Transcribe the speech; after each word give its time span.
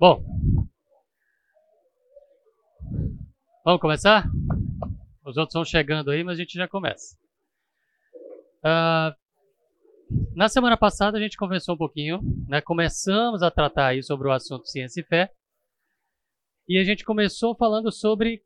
Bom, 0.00 0.22
vamos 3.64 3.80
começar? 3.80 4.30
Os 5.24 5.36
outros 5.36 5.54
vão 5.54 5.64
chegando 5.64 6.12
aí, 6.12 6.22
mas 6.22 6.38
a 6.38 6.40
gente 6.40 6.54
já 6.54 6.68
começa. 6.68 7.18
Uh, 8.60 9.12
na 10.36 10.48
semana 10.48 10.76
passada 10.76 11.18
a 11.18 11.20
gente 11.20 11.36
conversou 11.36 11.74
um 11.74 11.78
pouquinho, 11.78 12.20
né? 12.46 12.60
começamos 12.60 13.42
a 13.42 13.50
tratar 13.50 13.88
aí 13.88 14.00
sobre 14.00 14.28
o 14.28 14.30
assunto 14.30 14.68
ciência 14.68 15.00
e 15.00 15.04
fé, 15.04 15.32
e 16.68 16.78
a 16.78 16.84
gente 16.84 17.04
começou 17.04 17.56
falando 17.56 17.90
sobre 17.90 18.44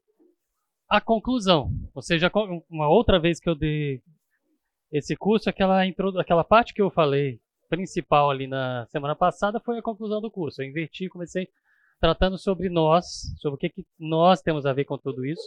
a 0.89 1.03
conclusão, 1.03 1.71
ou 1.95 2.00
seja, 2.00 2.32
uma 2.71 2.89
outra 2.89 3.21
vez 3.21 3.39
que 3.39 3.50
eu 3.50 3.55
dei 3.55 4.03
esse 4.91 5.14
curso, 5.14 5.50
aquela, 5.50 5.82
aquela 6.19 6.45
parte 6.45 6.73
que 6.73 6.80
eu 6.80 6.91
falei 6.91 7.42
principal 7.73 8.30
ali 8.30 8.46
na 8.46 8.84
semana 8.91 9.16
passada 9.16 9.59
foi 9.59 9.79
a 9.79 9.82
conclusão 9.82 10.21
do 10.21 10.30
curso. 10.30 10.61
Eu 10.61 10.68
inverti, 10.68 11.09
comecei 11.09 11.48
tratando 11.98 12.36
sobre 12.36 12.68
nós, 12.68 13.35
sobre 13.40 13.54
o 13.54 13.58
que, 13.58 13.71
que 13.71 13.86
nós 13.99 14.43
temos 14.43 14.67
a 14.67 14.75
ver 14.75 14.85
com 14.85 14.99
tudo 14.99 15.25
isso. 15.25 15.43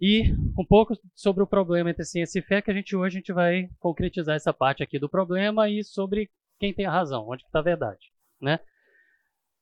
E 0.00 0.32
um 0.58 0.64
pouco 0.64 0.94
sobre 1.14 1.42
o 1.42 1.46
problema 1.46 1.90
entre 1.90 2.06
ciência 2.06 2.38
e 2.38 2.42
fé, 2.42 2.62
que 2.62 2.70
a 2.70 2.74
gente 2.74 2.96
hoje 2.96 3.18
a 3.18 3.20
gente 3.20 3.32
vai 3.34 3.68
concretizar 3.78 4.34
essa 4.34 4.50
parte 4.50 4.82
aqui 4.82 4.98
do 4.98 5.10
problema 5.10 5.68
e 5.68 5.84
sobre 5.84 6.30
quem 6.58 6.72
tem 6.72 6.86
a 6.86 6.90
razão, 6.90 7.28
onde 7.28 7.42
está 7.42 7.58
a 7.58 7.62
verdade, 7.62 8.10
né? 8.40 8.58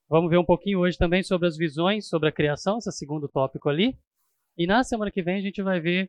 Vamos 0.08 0.30
ver 0.30 0.38
um 0.38 0.44
pouquinho 0.44 0.78
hoje 0.78 0.96
também 0.96 1.24
sobre 1.24 1.48
as 1.48 1.56
visões 1.56 2.08
sobre 2.08 2.28
a 2.28 2.32
criação, 2.32 2.78
esse 2.78 2.92
segundo 2.92 3.26
tópico 3.26 3.68
ali. 3.68 3.98
E 4.56 4.64
na 4.64 4.84
semana 4.84 5.10
que 5.10 5.22
vem 5.22 5.38
a 5.38 5.42
gente 5.42 5.60
vai 5.60 5.80
ver 5.80 6.08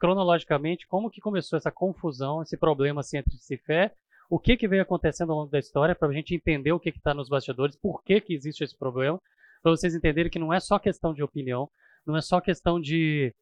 cronologicamente 0.00 0.84
como 0.88 1.10
que 1.10 1.20
começou 1.20 1.56
essa 1.56 1.70
confusão, 1.70 2.42
esse 2.42 2.56
problema 2.56 3.04
ciência 3.04 3.54
e 3.54 3.58
fé, 3.58 3.94
o 4.28 4.38
que 4.38 4.56
que 4.56 4.68
veio 4.68 4.82
acontecendo 4.82 5.32
ao 5.32 5.38
longo 5.38 5.50
da 5.50 5.58
história 5.58 5.94
para 5.94 6.08
a 6.08 6.12
gente 6.12 6.34
entender 6.34 6.72
o 6.72 6.80
que 6.80 6.90
está 6.90 7.14
nos 7.14 7.28
bastidores, 7.28 7.76
por 7.76 8.02
que 8.02 8.20
que 8.20 8.34
existe 8.34 8.64
esse 8.64 8.76
problema, 8.76 9.20
para 9.62 9.72
vocês 9.72 9.94
entenderem 9.94 10.30
que 10.30 10.38
não 10.38 10.52
é 10.52 10.60
só 10.60 10.78
questão 10.78 11.12
de 11.12 11.22
opinião, 11.22 11.68
não 12.06 12.16
é 12.16 12.20
só 12.20 12.40
questão 12.40 12.80
de 12.80 13.34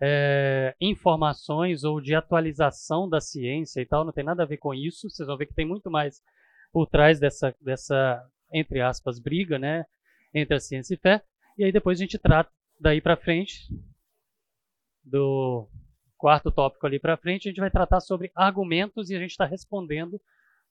é, 0.00 0.74
informações 0.80 1.84
ou 1.84 2.00
de 2.00 2.14
atualização 2.14 3.08
da 3.08 3.20
ciência 3.20 3.80
e 3.80 3.86
tal, 3.86 4.04
não 4.04 4.12
tem 4.12 4.24
nada 4.24 4.42
a 4.42 4.46
ver 4.46 4.58
com 4.58 4.74
isso. 4.74 5.08
Vocês 5.08 5.26
vão 5.26 5.36
ver 5.36 5.46
que 5.46 5.54
tem 5.54 5.66
muito 5.66 5.90
mais 5.90 6.20
por 6.72 6.86
trás 6.86 7.20
dessa, 7.20 7.54
dessa 7.60 8.22
entre 8.52 8.80
aspas, 8.80 9.18
briga, 9.18 9.58
né, 9.58 9.86
entre 10.34 10.56
a 10.56 10.60
ciência 10.60 10.94
e 10.94 10.98
fé. 10.98 11.22
E 11.56 11.64
aí 11.64 11.72
depois 11.72 11.98
a 11.98 12.02
gente 12.02 12.18
trata 12.18 12.50
daí 12.80 13.00
para 13.00 13.16
frente 13.16 13.68
do 15.04 15.68
quarto 16.22 16.52
tópico 16.52 16.86
ali 16.86 17.00
para 17.00 17.16
frente, 17.16 17.48
a 17.48 17.50
gente 17.50 17.58
vai 17.58 17.68
tratar 17.68 17.98
sobre 17.98 18.30
argumentos 18.32 19.10
e 19.10 19.16
a 19.16 19.18
gente 19.18 19.32
está 19.32 19.44
respondendo 19.44 20.20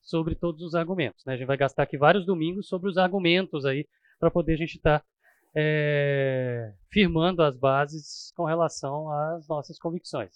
sobre 0.01 0.33
todos 0.33 0.61
os 0.61 0.73
argumentos. 0.75 1.25
Né? 1.25 1.33
A 1.33 1.35
gente 1.35 1.45
vai 1.45 1.57
gastar 1.57 1.83
aqui 1.83 1.97
vários 1.97 2.25
domingos 2.25 2.69
sobre 2.69 2.89
os 2.89 2.97
argumentos 2.97 3.65
aí 3.65 3.85
para 4.17 4.31
poder 4.31 4.53
a 4.53 4.55
gente 4.55 4.77
estar 4.77 4.99
tá 4.99 5.05
é, 5.53 6.71
firmando 6.89 7.43
as 7.43 7.57
bases 7.57 8.31
com 8.33 8.45
relação 8.45 9.11
às 9.11 9.45
nossas 9.45 9.77
convicções. 9.77 10.31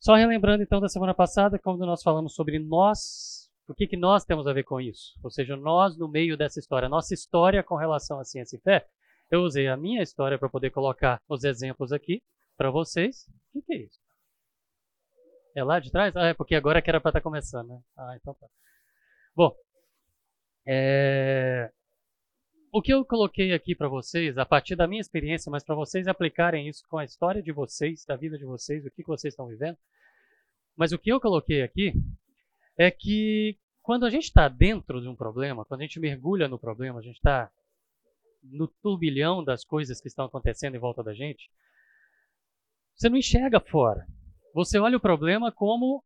Só 0.00 0.16
relembrando 0.16 0.64
então 0.64 0.80
da 0.80 0.88
semana 0.88 1.14
passada, 1.14 1.56
quando 1.56 1.86
nós 1.86 2.02
falamos 2.02 2.34
sobre 2.34 2.58
nós, 2.58 3.48
o 3.68 3.74
que, 3.74 3.86
que 3.86 3.96
nós 3.96 4.24
temos 4.24 4.48
a 4.48 4.52
ver 4.52 4.64
com 4.64 4.80
isso? 4.80 5.14
Ou 5.22 5.30
seja, 5.30 5.56
nós 5.56 5.96
no 5.96 6.08
meio 6.08 6.36
dessa 6.36 6.58
história, 6.58 6.88
nossa 6.88 7.14
história 7.14 7.62
com 7.62 7.76
relação 7.76 8.18
à 8.18 8.24
ciência 8.24 8.56
e 8.56 8.60
fé. 8.60 8.88
Eu 9.30 9.42
usei 9.42 9.68
a 9.68 9.76
minha 9.76 10.02
história 10.02 10.36
para 10.36 10.48
poder 10.48 10.70
colocar 10.70 11.22
os 11.28 11.44
exemplos 11.44 11.92
aqui 11.92 12.20
para 12.58 12.70
vocês. 12.70 13.26
O 13.28 13.52
que, 13.52 13.62
que, 13.62 13.72
é 13.72 13.76
isso? 13.84 13.98
É 15.54 15.64
lá 15.64 15.80
de 15.80 15.90
trás? 15.90 16.14
Ah, 16.14 16.26
é 16.26 16.34
porque 16.34 16.54
agora 16.54 16.82
que 16.82 16.90
era 16.90 17.00
para 17.00 17.08
estar 17.08 17.20
tá 17.20 17.24
começando, 17.24 17.68
né? 17.68 17.80
Ah, 17.96 18.14
então 18.20 18.34
tá. 18.34 18.46
Bom, 19.34 19.56
é 20.66 21.70
o 22.70 22.82
que 22.82 22.92
eu 22.92 23.04
coloquei 23.04 23.54
aqui 23.54 23.74
para 23.74 23.88
vocês, 23.88 24.36
a 24.36 24.44
partir 24.44 24.76
da 24.76 24.86
minha 24.86 25.00
experiência, 25.00 25.50
mas 25.50 25.64
para 25.64 25.74
vocês 25.74 26.06
aplicarem 26.06 26.68
isso 26.68 26.84
com 26.88 26.98
a 26.98 27.04
história 27.04 27.42
de 27.42 27.50
vocês, 27.50 28.04
da 28.04 28.14
vida 28.14 28.36
de 28.36 28.44
vocês, 28.44 28.84
o 28.84 28.90
que, 28.90 29.02
que 29.02 29.08
vocês 29.08 29.32
estão 29.32 29.46
vivendo. 29.46 29.78
Mas 30.76 30.92
o 30.92 30.98
que 30.98 31.10
eu 31.10 31.20
coloquei 31.20 31.62
aqui 31.62 31.94
é 32.76 32.90
que 32.90 33.58
quando 33.82 34.04
a 34.04 34.10
gente 34.10 34.24
está 34.24 34.48
dentro 34.48 35.00
de 35.00 35.08
um 35.08 35.16
problema, 35.16 35.64
quando 35.64 35.80
a 35.80 35.84
gente 35.84 35.98
mergulha 35.98 36.46
no 36.46 36.58
problema, 36.58 36.98
a 36.98 37.02
gente 37.02 37.16
está 37.16 37.50
no 38.42 38.68
turbilhão 38.68 39.42
das 39.42 39.64
coisas 39.64 40.00
que 40.00 40.08
estão 40.08 40.26
acontecendo 40.26 40.74
em 40.74 40.78
volta 40.78 41.02
da 41.02 41.14
gente, 41.14 41.50
você 42.98 43.08
não 43.08 43.16
enxerga 43.16 43.60
fora. 43.60 44.04
Você 44.52 44.78
olha 44.78 44.96
o 44.96 45.00
problema 45.00 45.52
como 45.52 46.02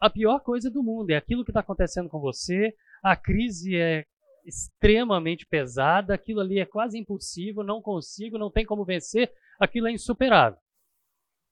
a 0.00 0.08
pior 0.08 0.40
coisa 0.40 0.70
do 0.70 0.82
mundo, 0.82 1.10
é 1.10 1.16
aquilo 1.16 1.44
que 1.44 1.50
está 1.50 1.60
acontecendo 1.60 2.08
com 2.08 2.18
você, 2.18 2.74
a 3.02 3.14
crise 3.14 3.76
é 3.76 4.04
extremamente 4.44 5.46
pesada, 5.46 6.14
aquilo 6.14 6.40
ali 6.40 6.58
é 6.58 6.66
quase 6.66 6.98
impossível, 6.98 7.62
não 7.62 7.80
consigo, 7.80 8.38
não 8.38 8.50
tem 8.50 8.64
como 8.64 8.84
vencer, 8.84 9.32
aquilo 9.60 9.86
é 9.86 9.92
insuperável. 9.92 10.58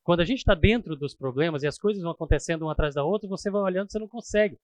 Quando 0.03 0.21
a 0.21 0.25
gente 0.25 0.39
está 0.39 0.55
dentro 0.55 0.97
dos 0.97 1.15
problemas 1.15 1.63
e 1.63 1.67
as 1.67 1.79
coisas 1.79 2.03
vão 2.03 2.13
acontecendo 2.13 2.63
uma 2.63 2.73
atrás 2.73 2.95
da 2.95 3.05
outra, 3.05 3.29
você 3.29 3.51
vai 3.51 3.63
olhando, 3.63 3.91
você 3.91 3.99
não 3.99 4.09
consegue 4.09 4.59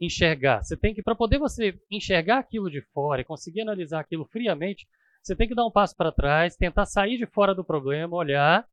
enxergar. 0.00 0.62
Você 0.62 0.76
tem 0.76 0.94
que, 0.94 1.02
para 1.02 1.14
poder 1.14 1.38
você 1.38 1.78
enxergar 1.90 2.38
aquilo 2.38 2.70
de 2.70 2.82
fora 2.92 3.22
e 3.22 3.24
conseguir 3.24 3.62
analisar 3.62 4.00
aquilo 4.00 4.26
friamente, 4.26 4.86
você 5.22 5.34
tem 5.34 5.48
que 5.48 5.54
dar 5.54 5.64
um 5.64 5.70
passo 5.70 5.96
para 5.96 6.12
trás, 6.12 6.56
tentar 6.56 6.84
sair 6.84 7.16
de 7.16 7.26
fora 7.26 7.54
do 7.54 7.64
problema, 7.64 8.16
olhar 8.16 8.66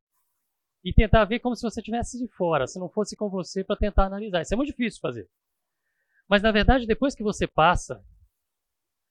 e 0.84 0.92
tentar 0.92 1.24
ver 1.24 1.40
como 1.40 1.54
se 1.54 1.62
você 1.62 1.80
estivesse 1.80 2.18
de 2.18 2.26
fora, 2.28 2.66
se 2.66 2.78
não 2.78 2.88
fosse 2.88 3.16
com 3.16 3.28
você 3.28 3.62
para 3.62 3.76
tentar 3.76 4.06
analisar. 4.06 4.42
Isso 4.42 4.54
é 4.54 4.56
muito 4.56 4.70
difícil 4.70 5.00
fazer. 5.00 5.28
Mas 6.28 6.42
na 6.42 6.50
verdade, 6.50 6.86
depois 6.86 7.14
que 7.14 7.22
você 7.22 7.46
passa 7.46 8.02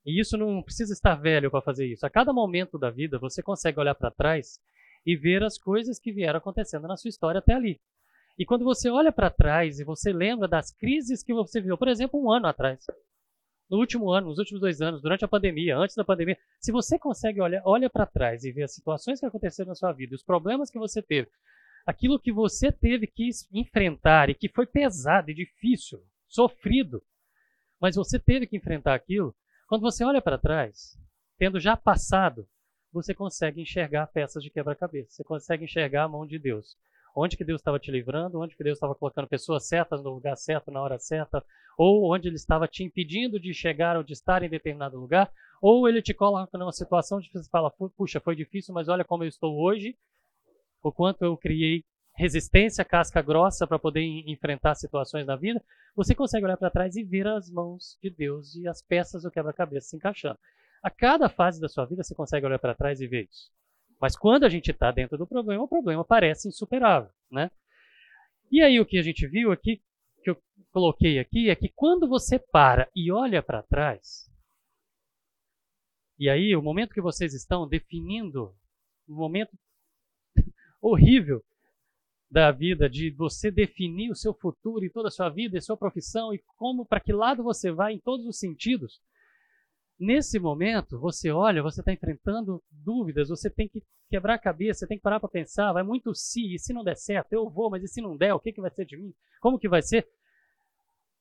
e 0.05 0.19
isso 0.19 0.37
não 0.37 0.63
precisa 0.63 0.93
estar 0.93 1.15
velho 1.15 1.51
para 1.51 1.61
fazer 1.61 1.85
isso. 1.85 2.05
A 2.05 2.09
cada 2.09 2.33
momento 2.33 2.77
da 2.77 2.89
vida, 2.89 3.19
você 3.19 3.43
consegue 3.43 3.79
olhar 3.79 3.95
para 3.95 4.11
trás 4.11 4.59
e 5.05 5.15
ver 5.15 5.43
as 5.43 5.57
coisas 5.57 5.99
que 5.99 6.11
vieram 6.11 6.39
acontecendo 6.39 6.87
na 6.87 6.97
sua 6.97 7.09
história 7.09 7.39
até 7.39 7.53
ali. 7.53 7.79
E 8.37 8.45
quando 8.45 8.63
você 8.63 8.89
olha 8.89 9.11
para 9.11 9.29
trás 9.29 9.79
e 9.79 9.83
você 9.83 10.13
lembra 10.13 10.47
das 10.47 10.71
crises 10.71 11.21
que 11.21 11.33
você 11.33 11.59
viveu, 11.59 11.77
por 11.77 11.89
exemplo, 11.89 12.21
um 12.21 12.31
ano 12.31 12.47
atrás, 12.47 12.85
no 13.69 13.77
último 13.77 14.09
ano, 14.09 14.27
nos 14.27 14.39
últimos 14.39 14.61
dois 14.61 14.81
anos, 14.81 15.01
durante 15.01 15.25
a 15.25 15.27
pandemia, 15.27 15.77
antes 15.77 15.95
da 15.95 16.03
pandemia, 16.03 16.37
se 16.59 16.71
você 16.71 16.97
consegue 16.97 17.41
olhar 17.41 17.61
olha 17.65 17.89
para 17.89 18.05
trás 18.05 18.43
e 18.43 18.51
ver 18.51 18.63
as 18.63 18.73
situações 18.73 19.19
que 19.19 19.25
aconteceram 19.25 19.69
na 19.69 19.75
sua 19.75 19.91
vida, 19.91 20.15
os 20.15 20.23
problemas 20.23 20.71
que 20.71 20.79
você 20.79 21.01
teve, 21.01 21.29
aquilo 21.89 22.19
que 22.19 22.31
você 22.31 22.71
teve 22.71 23.07
que 23.07 23.31
enfrentar 23.51 24.29
e 24.29 24.35
que 24.35 24.47
foi 24.47 24.67
pesado 24.67 25.31
e 25.31 25.33
difícil, 25.33 25.99
sofrido, 26.27 27.01
mas 27.81 27.95
você 27.95 28.19
teve 28.19 28.45
que 28.45 28.55
enfrentar 28.55 28.93
aquilo, 28.93 29.35
quando 29.67 29.81
você 29.81 30.03
olha 30.03 30.21
para 30.21 30.37
trás, 30.37 30.95
tendo 31.39 31.59
já 31.59 31.75
passado, 31.75 32.47
você 32.93 33.11
consegue 33.11 33.59
enxergar 33.61 34.05
peças 34.05 34.43
de 34.43 34.51
quebra-cabeça. 34.51 35.09
Você 35.11 35.23
consegue 35.23 35.63
enxergar 35.63 36.03
a 36.03 36.07
mão 36.07 36.27
de 36.27 36.37
Deus. 36.37 36.77
Onde 37.15 37.35
que 37.35 37.43
Deus 37.43 37.59
estava 37.59 37.79
te 37.79 37.89
livrando, 37.89 38.39
onde 38.39 38.55
que 38.55 38.63
Deus 38.63 38.77
estava 38.77 38.93
colocando 38.93 39.27
pessoas 39.27 39.67
certas 39.67 40.03
no 40.03 40.11
lugar 40.11 40.37
certo, 40.37 40.69
na 40.69 40.81
hora 40.81 40.99
certa, 40.99 41.43
ou 41.75 42.13
onde 42.13 42.27
Ele 42.27 42.35
estava 42.35 42.67
te 42.67 42.83
impedindo 42.83 43.39
de 43.39 43.51
chegar 43.51 43.97
ou 43.97 44.03
de 44.03 44.13
estar 44.13 44.43
em 44.43 44.49
determinado 44.49 44.99
lugar, 44.99 45.31
ou 45.59 45.89
Ele 45.89 46.03
te 46.03 46.13
coloca 46.13 46.55
numa 46.55 46.71
situação 46.71 47.19
de 47.19 47.31
você 47.31 47.49
fala, 47.49 47.71
puxa, 47.97 48.19
foi 48.19 48.35
difícil, 48.35 48.75
mas 48.75 48.87
olha 48.87 49.03
como 49.03 49.23
eu 49.23 49.27
estou 49.27 49.59
hoje, 49.59 49.97
o 50.81 50.91
quanto 50.91 51.23
eu 51.23 51.37
criei 51.37 51.83
resistência, 52.15 52.83
casca 52.83 53.21
grossa 53.21 53.65
para 53.65 53.79
poder 53.79 54.01
enfrentar 54.01 54.75
situações 54.75 55.25
na 55.25 55.37
vida, 55.37 55.63
você 55.95 56.13
consegue 56.13 56.45
olhar 56.45 56.57
para 56.57 56.69
trás 56.69 56.95
e 56.97 57.03
ver 57.03 57.25
as 57.27 57.49
mãos 57.49 57.97
de 58.01 58.09
Deus 58.09 58.55
e 58.55 58.67
as 58.67 58.81
peças 58.81 59.23
do 59.23 59.31
quebra-cabeça 59.31 59.89
se 59.89 59.95
encaixando. 59.95 60.37
A 60.83 60.89
cada 60.89 61.29
fase 61.29 61.61
da 61.61 61.69
sua 61.69 61.85
vida 61.85 62.03
você 62.03 62.13
consegue 62.13 62.45
olhar 62.45 62.59
para 62.59 62.75
trás 62.75 62.99
e 62.99 63.07
ver 63.07 63.29
isso. 63.29 63.51
Mas 64.01 64.17
quando 64.17 64.43
a 64.43 64.49
gente 64.49 64.71
está 64.71 64.91
dentro 64.91 65.17
do 65.17 65.27
problema, 65.27 65.63
o 65.63 65.67
problema 65.67 66.03
parece 66.03 66.47
insuperável, 66.47 67.09
né? 67.31 67.49
E 68.51 68.61
aí 68.61 68.79
o 68.79 68.85
que 68.85 68.97
a 68.97 69.01
gente 69.01 69.27
viu 69.27 69.51
aqui, 69.51 69.81
que 70.23 70.29
eu 70.29 70.37
coloquei 70.71 71.19
aqui, 71.19 71.49
é 71.49 71.55
que 71.55 71.69
quando 71.69 72.07
você 72.07 72.39
para 72.39 72.89
e 72.95 73.11
olha 73.11 73.43
para 73.43 73.63
trás, 73.63 74.29
e 76.17 76.29
aí 76.29 76.53
o 76.55 76.61
momento 76.61 76.93
que 76.93 77.01
vocês 77.01 77.33
estão 77.33 77.67
definindo, 77.67 78.53
um 79.07 79.15
momento 79.15 79.57
horrível 80.81 81.43
da 82.29 82.51
vida, 82.51 82.89
de 82.89 83.09
você 83.11 83.49
definir 83.49 84.11
o 84.11 84.15
seu 84.15 84.33
futuro 84.33 84.85
e 84.85 84.89
toda 84.89 85.07
a 85.07 85.11
sua 85.11 85.29
vida 85.29 85.57
e 85.57 85.61
sua 85.61 85.75
profissão 85.75 86.33
e 86.33 86.41
como, 86.57 86.85
para 86.85 86.99
que 86.99 87.11
lado 87.11 87.43
você 87.43 87.71
vai 87.71 87.93
em 87.93 87.99
todos 87.99 88.25
os 88.25 88.37
sentidos. 88.37 89.01
Nesse 89.99 90.39
momento, 90.39 90.99
você 90.99 91.31
olha, 91.31 91.63
você 91.63 91.81
está 91.81 91.91
enfrentando 91.91 92.63
dúvidas, 92.71 93.29
você 93.29 93.49
tem 93.49 93.67
que 93.67 93.83
quebrar 94.09 94.35
a 94.35 94.39
cabeça, 94.39 94.79
você 94.79 94.87
tem 94.87 94.97
que 94.97 95.03
parar 95.03 95.19
para 95.19 95.27
pensar, 95.27 95.73
vai 95.73 95.83
muito 95.83 96.15
se, 96.15 96.55
e 96.55 96.59
se 96.59 96.71
não 96.71 96.83
der 96.83 96.95
certo, 96.95 97.33
eu 97.33 97.49
vou, 97.49 97.69
mas 97.69 97.83
e 97.83 97.87
se 97.87 98.01
não 98.01 98.15
der, 98.15 98.33
o 98.33 98.39
que, 98.39 98.53
que 98.53 98.61
vai 98.61 98.71
ser 98.71 98.85
de 98.85 98.95
mim? 98.95 99.13
Como 99.41 99.59
que 99.59 99.67
vai 99.67 99.81
ser? 99.81 100.07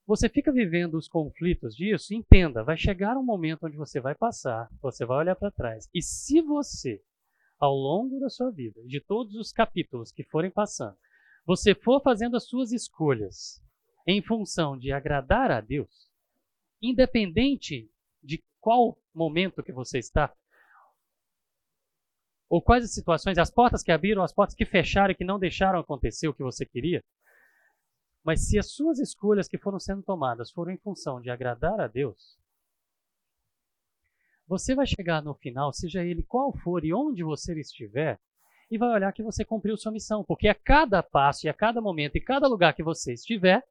Você 0.06 0.28
fica 0.28 0.52
vivendo 0.52 0.94
os 0.94 1.08
conflitos 1.08 1.75
disso, 1.75 2.14
entenda, 2.14 2.62
vai 2.62 2.76
chegar 2.76 3.16
um 3.16 3.22
momento 3.22 3.66
onde 3.66 3.76
você 3.76 4.00
vai 4.00 4.14
passar, 4.14 4.69
você 4.81 5.05
vai 5.05 5.19
olhar 5.19 5.37
para 5.37 5.50
trás, 5.50 5.88
e 5.93 6.00
se 6.00 6.40
você 6.40 7.02
ao 7.58 7.75
longo 7.75 8.20
da 8.20 8.28
sua 8.28 8.50
vida, 8.50 8.82
de 8.84 9.00
todos 9.00 9.34
os 9.34 9.52
capítulos 9.52 10.12
que 10.12 10.22
forem 10.25 10.50
passando, 10.50 10.96
você 11.44 11.75
for 11.75 12.00
fazendo 12.02 12.37
as 12.37 12.44
suas 12.44 12.72
escolhas 12.72 13.62
em 14.06 14.22
função 14.22 14.78
de 14.78 14.93
agradar 14.93 15.50
a 15.50 15.60
Deus, 15.60 16.10
independente 16.81 17.90
de 18.22 18.43
qual 18.60 18.96
momento 19.14 19.62
que 19.62 19.72
você 19.72 19.99
está? 19.99 20.32
Ou 22.49 22.62
quais 22.62 22.84
as 22.84 22.94
situações, 22.94 23.37
as 23.37 23.50
portas 23.50 23.82
que 23.82 23.93
abriram, 23.93 24.22
as 24.22 24.32
portas 24.32 24.55
que 24.55 24.64
fecharam 24.64 25.12
e 25.12 25.14
que 25.14 25.25
não 25.25 25.38
deixaram 25.38 25.78
acontecer 25.78 26.28
o 26.28 26.34
que 26.34 26.43
você 26.43 26.64
queria? 26.64 27.05
Mas 28.25 28.46
se 28.46 28.58
as 28.58 28.70
suas 28.70 28.99
escolhas 28.99 29.49
que 29.49 29.58
foram 29.58 29.78
sendo 29.78 30.02
tomadas 30.02 30.50
foram 30.50 30.72
em 30.72 30.78
função 30.78 31.20
de 31.20 31.31
agradar 31.31 31.81
a 31.81 31.87
Deus, 31.87 32.38
você 34.48 34.74
vai 34.74 34.86
chegar 34.86 35.22
no 35.22 35.34
final, 35.34 35.72
seja 35.72 36.02
ele 36.02 36.22
qual 36.22 36.52
for 36.56 36.82
e 36.82 36.92
onde 36.92 37.22
você 37.22 37.58
estiver, 37.60 38.18
e 38.70 38.78
vai 38.78 38.88
olhar 38.88 39.12
que 39.12 39.22
você 39.22 39.44
cumpriu 39.44 39.76
sua 39.76 39.92
missão, 39.92 40.24
porque 40.24 40.48
a 40.48 40.54
cada 40.54 41.02
passo 41.02 41.46
e 41.46 41.50
a 41.50 41.54
cada 41.54 41.80
momento 41.80 42.16
e 42.16 42.20
cada 42.20 42.48
lugar 42.48 42.74
que 42.74 42.82
você 42.82 43.12
estiver, 43.12 43.62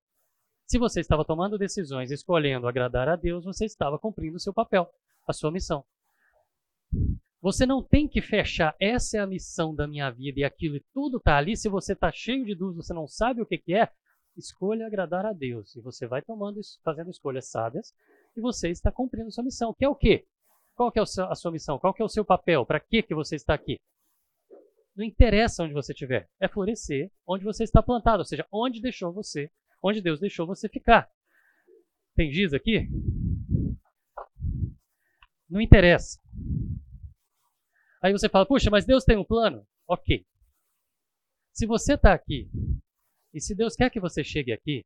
se 0.67 0.77
você 0.77 0.99
estava 0.99 1.25
tomando 1.25 1.57
decisões, 1.57 2.11
escolhendo 2.11 2.67
agradar 2.67 3.09
a 3.09 3.15
Deus, 3.15 3.43
você 3.43 3.65
estava 3.65 3.97
cumprindo 3.97 4.37
o 4.37 4.39
seu 4.39 4.53
papel, 4.53 4.87
a 5.27 5.33
sua 5.33 5.51
missão. 5.51 5.83
Você 7.41 7.65
não 7.65 7.81
tem 7.81 8.07
que 8.07 8.21
fechar, 8.21 8.75
essa 8.79 9.17
é 9.17 9.19
a 9.19 9.27
missão 9.27 9.73
da 9.73 9.87
minha 9.87 10.09
vida 10.11 10.41
e 10.41 10.43
aquilo 10.43 10.75
e 10.75 10.85
tudo 10.93 11.17
está 11.17 11.37
ali. 11.37 11.55
Se 11.55 11.69
você 11.69 11.93
está 11.93 12.11
cheio 12.11 12.45
de 12.45 12.53
dúvidas, 12.53 12.87
você 12.87 12.93
não 12.93 13.07
sabe 13.07 13.41
o 13.41 13.45
que, 13.45 13.57
que 13.57 13.73
é, 13.73 13.89
escolha 14.35 14.85
agradar 14.85 15.25
a 15.25 15.33
Deus. 15.33 15.75
E 15.75 15.81
você 15.81 16.05
vai 16.05 16.21
tomando, 16.21 16.59
fazendo 16.83 17.09
escolhas 17.09 17.49
sábias 17.49 17.93
e 18.35 18.41
você 18.41 18.69
está 18.69 18.91
cumprindo 18.91 19.31
sua 19.31 19.43
missão, 19.43 19.73
que 19.73 19.85
é 19.85 19.89
o 19.89 19.95
quê? 19.95 20.25
Qual 20.77 20.91
que 20.91 20.99
é 20.99 21.01
a 21.01 21.35
sua 21.35 21.51
missão? 21.51 21.79
Qual 21.79 21.91
que 21.91 22.03
é 22.03 22.05
o 22.05 22.09
seu 22.09 22.23
papel? 22.23 22.63
Para 22.63 22.79
que, 22.79 23.01
que 23.01 23.15
você 23.15 23.35
está 23.35 23.55
aqui? 23.55 23.79
Não 24.95 25.03
interessa 25.03 25.63
onde 25.63 25.73
você 25.73 25.91
estiver, 25.91 26.29
é 26.39 26.47
florescer 26.47 27.11
onde 27.25 27.43
você 27.43 27.63
está 27.63 27.81
plantado, 27.81 28.19
ou 28.19 28.25
seja, 28.25 28.45
onde 28.51 28.79
deixou 28.79 29.11
você, 29.11 29.49
onde 29.81 30.01
Deus 30.01 30.19
deixou 30.19 30.45
você 30.45 30.69
ficar. 30.69 31.09
Tem 32.15 32.31
giz 32.31 32.53
aqui? 32.53 32.87
Não 35.49 35.59
interessa. 35.59 36.19
Aí 37.99 38.11
você 38.11 38.29
fala, 38.29 38.45
puxa, 38.45 38.69
mas 38.69 38.85
Deus 38.85 39.03
tem 39.03 39.17
um 39.17 39.25
plano? 39.25 39.65
Ok. 39.87 40.27
Se 41.53 41.65
você 41.65 41.95
está 41.95 42.13
aqui, 42.13 42.51
e 43.33 43.41
se 43.41 43.55
Deus 43.55 43.75
quer 43.75 43.89
que 43.89 43.99
você 43.99 44.23
chegue 44.23 44.51
aqui, 44.51 44.85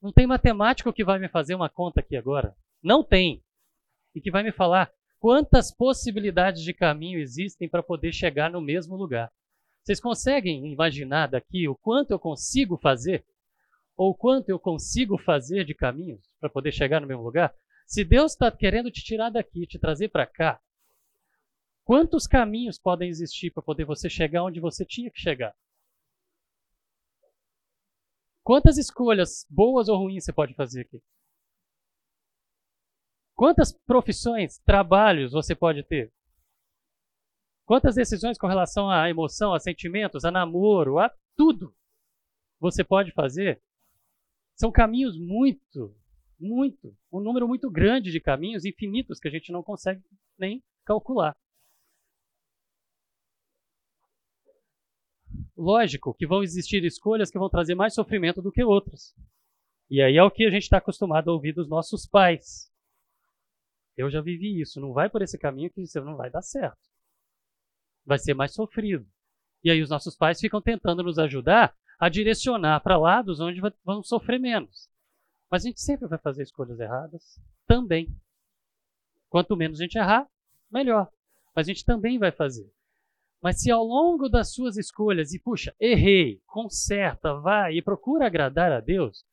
não 0.00 0.12
tem 0.12 0.24
matemático 0.24 0.92
que 0.92 1.04
vai 1.04 1.18
me 1.18 1.28
fazer 1.28 1.56
uma 1.56 1.68
conta 1.68 1.98
aqui 1.98 2.16
agora. 2.16 2.56
Não 2.82 3.02
tem. 3.02 3.42
E 4.14 4.20
que 4.20 4.30
vai 4.30 4.42
me 4.42 4.52
falar 4.52 4.92
quantas 5.18 5.74
possibilidades 5.74 6.62
de 6.62 6.72
caminho 6.72 7.18
existem 7.18 7.68
para 7.68 7.82
poder 7.82 8.12
chegar 8.12 8.50
no 8.50 8.60
mesmo 8.60 8.96
lugar. 8.96 9.32
Vocês 9.82 10.00
conseguem 10.00 10.70
imaginar 10.70 11.28
daqui 11.28 11.68
o 11.68 11.76
quanto 11.76 12.10
eu 12.10 12.18
consigo 12.18 12.76
fazer? 12.76 13.24
Ou 13.96 14.14
quanto 14.14 14.48
eu 14.48 14.58
consigo 14.58 15.18
fazer 15.18 15.64
de 15.64 15.74
caminhos 15.74 16.20
para 16.38 16.50
poder 16.50 16.72
chegar 16.72 17.00
no 17.00 17.06
mesmo 17.06 17.22
lugar? 17.22 17.54
Se 17.86 18.04
Deus 18.04 18.32
está 18.32 18.50
querendo 18.52 18.90
te 18.90 19.02
tirar 19.02 19.30
daqui, 19.30 19.66
te 19.66 19.78
trazer 19.78 20.10
para 20.10 20.26
cá, 20.26 20.60
quantos 21.84 22.26
caminhos 22.26 22.78
podem 22.78 23.08
existir 23.08 23.50
para 23.50 23.62
poder 23.62 23.86
você 23.86 24.10
chegar 24.10 24.44
onde 24.44 24.60
você 24.60 24.84
tinha 24.84 25.10
que 25.10 25.18
chegar? 25.18 25.54
Quantas 28.44 28.78
escolhas, 28.78 29.46
boas 29.48 29.88
ou 29.88 29.98
ruins, 29.98 30.24
você 30.24 30.32
pode 30.32 30.54
fazer 30.54 30.82
aqui? 30.82 31.02
Quantas 33.38 33.72
profissões, 33.72 34.58
trabalhos 34.58 35.30
você 35.30 35.54
pode 35.54 35.84
ter? 35.84 36.12
Quantas 37.64 37.94
decisões 37.94 38.36
com 38.36 38.48
relação 38.48 38.90
à 38.90 39.08
emoção, 39.08 39.54
a 39.54 39.60
sentimentos, 39.60 40.24
a 40.24 40.30
namoro, 40.32 40.98
a 40.98 41.08
tudo 41.36 41.72
você 42.58 42.82
pode 42.82 43.12
fazer? 43.12 43.62
São 44.56 44.72
caminhos 44.72 45.16
muito 45.16 45.96
muito, 46.36 46.96
um 47.12 47.20
número 47.20 47.46
muito 47.46 47.70
grande 47.70 48.10
de 48.10 48.20
caminhos 48.20 48.64
infinitos 48.64 49.20
que 49.20 49.28
a 49.28 49.30
gente 49.30 49.52
não 49.52 49.62
consegue 49.62 50.02
nem 50.36 50.60
calcular. 50.84 51.36
Lógico 55.56 56.12
que 56.12 56.26
vão 56.26 56.42
existir 56.42 56.84
escolhas 56.84 57.30
que 57.30 57.38
vão 57.38 57.48
trazer 57.48 57.76
mais 57.76 57.94
sofrimento 57.94 58.42
do 58.42 58.50
que 58.50 58.64
outras. 58.64 59.14
E 59.88 60.02
aí 60.02 60.16
é 60.16 60.22
o 60.24 60.30
que 60.30 60.44
a 60.44 60.50
gente 60.50 60.64
está 60.64 60.78
acostumado 60.78 61.30
a 61.30 61.34
ouvir 61.34 61.52
dos 61.52 61.68
nossos 61.68 62.04
pais. 62.04 62.67
Eu 63.98 64.08
já 64.08 64.20
vivi 64.20 64.60
isso. 64.60 64.80
Não 64.80 64.92
vai 64.92 65.10
por 65.10 65.22
esse 65.22 65.36
caminho 65.36 65.70
que 65.70 65.84
você 65.84 66.00
não 66.00 66.16
vai 66.16 66.30
dar 66.30 66.40
certo. 66.40 66.78
Vai 68.06 68.16
ser 68.16 68.32
mais 68.32 68.54
sofrido. 68.54 69.04
E 69.62 69.72
aí 69.72 69.82
os 69.82 69.90
nossos 69.90 70.16
pais 70.16 70.40
ficam 70.40 70.62
tentando 70.62 71.02
nos 71.02 71.18
ajudar 71.18 71.76
a 71.98 72.08
direcionar 72.08 72.80
para 72.80 72.96
lados 72.96 73.40
onde 73.40 73.60
vão 73.84 74.00
sofrer 74.04 74.38
menos. 74.38 74.88
Mas 75.50 75.64
a 75.64 75.68
gente 75.68 75.80
sempre 75.80 76.06
vai 76.06 76.18
fazer 76.18 76.44
escolhas 76.44 76.78
erradas 76.78 77.40
também. 77.66 78.14
Quanto 79.28 79.56
menos 79.56 79.80
a 79.80 79.82
gente 79.82 79.98
errar, 79.98 80.28
melhor. 80.70 81.10
Mas 81.56 81.66
a 81.66 81.72
gente 81.72 81.84
também 81.84 82.20
vai 82.20 82.30
fazer. 82.30 82.72
Mas 83.42 83.60
se 83.60 83.68
ao 83.68 83.82
longo 83.82 84.28
das 84.28 84.52
suas 84.52 84.76
escolhas, 84.76 85.32
e 85.32 85.40
puxa, 85.40 85.74
errei, 85.80 86.40
conserta, 86.46 87.34
vai 87.34 87.74
e 87.74 87.82
procura 87.82 88.26
agradar 88.26 88.70
a 88.70 88.80
Deus, 88.80 89.24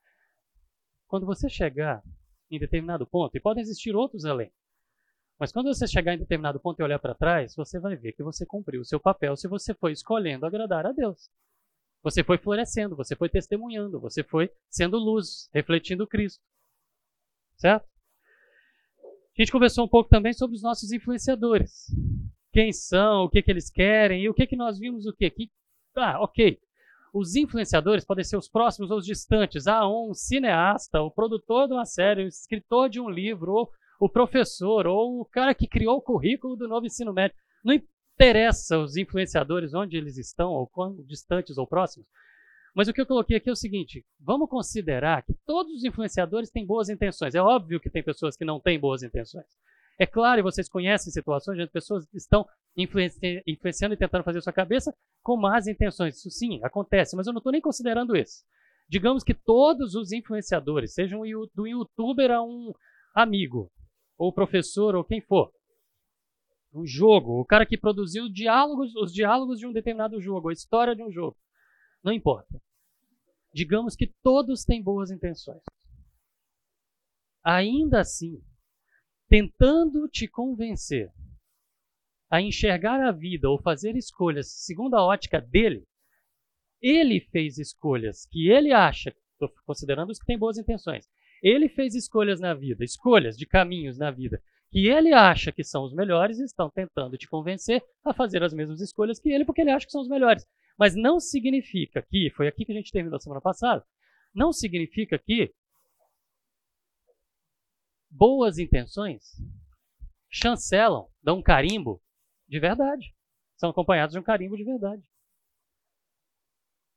quando 1.08 1.26
você 1.26 1.48
chegar 1.48 2.04
em 2.50 2.60
determinado 2.60 3.06
ponto, 3.06 3.36
e 3.36 3.40
podem 3.40 3.62
existir 3.62 3.96
outros 3.96 4.26
além, 4.26 4.52
mas 5.38 5.52
quando 5.52 5.68
você 5.68 5.86
chegar 5.86 6.14
em 6.14 6.18
determinado 6.18 6.60
ponto 6.60 6.80
e 6.80 6.84
olhar 6.84 7.00
para 7.00 7.14
trás, 7.14 7.56
você 7.56 7.80
vai 7.80 7.96
ver 7.96 8.14
que 8.14 8.24
você 8.24 8.46
cumpriu 8.46 8.82
o 8.82 8.86
seu 8.86 9.00
papel 9.00 9.36
se 9.36 9.48
você 9.48 9.74
foi 9.74 9.92
escolhendo 9.92 10.46
agradar 10.46 10.86
a 10.86 10.94
Deus. 10.94 11.30
Você 12.02 12.24
foi 12.24 12.38
florescendo, 12.38 12.96
você 12.96 13.16
foi 13.16 13.28
testemunhando, 13.28 14.00
você 14.00 14.24
foi 14.24 14.50
sendo 14.70 14.98
luz, 14.98 15.50
refletindo 15.54 16.08
Cristo. 16.08 16.42
Certo? 17.58 17.86
A 19.04 19.42
gente 19.42 19.52
conversou 19.52 19.84
um 19.84 19.90
pouco 19.90 20.10
também 20.10 20.32
sobre 20.32 20.56
os 20.56 20.62
nossos 20.62 20.92
influenciadores. 20.94 21.88
Quem 22.54 22.72
são, 22.72 23.26
o 23.26 23.30
que, 23.30 23.42
que 23.42 23.52
eles 23.52 23.70
querem 23.70 24.24
e 24.24 24.30
o 24.30 24.34
que, 24.34 24.48
que 24.48 24.56
nós 24.56 24.80
vimos 24.80 25.06
o 25.06 25.14
quê? 25.14 25.30
Que, 25.30 25.52
ah, 25.98 26.22
ok. 26.22 26.58
Os 27.18 27.34
influenciadores 27.34 28.04
podem 28.04 28.26
ser 28.26 28.36
os 28.36 28.50
próximos 28.50 28.92
ou 28.92 28.98
os 28.98 29.06
distantes. 29.06 29.68
Ah, 29.68 29.88
um 29.88 30.14
cineasta, 30.14 31.02
o 31.02 31.10
produtor 31.10 31.66
de 31.66 31.74
uma 31.74 31.86
série, 31.86 32.26
o 32.26 32.28
escritor 32.28 32.90
de 32.90 33.00
um 33.00 33.10
livro, 33.10 33.54
ou 33.54 33.72
o 34.02 34.10
professor, 34.10 34.86
ou 34.86 35.22
o 35.22 35.26
cara 35.26 35.56
que 35.56 35.66
criou 35.66 35.96
o 35.96 36.02
currículo 36.02 36.58
do 36.58 36.68
novo 36.68 36.86
ensino 36.86 37.14
médio. 37.14 37.34
Não 37.64 37.74
interessa 37.74 38.78
os 38.80 38.98
influenciadores 38.98 39.74
onde 39.74 39.96
eles 39.96 40.18
estão, 40.18 40.52
ou 40.52 40.68
quão 40.68 40.94
distantes 41.04 41.58
ou 41.58 41.66
próximos. 41.66 42.06
Mas 42.76 42.90
o 42.90 42.94
que 42.94 43.00
eu 43.00 43.06
coloquei 43.06 43.38
aqui 43.38 43.50
é 43.50 43.54
o 43.54 43.56
seguinte: 43.56 44.06
vamos 44.20 44.50
considerar 44.50 45.24
que 45.24 45.34
todos 45.46 45.72
os 45.72 45.86
influenciadores 45.86 46.52
têm 46.52 46.66
boas 46.66 46.90
intenções. 46.90 47.34
É 47.34 47.42
óbvio 47.42 47.80
que 47.80 47.90
tem 47.90 48.04
pessoas 48.04 48.36
que 48.36 48.44
não 48.44 48.60
têm 48.60 48.78
boas 48.78 49.04
intenções. 49.04 49.48
É 49.98 50.06
claro, 50.06 50.44
vocês 50.44 50.68
conhecem 50.68 51.12
situações 51.12 51.58
onde 51.58 51.72
pessoas 51.72 52.06
estão 52.14 52.46
influenci 52.76 53.42
influenciando 53.48 53.94
e 53.94 53.98
tentando 53.98 54.24
fazer 54.24 54.42
sua 54.42 54.52
cabeça 54.52 54.94
com 55.24 55.38
más 55.38 55.68
intenções. 55.68 56.18
Isso 56.18 56.30
sim, 56.30 56.60
acontece, 56.64 57.16
mas 57.16 57.28
eu 57.28 57.34
não 57.34 57.40
estou 57.40 57.52
nem 57.52 57.62
considerando 57.62 58.16
isso. 58.16 58.44
Digamos 58.90 59.24
que 59.24 59.34
todos 59.34 59.96
os 59.96 60.12
influenciadores, 60.12 60.94
sejam 60.94 61.22
do 61.54 61.66
youtuber 61.66 62.30
a 62.32 62.44
um 62.44 62.74
amigo, 63.16 63.72
ou 64.18 64.34
professor, 64.34 64.96
ou 64.96 65.04
quem 65.04 65.22
for, 65.22 65.52
um 66.74 66.86
jogo, 66.86 67.40
o 67.40 67.46
cara 67.46 67.66
que 67.66 67.78
produziu 67.78 68.30
diálogos, 68.30 68.94
os 68.96 69.14
diálogos 69.14 69.60
de 69.60 69.66
um 69.66 69.72
determinado 69.72 70.22
jogo, 70.22 70.50
a 70.50 70.54
história 70.54 70.96
de 70.96 71.02
um 71.02 71.10
jogo. 71.10 71.38
Não 72.04 72.12
importa. 72.12 72.62
Digamos 73.54 73.96
que 73.96 74.14
todos 74.22 74.66
têm 74.66 74.84
boas 74.84 75.10
intenções. 75.10 75.62
Ainda 77.42 78.02
assim, 78.02 78.44
tentando 79.28 80.08
te 80.08 80.28
convencer 80.28 81.12
a 82.30 82.42
enxergar 82.42 83.00
a 83.02 83.12
vida 83.12 83.50
ou 83.50 83.62
fazer 83.62 83.96
escolhas 83.96 84.52
segundo 84.52 84.96
a 84.96 85.04
ótica 85.06 85.40
dele, 85.40 85.84
ele 86.82 87.20
fez 87.20 87.58
escolhas 87.58 88.26
que 88.26 88.50
ele 88.50 88.72
acha, 88.72 89.16
estou 89.34 89.50
considerando 89.66 90.12
os 90.12 90.20
que 90.20 90.26
têm 90.26 90.38
boas 90.38 90.58
intenções, 90.58 91.08
ele 91.42 91.70
fez 91.70 91.96
escolhas 91.96 92.40
na 92.40 92.54
vida, 92.54 92.84
escolhas 92.84 93.38
de 93.38 93.46
caminhos 93.46 93.98
na 93.98 94.12
vida 94.12 94.42
que 94.72 94.88
ele 94.88 95.14
acha 95.14 95.52
que 95.52 95.64
são 95.64 95.84
os 95.84 95.94
melhores 95.94 96.38
estão 96.38 96.70
tentando 96.70 97.18
te 97.18 97.30
convencer 97.30 97.82
a 98.04 98.14
fazer 98.14 98.44
as 98.44 98.54
mesmas 98.54 98.82
escolhas 98.82 99.20
que 99.20 99.30
ele, 99.30 99.46
porque 99.46 99.62
ele 99.62 99.72
acha 99.72 99.86
que 99.86 99.92
são 99.92 100.02
os 100.02 100.10
melhores. 100.10 100.46
Mas 100.78 100.96
não 100.96 101.18
significa 101.18 102.02
que, 102.02 102.30
foi 102.32 102.48
aqui 102.48 102.66
que 102.66 102.74
a 102.74 102.76
gente 102.76 102.92
terminou 102.92 103.20
semana 103.20 103.40
passada, 103.40 103.86
não 104.34 104.52
significa 104.52 105.18
que 105.18 105.54
boas 108.16 108.58
intenções 108.58 109.24
chancelam, 110.30 111.10
dão 111.22 111.40
um 111.40 111.44
carimbo 111.44 112.02
de 112.48 112.60
verdade. 112.60 113.14
São 113.58 113.70
acompanhados 113.70 114.14
de 114.14 114.20
um 114.20 114.24
carimbo 114.24 114.56
de 114.56 114.64
verdade. 114.64 115.04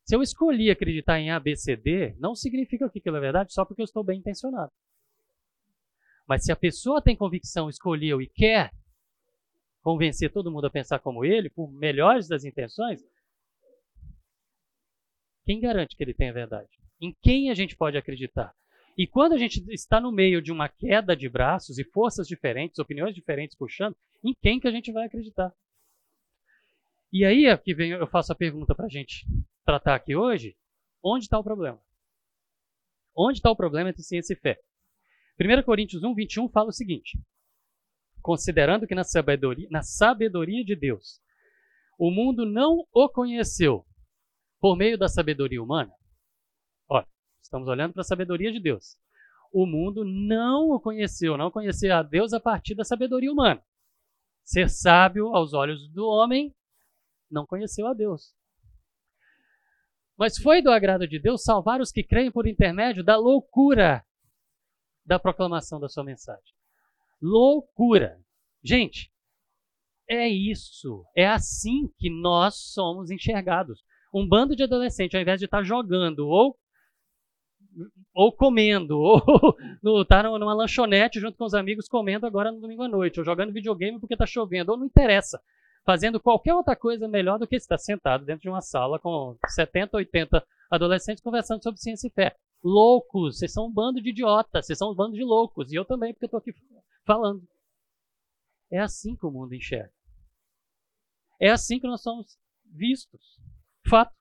Se 0.04 0.16
eu 0.16 0.22
escolhi 0.22 0.70
acreditar 0.70 1.20
em 1.20 1.30
ABCD, 1.30 2.16
não 2.18 2.34
significa 2.34 2.88
que 2.88 2.98
aquilo 2.98 3.16
é 3.16 3.20
verdade 3.20 3.52
só 3.52 3.64
porque 3.64 3.82
eu 3.82 3.84
estou 3.84 4.02
bem 4.02 4.20
intencionado. 4.20 4.72
Mas 6.26 6.44
se 6.44 6.52
a 6.52 6.56
pessoa 6.56 7.02
tem 7.02 7.16
convicção, 7.16 7.68
escolheu 7.68 8.20
e 8.22 8.28
quer 8.28 8.70
convencer 9.82 10.32
todo 10.32 10.50
mundo 10.50 10.66
a 10.66 10.70
pensar 10.70 10.98
como 10.98 11.24
ele, 11.24 11.50
por 11.50 11.70
melhores 11.70 12.28
das 12.28 12.44
intenções, 12.44 13.02
quem 15.44 15.60
garante 15.60 15.96
que 15.96 16.02
ele 16.02 16.14
tem 16.14 16.30
a 16.30 16.32
verdade? 16.32 16.68
Em 17.00 17.14
quem 17.22 17.50
a 17.50 17.54
gente 17.54 17.76
pode 17.76 17.96
acreditar? 17.96 18.54
E 18.98 19.06
quando 19.06 19.34
a 19.34 19.38
gente 19.38 19.64
está 19.72 20.00
no 20.00 20.10
meio 20.10 20.42
de 20.42 20.50
uma 20.50 20.68
queda 20.68 21.14
de 21.14 21.28
braços 21.28 21.78
e 21.78 21.84
forças 21.84 22.26
diferentes, 22.26 22.80
opiniões 22.80 23.14
diferentes 23.14 23.56
puxando, 23.56 23.96
em 24.24 24.34
quem 24.42 24.58
que 24.58 24.66
a 24.66 24.72
gente 24.72 24.90
vai 24.90 25.06
acreditar? 25.06 25.54
E 27.12 27.24
aí 27.24 27.46
aqui 27.46 27.72
vem, 27.72 27.92
eu 27.92 28.08
faço 28.08 28.32
a 28.32 28.36
pergunta 28.36 28.74
para 28.74 28.86
a 28.86 28.88
gente 28.88 29.24
tratar 29.64 29.94
aqui 29.94 30.16
hoje: 30.16 30.56
onde 31.00 31.26
está 31.26 31.38
o 31.38 31.44
problema? 31.44 31.80
Onde 33.16 33.38
está 33.38 33.48
o 33.48 33.56
problema 33.56 33.90
entre 33.90 34.02
ciência 34.02 34.34
e 34.34 34.36
fé? 34.36 34.58
1 35.40 35.62
Coríntios 35.62 36.02
1, 36.02 36.12
21 36.12 36.48
fala 36.48 36.70
o 36.70 36.72
seguinte: 36.72 37.16
considerando 38.20 38.84
que 38.84 38.96
na 38.96 39.04
sabedoria, 39.04 39.68
na 39.70 39.82
sabedoria 39.82 40.64
de 40.64 40.74
Deus, 40.74 41.20
o 41.96 42.10
mundo 42.10 42.44
não 42.44 42.84
o 42.92 43.08
conheceu 43.08 43.86
por 44.58 44.76
meio 44.76 44.98
da 44.98 45.06
sabedoria 45.06 45.62
humana. 45.62 45.92
Estamos 47.48 47.66
olhando 47.66 47.94
para 47.94 48.02
a 48.02 48.04
sabedoria 48.04 48.52
de 48.52 48.60
Deus. 48.60 48.98
O 49.50 49.64
mundo 49.64 50.04
não 50.04 50.68
o 50.68 50.78
conheceu, 50.78 51.34
não 51.38 51.50
conheceu 51.50 51.96
a 51.96 52.02
Deus 52.02 52.34
a 52.34 52.40
partir 52.40 52.74
da 52.74 52.84
sabedoria 52.84 53.32
humana. 53.32 53.64
Ser 54.44 54.68
sábio 54.68 55.34
aos 55.34 55.54
olhos 55.54 55.88
do 55.88 56.06
homem 56.06 56.54
não 57.30 57.46
conheceu 57.46 57.86
a 57.86 57.94
Deus. 57.94 58.34
Mas 60.14 60.36
foi 60.36 60.60
do 60.60 60.70
agrado 60.70 61.08
de 61.08 61.18
Deus 61.18 61.42
salvar 61.42 61.80
os 61.80 61.90
que 61.90 62.04
creem 62.04 62.30
por 62.30 62.46
intermédio 62.46 63.02
da 63.02 63.16
loucura 63.16 64.04
da 65.02 65.18
proclamação 65.18 65.80
da 65.80 65.88
sua 65.88 66.04
mensagem. 66.04 66.54
Loucura. 67.18 68.20
Gente, 68.62 69.10
é 70.06 70.28
isso. 70.28 71.02
É 71.16 71.26
assim 71.26 71.90
que 71.98 72.10
nós 72.10 72.56
somos 72.56 73.10
enxergados. 73.10 73.82
Um 74.12 74.28
bando 74.28 74.54
de 74.54 74.64
adolescentes, 74.64 75.14
ao 75.14 75.22
invés 75.22 75.38
de 75.38 75.46
estar 75.46 75.62
jogando 75.62 76.28
ou 76.28 76.58
ou 78.14 78.32
comendo, 78.32 78.98
ou 79.84 80.02
estar 80.02 80.22
tá 80.22 80.38
numa 80.38 80.54
lanchonete 80.54 81.20
junto 81.20 81.36
com 81.36 81.44
os 81.44 81.54
amigos 81.54 81.88
comendo 81.88 82.26
agora 82.26 82.52
no 82.52 82.60
domingo 82.60 82.82
à 82.82 82.88
noite, 82.88 83.18
ou 83.18 83.24
jogando 83.24 83.52
videogame 83.52 83.98
porque 83.98 84.14
está 84.14 84.26
chovendo, 84.26 84.72
ou 84.72 84.78
não 84.78 84.86
interessa 84.86 85.40
fazendo 85.88 86.20
qualquer 86.20 86.54
outra 86.54 86.76
coisa 86.76 87.08
melhor 87.08 87.38
do 87.38 87.46
que 87.46 87.56
estar 87.56 87.78
sentado 87.78 88.22
dentro 88.22 88.42
de 88.42 88.48
uma 88.50 88.60
sala 88.60 88.98
com 88.98 89.38
70, 89.46 89.96
80 89.96 90.46
adolescentes 90.70 91.22
conversando 91.22 91.62
sobre 91.62 91.80
ciência 91.80 92.08
e 92.08 92.10
fé. 92.10 92.36
Loucos, 92.62 93.38
vocês 93.38 93.50
são 93.50 93.68
um 93.68 93.72
bando 93.72 93.98
de 93.98 94.10
idiotas, 94.10 94.66
vocês 94.66 94.78
são 94.78 94.92
um 94.92 94.94
bando 94.94 95.14
de 95.14 95.24
loucos, 95.24 95.72
e 95.72 95.76
eu 95.76 95.86
também, 95.86 96.12
porque 96.12 96.26
estou 96.26 96.36
aqui 96.36 96.52
falando. 97.06 97.42
É 98.70 98.78
assim 98.78 99.16
que 99.16 99.24
o 99.24 99.30
mundo 99.30 99.54
enxerga. 99.54 99.90
É 101.40 101.50
assim 101.50 101.80
que 101.80 101.86
nós 101.86 102.02
somos 102.02 102.38
vistos. 102.66 103.40
Fato. 103.88 104.14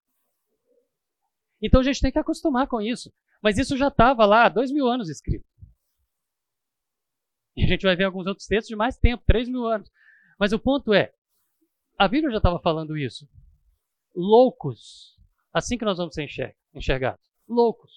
Então 1.61 1.81
a 1.81 1.83
gente 1.83 1.99
tem 1.99 2.13
que 2.13 2.19
acostumar 2.19 2.67
com 2.67 2.79
isso. 2.79 3.11
Mas 3.41 3.57
isso 3.57 3.77
já 3.77 3.87
estava 3.87 4.25
lá 4.25 4.45
há 4.45 4.49
dois 4.49 4.71
mil 4.71 4.87
anos 4.87 5.09
escrito. 5.09 5.45
E 7.55 7.63
a 7.63 7.67
gente 7.67 7.83
vai 7.83 7.95
ver 7.95 8.03
alguns 8.03 8.27
outros 8.27 8.45
textos 8.47 8.69
de 8.69 8.75
mais 8.75 8.97
tempo, 8.97 9.23
três 9.25 9.49
mil 9.49 9.65
anos. 9.65 9.89
Mas 10.39 10.53
o 10.53 10.59
ponto 10.59 10.93
é, 10.93 11.11
a 11.97 12.07
Bíblia 12.07 12.31
já 12.31 12.37
estava 12.37 12.59
falando 12.59 12.95
isso. 12.95 13.27
Loucos. 14.15 15.17
Assim 15.51 15.77
que 15.77 15.85
nós 15.85 15.97
vamos 15.97 16.13
ser 16.13 16.27
enxergados. 16.73 17.25
Loucos. 17.47 17.91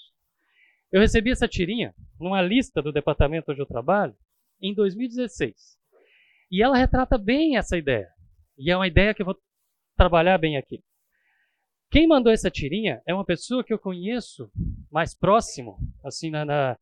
Eu 0.91 1.01
recebi 1.01 1.31
essa 1.31 1.47
tirinha 1.47 1.95
numa 2.19 2.41
lista 2.41 2.81
do 2.81 2.93
departamento 2.93 3.53
onde 3.53 3.61
eu 3.61 3.67
trabalho 3.67 4.17
em 4.61 4.75
2016. 4.75 5.79
E 6.51 6.63
ela 6.63 6.77
retrata 6.77 7.19
bem 7.19 7.57
essa 7.57 7.77
ideia. 7.77 8.09
E 8.59 8.71
é 8.71 8.77
uma 8.77 8.89
ideia 8.89 9.15
que 9.15 9.23
eu 9.23 9.27
vou 9.27 9.39
trabalhar 9.97 10.39
bem 10.39 10.57
aqui. 10.57 10.83
Quem 11.91 12.07
mandou 12.07 12.33
essa 12.33 12.51
tirinha 12.51 13.03
é 13.05 13.13
uma 13.13 13.25
pessoa 13.25 13.65
que 13.65 13.73
eu 13.73 13.79
conheço 13.79 14.51
mais 14.91 15.13
próximo, 15.13 15.77
assim, 16.05 16.31
na, 16.31 16.45
na 16.45 16.79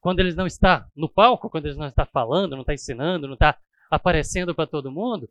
quando 0.00 0.20
eles 0.20 0.36
não 0.36 0.46
está 0.46 0.88
no 0.94 1.08
palco, 1.08 1.50
quando 1.50 1.66
eles 1.66 1.76
não 1.76 1.88
está 1.88 2.06
falando, 2.06 2.52
não 2.52 2.60
está 2.60 2.72
ensinando, 2.72 3.26
não 3.26 3.34
está 3.34 3.58
aparecendo 3.90 4.54
para 4.54 4.66
todo 4.66 4.92
mundo, 4.92 5.28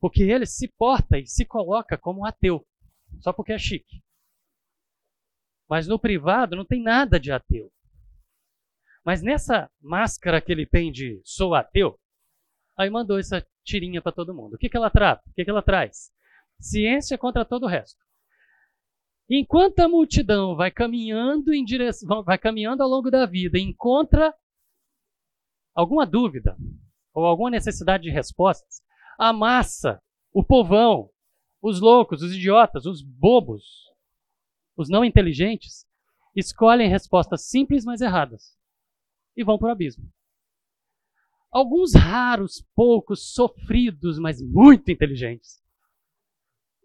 porque 0.00 0.22
ele 0.22 0.46
se 0.46 0.68
porta 0.68 1.18
e 1.18 1.26
se 1.26 1.44
coloca 1.44 1.98
como 1.98 2.24
ateu, 2.24 2.64
só 3.20 3.32
porque 3.32 3.52
é 3.52 3.58
chique. 3.58 4.00
Mas 5.68 5.88
no 5.88 5.98
privado 5.98 6.54
não 6.54 6.64
tem 6.64 6.80
nada 6.80 7.18
de 7.18 7.32
ateu. 7.32 7.72
Mas 9.04 9.20
nessa 9.20 9.68
máscara 9.80 10.40
que 10.40 10.52
ele 10.52 10.64
tem 10.64 10.92
de 10.92 11.20
sou 11.24 11.56
ateu, 11.56 11.98
aí 12.76 12.88
mandou 12.88 13.18
essa 13.18 13.44
tirinha 13.64 14.00
para 14.00 14.12
todo 14.12 14.34
mundo. 14.34 14.54
O 14.54 14.58
que, 14.58 14.68
que 14.68 14.76
ela 14.76 14.90
trata? 14.90 15.28
O 15.28 15.32
que, 15.32 15.44
que 15.44 15.50
ela 15.50 15.62
traz? 15.62 16.12
Ciência 16.60 17.18
contra 17.18 17.44
todo 17.44 17.64
o 17.64 17.68
resto. 17.68 18.07
Enquanto 19.30 19.80
a 19.80 19.88
multidão 19.88 20.56
vai 20.56 20.70
caminhando 20.70 21.52
em 21.52 21.62
direção, 21.62 22.22
vai 22.22 22.38
caminhando 22.38 22.82
ao 22.82 22.88
longo 22.88 23.10
da 23.10 23.26
vida 23.26 23.58
encontra 23.58 24.34
alguma 25.74 26.06
dúvida 26.06 26.56
ou 27.12 27.24
alguma 27.24 27.50
necessidade 27.50 28.04
de 28.04 28.10
respostas, 28.10 28.80
a 29.18 29.32
massa, 29.32 30.00
o 30.32 30.42
povão, 30.42 31.10
os 31.60 31.80
loucos, 31.80 32.22
os 32.22 32.34
idiotas, 32.34 32.86
os 32.86 33.02
bobos, 33.02 33.64
os 34.76 34.88
não 34.88 35.04
inteligentes, 35.04 35.86
escolhem 36.34 36.88
respostas 36.88 37.48
simples, 37.48 37.84
mas 37.84 38.00
erradas 38.00 38.56
e 39.36 39.44
vão 39.44 39.58
para 39.58 39.68
o 39.68 39.70
abismo. 39.72 40.10
Alguns 41.50 41.94
raros, 41.94 42.64
poucos, 42.74 43.32
sofridos, 43.32 44.18
mas 44.18 44.40
muito 44.40 44.90
inteligentes, 44.90 45.62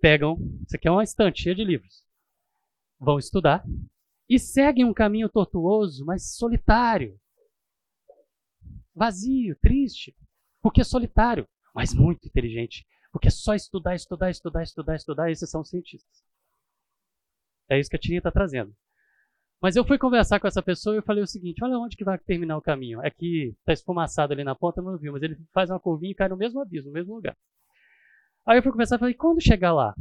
pegam, 0.01 0.37
isso 0.65 0.75
aqui 0.75 0.87
é 0.87 0.91
uma 0.91 1.03
estante 1.03 1.43
cheia 1.43 1.55
de 1.55 1.63
livros, 1.63 2.02
vão 2.99 3.19
estudar 3.19 3.63
e 4.29 4.39
seguem 4.39 4.85
um 4.85 4.93
caminho 4.93 5.29
tortuoso, 5.29 6.05
mas 6.05 6.35
solitário, 6.35 7.19
vazio, 8.95 9.55
triste, 9.61 10.15
porque 10.61 10.81
é 10.81 10.83
solitário 10.83 11.47
mas 11.73 11.93
muito 11.93 12.27
inteligente. 12.27 12.85
Porque 13.11 13.27
é 13.27 13.31
só 13.31 13.53
estudar, 13.53 13.95
estudar, 13.95 14.29
estudar, 14.29 14.63
estudar, 14.63 14.95
estudar, 14.95 15.31
esses 15.31 15.49
são 15.49 15.63
cientistas. 15.63 16.23
É 17.69 17.79
isso 17.79 17.89
que 17.89 17.95
a 17.95 17.99
Tirinha 17.99 18.19
está 18.19 18.31
trazendo. 18.31 18.75
Mas 19.61 19.75
eu 19.75 19.85
fui 19.85 19.97
conversar 19.97 20.39
com 20.39 20.47
essa 20.47 20.61
pessoa 20.61 20.95
e 20.95 20.99
eu 20.99 21.03
falei 21.03 21.23
o 21.23 21.27
seguinte: 21.27 21.63
olha 21.63 21.77
onde 21.77 21.95
que 21.95 22.03
vai 22.03 22.17
terminar 22.17 22.57
o 22.57 22.61
caminho. 22.61 23.01
É 23.01 23.09
que 23.09 23.55
está 23.59 23.71
esfumaçado 23.73 24.33
ali 24.33 24.43
na 24.43 24.55
ponta, 24.55 24.81
eu 24.81 24.83
não 24.83 24.97
vi, 24.97 25.09
mas 25.09 25.23
ele 25.23 25.37
faz 25.53 25.69
uma 25.69 25.79
curvinha 25.79 26.11
e 26.11 26.15
cai 26.15 26.27
no 26.27 26.37
mesmo 26.37 26.59
abismo, 26.59 26.89
no 26.89 26.93
mesmo 26.93 27.15
lugar. 27.15 27.35
Aí 28.45 28.57
eu 28.57 28.63
fui 28.63 28.71
conversar 28.71 28.97
e 28.97 28.99
falei: 28.99 29.13
quando 29.13 29.41
chegar 29.41 29.73
lá? 29.73 29.95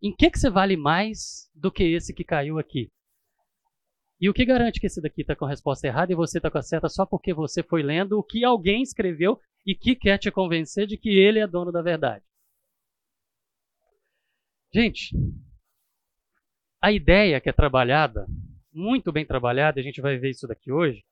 Em 0.00 0.14
que, 0.14 0.30
que 0.30 0.38
você 0.38 0.50
vale 0.50 0.76
mais 0.76 1.50
do 1.54 1.70
que 1.70 1.82
esse 1.82 2.14
que 2.14 2.24
caiu 2.24 2.58
aqui? 2.58 2.90
E 4.20 4.28
o 4.28 4.34
que 4.34 4.44
garante 4.44 4.78
que 4.78 4.86
esse 4.86 5.00
daqui 5.00 5.22
está 5.22 5.34
com 5.34 5.44
a 5.44 5.48
resposta 5.48 5.86
errada 5.86 6.12
e 6.12 6.16
você 6.16 6.38
está 6.38 6.48
com 6.50 6.58
a 6.58 6.62
certa 6.62 6.88
só 6.88 7.04
porque 7.04 7.34
você 7.34 7.62
foi 7.62 7.82
lendo 7.82 8.18
o 8.18 8.22
que 8.22 8.44
alguém 8.44 8.82
escreveu 8.82 9.40
e 9.66 9.74
que 9.74 9.96
quer 9.96 10.18
te 10.18 10.30
convencer 10.30 10.86
de 10.86 10.96
que 10.96 11.10
ele 11.10 11.40
é 11.40 11.46
dono 11.46 11.72
da 11.72 11.82
verdade? 11.82 12.24
Gente, 14.72 15.10
a 16.80 16.92
ideia 16.92 17.40
que 17.40 17.48
é 17.48 17.52
trabalhada, 17.52 18.26
muito 18.72 19.12
bem 19.12 19.26
trabalhada, 19.26 19.80
a 19.80 19.82
gente 19.82 20.00
vai 20.00 20.16
ver 20.18 20.30
isso 20.30 20.46
daqui 20.46 20.70
hoje, 20.70 21.04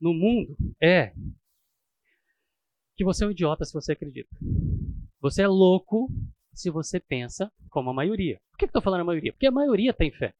no 0.00 0.12
mundo 0.12 0.54
é 0.80 1.12
que 2.96 3.04
você 3.04 3.24
é 3.24 3.26
um 3.26 3.30
idiota 3.30 3.64
se 3.64 3.72
você 3.72 3.92
acredita. 3.92 4.36
Você 5.20 5.42
é 5.42 5.48
louco 5.48 6.08
se 6.54 6.70
você 6.70 7.00
pensa 7.00 7.52
como 7.70 7.90
a 7.90 7.94
maioria. 7.94 8.40
Por 8.50 8.58
que 8.58 8.64
eu 8.64 8.68
estou 8.68 8.82
falando 8.82 9.02
a 9.02 9.04
maioria? 9.04 9.32
Porque 9.32 9.46
a 9.46 9.52
maioria 9.52 9.92
tem 9.92 10.10
fé. 10.10 10.34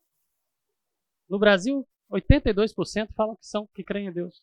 No 1.29 1.39
Brasil, 1.39 1.87
82% 2.11 3.13
falam 3.15 3.37
que 3.37 3.47
são 3.47 3.67
que 3.75 3.85
creem 3.85 4.09
em 4.09 4.13
Deus. 4.13 4.43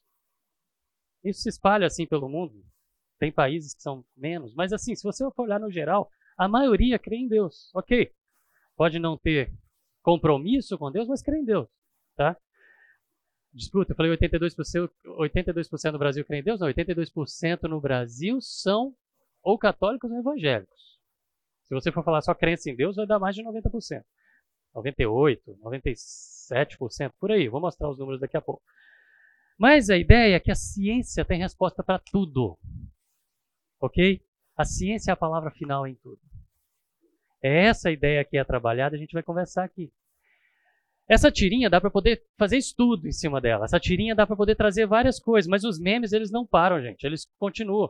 Isso 1.24 1.42
se 1.42 1.50
espalha 1.50 1.88
assim 1.88 2.06
pelo 2.06 2.28
mundo. 2.28 2.66
Tem 3.20 3.32
países 3.32 3.74
que 3.74 3.82
são 3.82 4.04
menos, 4.18 4.54
mas 4.56 4.74
assim, 4.74 4.96
se 4.96 5.04
você 5.04 5.24
for 5.32 5.44
olhar 5.44 5.60
no 5.60 5.72
geral, 5.72 6.10
a 6.36 6.48
maioria 6.48 6.98
crê 6.98 7.18
em 7.18 7.28
Deus. 7.28 7.70
OK. 7.76 8.12
Pode 8.76 8.98
não 8.98 9.16
ter 9.16 9.54
compromisso 10.02 10.78
com 10.78 10.92
Deus, 10.92 11.08
mas 11.08 11.22
crê 11.22 11.38
em 11.38 11.46
Deus, 11.46 11.70
tá? 12.16 12.36
Disputa, 13.54 13.92
eu 13.92 13.96
falei 13.96 14.12
82%, 14.18 14.90
82% 15.06 15.92
do 15.92 16.00
Brasil 16.00 16.26
crê 16.26 16.40
em 16.40 16.44
Deus, 16.44 16.60
não, 16.60 16.68
82% 16.68 17.64
no 17.64 17.80
Brasil 17.80 18.40
são 18.42 18.96
ou 19.44 19.58
católicos 19.58 20.10
ou 20.10 20.18
evangélicos. 20.18 21.00
Se 21.72 21.74
você 21.74 21.90
for 21.90 22.04
falar 22.04 22.20
só 22.20 22.36
crença 22.36 22.70
em 22.70 22.76
Deus, 22.76 22.98
vai 22.98 23.08
dar 23.08 23.18
mais 23.18 23.34
de 23.34 23.42
90%. 23.44 24.04
98, 24.76 25.58
97%, 25.64 27.14
por 27.18 27.32
aí. 27.32 27.48
Vou 27.48 27.62
mostrar 27.62 27.90
os 27.90 27.98
números 27.98 28.20
daqui 28.20 28.36
a 28.36 28.42
pouco. 28.42 28.62
Mas 29.58 29.90
a 29.90 29.96
ideia 29.96 30.36
é 30.36 30.40
que 30.42 30.52
a 30.52 30.56
ciência 30.56 31.24
tem 31.24 31.40
resposta 31.40 31.82
para 31.82 31.98
tudo. 31.98 32.60
Ok? 33.80 34.22
A 34.58 34.66
ciência 34.66 35.12
é 35.12 35.14
a 35.14 35.16
palavra 35.16 35.50
final 35.50 35.88
em 35.88 35.96
tudo. 35.96 36.20
É 37.42 37.68
essa 37.68 37.90
ideia 37.90 38.26
que 38.26 38.38
é 38.38 38.44
trabalhada, 38.44 38.98
a 38.98 39.00
gente 39.00 39.14
vai 39.14 39.24
conversar 39.24 39.64
aqui. 39.64 39.94
Essa 41.08 41.32
tirinha 41.32 41.70
dá 41.70 41.80
para 41.80 41.90
poder 41.90 42.22
fazer 42.38 42.58
estudo 42.58 43.08
em 43.08 43.14
cima 43.14 43.40
dela. 43.40 43.64
Essa 43.64 43.80
tirinha 43.80 44.14
dá 44.14 44.28
para 44.28 44.36
poder 44.36 44.56
trazer 44.56 44.86
várias 44.86 45.22
coisas, 45.22 45.48
mas 45.50 45.64
os 45.64 45.80
memes 45.80 46.12
eles 46.12 46.32
não 46.32 46.46
param, 46.46 46.82
gente. 46.82 47.06
Eles 47.06 47.26
continuam. 47.40 47.90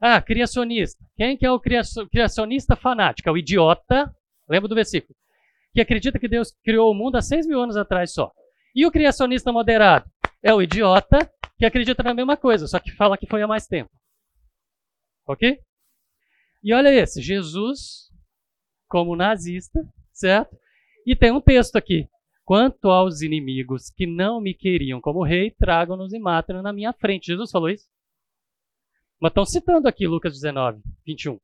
Ah, 0.00 0.20
criacionista. 0.20 1.04
Quem 1.16 1.36
que 1.36 1.44
é 1.44 1.50
o 1.50 1.60
criacionista 1.60 2.74
fanático? 2.74 3.28
É 3.28 3.32
o 3.32 3.36
idiota. 3.36 4.10
Lembra 4.48 4.68
do 4.68 4.74
versículo? 4.74 5.14
que 5.72 5.80
acredita 5.80 6.18
que 6.18 6.28
Deus 6.28 6.52
criou 6.64 6.90
o 6.90 6.94
mundo 6.94 7.16
há 7.16 7.22
6 7.22 7.46
mil 7.46 7.60
anos 7.60 7.76
atrás 7.76 8.12
só. 8.12 8.32
E 8.74 8.86
o 8.86 8.90
criacionista 8.90 9.52
moderado 9.52 10.10
é 10.42 10.52
o 10.52 10.62
idiota 10.62 11.30
que 11.58 11.66
acredita 11.66 12.02
na 12.02 12.14
mesma 12.14 12.36
coisa, 12.36 12.66
só 12.66 12.78
que 12.78 12.90
fala 12.90 13.16
que 13.16 13.26
foi 13.26 13.42
há 13.42 13.46
mais 13.46 13.66
tempo. 13.66 13.90
Ok? 15.26 15.58
E 16.62 16.74
olha 16.74 16.92
esse, 16.92 17.22
Jesus 17.22 18.10
como 18.88 19.14
nazista, 19.14 19.80
certo? 20.12 20.56
E 21.06 21.14
tem 21.14 21.30
um 21.30 21.40
texto 21.40 21.76
aqui. 21.76 22.08
Quanto 22.44 22.90
aos 22.90 23.22
inimigos 23.22 23.90
que 23.90 24.06
não 24.06 24.40
me 24.40 24.52
queriam 24.52 25.00
como 25.00 25.22
rei, 25.22 25.52
tragam-nos 25.52 26.12
e 26.12 26.18
matem 26.18 26.60
na 26.60 26.72
minha 26.72 26.92
frente. 26.92 27.28
Jesus 27.28 27.50
falou 27.50 27.70
isso? 27.70 27.86
Mas 29.20 29.30
estão 29.30 29.44
citando 29.44 29.86
aqui 29.86 30.06
Lucas 30.06 30.32
19, 30.32 30.80
21. 31.06 31.38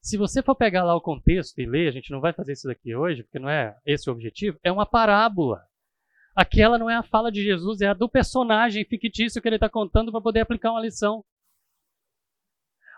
Se 0.00 0.16
você 0.16 0.42
for 0.42 0.54
pegar 0.54 0.84
lá 0.84 0.94
o 0.96 1.00
contexto 1.00 1.60
e 1.60 1.66
ler, 1.66 1.88
a 1.88 1.92
gente 1.92 2.10
não 2.10 2.20
vai 2.20 2.32
fazer 2.32 2.52
isso 2.52 2.66
daqui 2.66 2.94
hoje, 2.94 3.22
porque 3.22 3.38
não 3.38 3.48
é 3.48 3.76
esse 3.84 4.08
o 4.08 4.12
objetivo, 4.12 4.58
é 4.62 4.70
uma 4.70 4.86
parábola. 4.86 5.64
Aquela 6.34 6.78
não 6.78 6.88
é 6.88 6.96
a 6.96 7.02
fala 7.02 7.30
de 7.30 7.42
Jesus, 7.42 7.80
é 7.80 7.88
a 7.88 7.94
do 7.94 8.08
personagem 8.08 8.84
fictício 8.84 9.40
que 9.40 9.48
ele 9.48 9.56
está 9.56 9.68
contando 9.68 10.10
para 10.10 10.20
poder 10.20 10.40
aplicar 10.40 10.70
uma 10.70 10.80
lição. 10.80 11.24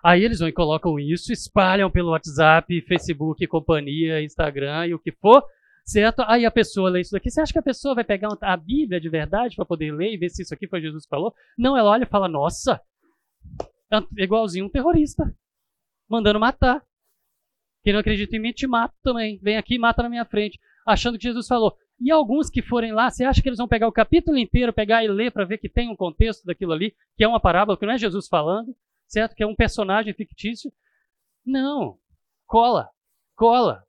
Aí 0.02 0.22
eles 0.22 0.38
vão 0.38 0.48
e 0.48 0.52
colocam 0.52 0.98
isso, 0.98 1.32
espalham 1.32 1.90
pelo 1.90 2.10
WhatsApp, 2.10 2.80
Facebook, 2.82 3.46
companhia, 3.46 4.22
Instagram 4.22 4.86
e 4.88 4.94
o 4.94 4.98
que 4.98 5.12
for, 5.12 5.42
certo? 5.84 6.22
Aí 6.26 6.46
a 6.46 6.50
pessoa 6.50 6.90
lê 6.90 7.00
isso 7.00 7.12
daqui. 7.12 7.30
Você 7.30 7.40
acha 7.40 7.52
que 7.52 7.58
a 7.58 7.62
pessoa 7.62 7.94
vai 7.94 8.04
pegar 8.04 8.28
a 8.40 8.56
Bíblia 8.56 9.00
de 9.00 9.08
verdade 9.08 9.56
para 9.56 9.64
poder 9.64 9.92
ler 9.92 10.14
e 10.14 10.16
ver 10.16 10.30
se 10.30 10.42
isso 10.42 10.54
aqui 10.54 10.66
foi 10.66 10.80
Jesus 10.80 11.04
que 11.04 11.10
falou? 11.10 11.34
Não, 11.56 11.76
ela 11.76 11.90
olha 11.90 12.04
e 12.04 12.08
fala: 12.08 12.28
Nossa, 12.28 12.80
é 13.92 14.22
igualzinho 14.24 14.66
um 14.66 14.70
terrorista, 14.70 15.24
mandando 16.08 16.40
matar. 16.40 16.82
Quem 17.82 17.92
não 17.92 18.00
acredita 18.00 18.34
em 18.34 18.40
mim, 18.40 18.52
te 18.52 18.66
mata 18.66 18.94
também. 19.02 19.38
Vem 19.42 19.58
aqui 19.58 19.74
e 19.74 19.78
mata 19.78 20.02
na 20.02 20.08
minha 20.08 20.24
frente, 20.24 20.58
achando 20.86 21.18
que 21.18 21.24
Jesus 21.24 21.46
falou. 21.46 21.76
E 22.00 22.10
alguns 22.10 22.48
que 22.48 22.62
forem 22.62 22.92
lá, 22.92 23.10
você 23.10 23.24
acha 23.24 23.42
que 23.42 23.48
eles 23.48 23.58
vão 23.58 23.68
pegar 23.68 23.86
o 23.86 23.92
capítulo 23.92 24.38
inteiro, 24.38 24.72
pegar 24.72 25.04
e 25.04 25.08
ler 25.08 25.30
para 25.30 25.44
ver 25.44 25.58
que 25.58 25.68
tem 25.68 25.88
um 25.88 25.96
contexto 25.96 26.44
daquilo 26.44 26.72
ali, 26.72 26.94
que 27.16 27.22
é 27.22 27.28
uma 27.28 27.38
parábola, 27.38 27.76
que 27.76 27.86
não 27.86 27.92
é 27.92 27.98
Jesus 27.98 28.26
falando, 28.26 28.74
certo? 29.06 29.34
Que 29.34 29.42
é 29.42 29.46
um 29.46 29.54
personagem 29.54 30.14
fictício? 30.14 30.72
Não. 31.44 31.98
Cola. 32.46 32.88
Cola. 33.36 33.84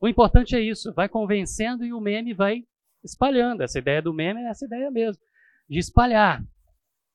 O 0.00 0.08
importante 0.08 0.56
é 0.56 0.60
isso. 0.60 0.92
Vai 0.94 1.08
convencendo 1.08 1.84
e 1.84 1.92
o 1.92 2.00
meme 2.00 2.32
vai 2.32 2.64
espalhando. 3.04 3.62
Essa 3.62 3.78
ideia 3.78 4.00
do 4.00 4.14
meme 4.14 4.40
é 4.40 4.48
essa 4.48 4.64
ideia 4.64 4.90
mesmo. 4.90 5.22
De 5.68 5.78
espalhar. 5.78 6.42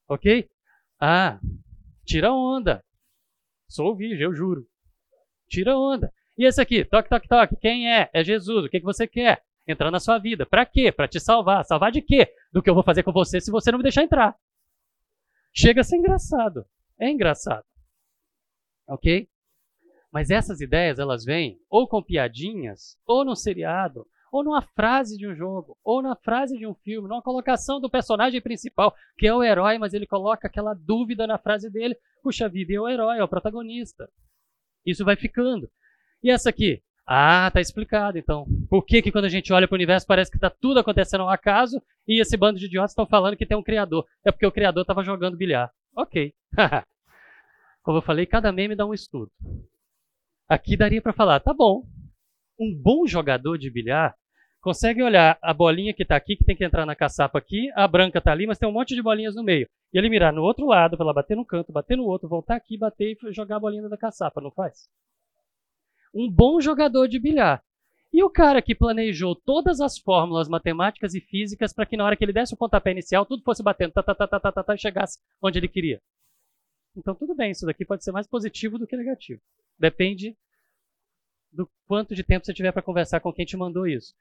Ok? 0.08 0.48
Ah, 1.00 1.40
tira 2.06 2.32
onda. 2.32 2.84
Sou 3.68 3.96
virgem, 3.96 4.24
eu 4.24 4.34
juro. 4.34 4.66
Tira 5.50 5.78
onda. 5.78 6.14
E 6.38 6.46
esse 6.46 6.62
aqui, 6.62 6.86
toque, 6.86 7.10
toque, 7.10 7.28
toque. 7.28 7.56
Quem 7.58 7.92
é? 7.92 8.10
É 8.14 8.24
Jesus. 8.24 8.66
O 8.66 8.70
que, 8.70 8.80
que 8.80 8.86
você 8.86 9.08
quer? 9.08 9.44
Entrar 9.68 9.90
na 9.90 10.00
sua 10.00 10.20
vida. 10.20 10.46
Para 10.46 10.66
quê? 10.66 10.92
Para 10.92 11.08
te 11.08 11.20
salvar. 11.20 11.66
Salvar 11.66 11.92
de 11.92 12.02
quê? 12.02 12.32
Do 12.52 12.62
que 12.62 12.70
eu 12.70 12.76
vou 12.76 12.84
fazer 12.84 13.02
com 13.04 13.12
você 13.12 13.42
se 13.42 13.52
você 13.52 13.72
não 13.72 13.80
me 13.80 13.84
deixar 13.84 14.04
entrar. 14.04 14.36
Chega 15.54 15.82
a 15.82 15.84
ser 15.84 15.98
engraçado. 15.98 16.66
É 17.00 17.10
engraçado. 17.10 17.66
Ok? 18.88 19.28
Mas 20.16 20.30
essas 20.30 20.62
ideias, 20.62 20.98
elas 20.98 21.26
vêm 21.26 21.60
ou 21.70 21.90
com 21.90 22.02
piadinhas, 22.02 22.98
ou 23.06 23.26
no 23.26 23.36
seriado, 23.36 24.08
ou 24.32 24.46
numa 24.46 24.62
frase 24.62 25.18
de 25.18 25.28
um 25.28 25.36
jogo, 25.36 25.78
ou 25.84 26.02
na 26.02 26.16
frase 26.16 26.58
de 26.58 26.66
um 26.66 26.74
filme, 26.74 27.10
numa 27.10 27.22
colocação 27.22 27.82
do 27.82 27.90
personagem 27.90 28.40
principal, 28.40 28.96
que 29.18 29.28
é 29.28 29.34
o 29.34 29.44
herói, 29.44 29.78
mas 29.78 29.94
ele 29.94 30.08
coloca 30.08 30.48
aquela 30.48 30.74
dúvida 30.74 31.28
na 31.28 31.38
frase 31.38 31.70
dele. 31.70 31.98
Puxa 32.24 32.48
vida, 32.48 32.74
é 32.74 32.80
o 32.80 32.88
herói, 32.88 33.18
é 33.18 33.24
o 33.26 33.28
protagonista. 33.28 34.10
Isso 34.86 35.04
vai 35.04 35.18
ficando. 35.18 35.70
E 36.24 36.32
essa 36.32 36.50
aqui? 36.50 36.82
Ah, 37.06 37.52
tá 37.52 37.60
explicado 37.60 38.18
então. 38.18 38.48
Por 38.70 38.86
que, 38.86 39.02
que 39.02 39.12
quando 39.12 39.26
a 39.26 39.30
gente 39.30 39.52
olha 39.52 39.68
para 39.68 39.76
o 39.76 39.78
universo 39.78 40.08
parece 40.08 40.32
que 40.32 40.38
está 40.38 40.50
tudo 40.50 40.80
acontecendo 40.80 41.24
ao 41.24 41.30
acaso 41.30 41.84
e 42.08 42.22
esse 42.22 42.38
bando 42.38 42.58
de 42.58 42.68
idiotas 42.68 42.92
estão 42.92 43.06
falando 43.06 43.36
que 43.36 43.46
tem 43.46 43.58
um 43.58 43.62
criador? 43.62 44.08
É 44.24 44.32
porque 44.32 44.46
o 44.46 44.52
criador 44.52 44.84
estava 44.84 45.04
jogando 45.04 45.36
bilhar. 45.36 45.70
Ok. 45.94 46.34
Como 47.84 47.98
eu 47.98 48.02
falei, 48.02 48.26
cada 48.26 48.50
meme 48.54 48.78
dá 48.78 48.86
um 48.86 48.94
estudo. 48.94 49.30
Aqui 50.48 50.78
daria 50.78 51.02
para 51.02 51.14
falar, 51.14 51.40
tá 51.40 51.54
bom. 51.54 51.84
Um 52.60 52.74
bom 52.76 53.08
jogador 53.08 53.58
de 53.58 53.70
bilhar 53.70 54.16
consegue 54.66 55.04
olhar 55.04 55.38
a 55.44 55.54
bolinha 55.54 55.94
que 55.94 56.02
está 56.02 56.16
aqui, 56.16 56.36
que 56.36 56.44
tem 56.44 56.56
que 56.56 56.66
entrar 56.66 56.88
na 56.88 56.96
caçapa 56.96 57.38
aqui, 57.38 57.72
a 57.76 57.88
branca 57.88 58.18
está 58.18 58.32
ali, 58.32 58.48
mas 58.48 58.58
tem 58.58 58.68
um 58.68 58.72
monte 58.72 58.96
de 58.96 59.02
bolinhas 59.02 59.36
no 59.36 59.44
meio. 59.44 59.70
E 59.94 59.98
ele 59.98 60.10
mirar 60.10 60.34
no 60.34 60.42
outro 60.42 60.66
lado, 60.66 60.98
para 60.98 61.14
bater 61.14 61.38
no 61.38 61.46
canto, 61.46 61.72
bater 61.72 61.96
no 61.96 62.04
outro, 62.06 62.28
voltar 62.28 62.56
aqui, 62.56 62.76
bater 62.76 63.16
e 63.16 63.32
jogar 63.32 63.58
a 63.58 63.60
bolinha 63.60 63.88
da 63.88 63.96
caçapa, 63.96 64.42
não 64.42 64.50
faz? 64.50 64.90
Um 66.12 66.28
bom 66.32 66.60
jogador 66.60 67.08
de 67.08 67.20
bilhar. 67.20 67.64
E 68.12 68.24
o 68.24 68.30
cara 68.30 68.60
que 68.60 68.74
planejou 68.74 69.36
todas 69.36 69.80
as 69.80 70.00
fórmulas 70.00 70.48
matemáticas 70.48 71.14
e 71.14 71.22
físicas 71.22 71.72
para 71.72 71.86
que 71.86 71.96
na 71.96 72.04
hora 72.04 72.16
que 72.16 72.26
ele 72.26 72.34
desse 72.34 72.56
o 72.56 72.58
pontapé 72.58 72.90
inicial, 72.90 73.24
tudo 73.24 73.44
fosse 73.44 73.62
batendo, 73.62 73.92
tá, 73.92 74.02
tá, 74.02 74.16
tá, 74.16 74.28
tá, 74.28 74.40
tá, 74.40 74.52
tá, 74.52 74.64
tá, 74.64 74.74
e 74.74 74.80
chegasse 74.80 75.20
onde 75.44 75.60
ele 75.60 75.68
queria. 75.68 76.02
Então 76.98 77.14
tudo 77.14 77.36
bem, 77.36 77.52
isso 77.52 77.68
daqui 77.68 77.86
pode 77.86 78.04
ser 78.04 78.12
mais 78.12 78.26
positivo 78.26 78.80
do 78.80 78.88
que 78.88 78.98
negativo. 78.98 79.42
Depende 79.78 80.38
do 81.52 81.70
quanto 81.86 82.16
de 82.16 82.24
tempo 82.24 82.46
você 82.46 82.54
tiver 82.54 82.72
para 82.72 82.82
conversar 82.82 83.20
com 83.20 83.34
quem 83.34 83.46
te 83.46 83.58
mandou 83.58 83.88
isso. 83.88 84.14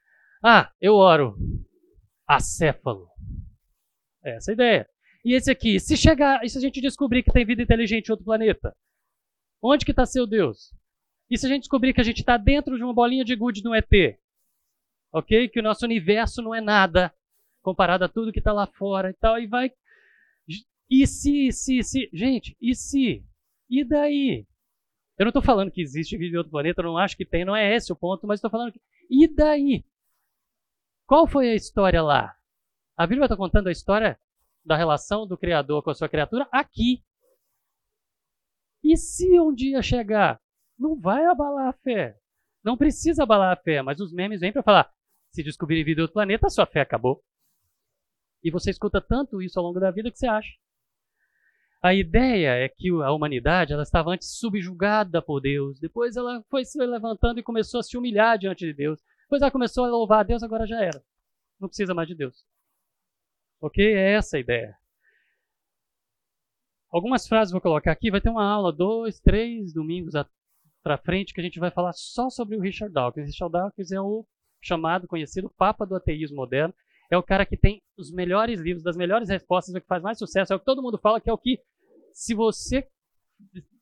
Ah, 0.43 0.71
eu 0.79 0.95
oro. 0.95 1.37
Acéfalo. 2.27 3.07
É 4.23 4.35
essa 4.35 4.51
a 4.51 4.53
ideia. 4.53 4.89
E 5.23 5.33
esse 5.33 5.49
aqui, 5.49 5.79
se 5.79 5.97
chegar, 5.97 6.43
e 6.43 6.49
se 6.49 6.57
a 6.57 6.61
gente 6.61 6.81
descobrir 6.81 7.23
que 7.23 7.31
tem 7.31 7.45
vida 7.45 7.61
inteligente 7.61 8.07
em 8.07 8.11
outro 8.11 8.25
planeta? 8.25 8.75
Onde 9.61 9.85
que 9.85 9.91
está 9.91 10.05
seu 10.05 10.27
Deus? 10.27 10.71
E 11.29 11.37
se 11.37 11.45
a 11.45 11.49
gente 11.49 11.61
descobrir 11.61 11.93
que 11.93 12.01
a 12.01 12.03
gente 12.03 12.19
está 12.19 12.37
dentro 12.37 12.77
de 12.77 12.83
uma 12.83 12.93
bolinha 12.93 13.25
de 13.25 13.35
gude 13.35 13.63
no 13.63 13.73
ET? 13.73 13.89
Ok? 15.11 15.49
Que 15.49 15.59
o 15.59 15.63
nosso 15.63 15.85
universo 15.85 16.41
não 16.41 16.53
é 16.53 16.61
nada 16.61 17.13
comparado 17.63 18.05
a 18.05 18.09
tudo 18.09 18.31
que 18.31 18.37
está 18.37 18.53
lá 18.53 18.67
fora 18.67 19.09
e 19.09 19.13
tal, 19.13 19.39
e 19.39 19.47
vai. 19.47 19.71
E 20.87 21.07
se, 21.07 21.51
se, 21.51 21.81
se. 21.81 22.09
Gente, 22.13 22.55
e 22.61 22.75
se? 22.75 23.25
E 23.67 23.83
daí? 23.83 24.45
Eu 25.17 25.25
não 25.25 25.29
estou 25.29 25.41
falando 25.41 25.71
que 25.71 25.81
existe 25.81 26.17
vida 26.17 26.35
em 26.35 26.37
outro 26.37 26.51
planeta, 26.51 26.81
eu 26.81 26.85
não 26.85 26.97
acho 26.97 27.15
que 27.15 27.25
tem, 27.25 27.45
não 27.45 27.55
é 27.55 27.73
esse 27.73 27.91
o 27.91 27.95
ponto, 27.95 28.27
mas 28.27 28.37
estou 28.37 28.51
falando 28.51 28.73
que. 28.73 28.81
E 29.09 29.27
daí? 29.27 29.85
Qual 31.05 31.27
foi 31.27 31.49
a 31.49 31.55
história 31.55 32.01
lá? 32.01 32.35
A 32.97 33.05
Bíblia 33.05 33.25
está 33.25 33.37
contando 33.37 33.67
a 33.67 33.71
história 33.71 34.19
da 34.63 34.75
relação 34.75 35.27
do 35.27 35.37
Criador 35.37 35.83
com 35.83 35.91
a 35.91 35.93
sua 35.93 36.09
criatura 36.09 36.47
aqui. 36.51 37.03
E 38.83 38.97
se 38.97 39.39
um 39.39 39.53
dia 39.53 39.81
chegar, 39.81 40.41
não 40.77 40.99
vai 40.99 41.25
abalar 41.25 41.69
a 41.69 41.73
fé. 41.73 42.17
Não 42.63 42.75
precisa 42.75 43.23
abalar 43.23 43.53
a 43.53 43.61
fé, 43.61 43.81
mas 43.81 43.99
os 43.99 44.11
memes 44.11 44.41
vêm 44.41 44.51
para 44.51 44.63
falar: 44.63 44.93
se 45.31 45.43
descobrir 45.43 45.83
vida 45.83 46.01
em 46.01 46.03
outro 46.03 46.13
planeta, 46.13 46.49
sua 46.49 46.65
fé 46.65 46.81
acabou. 46.81 47.23
E 48.43 48.51
você 48.51 48.71
escuta 48.71 48.99
tanto 49.01 49.41
isso 49.41 49.59
ao 49.59 49.65
longo 49.65 49.79
da 49.79 49.91
vida 49.91 50.11
que 50.11 50.17
você 50.17 50.27
acha. 50.27 50.49
A 51.85 51.93
ideia 51.93 52.55
é 52.55 52.67
que 52.67 52.89
a 52.89 53.11
humanidade 53.11 53.71
ela 53.71 53.83
estava 53.83 54.09
antes 54.09 54.39
subjugada 54.39 55.21
por 55.21 55.39
Deus, 55.39 55.79
depois 55.79 56.15
ela 56.15 56.43
foi 56.49 56.65
se 56.65 56.83
levantando 56.83 57.39
e 57.39 57.43
começou 57.43 57.79
a 57.79 57.83
se 57.83 57.95
humilhar 57.95 58.39
diante 58.39 58.65
de 58.65 58.73
Deus. 58.73 58.99
Depois 59.21 59.39
ela 59.39 59.51
começou 59.51 59.85
a 59.85 59.87
louvar 59.87 60.21
a 60.21 60.23
Deus, 60.23 60.41
agora 60.41 60.65
já 60.65 60.81
era. 60.81 60.99
Não 61.59 61.67
precisa 61.67 61.93
mais 61.93 62.07
de 62.07 62.15
Deus. 62.15 62.43
Ok? 63.61 63.85
É 63.85 64.13
essa 64.13 64.37
a 64.37 64.39
ideia. 64.39 64.75
Algumas 66.89 67.27
frases 67.27 67.51
vou 67.51 67.61
colocar 67.61 67.91
aqui. 67.91 68.09
Vai 68.09 68.19
ter 68.19 68.29
uma 68.29 68.51
aula, 68.51 68.73
dois, 68.73 69.19
três 69.19 69.71
domingos 69.71 70.15
para 70.81 70.97
frente, 70.97 71.35
que 71.35 71.39
a 71.39 71.43
gente 71.43 71.59
vai 71.59 71.69
falar 71.69 71.93
só 71.93 72.31
sobre 72.31 72.57
o 72.57 72.61
Richard 72.61 72.91
Dawkins. 72.91 73.27
Richard 73.27 73.51
Dawkins 73.51 73.91
é 73.91 74.01
o 74.01 74.25
chamado, 74.59 75.07
conhecido 75.07 75.53
Papa 75.55 75.85
do 75.85 75.95
Ateísmo 75.95 76.37
Moderno. 76.37 76.73
É 77.11 77.17
o 77.17 77.21
cara 77.21 77.45
que 77.45 77.55
tem 77.55 77.79
os 77.95 78.11
melhores 78.11 78.59
livros, 78.59 78.83
das 78.83 78.97
melhores 78.97 79.29
respostas, 79.29 79.75
é 79.75 79.77
o 79.77 79.81
que 79.81 79.87
faz 79.87 80.01
mais 80.01 80.17
sucesso. 80.17 80.51
É 80.51 80.55
o 80.55 80.59
que 80.59 80.65
todo 80.65 80.81
mundo 80.81 80.97
fala 80.97 81.21
que 81.21 81.29
é 81.29 81.33
o 81.33 81.37
que, 81.37 81.59
se 82.15 82.33
você 82.33 82.87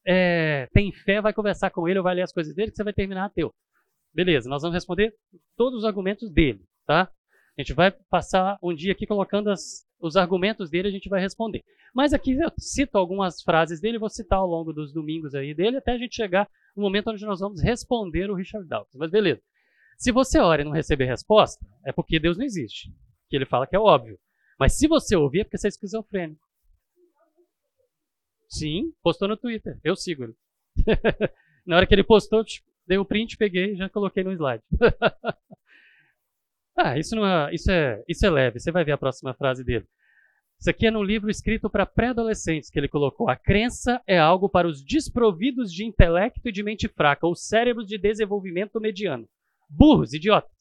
é, 0.06 0.68
tem 0.74 0.92
fé, 0.92 1.22
vai 1.22 1.32
conversar 1.32 1.70
com 1.70 1.88
ele 1.88 2.00
ou 2.00 2.04
vai 2.04 2.16
ler 2.16 2.24
as 2.24 2.34
coisas 2.34 2.54
dele, 2.56 2.72
que 2.72 2.78
você 2.78 2.84
vai 2.84 2.92
terminar 2.92 3.26
ateu. 3.26 3.54
Beleza, 4.12 4.50
nós 4.50 4.64
vamos 4.64 4.74
responder 4.74 5.14
todos 5.56 5.80
os 5.80 5.86
argumentos 5.86 6.32
dele, 6.32 6.66
tá? 6.86 7.10
A 7.56 7.62
gente 7.62 7.74
vai 7.74 7.92
passar 8.10 8.58
um 8.62 8.74
dia 8.74 8.92
aqui 8.92 9.06
colocando 9.06 9.52
as, 9.52 9.86
os 10.00 10.18
argumentos 10.18 10.72
dele, 10.72 10.88
a 10.88 10.92
gente 10.92 11.08
vai 11.08 11.22
responder. 11.22 11.64
Mas 11.94 12.12
aqui 12.12 12.34
eu 12.34 12.52
cito 12.58 12.98
algumas 12.98 13.44
frases 13.44 13.80
dele, 13.80 14.00
vou 14.00 14.10
citar 14.10 14.40
ao 14.40 14.48
longo 14.48 14.74
dos 14.74 14.92
domingos 14.92 15.36
aí 15.36 15.54
dele, 15.54 15.78
até 15.78 15.92
a 15.92 15.98
gente 15.98 16.16
chegar 16.16 16.50
no 16.76 16.82
momento 16.82 17.12
onde 17.12 17.24
nós 17.26 17.40
vamos 17.40 17.62
responder 17.62 18.32
o 18.32 18.36
Richard 18.36 18.68
Dawkins. 18.68 18.96
Mas 18.96 19.12
beleza. 19.12 19.42
Se 19.96 20.12
você 20.12 20.40
ora 20.40 20.64
e 20.64 20.66
não 20.66 20.72
receber 20.72 21.06
resposta, 21.06 21.64
é 21.86 21.92
porque 21.92 22.20
Deus 22.20 22.36
não 22.36 22.44
existe. 22.44 22.92
Que 23.30 23.36
ele 23.36 23.46
fala 23.46 23.68
que 23.68 23.76
é 23.76 23.80
óbvio. 23.80 24.18
Mas 24.60 24.76
se 24.76 24.88
você 24.88 25.16
ouvir, 25.16 25.42
é 25.42 25.44
porque 25.44 25.58
você 25.58 25.68
é 25.68 25.70
esquizofrênico. 25.70 26.42
Sim, 28.54 28.94
postou 29.02 29.28
no 29.28 29.38
Twitter. 29.38 29.80
Eu 29.84 29.96
sigo 29.96 30.24
ele. 30.24 30.36
Na 31.66 31.78
hora 31.78 31.88
que 31.88 31.96
ele 31.96 32.04
postou, 32.04 32.44
tipo, 32.44 32.74
Dei 32.86 32.98
o 32.98 33.06
print, 33.06 33.38
peguei 33.38 33.74
e 33.74 33.76
já 33.76 33.90
coloquei 33.90 34.24
no 34.24 34.32
slide. 34.34 34.64
ah, 36.78 36.98
isso, 36.98 37.16
não 37.16 37.26
é, 37.26 37.54
isso, 37.54 37.72
é, 37.72 38.04
isso 38.08 38.26
é 38.26 38.30
leve. 38.30 38.60
Você 38.60 38.72
vai 38.72 38.84
ver 38.84 38.92
a 38.92 38.98
próxima 38.98 39.34
frase 39.34 39.64
dele. 39.64 39.86
Isso 40.60 40.70
aqui 40.70 40.88
é 40.88 40.92
num 40.92 41.04
livro 41.04 41.30
escrito 41.30 41.70
para 41.70 41.86
pré-adolescentes 41.86 42.70
que 42.70 42.78
ele 42.78 42.88
colocou. 42.88 43.30
A 43.30 43.36
crença 43.36 44.02
é 44.06 44.18
algo 44.18 44.50
para 44.50 44.68
os 44.68 44.84
desprovidos 44.84 45.72
de 45.72 45.86
intelecto 45.86 46.48
e 46.48 46.52
de 46.52 46.64
mente 46.64 46.88
fraca, 46.88 47.26
ou 47.26 47.36
cérebros 47.36 47.88
de 47.88 47.98
desenvolvimento 47.98 48.80
mediano. 48.80 49.28
Burros, 49.70 50.14
idiotas. 50.14 50.52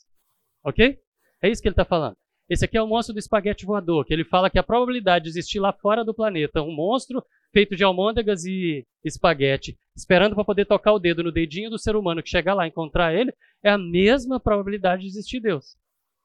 Ok? 0.64 0.98
É 1.42 1.48
isso 1.48 1.60
que 1.60 1.68
ele 1.68 1.72
está 1.72 1.84
falando. 1.84 2.16
Esse 2.52 2.66
aqui 2.66 2.76
é 2.76 2.82
o 2.82 2.86
monstro 2.86 3.14
do 3.14 3.18
espaguete 3.18 3.64
voador, 3.64 4.04
que 4.04 4.12
ele 4.12 4.26
fala 4.26 4.50
que 4.50 4.58
a 4.58 4.62
probabilidade 4.62 5.22
de 5.22 5.30
existir 5.30 5.58
lá 5.58 5.72
fora 5.72 6.04
do 6.04 6.12
planeta 6.12 6.60
um 6.60 6.70
monstro 6.70 7.24
feito 7.50 7.74
de 7.74 7.82
almôndegas 7.82 8.44
e 8.44 8.86
espaguete, 9.02 9.78
esperando 9.96 10.34
para 10.34 10.44
poder 10.44 10.66
tocar 10.66 10.92
o 10.92 10.98
dedo 10.98 11.22
no 11.22 11.32
dedinho 11.32 11.70
do 11.70 11.78
ser 11.78 11.96
humano 11.96 12.22
que 12.22 12.28
chegar 12.28 12.52
lá 12.52 12.66
e 12.66 12.68
encontrar 12.68 13.14
ele, 13.14 13.32
é 13.62 13.70
a 13.70 13.78
mesma 13.78 14.38
probabilidade 14.38 15.00
de 15.00 15.08
existir 15.08 15.40
Deus. 15.40 15.78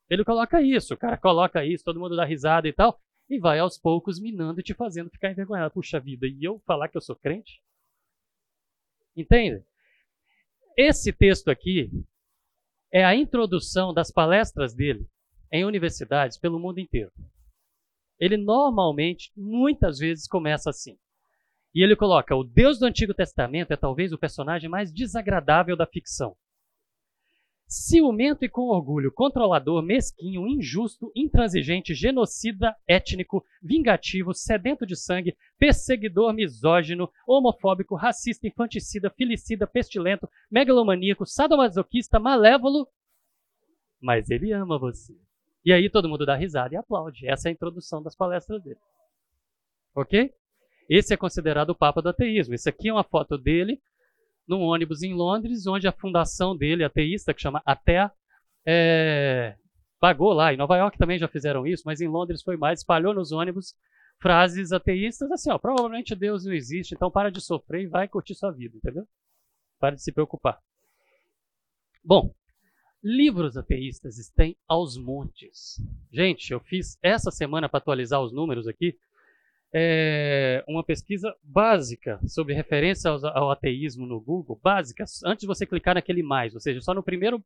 Ele 0.10 0.26
coloca 0.26 0.62
isso, 0.62 0.94
o 0.94 0.98
cara 0.98 1.16
coloca 1.16 1.63
isso, 1.63 1.86
todo 1.86 1.98
mundo 1.98 2.18
dá 2.18 2.26
risada 2.26 2.68
e 2.68 2.74
tal, 2.74 3.00
e 3.30 3.40
vai 3.40 3.60
aos 3.60 3.78
poucos 3.78 4.20
minando 4.20 4.60
e 4.60 4.63
te 4.63 4.74
fazendo 4.74 5.10
ficar 5.10 5.32
envergonhado. 5.32 5.74
Puxa 5.74 5.98
vida, 5.98 6.28
e 6.28 6.44
eu 6.44 6.60
falar 6.68 6.90
que 6.90 6.98
eu 6.98 7.02
sou 7.02 7.16
crente? 7.16 7.62
Entende? 9.16 9.63
Esse 10.76 11.13
texto 11.13 11.50
aqui 11.50 11.90
é 12.92 13.06
a 13.06 13.16
introdução 13.16 13.94
das 13.94 14.12
palestras 14.12 14.74
dele 14.74 15.08
em 15.52 15.66
universidades 15.66 16.38
pelo 16.38 16.60
mundo 16.60 16.80
inteiro. 16.80 17.12
Ele 18.20 18.38
normalmente, 18.38 19.32
muitas 19.36 20.00
vezes, 20.00 20.28
começa 20.28 20.70
assim. 20.70 20.98
E 21.74 21.84
ele 21.84 21.96
coloca: 21.96 22.36
o 22.36 22.44
Deus 22.44 22.80
do 22.80 22.86
Antigo 22.86 23.14
Testamento 23.14 23.72
é 23.72 23.78
talvez 23.78 24.12
o 24.12 24.18
personagem 24.18 24.70
mais 24.70 24.92
desagradável 24.92 25.76
da 25.78 25.86
ficção. 25.86 26.36
Ciumento 27.70 28.46
e 28.46 28.50
com 28.50 28.70
orgulho, 28.70 29.12
controlador, 29.12 29.84
mesquinho, 29.84 30.48
injusto, 30.48 31.12
intransigente, 31.14 31.94
genocida, 31.94 32.74
étnico, 32.88 33.44
vingativo, 33.62 34.34
sedento 34.34 34.86
de 34.86 34.96
sangue, 34.96 35.36
perseguidor, 35.60 36.34
misógino, 36.34 37.12
homofóbico, 37.28 37.94
racista, 37.94 38.48
infanticida, 38.48 39.10
filicida, 39.10 39.68
pestilento, 39.68 40.30
megalomaníaco, 40.50 41.26
sadomasoquista, 41.26 42.22
malévolo. 42.22 42.88
Mas 44.02 44.30
ele 44.30 44.54
ama 44.54 44.80
você. 44.80 45.14
E 45.65 45.74
aí 45.74 45.89
todo 45.89 46.08
mundo 46.08 46.26
dá 46.26 46.36
risada 46.36 46.74
e 46.74 46.78
aplaude. 46.78 47.28
Essa 47.28 47.48
é 47.48 47.50
a 47.50 47.54
introdução 47.54 48.02
das 48.02 48.15
palestras 48.15 48.62
dele. 48.63 48.80
Ok? 49.96 50.34
Esse 50.89 51.13
é 51.13 51.17
considerado 51.17 51.72
o 51.72 51.76
Papa 51.76 52.02
do 52.02 52.10
ateísmo. 52.10 52.56
Esse 52.56 52.70
aqui 52.70 52.89
é 52.89 52.93
uma 52.93 53.04
foto 53.04 53.38
dele 53.38 53.82
num 54.48 54.62
ônibus 54.62 55.04
em 55.04 55.13
Londres, 55.13 55.67
onde 55.67 55.88
a 55.88 55.91
fundação 55.91 56.56
dele, 56.56 56.84
ateísta, 56.84 57.34
que 57.34 57.41
chama 57.41 57.62
Atea, 57.65 58.10
é, 58.65 59.56
pagou 60.00 60.32
lá. 60.32 60.54
Em 60.54 60.58
Nova 60.58 60.78
York 60.78 60.98
também 60.98 61.20
já 61.20 61.28
fizeram 61.28 61.67
isso, 61.67 61.84
mas 61.86 62.00
em 62.00 62.08
Londres 62.08 62.41
foi 62.41 62.56
mais, 62.56 62.80
espalhou 62.80 63.13
nos 63.13 63.32
ônibus 63.34 63.76
frases 64.20 64.72
ateístas 64.72 65.32
assim, 65.32 65.52
ó, 65.52 65.60
provavelmente 65.60 66.15
Deus 66.15 66.43
não 66.46 66.54
existe, 66.54 66.96
então 66.96 67.12
para 67.12 67.30
de 67.30 67.39
sofrer 67.39 67.84
e 67.84 67.88
vai 67.88 68.08
curtir 68.08 68.34
sua 68.34 68.52
vida, 68.52 68.76
entendeu? 68.76 69.08
Para 69.80 69.96
de 69.96 70.02
se 70.02 70.12
preocupar. 70.12 70.60
Bom, 72.04 72.34
Livros 73.04 73.56
ateístas 73.56 74.18
estão 74.18 74.54
aos 74.68 74.98
montes. 74.98 75.82
Gente, 76.12 76.52
eu 76.52 76.60
fiz 76.60 76.98
essa 77.02 77.32
semana 77.32 77.70
para 77.70 77.78
atualizar 77.78 78.22
os 78.22 78.34
números 78.34 78.68
aqui 78.68 78.98
é, 79.74 80.64
uma 80.68 80.84
pesquisa 80.84 81.34
básica 81.44 82.20
sobre 82.26 82.54
referência 82.54 83.12
ao, 83.12 83.26
ao, 83.26 83.52
ateísmo 83.52 84.06
no 84.06 84.20
Google, 84.20 84.60
básica, 84.64 85.04
antes 85.26 85.42
de 85.42 85.48
você 85.48 85.66
clicar 85.66 85.96
naquele 85.96 86.24
mais, 86.24 86.54
ou 86.54 86.62
seja, 86.62 86.82
só 86.82 86.94
no 86.94 87.04
primeiro, 87.04 87.44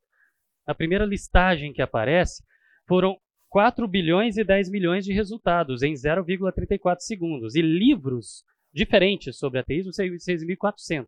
na 0.68 0.76
primeira 0.76 1.06
listagem 1.06 1.74
que 1.74 1.82
aparece, 1.82 2.44
foram 2.88 3.18
4 3.50 3.88
bilhões 3.88 4.38
e 4.38 4.44
10 4.44 4.70
milhões 4.70 5.04
de 5.04 5.14
resultados 5.14 5.82
em 5.82 5.94
0,34 5.94 7.00
segundos. 7.00 7.56
E 7.56 7.62
livros 7.62 8.46
diferentes 8.74 9.38
sobre 9.38 9.60
ateísmo, 9.60 9.92
6.400. 9.92 11.06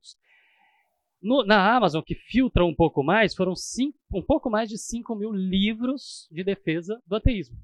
No, 1.24 1.46
na 1.46 1.74
Amazon, 1.74 2.04
que 2.06 2.16
filtra 2.16 2.66
um 2.66 2.76
pouco 2.76 3.02
mais, 3.02 3.34
foram 3.34 3.56
cinco, 3.56 3.98
um 4.14 4.22
pouco 4.22 4.50
mais 4.50 4.68
de 4.68 4.78
5 4.78 5.16
mil 5.16 5.32
livros 5.32 6.28
de 6.30 6.44
defesa 6.44 7.02
do 7.08 7.16
ateísmo. 7.16 7.58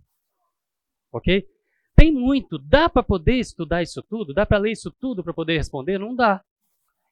Ok? 1.11 1.45
Tem 1.93 2.09
muito. 2.09 2.57
Dá 2.57 2.87
para 2.87 3.03
poder 3.03 3.35
estudar 3.35 3.83
isso 3.83 4.01
tudo? 4.01 4.33
Dá 4.33 4.45
para 4.45 4.59
ler 4.59 4.71
isso 4.71 4.89
tudo 4.97 5.21
para 5.21 5.33
poder 5.33 5.57
responder? 5.57 5.99
Não 5.99 6.15
dá. 6.15 6.41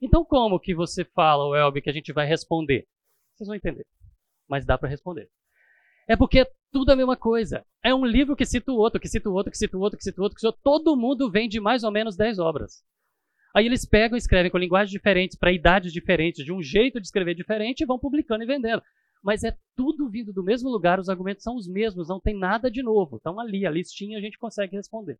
Então, 0.02 0.24
como 0.24 0.58
que 0.58 0.74
você 0.74 1.04
fala, 1.04 1.58
Elbe, 1.58 1.82
que 1.82 1.90
a 1.90 1.94
gente 1.94 2.14
vai 2.14 2.26
responder? 2.26 2.88
Vocês 3.36 3.48
vão 3.48 3.56
entender. 3.58 3.86
Mas 4.48 4.66
dá 4.66 4.78
para 4.78 4.88
responder. 4.88 5.30
É 6.08 6.16
porque 6.16 6.40
é 6.40 6.52
tudo 6.72 6.90
a 6.92 6.96
mesma 6.96 7.18
coisa. 7.18 7.66
É 7.84 7.94
um 7.94 8.06
livro 8.06 8.38
que 8.38 8.46
cita 8.46 8.72
o 8.72 8.78
outro, 8.78 9.02
que 9.02 9.10
cita 9.10 9.30
o 9.30 9.34
outro, 9.34 9.52
que 9.52 9.58
cita 9.58 9.76
o 9.76 9.82
outro, 9.82 9.98
que 9.98 10.04
cita 10.04 10.22
o 10.22 10.24
outro, 10.24 10.36
que 10.36 10.42
cita 10.42 10.52
o 10.52 10.54
outro. 10.54 10.62
Todo 10.64 10.96
mundo 10.96 11.30
vem 11.30 11.50
de 11.50 11.60
mais 11.60 11.84
ou 11.84 11.92
menos 11.92 12.16
10 12.16 12.40
obras. 12.40 12.86
Aí 13.58 13.65
eles 13.65 13.88
pegam 13.88 14.15
e 14.15 14.20
escrevem 14.20 14.52
com 14.52 14.58
linguagens 14.60 14.91
diferentes, 14.91 15.36
para 15.36 15.52
idades 15.52 15.91
diferentes, 15.91 16.46
de 16.46 16.54
um 16.54 16.62
jeito 16.62 17.02
de 17.02 17.08
escrever 17.08 17.34
diferente, 17.34 17.82
e 17.82 17.88
vão 17.88 17.98
publicando 17.98 18.43
e 18.43 18.46
vendendo. 18.46 18.84
Mas 19.24 19.43
é 19.43 19.58
tudo 19.76 20.08
vindo 20.08 20.32
do 20.32 20.43
mesmo 20.43 20.70
lugar, 20.70 21.00
os 21.00 21.10
argumentos 21.10 21.41
são 21.43 21.56
os 21.56 21.67
mesmos, 21.67 22.08
não 22.08 22.20
tem 22.20 22.38
nada 22.38 22.70
de 22.70 22.84
novo. 22.84 23.17
Então 23.20 23.39
ali, 23.39 23.65
a 23.65 23.72
listinha 23.72 24.20
a 24.20 24.22
gente 24.22 24.38
consegue 24.38 24.76
responder. 24.76 25.17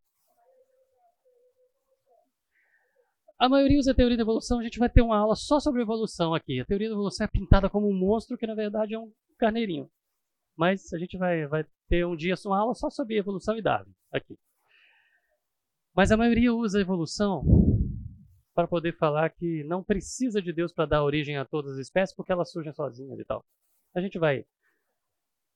A 3.40 3.48
maioria 3.48 3.80
usa 3.80 3.90
a 3.90 3.94
teoria 3.94 4.16
da 4.16 4.22
evolução, 4.22 4.60
a 4.60 4.62
gente 4.62 4.78
vai 4.78 4.88
ter 4.88 5.02
uma 5.02 5.18
aula 5.18 5.34
só 5.34 5.58
sobre 5.58 5.82
evolução 5.82 6.32
aqui. 6.32 6.60
A 6.60 6.64
teoria 6.64 6.90
da 6.90 6.94
evolução 6.94 7.24
é 7.24 7.28
pintada 7.28 7.68
como 7.68 7.90
um 7.90 7.98
monstro 7.98 8.38
que 8.38 8.46
na 8.46 8.54
verdade 8.54 8.94
é 8.94 8.98
um 9.00 9.10
carneirinho. 9.36 9.90
Mas 10.56 10.92
a 10.92 10.98
gente 10.98 11.18
vai, 11.18 11.44
vai 11.48 11.66
ter 11.88 12.06
um 12.06 12.14
dia 12.14 12.36
uma 12.46 12.60
aula 12.60 12.74
só 12.74 12.88
sobre 12.88 13.18
evolução 13.18 13.58
e 13.58 13.62
Darwin 13.62 13.92
aqui. 14.12 14.38
Mas 15.92 16.12
a 16.12 16.16
maioria 16.16 16.54
usa 16.54 16.78
a 16.78 16.80
evolução 16.80 17.67
para 18.58 18.66
poder 18.66 18.96
falar 18.96 19.30
que 19.30 19.62
não 19.62 19.84
precisa 19.84 20.42
de 20.42 20.52
Deus 20.52 20.72
para 20.72 20.84
dar 20.84 21.04
origem 21.04 21.36
a 21.36 21.44
todas 21.44 21.74
as 21.74 21.78
espécies, 21.78 22.16
porque 22.16 22.32
elas 22.32 22.50
surgem 22.50 22.72
sozinhas 22.72 23.16
e 23.16 23.24
tal. 23.24 23.46
A 23.94 24.00
gente 24.00 24.18
vai 24.18 24.44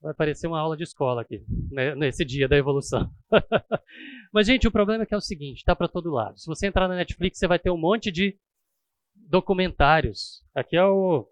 vai 0.00 0.14
parecer 0.14 0.46
uma 0.46 0.60
aula 0.60 0.76
de 0.76 0.84
escola 0.84 1.22
aqui, 1.22 1.44
né, 1.72 1.96
nesse 1.96 2.24
dia 2.24 2.46
da 2.46 2.56
evolução. 2.56 3.12
Mas, 4.32 4.46
gente, 4.46 4.68
o 4.68 4.70
problema 4.70 5.02
é 5.02 5.06
que 5.06 5.14
é 5.14 5.16
o 5.16 5.20
seguinte, 5.20 5.58
está 5.58 5.74
para 5.74 5.88
todo 5.88 6.12
lado. 6.12 6.38
Se 6.38 6.46
você 6.46 6.68
entrar 6.68 6.86
na 6.86 6.94
Netflix, 6.94 7.40
você 7.40 7.48
vai 7.48 7.58
ter 7.58 7.70
um 7.72 7.76
monte 7.76 8.12
de 8.12 8.38
documentários. 9.16 10.40
Aqui 10.54 10.76
é 10.76 10.84
o 10.84 11.28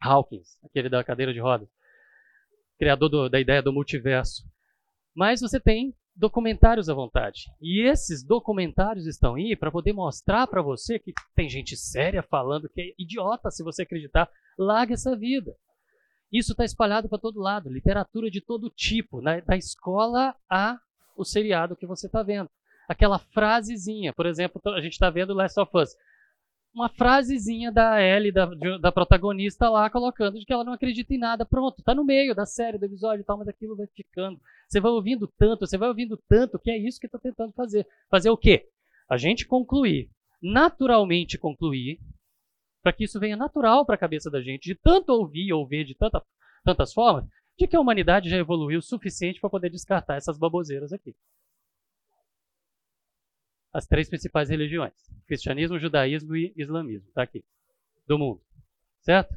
Hawkins, 0.00 0.58
aquele 0.64 0.88
da 0.88 1.04
cadeira 1.04 1.32
de 1.32 1.38
rodas, 1.38 1.68
criador 2.76 3.08
do, 3.08 3.28
da 3.28 3.38
ideia 3.38 3.62
do 3.62 3.72
multiverso. 3.72 4.42
Mas 5.14 5.40
você 5.40 5.60
tem 5.60 5.94
documentários 6.18 6.88
à 6.88 6.94
vontade. 6.94 7.44
E 7.60 7.80
esses 7.88 8.24
documentários 8.24 9.06
estão 9.06 9.36
aí 9.36 9.54
para 9.54 9.70
poder 9.70 9.92
mostrar 9.92 10.46
para 10.46 10.60
você 10.60 10.98
que 10.98 11.12
tem 11.34 11.48
gente 11.48 11.76
séria 11.76 12.22
falando 12.22 12.68
que 12.68 12.80
é 12.80 12.94
idiota 12.98 13.50
se 13.50 13.62
você 13.62 13.82
acreditar. 13.82 14.28
Larga 14.58 14.94
essa 14.94 15.16
vida. 15.16 15.54
Isso 16.32 16.52
está 16.52 16.64
espalhado 16.64 17.08
para 17.08 17.18
todo 17.18 17.40
lado, 17.40 17.70
literatura 17.70 18.30
de 18.30 18.40
todo 18.40 18.68
tipo, 18.68 19.22
né? 19.22 19.40
da 19.40 19.56
escola 19.56 20.34
a 20.50 20.78
o 21.16 21.24
seriado 21.24 21.76
que 21.76 21.86
você 21.86 22.06
está 22.06 22.22
vendo. 22.22 22.50
Aquela 22.88 23.18
frasezinha, 23.18 24.12
por 24.12 24.26
exemplo, 24.26 24.60
a 24.66 24.80
gente 24.80 24.92
está 24.92 25.10
vendo 25.10 25.34
Last 25.34 25.58
of 25.60 25.70
Us 25.76 25.94
uma 26.78 26.88
frasezinha 26.88 27.72
da 27.72 28.00
Ellie, 28.00 28.30
da, 28.30 28.46
da 28.80 28.92
protagonista 28.92 29.68
lá, 29.68 29.90
colocando 29.90 30.38
de 30.38 30.46
que 30.46 30.52
ela 30.52 30.62
não 30.62 30.72
acredita 30.72 31.12
em 31.12 31.18
nada. 31.18 31.44
Pronto, 31.44 31.82
tá 31.82 31.92
no 31.92 32.04
meio 32.04 32.34
da 32.34 32.46
série, 32.46 32.78
do 32.78 32.84
episódio 32.84 33.22
e 33.22 33.24
tal, 33.24 33.36
mas 33.36 33.48
aquilo 33.48 33.76
vai 33.76 33.88
ficando. 33.88 34.40
Você 34.68 34.80
vai 34.80 34.92
ouvindo 34.92 35.26
tanto, 35.26 35.66
você 35.66 35.76
vai 35.76 35.88
ouvindo 35.88 36.16
tanto, 36.28 36.58
que 36.58 36.70
é 36.70 36.78
isso 36.78 37.00
que 37.00 37.06
está 37.06 37.18
tentando 37.18 37.52
fazer. 37.52 37.84
Fazer 38.08 38.30
o 38.30 38.36
quê? 38.36 38.68
A 39.10 39.16
gente 39.16 39.44
concluir, 39.44 40.08
naturalmente 40.40 41.36
concluir, 41.36 41.98
para 42.80 42.92
que 42.92 43.04
isso 43.04 43.18
venha 43.18 43.36
natural 43.36 43.84
para 43.84 43.96
a 43.96 43.98
cabeça 43.98 44.30
da 44.30 44.40
gente, 44.40 44.64
de 44.64 44.76
tanto 44.76 45.10
ouvir 45.10 45.52
ou 45.52 45.66
ver 45.66 45.84
de 45.84 45.96
tanta, 45.96 46.22
tantas 46.64 46.92
formas, 46.92 47.24
de 47.58 47.66
que 47.66 47.74
a 47.74 47.80
humanidade 47.80 48.30
já 48.30 48.36
evoluiu 48.36 48.78
o 48.78 48.82
suficiente 48.82 49.40
para 49.40 49.50
poder 49.50 49.70
descartar 49.70 50.14
essas 50.14 50.38
baboseiras 50.38 50.92
aqui 50.92 51.14
as 53.72 53.86
três 53.86 54.08
principais 54.08 54.48
religiões: 54.48 54.94
cristianismo, 55.26 55.78
judaísmo 55.78 56.36
e 56.36 56.52
islamismo. 56.56 57.08
Está 57.08 57.22
aqui, 57.22 57.44
do 58.06 58.18
mundo. 58.18 58.40
Certo? 59.00 59.34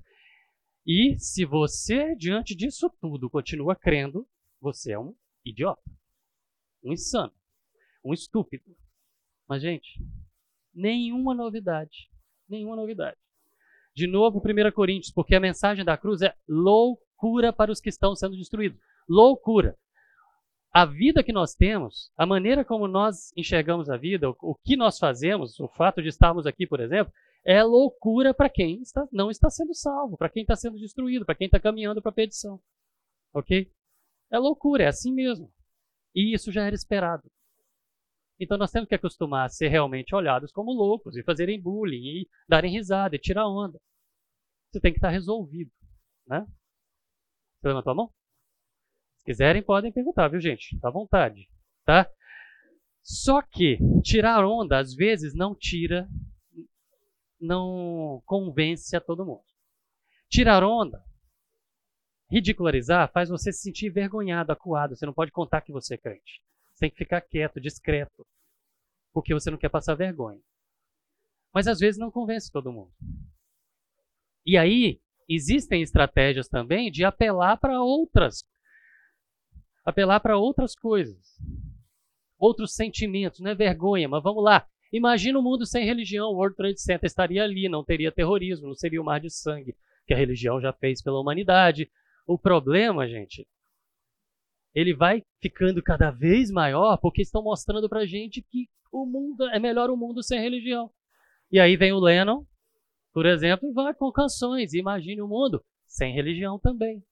E 0.86 1.17
se 1.20 1.46
você, 1.46 2.15
diante 2.15 2.56
disso 2.56 2.89
tudo, 3.00 3.30
continua 3.30 3.76
crendo, 3.76 4.28
você 4.60 4.94
é 4.94 5.00
um 5.00 5.15
idiota, 5.46 5.84
um 6.84 6.91
insano, 6.91 7.34
um 8.04 8.13
estúpido. 8.13 8.76
Mas, 9.48 9.62
gente, 9.62 10.02
nenhuma 10.74 11.36
novidade. 11.36 12.10
Nenhuma 12.50 12.76
novidade. 12.76 13.17
De 13.94 14.08
novo, 14.08 14.39
1 14.39 14.72
Coríntios, 14.72 15.12
porque 15.12 15.36
a 15.36 15.39
mensagem 15.39 15.84
da 15.84 15.98
cruz 15.98 16.22
é 16.22 16.36
loucura 16.48 17.52
para 17.52 17.72
os 17.72 17.80
que 17.80 17.89
estão 17.89 18.15
sendo 18.15 18.38
destruídos. 18.38 18.80
Loucura 19.08 19.78
a 20.71 20.86
vida 20.86 21.23
que 21.23 21.34
nós 21.34 21.53
temos, 21.53 22.12
a 22.15 22.25
maneira 22.25 22.63
como 22.63 22.88
nós 22.88 23.34
enxergamos 23.36 23.89
a 23.89 23.97
vida, 23.97 24.29
o, 24.29 24.55
que 24.55 24.77
nós 24.77 24.97
fazemos, 24.97 25.60
o 25.60 25.67
fato 25.67 26.01
de 26.01 26.07
estarmos 26.07 26.47
aqui, 26.47 26.65
por 26.65 26.79
exemplo, 26.79 27.12
é 27.43 27.62
loucura 27.62 28.34
para 28.34 28.49
quem 28.49 28.81
está, 28.81 29.05
não 29.12 29.29
está 29.29 29.49
sendo 29.49 29.73
salvo, 29.73 30.17
para 30.17 30.29
quem 30.29 30.43
está 30.43 30.55
sendo 30.55 30.77
destruído, 30.77 31.25
para 31.25 31.36
quem 31.36 31.45
está 31.45 31.60
caminhando 31.60 32.01
para 32.01 32.12
a 32.12 32.13
perdição. 32.13 32.62
Ok? 33.34 33.69
É 34.31 34.39
loucura, 34.39 34.84
é 34.84 34.88
assim 34.88 35.13
mesmo. 35.13 35.51
E 36.15 36.34
isso 36.34 36.51
já 36.51 36.65
era 36.65 36.75
esperado. 36.75 37.29
Então 38.39 38.57
nós 38.57 38.71
temos 38.71 38.88
que 38.88 38.95
acostumar 38.95 39.45
a 39.45 39.49
ser 39.49 39.67
realmente 39.67 40.15
olhados 40.15 40.51
como 40.51 40.71
loucos 40.71 41.17
e 41.17 41.23
fazerem 41.23 41.62
bullying 41.62 42.21
e 42.21 42.29
darem 42.47 42.71
risada 42.71 43.15
e 43.15 43.19
tirar 43.19 43.47
onda. 43.47 43.79
Isso 44.69 44.81
tem 44.81 44.93
que 44.93 44.99
estar 44.99 45.10
resolvido, 45.10 45.71
né? 46.25 46.45
Você 47.60 47.67
levantou 47.67 47.91
a 47.91 47.95
mão? 47.95 48.13
Se 49.32 49.38
quiserem, 49.38 49.63
podem 49.63 49.94
perguntar, 49.94 50.28
viu, 50.28 50.41
gente? 50.41 50.78
Tá 50.80 50.89
à 50.89 50.91
vontade, 50.91 51.50
tá? 51.86 52.06
Só 53.02 53.41
que 53.41 53.78
tirar 54.04 54.46
onda, 54.46 54.78
às 54.78 54.94
vezes, 54.94 55.34
não 55.34 55.56
tira, 55.56 56.06
não 57.39 58.22
convence 58.26 58.94
a 58.94 59.00
todo 59.00 59.26
mundo. 59.26 59.46
Tirar 60.30 60.65
onda, 60.65 61.02
ridicularizar, 62.30 63.10
faz 63.13 63.30
você 63.30 63.54
se 63.54 63.62
sentir 63.62 63.88
envergonhado, 63.88 64.52
acuado. 64.52 64.98
Você 64.98 65.06
não 65.06 65.13
pode 65.13 65.32
contar 65.32 65.62
que 65.62 65.72
você 65.72 65.94
é 65.94 65.98
crente. 65.98 66.41
Você 66.74 66.82
tem 66.82 66.89
que 66.89 66.98
ficar 66.98 67.22
quieto, 67.22 67.62
discreto, 67.62 68.28
porque 69.13 69.34
você 69.34 69.50
não 69.50 69.58
quer 69.58 69.70
passar 69.70 69.96
vergonha. 69.96 70.41
Mas 71.54 71.67
às 71.67 71.80
vezes 71.80 71.98
não 71.98 72.12
convence 72.12 72.52
todo 72.52 72.74
mundo. 72.74 72.91
E 74.46 74.58
aí, 74.58 75.00
existem 75.30 75.82
estratégias 75.82 76.50
também 76.50 76.91
de 76.91 77.06
apelar 77.06 77.56
para 77.56 77.82
outras 77.82 78.44
apelar 79.84 80.20
para 80.20 80.38
outras 80.38 80.76
coisas, 80.76 81.38
outros 82.38 82.74
sentimentos, 82.74 83.39
não 83.39 83.52
é 83.52 83.56
vergonha, 83.56 84.08
mas 84.08 84.24
vamos 84.24 84.44
lá. 84.44 84.67
Imagina 84.91 85.39
um 85.39 85.41
mundo 85.44 85.65
sem 85.65 85.86
religião, 85.86 86.30
o 86.30 86.36
World 86.36 86.56
Trade 86.56 86.82
Center 86.82 87.08
estaria 87.08 87.44
ali, 87.44 87.70
não 87.70 87.84
teria 87.84 88.12
terrorismo, 88.12 88.67
não 88.67 88.76
seria 88.76 89.02
o 89.02 89.06
mar 89.06 89.20
de 89.20 89.30
sangue 89.30 89.76
que 90.06 90.13
a 90.13 90.17
religião 90.17 90.60
já 90.60 90.74
fez 90.74 91.02
pela 91.02 91.20
humanidade. 91.20 91.89
O 92.28 92.38
problema, 92.38 93.08
gente, 93.08 93.48
ele 94.74 94.94
vai 94.94 95.24
ficando 95.41 95.82
cada 95.82 96.12
vez 96.12 96.52
maior 96.52 96.98
porque 96.98 97.22
estão 97.22 97.41
mostrando 97.41 97.88
pra 97.88 98.06
gente 98.06 98.41
que 98.41 98.67
o 98.91 99.06
mundo 99.06 99.48
é 99.50 99.60
melhor 99.60 99.89
o 99.89 99.98
mundo 99.98 100.22
sem 100.22 100.39
religião. 100.41 100.91
E 101.52 101.60
aí 101.60 101.78
vem 101.78 101.94
o 101.94 102.00
Lennon, 102.00 102.46
por 103.13 103.26
exemplo, 103.26 103.70
e 103.70 103.74
vai 103.74 103.94
com 103.94 104.12
canções, 104.12 104.74
imagine 104.74 105.22
o 105.22 105.28
mundo 105.28 105.63
sem 105.86 106.13
religião 106.13 106.58
também. 106.60 107.04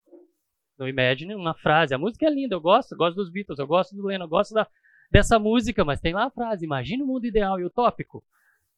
No 0.79 0.87
Imagine, 0.87 1.35
uma 1.35 1.53
frase. 1.53 1.93
A 1.93 1.97
música 1.97 2.25
é 2.25 2.29
linda, 2.29 2.55
eu 2.55 2.61
gosto, 2.61 2.95
gosto 2.95 3.17
dos 3.17 3.29
Beatles, 3.29 3.59
eu 3.59 3.67
gosto 3.67 3.93
do 3.93 4.05
Lennon, 4.05 4.23
eu 4.23 4.29
gosto 4.29 4.53
da, 4.53 4.65
dessa 5.11 5.37
música, 5.37 5.83
mas 5.83 5.99
tem 5.99 6.13
lá 6.13 6.27
a 6.27 6.31
frase: 6.31 6.65
imagine 6.65 7.03
o 7.03 7.05
mundo 7.05 7.25
ideal 7.25 7.59
e 7.59 7.65
utópico, 7.65 8.23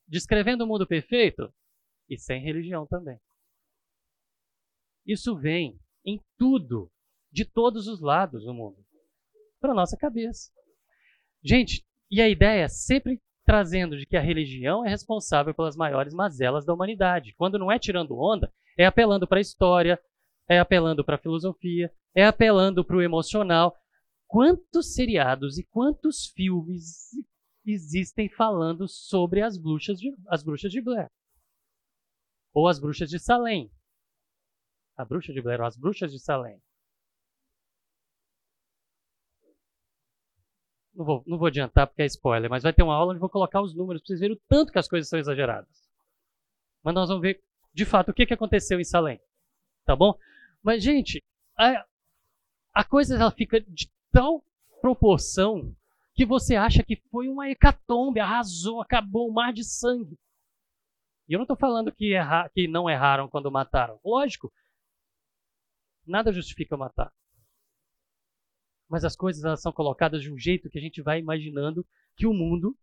descrevendo 0.08 0.64
o 0.64 0.68
mundo 0.68 0.88
perfeito 0.88 1.54
e 2.10 2.18
sem 2.18 2.42
religião 2.42 2.88
também. 2.88 3.20
Isso 5.06 5.38
vem 5.38 5.80
em 6.04 6.20
tudo, 6.38 6.92
de 7.32 7.46
todos 7.46 7.88
os 7.88 8.02
lados 8.02 8.46
do 8.46 8.54
mundo, 8.54 8.78
para 9.60 9.74
nossa 9.74 9.96
cabeça. 9.96 10.52
Gente, 11.44 11.86
e 12.10 12.20
a 12.20 12.28
ideia 12.28 12.64
é 12.64 12.68
sempre 12.68 13.22
trazendo 13.46 13.98
de 13.98 14.06
que 14.06 14.18
a 14.18 14.22
religião 14.22 14.86
é 14.86 14.90
responsável 14.90 15.54
pelas 15.54 15.76
maiores 15.76 16.14
mazelas 16.14 16.66
da 16.66 16.74
humanidade. 16.74 17.34
Quando 17.36 17.60
não 17.60 17.72
é 17.72 17.78
tirando 17.78 18.20
onda, 18.20 18.52
é 18.78 18.86
apelando 18.86 19.28
para 19.28 19.40
a 19.40 19.42
história, 19.42 20.00
é 20.52 20.60
apelando 20.60 21.06
para 21.06 21.16
a 21.16 21.20
filosofia, 21.20 21.90
é 22.14 22.26
apelando 22.26 22.84
para 22.84 22.98
o 22.98 23.02
emocional. 23.02 23.74
Quantos 24.28 24.94
seriados 24.94 25.58
e 25.58 25.64
quantos 25.64 26.26
filmes 26.26 27.12
existem 27.66 28.28
falando 28.28 28.86
sobre 28.86 29.42
as 29.42 29.58
bruxas 29.58 29.98
de, 29.98 30.14
as 30.28 30.44
bruxas 30.44 30.70
de 30.70 30.82
Blair? 30.82 31.10
Ou 32.54 32.68
as 32.68 32.80
bruxas 32.82 33.10
de 33.10 33.18
Salem? 33.18 33.72
A 34.98 35.06
bruxa 35.06 35.32
de 35.32 35.42
Blair 35.42 35.62
ou 35.62 35.66
as 35.66 35.78
bruxas 35.78 36.12
de 36.12 36.20
Salem? 36.20 36.62
Não 40.94 41.06
vou, 41.06 41.24
não 41.26 41.38
vou 41.38 41.48
adiantar 41.48 41.88
porque 41.88 42.02
é 42.02 42.06
spoiler, 42.08 42.50
mas 42.50 42.64
vai 42.64 42.74
ter 42.74 42.84
uma 42.84 42.94
aula 42.94 43.12
onde 43.12 43.22
vou 43.22 43.30
colocar 43.30 43.62
os 43.62 43.74
números 43.74 44.02
para 44.02 44.08
vocês 44.08 44.20
verem 44.20 44.36
o 44.36 44.42
tanto 44.50 44.74
que 44.74 44.80
as 44.80 44.90
coisas 44.90 45.08
são 45.08 45.18
exageradas. 45.18 45.90
Mas 46.84 46.94
nós 46.94 47.08
vamos 47.08 47.22
ver 47.22 47.42
de 47.74 47.86
fato 47.86 48.12
o 48.12 48.14
que, 48.14 48.26
que 48.26 48.34
aconteceu 48.34 48.82
em 48.82 48.84
Salem. 48.84 49.18
Tá 49.86 49.96
bom? 49.96 50.14
Mas, 50.64 50.84
gente, 50.84 51.24
a, 51.58 51.86
a 52.74 52.84
coisa 52.84 53.16
ela 53.16 53.32
fica 53.32 53.60
de 53.62 53.90
tal 54.12 54.44
proporção 54.82 55.76
que 56.14 56.26
você 56.26 56.56
acha 56.56 56.84
que 56.84 56.98
foi 57.10 57.28
uma 57.28 57.50
hecatombe, 57.50 58.20
arrasou, 58.20 58.82
acabou 58.82 59.30
o 59.30 59.34
mar 59.34 59.54
de 59.54 59.64
sangue. 59.64 60.18
E 61.28 61.34
eu 61.34 61.38
não 61.38 61.44
estou 61.44 61.58
falando 61.58 61.92
que, 61.92 62.14
erra, 62.14 62.50
que 62.50 62.68
não 62.68 62.90
erraram 62.90 63.30
quando 63.30 63.52
mataram. 63.52 64.00
Lógico, 64.04 64.52
nada 66.06 66.32
justifica 66.32 66.76
matar. 66.76 67.12
Mas 68.90 69.06
as 69.06 69.16
coisas 69.16 69.44
elas 69.44 69.62
são 69.62 69.72
colocadas 69.72 70.22
de 70.22 70.32
um 70.32 70.38
jeito 70.38 70.70
que 70.70 70.78
a 70.78 70.82
gente 70.82 71.02
vai 71.02 71.20
imaginando 71.20 71.88
que 72.18 72.28
o 72.28 72.34
mundo 72.34 72.78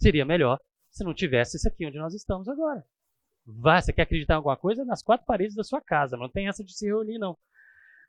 seria 0.00 0.24
melhor 0.24 0.58
se 0.90 1.04
não 1.04 1.12
tivesse 1.12 1.56
isso 1.56 1.68
aqui 1.68 1.86
onde 1.86 1.98
nós 1.98 2.14
estamos 2.14 2.48
agora. 2.48 2.82
Vá, 3.44 3.80
você 3.80 3.92
quer 3.92 4.02
acreditar 4.02 4.34
em 4.34 4.36
alguma 4.36 4.56
coisa? 4.56 4.84
Nas 4.84 5.02
quatro 5.02 5.26
paredes 5.26 5.56
da 5.56 5.64
sua 5.64 5.80
casa. 5.80 6.16
Não 6.16 6.28
tem 6.28 6.48
essa 6.48 6.62
de 6.64 6.72
se 6.76 6.86
reunir, 6.86 7.18
não. 7.18 7.36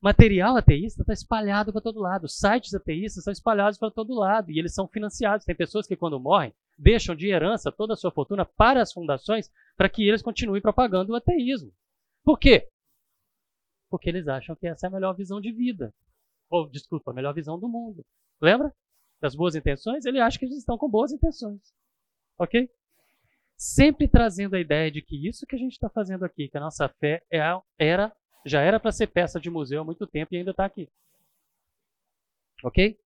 Material 0.02 0.58
ateísta 0.58 1.02
está 1.02 1.14
espalhado 1.14 1.72
para 1.72 1.82
todo 1.82 2.00
lado. 2.00 2.28
Sites 2.28 2.74
ateístas 2.74 3.20
estão 3.20 3.32
espalhados 3.32 3.80
para 3.80 3.90
todo 3.90 4.14
lado. 4.14 4.52
E 4.52 4.60
eles 4.60 4.74
são 4.74 4.88
financiados. 4.88 5.46
Tem 5.46 5.56
pessoas 5.56 5.88
que, 5.88 5.96
quando 5.96 6.20
morrem, 6.20 6.54
deixam 6.78 7.16
de 7.16 7.28
herança 7.28 7.72
toda 7.72 7.94
a 7.94 7.98
sua 7.98 8.12
fortuna 8.12 8.46
para 8.46 8.82
as 8.82 8.92
fundações 8.92 9.50
para 9.76 9.90
que 9.90 10.08
eles 10.08 10.22
continuem 10.22 10.62
propagando 10.62 11.14
o 11.14 11.16
ateísmo. 11.16 11.72
Por 12.24 12.38
quê? 12.38 12.70
Porque 13.90 14.10
eles 14.10 14.28
acham 14.28 14.56
que 14.56 14.68
essa 14.68 14.88
é 14.88 14.90
a 14.90 14.92
melhor 14.92 15.16
visão 15.16 15.40
de 15.40 15.52
vida. 15.52 15.94
Ou, 16.50 16.70
desculpa, 16.70 17.12
a 17.12 17.14
melhor 17.14 17.34
visão 17.34 17.60
do 17.60 17.68
mundo. 17.68 18.06
Lembra? 18.42 18.74
Das 19.22 19.36
boas 19.36 19.56
intenções? 19.56 20.06
Ele 20.06 20.20
acha 20.20 20.38
que 20.38 20.46
eles 20.46 20.58
estão 20.58 20.78
com 20.78 20.90
boas 20.90 21.12
intenções. 21.12 21.62
Ok? 22.38 22.70
Sempre 23.64 24.10
trazendo 24.10 24.58
a 24.58 24.60
ideia 24.60 24.92
de 24.92 25.02
que 25.02 25.26
isso 25.26 25.46
que 25.46 25.56
a 25.56 25.58
gente 25.58 25.72
está 25.72 25.90
fazendo 25.90 26.26
aqui, 26.26 26.50
que 26.50 26.58
a 26.58 26.60
nossa 26.60 26.90
fé 27.00 27.24
é, 27.32 27.40
era, 27.80 28.12
já 28.46 28.60
era 28.60 28.78
para 28.78 28.92
ser 28.92 29.08
peça 29.08 29.40
de 29.40 29.50
museu 29.50 29.82
há 29.82 29.86
muito 29.86 30.06
tempo 30.06 30.34
e 30.34 30.38
ainda 30.38 30.52
está 30.52 30.66
aqui. 30.66 30.90
Ok? 32.62 32.98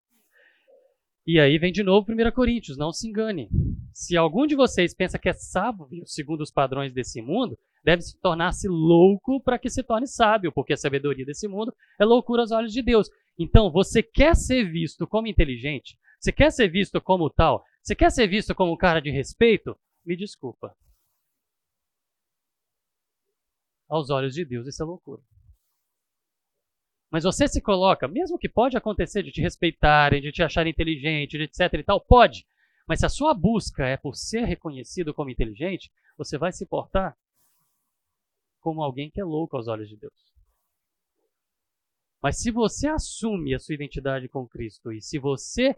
E 1.28 1.40
aí 1.40 1.60
vem 1.60 1.72
de 1.72 1.84
novo 1.84 2.12
1 2.12 2.32
Coríntios, 2.32 2.76
não 2.76 2.92
se 2.92 3.08
engane. 3.08 3.50
Se 3.94 4.18
algum 4.18 4.48
de 4.48 4.56
vocês 4.56 4.96
pensa 4.96 5.20
que 5.20 5.30
é 5.30 5.34
sábio 5.34 5.88
segundo 6.06 6.42
os 6.42 6.52
padrões 6.52 6.92
desse 6.92 7.22
mundo, 7.22 7.56
deve 7.84 8.02
se 8.02 8.20
tornar-se 8.20 8.68
louco 8.68 9.40
para 9.40 9.60
que 9.60 9.70
se 9.70 9.84
torne 9.84 10.08
sábio, 10.08 10.52
porque 10.52 10.74
a 10.74 10.78
sabedoria 10.78 11.26
desse 11.26 11.48
mundo 11.48 11.72
é 12.00 12.06
loucura 12.06 12.42
aos 12.42 12.52
olhos 12.52 12.74
de 12.74 12.82
Deus. 12.82 13.10
Então, 13.38 13.72
você 13.72 14.02
quer 14.02 14.36
ser 14.36 14.64
visto 14.64 15.06
como 15.06 15.28
inteligente? 15.28 16.00
Você 16.20 16.32
quer 16.32 16.52
ser 16.52 16.68
visto 16.68 17.00
como 17.00 17.30
tal? 17.30 17.64
Você 17.84 17.94
quer 17.94 18.10
ser 18.10 18.26
visto 18.26 18.56
como 18.56 18.74
um 18.74 18.78
cara 18.78 19.00
de 19.00 19.12
respeito? 19.12 19.78
Me 20.08 20.16
desculpa. 20.16 20.74
Aos 23.90 24.10
olhos 24.10 24.34
de 24.34 24.46
Deus, 24.46 24.66
isso 24.66 24.82
é 24.82 24.86
loucura. 24.86 25.22
Mas 27.12 27.24
você 27.24 27.48
se 27.48 27.62
coloca, 27.62 28.08
mesmo 28.08 28.38
que 28.38 28.50
pode 28.50 28.78
acontecer 28.78 29.24
de 29.24 29.32
te 29.32 29.42
respeitarem, 29.42 30.22
de 30.22 30.32
te 30.32 30.42
acharem 30.42 30.72
inteligente, 30.72 31.38
etc 31.38 31.74
e 31.74 31.84
tal, 31.84 32.02
pode. 32.02 32.46
Mas 32.88 33.00
se 33.00 33.06
a 33.06 33.10
sua 33.10 33.34
busca 33.34 33.86
é 33.86 33.98
por 33.98 34.16
ser 34.16 34.46
reconhecido 34.46 35.14
como 35.14 35.30
inteligente, 35.30 35.92
você 36.18 36.38
vai 36.38 36.52
se 36.52 36.66
portar 36.66 37.18
como 38.60 38.82
alguém 38.82 39.10
que 39.10 39.22
é 39.22 39.24
louco 39.24 39.56
aos 39.56 39.68
olhos 39.68 39.88
de 39.88 39.98
Deus. 39.98 40.34
Mas 42.22 42.40
se 42.40 42.52
você 42.52 42.88
assume 42.88 43.54
a 43.54 43.60
sua 43.60 43.76
identidade 43.76 44.28
com 44.28 44.48
Cristo 44.48 44.92
e 44.92 45.02
se 45.02 45.20
você 45.20 45.78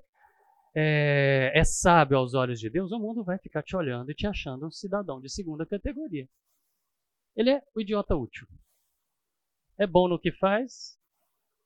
é, 0.75 1.51
é 1.53 1.63
sábio 1.63 2.17
aos 2.17 2.34
olhos 2.34 2.60
de 2.60 2.69
Deus, 2.69 2.91
o 2.91 2.99
mundo 2.99 3.23
vai 3.23 3.38
ficar 3.38 3.63
te 3.63 3.75
olhando 3.75 4.12
e 4.12 4.15
te 4.15 4.27
achando 4.27 4.67
um 4.67 4.71
cidadão 4.71 5.19
de 5.19 5.29
segunda 5.29 5.65
categoria. 5.65 6.27
Ele 7.36 7.51
é 7.51 7.63
o 7.75 7.82
idiota 7.82 8.15
útil. 8.15 8.47
É 9.77 9.88
bom 9.88 10.08
no 10.08 10.19
que 10.19 10.32
faz, 10.32 10.97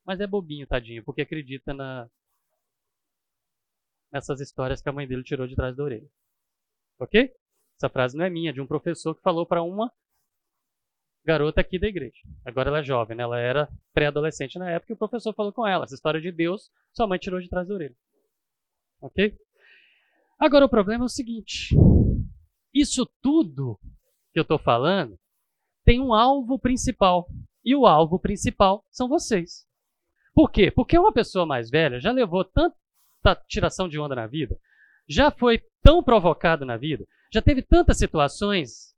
mas 0.06 0.20
é 0.20 0.28
bobinho, 0.28 0.68
tadinho, 0.68 1.04
porque 1.04 1.22
acredita 1.22 1.74
na, 1.74 2.08
nessas 4.12 4.40
histórias 4.40 4.82
que 4.82 4.90
a 4.90 4.94
mãe 4.94 5.08
dele 5.08 5.24
tirou 5.24 5.48
de 5.48 5.56
trás 5.56 5.76
da 5.76 5.84
orelha. 5.84 6.08
Ok? 7.00 7.34
Essa 7.76 7.90
frase 7.90 8.16
não 8.16 8.24
é 8.24 8.30
minha, 8.30 8.52
é 8.52 8.54
de 8.54 8.62
um 8.62 8.68
professor 8.68 9.16
que 9.16 9.22
falou 9.22 9.46
para 9.46 9.64
uma 9.64 9.92
garota 11.26 11.62
aqui 11.62 11.80
da 11.80 11.88
igreja. 11.88 12.20
Agora 12.46 12.70
ela 12.70 12.80
é 12.80 12.84
jovem, 12.84 13.18
né? 13.18 13.24
ela 13.24 13.40
era 13.40 13.68
pré-adolescente 13.94 14.60
na 14.60 14.70
época 14.70 14.92
e 14.92 14.96
o 14.96 14.98
professor 14.98 15.34
falou 15.34 15.52
com 15.52 15.66
ela: 15.66 15.86
essa 15.86 15.96
história 15.96 16.22
de 16.22 16.32
Deus, 16.32 16.72
sua 16.92 17.08
mãe 17.08 17.18
tirou 17.18 17.40
de 17.40 17.50
trás 17.50 17.68
da 17.68 17.74
orelha. 17.74 17.96
Ok? 19.04 19.38
Agora 20.40 20.66
o 20.66 20.70
problema 20.70 21.04
é 21.04 21.08
o 21.08 21.10
seguinte: 21.10 21.76
isso 22.74 23.06
tudo 23.22 23.78
que 24.32 24.40
eu 24.40 24.44
estou 24.44 24.58
falando 24.58 25.20
tem 25.84 26.00
um 26.00 26.14
alvo 26.14 26.58
principal. 26.58 27.28
E 27.66 27.76
o 27.76 27.86
alvo 27.86 28.18
principal 28.18 28.86
são 28.90 29.08
vocês. 29.08 29.68
Por 30.34 30.50
quê? 30.50 30.72
Porque 30.72 30.98
uma 30.98 31.14
pessoa 31.14 31.46
mais 31.46 31.70
velha 31.70 32.00
já 32.00 32.12
levou 32.12 32.44
tanta 32.44 33.36
tiração 33.48 33.88
de 33.88 34.00
onda 34.00 34.16
na 34.16 34.26
vida, 34.26 34.58
já 35.08 35.30
foi 35.30 35.62
tão 35.82 36.02
provocado 36.02 36.66
na 36.66 36.76
vida, 36.76 37.06
já 37.32 37.42
teve 37.42 37.62
tantas 37.62 37.98
situações, 37.98 38.96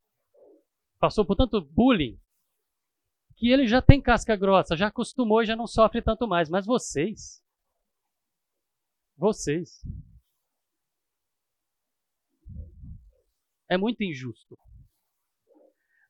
passou 0.99 1.25
por 1.25 1.35
tanto 1.35 1.61
bullying, 1.61 2.17
que 3.35 3.49
ele 3.49 3.67
já 3.67 3.81
tem 3.81 4.01
casca 4.01 4.35
grossa, 4.35 4.77
já 4.77 4.87
acostumou 4.87 5.43
e 5.43 5.45
já 5.45 5.55
não 5.55 5.67
sofre 5.67 6.01
tanto 6.01 6.27
mais. 6.27 6.49
Mas 6.49 6.65
vocês, 6.65 7.43
vocês. 9.17 9.81
é 13.69 13.77
muito 13.77 14.03
injusto. 14.03 14.57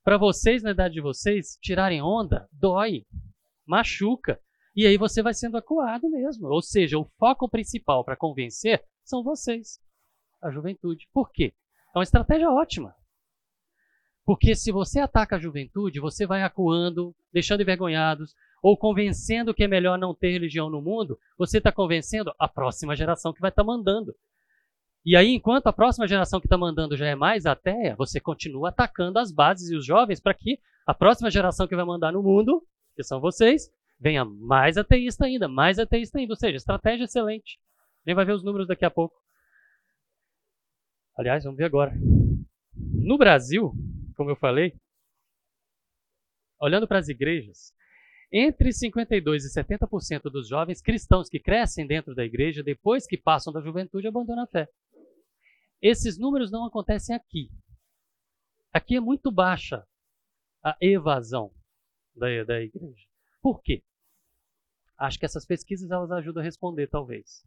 Para 0.04 0.18
vocês, 0.18 0.62
na 0.62 0.70
idade 0.70 0.94
de 0.94 1.00
vocês, 1.00 1.58
tirarem 1.60 2.00
onda, 2.00 2.48
dói, 2.52 3.04
machuca. 3.66 4.40
E 4.74 4.86
aí 4.86 4.96
você 4.96 5.22
vai 5.22 5.34
sendo 5.34 5.56
acuado 5.56 6.08
mesmo. 6.08 6.48
Ou 6.48 6.62
seja, 6.62 6.98
o 6.98 7.10
foco 7.18 7.48
principal 7.48 8.04
para 8.04 8.16
convencer 8.16 8.84
são 9.02 9.22
vocês, 9.22 9.80
a 10.42 10.50
juventude. 10.50 11.08
Por 11.12 11.30
quê? 11.32 11.52
É 11.94 11.98
uma 11.98 12.04
estratégia 12.04 12.50
ótima. 12.50 12.94
Porque 14.24 14.54
se 14.54 14.70
você 14.70 15.00
ataca 15.00 15.36
a 15.36 15.40
juventude, 15.40 16.00
você 16.00 16.26
vai 16.26 16.42
acuando, 16.42 17.14
deixando 17.32 17.62
envergonhados, 17.62 18.34
ou 18.62 18.76
convencendo 18.76 19.54
que 19.54 19.64
é 19.64 19.68
melhor 19.68 19.98
não 19.98 20.14
ter 20.14 20.32
religião 20.32 20.68
no 20.68 20.82
mundo, 20.82 21.18
você 21.38 21.58
está 21.58 21.70
convencendo 21.70 22.32
a 22.38 22.48
próxima 22.48 22.96
geração 22.96 23.32
que 23.32 23.40
vai 23.40 23.50
estar 23.50 23.62
tá 23.62 23.66
mandando. 23.66 24.14
E 25.04 25.14
aí, 25.14 25.34
enquanto 25.34 25.68
a 25.68 25.72
próxima 25.72 26.08
geração 26.08 26.40
que 26.40 26.46
está 26.46 26.58
mandando 26.58 26.96
já 26.96 27.06
é 27.06 27.14
mais 27.14 27.46
ateia, 27.46 27.94
você 27.94 28.18
continua 28.18 28.70
atacando 28.70 29.20
as 29.20 29.30
bases 29.30 29.70
e 29.70 29.76
os 29.76 29.86
jovens 29.86 30.18
para 30.18 30.34
que 30.34 30.58
a 30.84 30.92
próxima 30.92 31.30
geração 31.30 31.68
que 31.68 31.76
vai 31.76 31.84
mandar 31.84 32.12
no 32.12 32.22
mundo, 32.22 32.66
que 32.96 33.04
são 33.04 33.20
vocês, 33.20 33.70
venha 34.00 34.24
mais 34.24 34.76
ateísta 34.76 35.26
ainda, 35.26 35.46
mais 35.46 35.78
ateísta 35.78 36.18
ainda. 36.18 36.32
Ou 36.32 36.36
seja, 36.36 36.56
estratégia 36.56 37.04
excelente. 37.04 37.60
Nem 38.04 38.16
vai 38.16 38.24
ver 38.24 38.32
os 38.32 38.42
números 38.42 38.66
daqui 38.66 38.84
a 38.84 38.90
pouco. 38.90 39.14
Aliás, 41.16 41.44
vamos 41.44 41.56
ver 41.56 41.64
agora. 41.64 41.92
No 42.74 43.16
Brasil, 43.16 43.72
como 44.16 44.30
eu 44.30 44.36
falei, 44.36 44.74
olhando 46.60 46.86
para 46.86 46.98
as 46.98 47.08
igrejas, 47.08 47.72
entre 48.32 48.70
52% 48.70 49.36
e 49.36 49.52
70% 49.52 50.22
dos 50.30 50.48
jovens 50.48 50.82
cristãos 50.82 51.28
que 51.28 51.38
crescem 51.38 51.86
dentro 51.86 52.14
da 52.14 52.24
igreja, 52.24 52.62
depois 52.62 53.06
que 53.06 53.16
passam 53.16 53.52
da 53.52 53.60
juventude, 53.60 54.06
abandonam 54.06 54.44
a 54.44 54.46
fé. 54.46 54.68
Esses 55.80 56.18
números 56.18 56.50
não 56.50 56.64
acontecem 56.64 57.14
aqui. 57.14 57.50
Aqui 58.72 58.96
é 58.96 59.00
muito 59.00 59.30
baixa 59.30 59.86
a 60.62 60.76
evasão 60.80 61.52
da, 62.14 62.26
da 62.44 62.60
igreja. 62.60 63.06
Por 63.40 63.62
quê? 63.62 63.82
Acho 64.98 65.18
que 65.18 65.26
essas 65.26 65.46
pesquisas 65.46 65.90
elas 65.90 66.10
ajudam 66.10 66.42
a 66.42 66.44
responder, 66.44 66.88
talvez. 66.88 67.44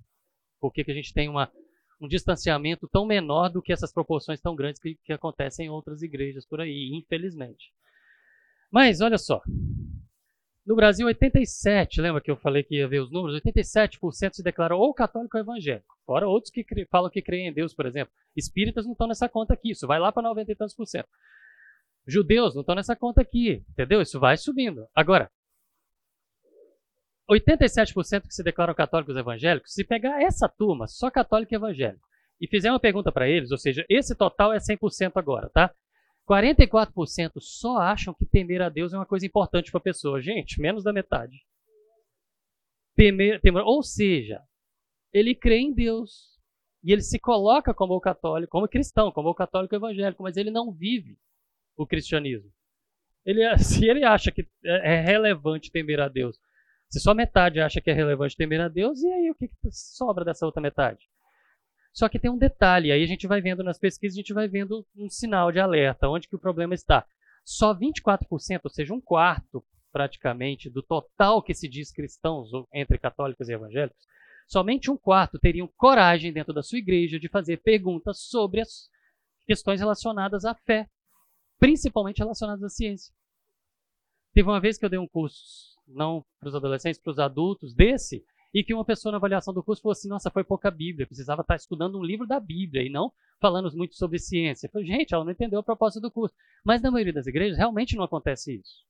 Por 0.60 0.72
que, 0.72 0.90
a 0.90 0.94
gente 0.94 1.14
tem 1.14 1.28
uma, 1.28 1.52
um 2.00 2.08
distanciamento 2.08 2.88
tão 2.88 3.06
menor 3.06 3.50
do 3.50 3.62
que 3.62 3.74
essas 3.74 3.92
proporções 3.92 4.40
tão 4.40 4.56
grandes 4.56 4.82
que, 4.82 4.96
que 5.04 5.12
acontecem 5.12 5.66
em 5.66 5.70
outras 5.70 6.02
igrejas 6.02 6.46
por 6.46 6.62
aí, 6.62 6.92
infelizmente. 6.94 7.74
Mas, 8.72 9.02
olha 9.02 9.18
só. 9.18 9.42
No 10.70 10.76
Brasil, 10.76 11.08
87, 11.08 12.00
lembra 12.00 12.22
que 12.22 12.30
eu 12.30 12.38
falei 12.38 12.62
que 12.62 12.76
ia 12.76 12.88
ver 12.88 13.00
os 13.00 13.12
números? 13.12 13.42
87% 13.42 14.34
se 14.34 14.44
declaram 14.44 14.78
ou 14.78 14.94
católico 14.94 15.36
ou 15.36 15.42
evangélico. 15.42 15.98
Fora 16.06 16.28
outros 16.28 16.52
que 16.52 16.64
falam 16.92 17.10
que 17.10 17.24
creem 17.24 17.48
em 17.48 17.52
Deus, 17.52 17.74
por 17.74 17.88
exemplo. 17.88 18.14
Espíritas 18.38 18.86
não 18.86 18.92
estão 18.92 19.08
nessa 19.08 19.28
conta 19.28 19.56
aqui, 19.56 19.72
isso 19.72 19.88
vai 19.88 20.00
lá 20.00 20.12
para 20.12 20.22
90 20.22 20.52
e 20.52 20.56
tantos 20.56 20.76
por 20.76 20.86
cento. 20.86 21.10
Judeus 22.06 22.54
não 22.54 22.62
estão 22.62 22.76
nessa 22.76 22.96
conta 22.96 23.20
aqui, 23.20 23.64
entendeu? 23.68 24.00
Isso 24.00 24.20
vai 24.20 24.38
subindo. 24.38 24.86
Agora, 24.94 25.32
87% 27.28 28.28
que 28.28 28.34
se 28.36 28.44
declaram 28.44 28.76
católicos 28.76 29.18
evangélicos, 29.18 29.74
se 29.74 29.84
pegar 29.84 30.22
essa 30.22 30.48
turma, 30.48 30.86
só 30.86 31.10
católico 31.10 31.52
e 31.52 31.56
evangélico, 31.56 32.08
e 32.40 32.48
fizer 32.48 32.70
uma 32.70 32.80
pergunta 32.80 33.12
para 33.12 33.28
eles, 33.28 33.50
ou 33.50 33.58
seja, 33.58 33.84
esse 33.90 34.14
total 34.14 34.54
é 34.54 34.60
100% 34.60 35.14
agora, 35.16 35.50
tá? 35.50 35.74
44% 36.30 37.40
só 37.40 37.78
acham 37.78 38.14
que 38.14 38.26
temer 38.26 38.62
a 38.62 38.70
Deus 38.70 38.94
é 38.94 38.98
uma 38.98 39.06
coisa 39.06 39.26
importante 39.26 39.72
para 39.72 39.80
a 39.80 39.84
pessoa. 39.84 40.22
Gente, 40.22 40.62
menos 40.62 40.84
da 40.84 40.94
metade. 40.94 41.44
Temer, 42.96 43.42
temer, 43.42 43.64
ou 43.64 43.82
seja, 43.82 44.42
ele 45.12 45.34
crê 45.34 45.58
em 45.58 45.74
Deus 45.74 46.38
e 46.84 46.92
ele 46.92 47.02
se 47.02 47.18
coloca 47.18 47.74
como 47.74 48.00
católico, 48.00 48.52
como 48.52 48.68
cristão, 48.68 49.12
como 49.12 49.34
católico 49.34 49.76
evangélico, 49.76 50.22
mas 50.22 50.38
ele 50.38 50.52
não 50.52 50.72
vive 50.72 51.18
o 51.76 51.88
cristianismo. 51.88 52.52
Ele, 53.26 53.42
se 53.58 53.88
ele 53.88 54.04
acha 54.04 54.32
que 54.32 54.48
é, 54.64 54.94
é 54.94 55.02
relevante 55.02 55.72
temer 55.72 56.00
a 56.00 56.08
Deus, 56.08 56.38
se 56.90 57.00
só 57.00 57.14
metade 57.14 57.60
acha 57.60 57.82
que 57.82 57.90
é 57.90 57.94
relevante 57.94 58.38
temer 58.38 58.62
a 58.62 58.68
Deus, 58.68 59.02
e 59.02 59.08
aí 59.08 59.32
o 59.32 59.36
que, 59.36 59.48
que 59.48 59.72
sobra 59.72 60.24
dessa 60.24 60.46
outra 60.46 60.62
metade? 60.62 61.10
Só 62.00 62.08
que 62.08 62.18
tem 62.18 62.32
um 62.32 62.38
detalhe, 62.38 62.94
aí 62.94 63.04
a 63.04 63.06
gente 63.06 63.28
vai 63.28 63.42
vendo 63.42 63.62
nas 63.62 63.78
pesquisas, 63.78 64.16
a 64.16 64.22
gente 64.22 64.32
vai 64.32 64.48
vendo 64.48 64.88
um 64.96 65.10
sinal 65.10 65.52
de 65.52 65.60
alerta, 65.60 66.08
onde 66.08 66.30
que 66.30 66.36
o 66.36 66.40
problema 66.40 66.74
está. 66.74 67.06
Só 67.44 67.76
24%, 67.76 68.62
ou 68.64 68.70
seja, 68.70 68.94
um 68.94 69.02
quarto 69.02 69.62
praticamente 69.92 70.70
do 70.70 70.82
total 70.82 71.44
que 71.44 71.54
se 71.54 71.68
diz 71.68 71.92
cristãos 71.92 72.52
entre 72.74 72.98
católicos 72.98 73.50
e 73.50 73.54
evangélicos, 73.54 74.02
somente 74.48 74.90
um 74.90 74.96
quarto 74.96 75.38
teriam 75.38 75.70
coragem 75.76 76.32
dentro 76.32 76.54
da 76.54 76.64
sua 76.64 76.78
igreja 76.78 77.20
de 77.20 77.28
fazer 77.28 77.58
perguntas 77.58 78.22
sobre 78.22 78.62
as 78.62 78.90
questões 79.46 79.82
relacionadas 79.82 80.46
à 80.46 80.56
fé, 80.56 80.88
principalmente 81.60 82.20
relacionadas 82.20 82.64
à 82.64 82.70
ciência. 82.70 83.14
Teve 84.34 84.48
uma 84.48 84.62
vez 84.62 84.78
que 84.78 84.86
eu 84.86 84.90
dei 84.90 85.00
um 85.00 85.08
curso 85.08 85.76
não 85.86 86.24
para 86.40 86.48
os 86.48 86.56
adolescentes, 86.56 87.02
para 87.02 87.12
os 87.12 87.20
adultos 87.20 87.74
desse, 87.74 88.24
e 88.54 88.64
que 88.64 88.74
uma 88.74 88.86
pessoa 88.86 89.12
na 89.12 89.18
avaliação 89.18 89.54
do 89.54 89.64
curso 89.64 89.82
falou 89.82 89.94
assim: 89.94 90.08
nossa, 90.08 90.32
foi 90.32 90.44
pouca 90.44 90.72
Bíblia, 90.72 91.08
precisava 91.08 91.42
estar 91.42 91.56
estudando 91.56 91.98
um 91.98 92.04
livro 92.04 92.28
da 92.28 92.40
Bíblia 92.40 92.84
e 92.84 92.90
não 92.90 93.12
falando 93.40 93.72
muito 93.76 93.96
sobre 93.96 94.20
ciência. 94.20 94.68
Eu 94.68 94.72
falei, 94.72 94.88
gente, 94.88 95.14
ela 95.14 95.24
não 95.24 95.32
entendeu 95.32 95.60
a 95.60 95.64
proposta 95.64 96.00
do 96.00 96.12
curso. 96.12 96.36
Mas 96.64 96.82
na 96.82 96.92
maioria 96.92 97.14
das 97.14 97.28
igrejas 97.28 97.58
realmente 97.58 97.96
não 97.96 98.04
acontece 98.04 98.56
isso. 98.56 98.84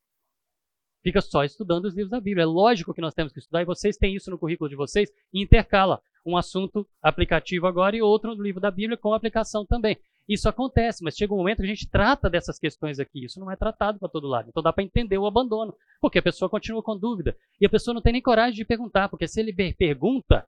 Fica 1.01 1.21
só 1.21 1.43
estudando 1.43 1.85
os 1.85 1.93
livros 1.93 2.09
da 2.09 2.19
Bíblia. 2.19 2.43
É 2.43 2.45
lógico 2.45 2.93
que 2.93 3.01
nós 3.01 3.13
temos 3.13 3.31
que 3.31 3.39
estudar 3.39 3.61
e 3.61 3.65
vocês 3.65 3.95
têm 3.95 4.15
isso 4.15 4.29
no 4.29 4.37
currículo 4.37 4.69
de 4.69 4.75
vocês 4.75 5.09
e 5.33 5.41
intercala 5.41 6.01
um 6.25 6.35
assunto 6.35 6.87
aplicativo 7.01 7.67
agora 7.67 7.95
e 7.95 8.01
outro 8.01 8.35
no 8.35 8.43
livro 8.43 8.59
da 8.59 8.69
Bíblia 8.69 8.97
com 8.97 9.13
aplicação 9.13 9.65
também. 9.65 9.97
Isso 10.29 10.47
acontece, 10.47 11.03
mas 11.03 11.15
chega 11.15 11.33
um 11.33 11.37
momento 11.37 11.57
que 11.57 11.63
a 11.63 11.73
gente 11.73 11.89
trata 11.89 12.29
dessas 12.29 12.59
questões 12.59 12.99
aqui. 12.99 13.25
Isso 13.25 13.39
não 13.39 13.49
é 13.49 13.55
tratado 13.55 13.97
para 13.97 14.07
todo 14.07 14.27
lado. 14.27 14.47
Então 14.47 14.61
dá 14.61 14.71
para 14.71 14.83
entender 14.83 15.17
o 15.17 15.25
abandono, 15.25 15.75
porque 15.99 16.19
a 16.19 16.21
pessoa 16.21 16.47
continua 16.47 16.83
com 16.83 16.95
dúvida. 16.95 17.35
E 17.59 17.65
a 17.65 17.69
pessoa 17.69 17.95
não 17.95 18.01
tem 18.01 18.13
nem 18.13 18.21
coragem 18.21 18.53
de 18.53 18.63
perguntar, 18.63 19.09
porque 19.09 19.27
se 19.27 19.39
ele 19.39 19.51
pergunta, 19.73 20.47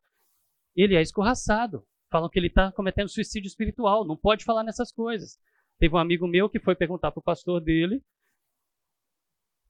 ele 0.76 0.96
é 0.96 1.02
escorraçado. 1.02 1.84
Falam 2.12 2.30
que 2.30 2.38
ele 2.38 2.46
está 2.46 2.72
cometendo 2.72 3.10
suicídio 3.10 3.48
espiritual, 3.48 4.06
não 4.06 4.16
pode 4.16 4.46
falar 4.46 4.64
nessas 4.64 4.92
coisas. 4.92 5.40
Teve 5.80 5.96
um 5.96 5.98
amigo 5.98 6.28
meu 6.28 6.48
que 6.48 6.60
foi 6.60 6.76
perguntar 6.76 7.12
para 7.12 7.20
o 7.20 7.24
pastor 7.24 7.60
dele, 7.60 8.04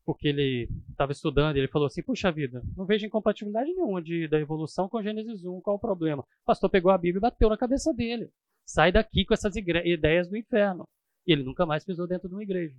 porque 0.03 0.27
ele 0.27 0.67
estava 0.89 1.13
estudando, 1.13 1.55
e 1.55 1.59
ele 1.59 1.69
falou 1.69 1.85
assim: 1.85 2.03
Puxa 2.03 2.33
vida, 2.33 2.61
não 2.75 2.85
vejo 2.85 3.05
incompatibilidade 3.05 3.73
nenhuma 3.73 4.01
de, 4.01 4.27
da 4.27 4.37
evolução 4.41 4.89
com 4.89 5.01
Gênesis 5.01 5.45
1, 5.45 5.61
qual 5.61 5.77
o 5.77 5.79
problema? 5.79 6.23
O 6.23 6.45
pastor 6.45 6.69
pegou 6.69 6.91
a 6.91 6.97
Bíblia 6.97 7.19
e 7.19 7.21
bateu 7.21 7.47
na 7.47 7.57
cabeça 7.57 7.93
dele 7.93 8.29
sai 8.71 8.91
daqui 8.91 9.25
com 9.25 9.33
essas 9.33 9.55
ideias 9.55 10.27
do 10.27 10.37
inferno. 10.37 10.87
E 11.25 11.31
ele 11.31 11.43
nunca 11.43 11.65
mais 11.65 11.83
pisou 11.83 12.07
dentro 12.07 12.27
de 12.27 12.35
uma 12.35 12.43
igreja. 12.43 12.75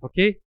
Ok? 0.00 0.40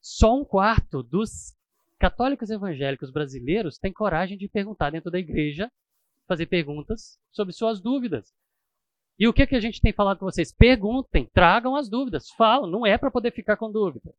Só 0.00 0.38
um 0.38 0.44
quarto 0.44 1.02
dos 1.02 1.56
católicos 1.98 2.50
evangélicos 2.50 3.10
brasileiros 3.10 3.78
tem 3.78 3.92
coragem 3.92 4.36
de 4.36 4.48
perguntar 4.48 4.90
dentro 4.90 5.10
da 5.10 5.18
igreja, 5.18 5.70
fazer 6.26 6.46
perguntas 6.46 7.18
sobre 7.32 7.52
suas 7.52 7.80
dúvidas. 7.80 8.34
E 9.18 9.26
o 9.26 9.32
que, 9.32 9.46
que 9.46 9.56
a 9.56 9.60
gente 9.60 9.80
tem 9.80 9.92
falado 9.92 10.18
com 10.18 10.26
vocês? 10.26 10.52
Perguntem, 10.52 11.28
tragam 11.32 11.74
as 11.74 11.88
dúvidas, 11.88 12.30
falam, 12.30 12.68
não 12.68 12.84
é 12.84 12.98
para 12.98 13.10
poder 13.10 13.32
ficar 13.32 13.56
com 13.56 13.72
dúvida. 13.72 14.12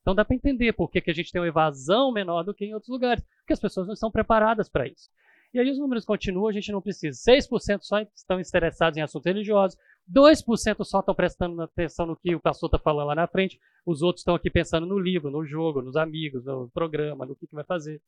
Então 0.00 0.14
dá 0.14 0.24
para 0.24 0.36
entender 0.36 0.72
por 0.74 0.90
que, 0.90 1.00
que 1.00 1.10
a 1.10 1.14
gente 1.14 1.32
tem 1.32 1.40
uma 1.40 1.48
evasão 1.48 2.12
menor 2.12 2.44
do 2.44 2.54
que 2.54 2.66
em 2.66 2.74
outros 2.74 2.90
lugares, 2.90 3.24
porque 3.38 3.54
as 3.54 3.60
pessoas 3.60 3.86
não 3.86 3.94
estão 3.94 4.10
preparadas 4.10 4.68
para 4.68 4.86
isso. 4.86 5.10
E 5.54 5.60
aí 5.60 5.70
os 5.70 5.78
números 5.78 6.04
continuam, 6.04 6.48
a 6.48 6.52
gente 6.52 6.72
não 6.72 6.82
precisa. 6.82 7.16
6% 7.30 7.78
só 7.82 8.00
estão 8.00 8.40
interessados 8.40 8.98
em 8.98 9.02
assuntos 9.02 9.26
religiosos, 9.26 9.78
2% 10.12 10.84
só 10.84 10.98
estão 10.98 11.14
prestando 11.14 11.62
atenção 11.62 12.06
no 12.06 12.16
que 12.16 12.34
o 12.34 12.40
pastor 12.40 12.66
está 12.66 12.78
falando 12.78 13.06
lá 13.06 13.14
na 13.14 13.28
frente, 13.28 13.60
os 13.86 14.02
outros 14.02 14.22
estão 14.22 14.34
aqui 14.34 14.50
pensando 14.50 14.84
no 14.84 14.98
livro, 14.98 15.30
no 15.30 15.46
jogo, 15.46 15.80
nos 15.80 15.94
amigos, 15.94 16.44
no 16.44 16.68
programa, 16.70 17.24
no 17.24 17.36
que, 17.36 17.46
que 17.46 17.54
vai 17.54 17.62
fazer, 17.62 18.02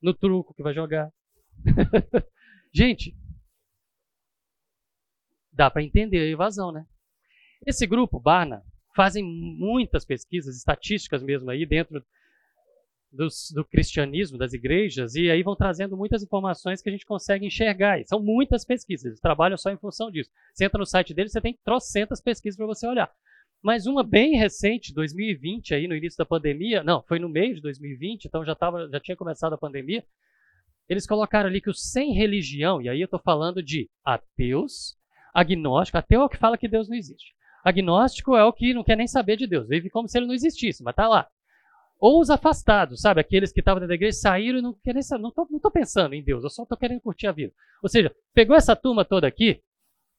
no 0.00 0.14
truco 0.14 0.54
que 0.54 0.62
vai 0.62 0.72
jogar. 0.72 1.12
gente, 2.72 3.14
dá 5.52 5.70
para 5.70 5.82
entender 5.82 6.20
a 6.20 6.24
evasão, 6.24 6.72
né? 6.72 6.86
Esse 7.66 7.86
grupo, 7.86 8.18
Barna, 8.18 8.64
fazem 8.96 9.22
muitas 9.22 10.06
pesquisas, 10.06 10.56
estatísticas 10.56 11.22
mesmo 11.22 11.50
aí 11.50 11.66
dentro 11.66 12.02
dos, 13.12 13.50
do 13.52 13.64
cristianismo, 13.64 14.38
das 14.38 14.52
igrejas, 14.52 15.14
e 15.14 15.30
aí 15.30 15.42
vão 15.42 15.56
trazendo 15.56 15.96
muitas 15.96 16.22
informações 16.22 16.80
que 16.80 16.88
a 16.88 16.92
gente 16.92 17.06
consegue 17.06 17.46
enxergar. 17.46 18.00
E 18.00 18.06
são 18.06 18.20
muitas 18.20 18.64
pesquisas, 18.64 19.06
eles 19.06 19.20
trabalham 19.20 19.56
só 19.56 19.70
em 19.70 19.76
função 19.76 20.10
disso. 20.10 20.30
Você 20.54 20.64
entra 20.64 20.78
no 20.78 20.86
site 20.86 21.12
deles, 21.12 21.32
você 21.32 21.40
tem 21.40 21.58
trocentas 21.64 22.20
pesquisas 22.20 22.56
para 22.56 22.66
você 22.66 22.86
olhar. 22.86 23.10
Mas 23.62 23.86
uma 23.86 24.02
bem 24.02 24.36
recente, 24.36 24.94
2020, 24.94 25.74
aí 25.74 25.86
no 25.86 25.94
início 25.94 26.16
da 26.16 26.24
pandemia, 26.24 26.82
não, 26.82 27.02
foi 27.02 27.18
no 27.18 27.28
meio 27.28 27.54
de 27.54 27.60
2020, 27.60 28.24
então 28.24 28.44
já, 28.44 28.54
tava, 28.54 28.88
já 28.88 28.98
tinha 28.98 29.16
começado 29.16 29.52
a 29.52 29.58
pandemia, 29.58 30.02
eles 30.88 31.06
colocaram 31.06 31.48
ali 31.48 31.60
que 31.60 31.68
os 31.68 31.90
sem 31.90 32.12
religião, 32.14 32.80
e 32.80 32.88
aí 32.88 33.00
eu 33.00 33.04
estou 33.04 33.20
falando 33.20 33.62
de 33.62 33.88
ateus, 34.04 34.96
agnóstico, 35.34 35.98
ateu 35.98 36.22
é 36.22 36.24
o 36.24 36.28
que 36.28 36.38
fala 36.38 36.56
que 36.56 36.66
Deus 36.66 36.88
não 36.88 36.96
existe. 36.96 37.34
Agnóstico 37.62 38.34
é 38.34 38.44
o 38.44 38.52
que 38.52 38.72
não 38.72 38.82
quer 38.82 38.96
nem 38.96 39.06
saber 39.06 39.36
de 39.36 39.46
Deus, 39.46 39.68
vive 39.68 39.90
como 39.90 40.08
se 40.08 40.18
ele 40.18 40.26
não 40.26 40.34
existisse, 40.34 40.82
mas 40.82 40.94
tá 40.94 41.06
lá. 41.06 41.28
Ou 42.00 42.20
os 42.20 42.30
afastados, 42.30 43.02
sabe? 43.02 43.20
Aqueles 43.20 43.52
que 43.52 43.60
estavam 43.60 43.78
dentro 43.78 43.90
da 43.90 43.94
igreja 43.94 44.16
saíram 44.16 44.58
e 44.58 44.62
não 44.62 44.72
querem 44.72 45.02
saber, 45.02 45.22
não 45.22 45.30
estou 45.30 45.70
pensando 45.70 46.14
em 46.14 46.22
Deus, 46.22 46.42
eu 46.42 46.50
só 46.50 46.62
estou 46.62 46.78
querendo 46.78 47.00
curtir 47.00 47.26
a 47.26 47.32
vida. 47.32 47.52
Ou 47.82 47.88
seja, 47.88 48.14
pegou 48.32 48.56
essa 48.56 48.74
turma 48.74 49.04
toda 49.04 49.26
aqui, 49.26 49.62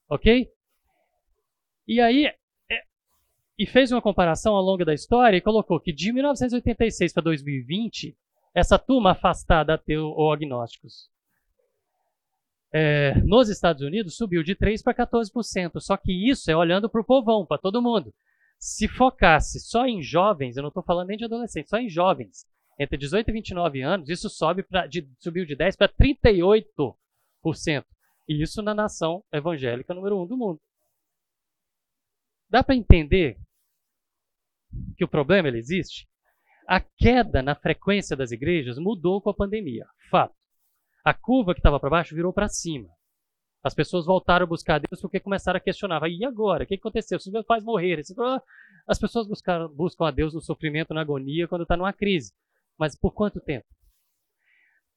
ok? 0.08 0.48
E 1.88 2.00
aí, 2.00 2.28
é, 2.28 2.84
e 3.58 3.66
fez 3.66 3.92
uma 3.92 4.02
comparação 4.02 4.56
ao 4.56 4.62
longo 4.62 4.86
da 4.86 4.94
história 4.94 5.36
e 5.36 5.42
colocou 5.42 5.80
que 5.80 5.92
de 5.92 6.14
1986 6.14 7.14
para 7.14 7.24
2020, 7.24 8.16
essa 8.54 8.78
turma 8.78 9.12
afastada 9.12 9.74
ateu 9.74 10.06
ou 10.06 10.32
agnósticos 10.32 11.10
é, 12.72 13.16
nos 13.24 13.50
Estados 13.50 13.82
Unidos 13.82 14.16
subiu 14.16 14.44
de 14.44 14.56
3% 14.56 14.84
para 14.84 15.06
14%. 15.06 15.80
Só 15.80 15.98
que 15.98 16.12
isso 16.12 16.50
é 16.50 16.56
olhando 16.56 16.90
para 16.90 17.02
o 17.02 17.04
povão, 17.04 17.46
para 17.46 17.58
todo 17.58 17.82
mundo. 17.82 18.14
Se 18.62 18.88
focasse 18.88 19.60
só 19.60 19.88
em 19.88 20.04
jovens, 20.04 20.56
eu 20.56 20.62
não 20.62 20.68
estou 20.68 20.84
falando 20.84 21.08
nem 21.08 21.18
de 21.18 21.26
adolescentes, 21.26 21.72
só 21.72 21.78
em 21.78 21.90
jovens, 21.90 22.46
entre 22.80 22.96
18 22.96 23.28
e 23.28 23.34
29 23.34 23.82
anos, 23.82 24.08
isso 24.08 24.30
sobe 24.30 24.62
pra, 24.62 24.86
de, 24.86 25.10
subiu 25.18 25.48
de 25.48 25.56
10% 25.56 25.78
para 25.78 25.92
38%. 25.92 26.96
E 28.30 28.40
isso 28.40 28.62
na 28.62 28.76
nação 28.76 29.24
evangélica 29.34 29.96
número 29.96 30.22
um 30.22 30.28
do 30.28 30.38
mundo. 30.38 30.62
Dá 32.48 32.64
para 32.64 32.76
entender 32.76 33.40
que 34.96 35.04
o 35.04 35.08
problema 35.08 35.48
ele 35.48 35.58
existe? 35.58 36.08
A 36.68 36.80
queda 36.80 37.42
na 37.42 37.56
frequência 37.56 38.16
das 38.16 38.32
igrejas 38.32 38.78
mudou 38.78 39.20
com 39.22 39.32
a 39.32 39.34
pandemia. 39.34 39.88
Fato. 40.12 40.36
A 41.04 41.16
curva 41.16 41.56
que 41.56 41.60
estava 41.60 41.80
para 41.80 41.90
baixo 41.90 42.14
virou 42.14 42.32
para 42.32 42.48
cima. 42.48 42.90
As 43.64 43.74
pessoas 43.74 44.06
voltaram 44.06 44.44
a 44.44 44.48
buscar 44.48 44.80
Deus 44.80 45.00
porque 45.00 45.20
começaram 45.20 45.58
a 45.58 45.62
questionar. 45.62 46.02
E 46.10 46.26
agora? 46.26 46.64
O 46.64 46.68
que 46.68 46.76
aconteceu? 46.76 47.20
Se 47.20 47.32
meus 47.32 47.46
pais 47.46 47.64
morreram? 47.64 48.02
As 48.88 48.98
pessoas 48.98 49.28
buscaram, 49.28 49.68
buscam 49.70 50.08
a 50.08 50.12
Deus 50.12 50.34
no 50.34 50.42
sofrimento, 50.42 50.94
na 50.94 51.02
agonia, 51.02 51.48
quando 51.48 51.62
está 51.62 51.78
numa 51.78 51.94
crise. 51.94 52.34
Mas 52.78 52.98
por 52.98 53.14
quanto 53.14 53.40
tempo? 53.40 53.66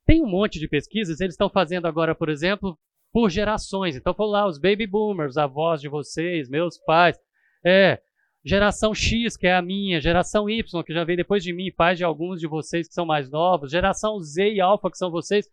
Tem 0.06 0.22
um 0.22 0.28
monte 0.28 0.58
de 0.58 0.68
pesquisas, 0.68 1.20
eles 1.20 1.34
estão 1.34 1.48
fazendo 1.48 1.86
agora, 1.86 2.14
por 2.14 2.28
exemplo, 2.28 2.78
por 3.12 3.30
gerações. 3.30 3.96
Então, 3.96 4.14
vou 4.14 4.26
lá, 4.26 4.46
os 4.46 4.58
baby 4.58 4.86
boomers, 4.86 5.36
avós 5.36 5.80
de 5.80 5.88
vocês, 5.88 6.48
meus 6.48 6.78
pais. 6.78 7.18
É, 7.64 8.00
geração 8.44 8.94
X, 8.94 9.36
que 9.36 9.46
é 9.46 9.54
a 9.54 9.62
minha, 9.62 10.00
geração 10.00 10.48
Y, 10.48 10.82
que 10.84 10.92
já 10.92 11.04
veio 11.04 11.16
depois 11.16 11.42
de 11.42 11.52
mim, 11.52 11.72
pais 11.72 11.96
de 11.96 12.04
alguns 12.04 12.40
de 12.40 12.46
vocês 12.46 12.86
que 12.86 12.94
são 12.94 13.06
mais 13.06 13.30
novos, 13.30 13.70
geração 13.70 14.20
Z 14.20 14.52
e 14.52 14.60
Alpha, 14.60 14.90
que 14.90 14.98
são 14.98 15.10
vocês. 15.10 15.48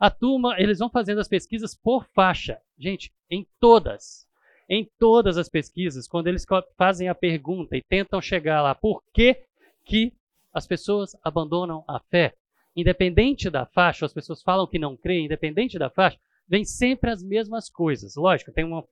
A 0.00 0.08
turma, 0.08 0.58
eles 0.58 0.78
vão 0.78 0.88
fazendo 0.88 1.20
as 1.20 1.28
pesquisas 1.28 1.74
por 1.74 2.06
faixa. 2.14 2.58
Gente, 2.78 3.12
em 3.30 3.46
todas, 3.60 4.26
em 4.66 4.90
todas 4.98 5.36
as 5.36 5.46
pesquisas, 5.46 6.08
quando 6.08 6.26
eles 6.26 6.46
fazem 6.74 7.10
a 7.10 7.14
pergunta 7.14 7.76
e 7.76 7.82
tentam 7.82 8.18
chegar 8.18 8.62
lá, 8.62 8.74
por 8.74 9.02
que, 9.12 9.44
que 9.84 10.14
as 10.54 10.66
pessoas 10.66 11.14
abandonam 11.22 11.84
a 11.86 12.00
fé? 12.00 12.34
Independente 12.74 13.50
da 13.50 13.66
faixa, 13.66 14.06
as 14.06 14.14
pessoas 14.14 14.42
falam 14.42 14.66
que 14.66 14.78
não 14.78 14.96
creem, 14.96 15.26
independente 15.26 15.78
da 15.78 15.90
faixa, 15.90 16.18
vem 16.48 16.64
sempre 16.64 17.10
as 17.10 17.22
mesmas 17.22 17.68
coisas. 17.68 18.16
Lógico, 18.16 18.52
tem 18.52 18.64
uma, 18.64 18.82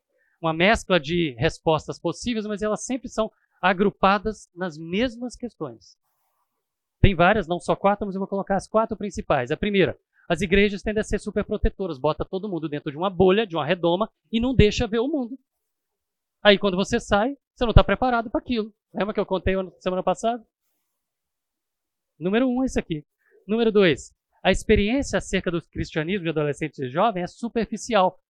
uma 0.42 0.52
mescla 0.52 1.00
de 1.00 1.34
respostas 1.38 1.98
possíveis, 1.98 2.44
mas 2.44 2.60
elas 2.60 2.84
sempre 2.84 3.08
são 3.08 3.32
agrupadas 3.62 4.46
nas 4.54 4.76
mesmas 4.76 5.34
questões. 5.34 5.96
Tem 7.00 7.14
várias, 7.14 7.46
não 7.46 7.58
só 7.58 7.74
quatro, 7.74 8.04
mas 8.04 8.14
eu 8.14 8.18
vou 8.18 8.28
colocar 8.28 8.56
as 8.56 8.68
quatro 8.68 8.96
principais. 8.96 9.50
A 9.50 9.56
primeira, 9.56 9.96
as 10.28 10.42
igrejas 10.42 10.82
tendem 10.82 11.00
a 11.00 11.04
ser 11.04 11.18
super 11.18 11.42
protetoras, 11.42 11.98
bota 11.98 12.24
todo 12.24 12.48
mundo 12.48 12.68
dentro 12.68 12.90
de 12.90 12.98
uma 12.98 13.08
bolha, 13.08 13.46
de 13.46 13.56
uma 13.56 13.64
redoma 13.64 14.10
e 14.30 14.38
não 14.38 14.54
deixa 14.54 14.86
ver 14.86 14.98
o 14.98 15.08
mundo. 15.08 15.38
Aí 16.42 16.58
quando 16.58 16.76
você 16.76 17.00
sai, 17.00 17.34
você 17.54 17.64
não 17.64 17.70
está 17.70 17.82
preparado 17.82 18.30
para 18.30 18.40
aquilo. 18.40 18.72
Lembra 18.92 19.14
que 19.14 19.20
eu 19.20 19.26
contei 19.26 19.54
semana 19.80 20.02
passada? 20.02 20.44
Número 22.18 22.46
um, 22.46 22.62
esse 22.62 22.78
aqui. 22.78 23.04
Número 23.46 23.72
dois, 23.72 24.12
a 24.42 24.50
experiência 24.50 25.16
acerca 25.16 25.50
do 25.50 25.62
cristianismo 25.62 26.24
de 26.24 26.30
adolescentes 26.30 26.78
e 26.78 26.90
jovens 26.90 27.22
é 27.22 27.26
superficial. 27.26 28.20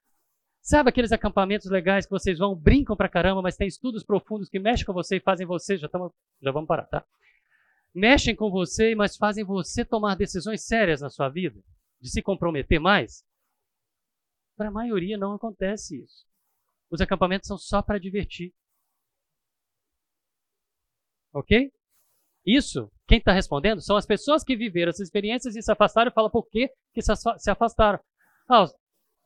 Sabe 0.61 0.91
aqueles 0.91 1.13
acampamentos 1.13 1.71
legais 1.71 2.05
que 2.05 2.11
vocês 2.11 2.39
vão, 2.39 2.55
brincam 2.55 2.97
pra 2.97 3.09
caramba, 3.09 3.43
mas 3.43 3.57
tem 3.57 3.67
estudos 3.67 4.05
profundos 4.05 4.49
que 4.49 4.59
mexem 4.59 4.87
com 4.87 4.93
você 4.93 5.17
e 5.17 5.21
fazem 5.21 5.47
você, 5.47 5.77
já, 5.77 5.89
tamo, 5.89 6.15
já 6.41 6.53
vamos 6.53 6.69
parar, 6.69 6.85
tá? 6.85 7.05
Mexem 7.95 8.37
com 8.37 8.51
você, 8.51 8.95
mas 8.95 9.17
fazem 9.17 9.45
você 9.45 9.85
tomar 9.85 10.15
decisões 10.15 10.65
sérias 10.65 11.01
na 11.01 11.11
sua 11.11 11.29
vida? 11.29 11.61
De 12.01 12.11
se 12.11 12.23
comprometer 12.23 12.81
mais? 12.81 13.25
Para 14.57 14.69
a 14.69 14.73
maioria 14.73 15.17
não 15.17 15.35
acontece 15.35 16.03
isso. 16.03 16.27
Os 16.91 17.01
acampamentos 17.01 17.47
são 17.47 17.59
só 17.59 17.83
para 17.83 17.99
divertir. 17.99 18.53
Ok? 21.33 21.71
Isso, 22.45 22.91
quem 23.07 23.19
está 23.19 23.33
respondendo, 23.33 23.83
são 23.83 23.97
as 23.97 24.07
pessoas 24.07 24.43
que 24.43 24.57
viveram 24.57 24.91
essas 24.91 25.07
experiências 25.07 25.55
e 25.55 25.63
se 25.63 25.71
afastaram 25.71 26.11
e 26.11 26.15
falam 26.15 26.31
por 26.31 26.49
que, 26.49 26.71
que 26.95 27.03
se 27.03 27.51
afastaram. 27.51 28.01
Ah, 28.49 28.67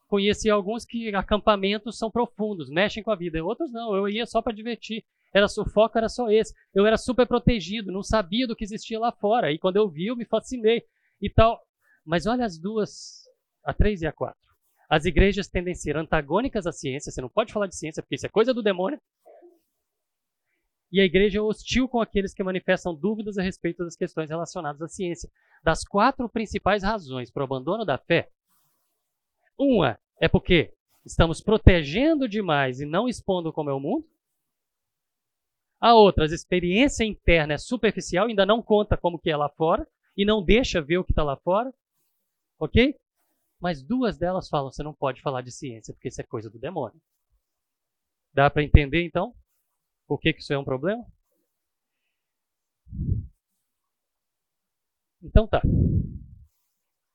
conheci 0.08 0.50
alguns 0.50 0.84
que 0.84 1.14
acampamentos 1.14 1.96
são 1.96 2.10
profundos, 2.10 2.68
mexem 2.68 3.02
com 3.02 3.10
a 3.10 3.16
vida. 3.16 3.42
Outros 3.44 3.72
não, 3.72 3.94
eu 3.94 4.08
ia 4.08 4.26
só 4.26 4.42
para 4.42 4.52
divertir. 4.52 5.04
Era, 5.32 5.46
o 5.46 5.70
foco 5.70 5.96
era 5.96 6.08
só 6.08 6.30
esse. 6.30 6.52
Eu 6.74 6.84
era 6.84 6.98
super 6.98 7.26
protegido, 7.26 7.92
não 7.92 8.02
sabia 8.02 8.46
do 8.46 8.54
que 8.54 8.64
existia 8.64 8.98
lá 8.98 9.10
fora. 9.12 9.50
E 9.50 9.58
quando 9.58 9.76
eu 9.76 9.88
vi, 9.88 10.08
eu 10.08 10.16
me 10.16 10.26
fascinei. 10.26 10.82
E 11.20 11.30
tal. 11.30 11.58
Mas 12.04 12.26
olha 12.26 12.44
as 12.44 12.58
duas, 12.58 13.22
a 13.64 13.72
três 13.72 14.02
e 14.02 14.06
a 14.06 14.12
quatro. 14.12 14.40
As 14.88 15.04
igrejas 15.04 15.48
tendem 15.48 15.72
a 15.72 15.76
ser 15.76 15.96
antagônicas 15.96 16.66
à 16.66 16.72
ciência, 16.72 17.10
você 17.10 17.20
não 17.20 17.28
pode 17.28 17.52
falar 17.52 17.66
de 17.66 17.76
ciência 17.76 18.02
porque 18.02 18.16
isso 18.16 18.26
é 18.26 18.28
coisa 18.28 18.52
do 18.52 18.62
demônio. 18.62 19.00
E 20.90 21.00
a 21.00 21.04
igreja 21.04 21.38
é 21.38 21.40
hostil 21.40 21.88
com 21.88 22.00
aqueles 22.00 22.34
que 22.34 22.42
manifestam 22.42 22.94
dúvidas 22.94 23.38
a 23.38 23.42
respeito 23.42 23.82
das 23.82 23.96
questões 23.96 24.28
relacionadas 24.28 24.82
à 24.82 24.88
ciência. 24.88 25.30
Das 25.64 25.84
quatro 25.84 26.28
principais 26.28 26.82
razões 26.82 27.30
para 27.30 27.40
o 27.40 27.44
abandono 27.44 27.86
da 27.86 27.96
fé, 27.96 28.28
uma 29.58 29.98
é 30.20 30.28
porque 30.28 30.72
estamos 31.04 31.40
protegendo 31.40 32.28
demais 32.28 32.80
e 32.80 32.86
não 32.86 33.08
expondo 33.08 33.52
como 33.52 33.70
é 33.70 33.72
o 33.72 33.80
mundo. 33.80 34.06
A 35.80 35.94
outra, 35.94 36.24
a 36.24 36.26
experiência 36.26 37.04
interna 37.04 37.54
é 37.54 37.58
superficial, 37.58 38.26
ainda 38.26 38.46
não 38.46 38.62
conta 38.62 38.96
como 38.96 39.18
que 39.18 39.30
é 39.30 39.36
lá 39.36 39.48
fora 39.48 39.86
e 40.16 40.24
não 40.24 40.44
deixa 40.44 40.80
ver 40.80 40.98
o 40.98 41.04
que 41.04 41.12
está 41.12 41.24
lá 41.24 41.36
fora. 41.36 41.72
Ok? 42.62 42.96
Mas 43.58 43.82
duas 43.82 44.16
delas 44.16 44.48
falam: 44.48 44.70
você 44.70 44.84
não 44.84 44.94
pode 44.94 45.20
falar 45.20 45.42
de 45.42 45.50
ciência 45.50 45.92
porque 45.92 46.06
isso 46.06 46.20
é 46.20 46.24
coisa 46.24 46.48
do 46.48 46.60
demônio. 46.60 47.02
Dá 48.32 48.48
para 48.48 48.62
entender 48.62 49.02
então 49.02 49.34
por 50.06 50.20
que, 50.20 50.32
que 50.32 50.40
isso 50.40 50.52
é 50.52 50.58
um 50.58 50.64
problema? 50.64 51.04
Então 55.20 55.48
tá. 55.48 55.60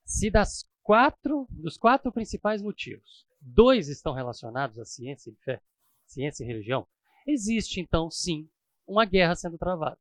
Se 0.05 0.29
das 0.29 0.69
quatro, 0.83 1.47
dos 1.49 1.77
quatro 1.77 2.11
principais 2.11 2.61
motivos, 2.61 3.25
dois 3.39 3.87
estão 3.87 4.11
relacionados 4.11 4.77
à 4.77 4.83
ciência 4.83 5.31
e 5.31 5.35
fé, 5.45 5.61
ciência 6.05 6.43
e 6.43 6.47
religião, 6.47 6.85
existe 7.25 7.79
então 7.79 8.11
sim 8.11 8.49
uma 8.85 9.05
guerra 9.05 9.33
sendo 9.33 9.57
travada. 9.57 9.97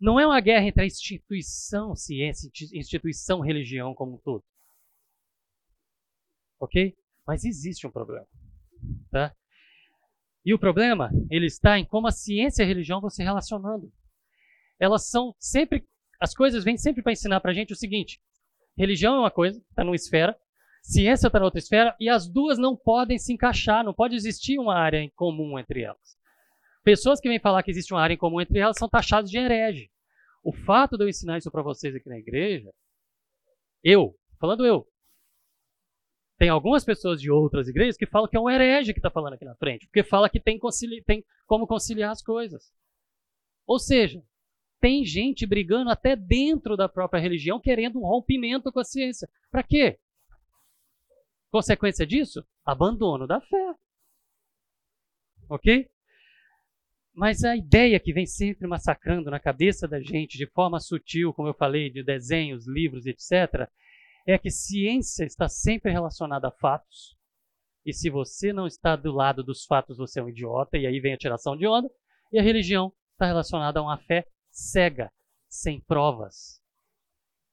Não 0.00 0.20
é 0.20 0.24
uma 0.24 0.40
guerra 0.40 0.66
entre 0.66 0.82
a 0.82 0.86
instituição 0.86 1.96
ciência 1.96 2.48
e 2.72 2.78
instituição 2.78 3.40
religião 3.40 3.96
como 3.96 4.14
um 4.14 4.18
todo 4.18 4.44
ok? 6.60 6.94
Mas 7.26 7.44
existe 7.44 7.86
um 7.86 7.90
problema, 7.90 8.26
tá? 9.10 9.34
E 10.44 10.54
o 10.54 10.58
problema, 10.58 11.10
ele 11.30 11.46
está 11.46 11.78
em 11.78 11.84
como 11.84 12.06
a 12.06 12.12
ciência 12.12 12.62
e 12.62 12.64
a 12.64 12.68
religião 12.68 13.00
vão 13.00 13.10
se 13.10 13.22
relacionando. 13.22 13.92
Elas 14.78 15.08
são 15.08 15.34
sempre, 15.38 15.86
as 16.20 16.34
coisas 16.34 16.64
vêm 16.64 16.76
sempre 16.76 17.02
para 17.02 17.12
ensinar 17.12 17.40
para 17.40 17.50
a 17.50 17.54
gente 17.54 17.72
o 17.72 17.76
seguinte: 17.76 18.20
religião 18.76 19.16
é 19.16 19.20
uma 19.20 19.30
coisa, 19.30 19.60
está 19.70 19.84
numa 19.84 19.96
esfera, 19.96 20.38
ciência 20.82 21.26
está 21.26 21.38
na 21.38 21.44
outra 21.44 21.58
esfera, 21.58 21.94
e 22.00 22.08
as 22.08 22.28
duas 22.28 22.58
não 22.58 22.76
podem 22.76 23.18
se 23.18 23.32
encaixar, 23.32 23.84
não 23.84 23.92
pode 23.92 24.14
existir 24.14 24.58
uma 24.58 24.74
área 24.74 24.98
em 24.98 25.10
comum 25.10 25.58
entre 25.58 25.82
elas. 25.82 26.18
Pessoas 26.82 27.20
que 27.20 27.28
vêm 27.28 27.38
falar 27.38 27.62
que 27.62 27.70
existe 27.70 27.92
uma 27.92 28.00
área 28.00 28.14
em 28.14 28.18
comum 28.18 28.40
entre 28.40 28.58
elas 28.58 28.78
são 28.78 28.88
taxadas 28.88 29.30
de 29.30 29.36
herege. 29.36 29.90
O 30.42 30.52
fato 30.52 30.96
de 30.96 31.04
eu 31.04 31.08
ensinar 31.08 31.36
isso 31.36 31.50
para 31.50 31.62
vocês 31.62 31.94
aqui 31.94 32.08
na 32.08 32.18
igreja, 32.18 32.72
eu, 33.84 34.14
falando 34.38 34.64
eu, 34.64 34.86
tem 36.40 36.48
algumas 36.48 36.82
pessoas 36.82 37.20
de 37.20 37.30
outras 37.30 37.68
igrejas 37.68 37.98
que 37.98 38.06
falam 38.06 38.26
que 38.26 38.34
é 38.34 38.40
um 38.40 38.48
herege 38.48 38.94
que 38.94 38.98
está 38.98 39.10
falando 39.10 39.34
aqui 39.34 39.44
na 39.44 39.54
frente, 39.56 39.86
porque 39.86 40.02
fala 40.02 40.26
que 40.26 40.40
tem, 40.40 40.58
tem 41.06 41.22
como 41.46 41.66
conciliar 41.66 42.10
as 42.10 42.22
coisas. 42.22 42.72
Ou 43.66 43.78
seja, 43.78 44.24
tem 44.80 45.04
gente 45.04 45.46
brigando 45.46 45.90
até 45.90 46.16
dentro 46.16 46.78
da 46.78 46.88
própria 46.88 47.20
religião 47.20 47.60
querendo 47.60 47.98
um 47.98 48.06
rompimento 48.06 48.72
com 48.72 48.80
a 48.80 48.84
ciência. 48.84 49.28
Para 49.50 49.62
quê? 49.62 49.98
Consequência 51.50 52.06
disso? 52.06 52.42
Abandono 52.64 53.26
da 53.26 53.38
fé. 53.42 53.74
Ok? 55.46 55.90
Mas 57.12 57.44
a 57.44 57.54
ideia 57.54 58.00
que 58.00 58.14
vem 58.14 58.24
sempre 58.24 58.66
massacrando 58.66 59.30
na 59.30 59.38
cabeça 59.38 59.86
da 59.86 60.00
gente 60.00 60.38
de 60.38 60.46
forma 60.46 60.80
sutil, 60.80 61.34
como 61.34 61.48
eu 61.48 61.54
falei, 61.54 61.90
de 61.90 62.02
desenhos, 62.02 62.66
livros, 62.66 63.04
etc., 63.04 63.68
é 64.26 64.38
que 64.38 64.50
ciência 64.50 65.24
está 65.24 65.48
sempre 65.48 65.90
relacionada 65.90 66.48
a 66.48 66.52
fatos. 66.52 67.16
E 67.84 67.92
se 67.92 68.10
você 68.10 68.52
não 68.52 68.66
está 68.66 68.94
do 68.94 69.12
lado 69.12 69.42
dos 69.42 69.64
fatos, 69.64 69.96
você 69.96 70.20
é 70.20 70.22
um 70.22 70.28
idiota, 70.28 70.76
e 70.76 70.86
aí 70.86 71.00
vem 71.00 71.14
a 71.14 71.18
tiração 71.18 71.56
de 71.56 71.66
onda. 71.66 71.90
E 72.32 72.38
a 72.38 72.42
religião 72.42 72.92
está 73.12 73.26
relacionada 73.26 73.80
a 73.80 73.82
uma 73.82 73.98
fé 73.98 74.26
cega, 74.50 75.12
sem 75.48 75.80
provas. 75.80 76.62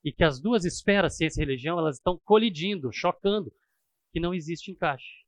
E 0.04 0.12
que 0.12 0.24
as 0.24 0.40
duas 0.40 0.66
esferas, 0.66 1.18
ciência 1.18 1.42
e 1.42 1.46
religião, 1.46 1.80
elas 1.80 1.98
estão 1.98 2.20
colidindo, 2.24 2.92
chocando, 2.92 3.52
que 4.12 4.20
não 4.20 4.34
existe 4.34 4.72
encaixe. 4.72 5.26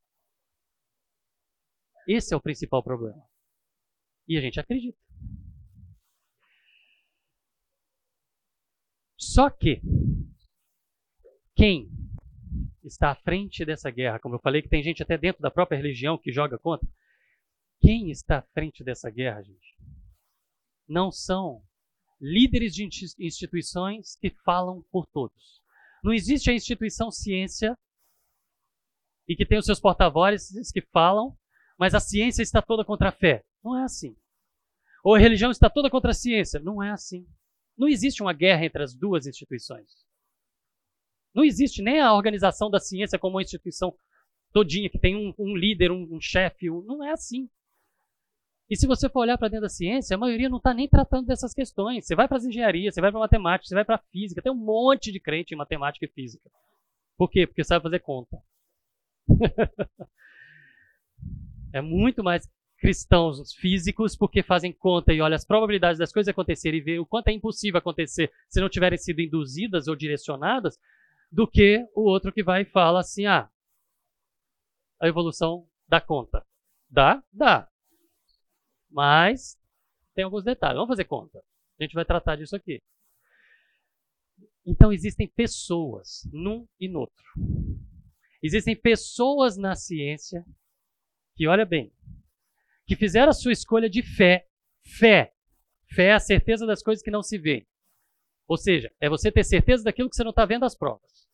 Esse 2.08 2.34
é 2.34 2.38
o 2.38 2.42
principal 2.42 2.84
problema. 2.84 3.24
E 4.28 4.38
a 4.38 4.42
gente 4.42 4.60
acredita. 4.60 4.98
Só 9.18 9.50
que 9.50 9.82
quem 11.60 11.92
está 12.86 13.12
à 13.12 13.16
frente 13.16 13.66
dessa 13.66 13.92
guerra, 13.92 14.18
como 14.18 14.36
eu 14.36 14.40
falei 14.40 14.62
que 14.62 14.70
tem 14.70 14.82
gente 14.82 15.04
até 15.04 15.18
dentro 15.18 15.42
da 15.42 15.52
própria 15.52 15.76
religião 15.76 16.18
que 16.18 16.32
joga 16.32 16.58
contra, 16.58 16.88
quem 17.82 18.10
está 18.10 18.38
à 18.38 18.42
frente 18.42 18.82
dessa 18.82 19.10
guerra, 19.10 19.44
gente? 19.44 19.76
Não 20.88 21.12
são 21.12 21.62
líderes 22.20 22.74
de 22.74 22.88
instituições 23.20 24.16
que 24.16 24.30
falam 24.46 24.86
por 24.90 25.06
todos. 25.08 25.62
Não 26.02 26.14
existe 26.14 26.50
a 26.50 26.54
instituição 26.54 27.12
ciência 27.12 27.78
e 29.28 29.36
que 29.36 29.46
tem 29.46 29.60
os 29.60 29.66
seus 29.66 29.82
porta-vozes 29.82 30.72
que 30.72 30.82
falam, 30.94 31.38
mas 31.78 31.94
a 31.94 32.00
ciência 32.00 32.42
está 32.42 32.62
toda 32.62 32.86
contra 32.86 33.10
a 33.10 33.12
fé. 33.12 33.44
Não 33.62 33.78
é 33.78 33.84
assim. 33.84 34.16
Ou 35.04 35.14
a 35.14 35.20
religião 35.20 35.52
está 35.52 35.70
toda 35.70 35.90
contra 35.90 36.12
a 36.12 36.14
ciência. 36.14 36.58
Não 36.62 36.82
é 36.82 36.90
assim. 36.90 37.28
Não 37.78 37.90
existe 37.90 38.22
uma 38.22 38.32
guerra 38.32 38.66
entre 38.66 38.82
as 38.82 38.96
duas 38.96 39.28
instituições. 39.28 40.09
Não 41.34 41.44
existe 41.44 41.82
nem 41.82 42.00
a 42.00 42.14
organização 42.14 42.70
da 42.70 42.80
ciência 42.80 43.20
como 43.20 43.36
uma 43.36 43.42
instituição 43.42 43.94
todinha, 44.52 44.90
que 44.90 45.00
tem 45.00 45.16
um, 45.16 45.34
um 45.38 45.56
líder, 45.56 45.92
um, 45.92 46.08
um 46.12 46.22
chefe. 46.22 46.70
Um... 46.70 46.82
Não 46.82 47.04
é 47.04 47.12
assim. 47.12 47.50
E 48.70 48.76
se 48.76 48.86
você 48.86 49.10
for 49.10 49.22
olhar 49.22 49.38
para 49.38 49.48
dentro 49.48 49.64
da 49.64 49.70
ciência, 49.70 50.16
a 50.16 50.20
maioria 50.20 50.48
não 50.48 50.58
está 50.58 50.74
nem 50.74 50.88
tratando 50.88 51.26
dessas 51.26 51.54
questões. 51.54 52.06
Você 52.06 52.16
vai 52.16 52.28
para 52.28 52.38
as 52.38 52.46
engenharias, 52.46 52.94
você 52.94 53.02
vai 53.02 53.12
para 53.12 53.20
matemática, 53.20 53.68
você 53.68 53.74
vai 53.74 53.86
para 53.86 53.98
física, 54.12 54.42
tem 54.42 54.52
um 54.52 54.56
monte 54.56 55.12
de 55.12 55.20
crente 55.20 55.56
em 55.56 55.58
matemática 55.58 56.06
e 56.06 56.10
física. 56.10 56.50
Por 57.18 57.30
quê? 57.30 57.48
Porque 57.48 57.64
sabe 57.64 57.82
fazer 57.82 58.00
conta. 58.00 58.38
é 61.74 61.82
muito 61.82 62.24
mais 62.24 62.48
cristãos 62.78 63.54
físicos 63.54 64.16
porque 64.16 64.42
fazem 64.42 64.72
conta 64.72 65.14
e 65.14 65.20
olham 65.20 65.36
as 65.36 65.46
probabilidades 65.46 66.00
das 66.00 66.14
coisas 66.14 66.30
acontecerem 66.30 66.80
e 66.80 66.84
vê 66.84 67.00
o 67.00 67.06
quanto 67.06 67.28
é 67.28 67.34
impossível 67.34 67.78
acontecer 67.78 68.32
se 68.48 68.62
não 68.62 68.70
tiverem 68.70 68.98
sido 68.98 69.20
induzidas 69.20 69.88
ou 69.88 69.96
direcionadas, 69.96 70.78
do 71.32 71.48
que 71.48 71.86
o 71.96 72.02
outro 72.02 72.32
que 72.32 72.44
vai 72.44 72.64
e 72.64 72.72
fala 72.72 73.00
assim: 73.00 73.26
ah, 73.26 73.50
a 75.00 75.08
evolução 75.08 75.68
dá 75.88 76.02
conta. 76.02 76.46
Dá? 76.90 77.24
Dá. 77.32 77.70
Mas 78.90 79.58
tem 80.14 80.24
alguns 80.24 80.44
detalhes. 80.44 80.76
Vamos 80.76 80.90
fazer 80.90 81.06
conta. 81.06 81.40
A 81.80 81.84
gente 81.84 81.94
vai 81.94 82.04
tratar 82.04 82.36
disso 82.36 82.56
aqui. 82.56 82.82
Então 84.66 84.92
existem 84.92 85.28
pessoas 85.28 86.28
num 86.32 86.68
e 86.80 86.88
no 86.88 87.02
outro. 87.02 87.24
Existem 88.42 88.76
pessoas 88.76 89.58
na 89.58 89.76
ciência 89.76 90.44
que, 91.36 91.48
olha 91.48 91.66
bem, 91.66 91.94
que 92.86 92.96
fizeram 92.96 93.30
a 93.30 93.34
sua 93.34 93.52
escolha 93.52 93.90
de 93.90 94.02
fé. 94.02 94.48
Fé. 94.98 95.34
Fé 95.94 96.08
é 96.08 96.14
a 96.14 96.20
certeza 96.20 96.66
das 96.66 96.84
coisas 96.84 97.04
que 97.04 97.12
não 97.12 97.24
se 97.24 97.38
vê. 97.38 97.66
Ou 98.50 98.58
seja, 98.58 98.92
é 99.00 99.08
você 99.08 99.32
ter 99.32 99.44
certeza 99.44 99.84
daquilo 99.84 100.10
que 100.10 100.16
você 100.16 100.24
não 100.24 100.32
está 100.32 100.44
vendo 100.44 100.66
as 100.66 100.76
provas. 100.76 101.30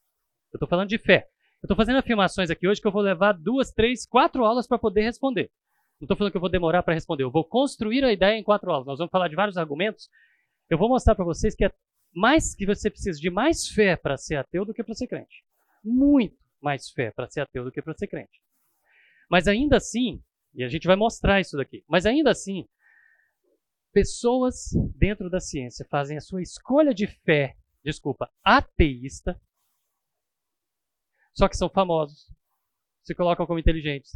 Eu 0.51 0.57
estou 0.57 0.67
falando 0.67 0.89
de 0.89 0.97
fé. 0.97 1.29
Eu 1.63 1.67
estou 1.67 1.77
fazendo 1.77 1.97
afirmações 1.97 2.49
aqui 2.49 2.67
hoje 2.67 2.81
que 2.81 2.87
eu 2.87 2.91
vou 2.91 3.01
levar 3.01 3.31
duas, 3.31 3.71
três, 3.71 4.05
quatro 4.05 4.43
aulas 4.43 4.67
para 4.67 4.77
poder 4.77 5.03
responder. 5.03 5.49
Não 5.99 6.05
estou 6.05 6.17
falando 6.17 6.31
que 6.31 6.37
eu 6.37 6.41
vou 6.41 6.49
demorar 6.49 6.83
para 6.83 6.93
responder. 6.93 7.23
Eu 7.23 7.31
vou 7.31 7.45
construir 7.45 8.03
a 8.03 8.11
ideia 8.11 8.37
em 8.37 8.43
quatro 8.43 8.69
aulas. 8.69 8.85
Nós 8.85 8.97
vamos 8.97 9.11
falar 9.11 9.29
de 9.29 9.35
vários 9.35 9.57
argumentos. 9.57 10.09
Eu 10.69 10.77
vou 10.77 10.89
mostrar 10.89 11.15
para 11.15 11.23
vocês 11.23 11.55
que 11.55 11.63
é 11.63 11.71
mais 12.13 12.53
que 12.53 12.65
você 12.65 12.89
precisa 12.89 13.17
de 13.17 13.29
mais 13.29 13.65
fé 13.65 13.95
para 13.95 14.17
ser 14.17 14.35
ateu 14.35 14.65
do 14.65 14.73
que 14.73 14.83
para 14.83 14.93
ser 14.93 15.07
crente. 15.07 15.41
Muito 15.81 16.37
mais 16.61 16.89
fé 16.89 17.11
para 17.11 17.29
ser 17.29 17.41
ateu 17.41 17.63
do 17.63 17.71
que 17.71 17.81
para 17.81 17.93
ser 17.93 18.07
crente. 18.07 18.41
Mas 19.29 19.47
ainda 19.47 19.77
assim, 19.77 20.21
e 20.53 20.65
a 20.65 20.67
gente 20.67 20.85
vai 20.85 20.97
mostrar 20.97 21.39
isso 21.39 21.55
daqui, 21.55 21.81
mas 21.87 22.05
ainda 22.05 22.31
assim, 22.31 22.67
pessoas 23.95 24.71
dentro 24.97 25.29
da 25.29 25.39
ciência 25.39 25.87
fazem 25.89 26.17
a 26.17 26.21
sua 26.21 26.41
escolha 26.41 26.93
de 26.93 27.07
fé, 27.07 27.55
desculpa, 27.81 28.29
ateísta, 28.43 29.39
só 31.33 31.47
que 31.47 31.55
são 31.55 31.69
famosos, 31.69 32.29
se 33.05 33.15
colocam 33.15 33.47
como 33.47 33.57
inteligentes, 33.57 34.11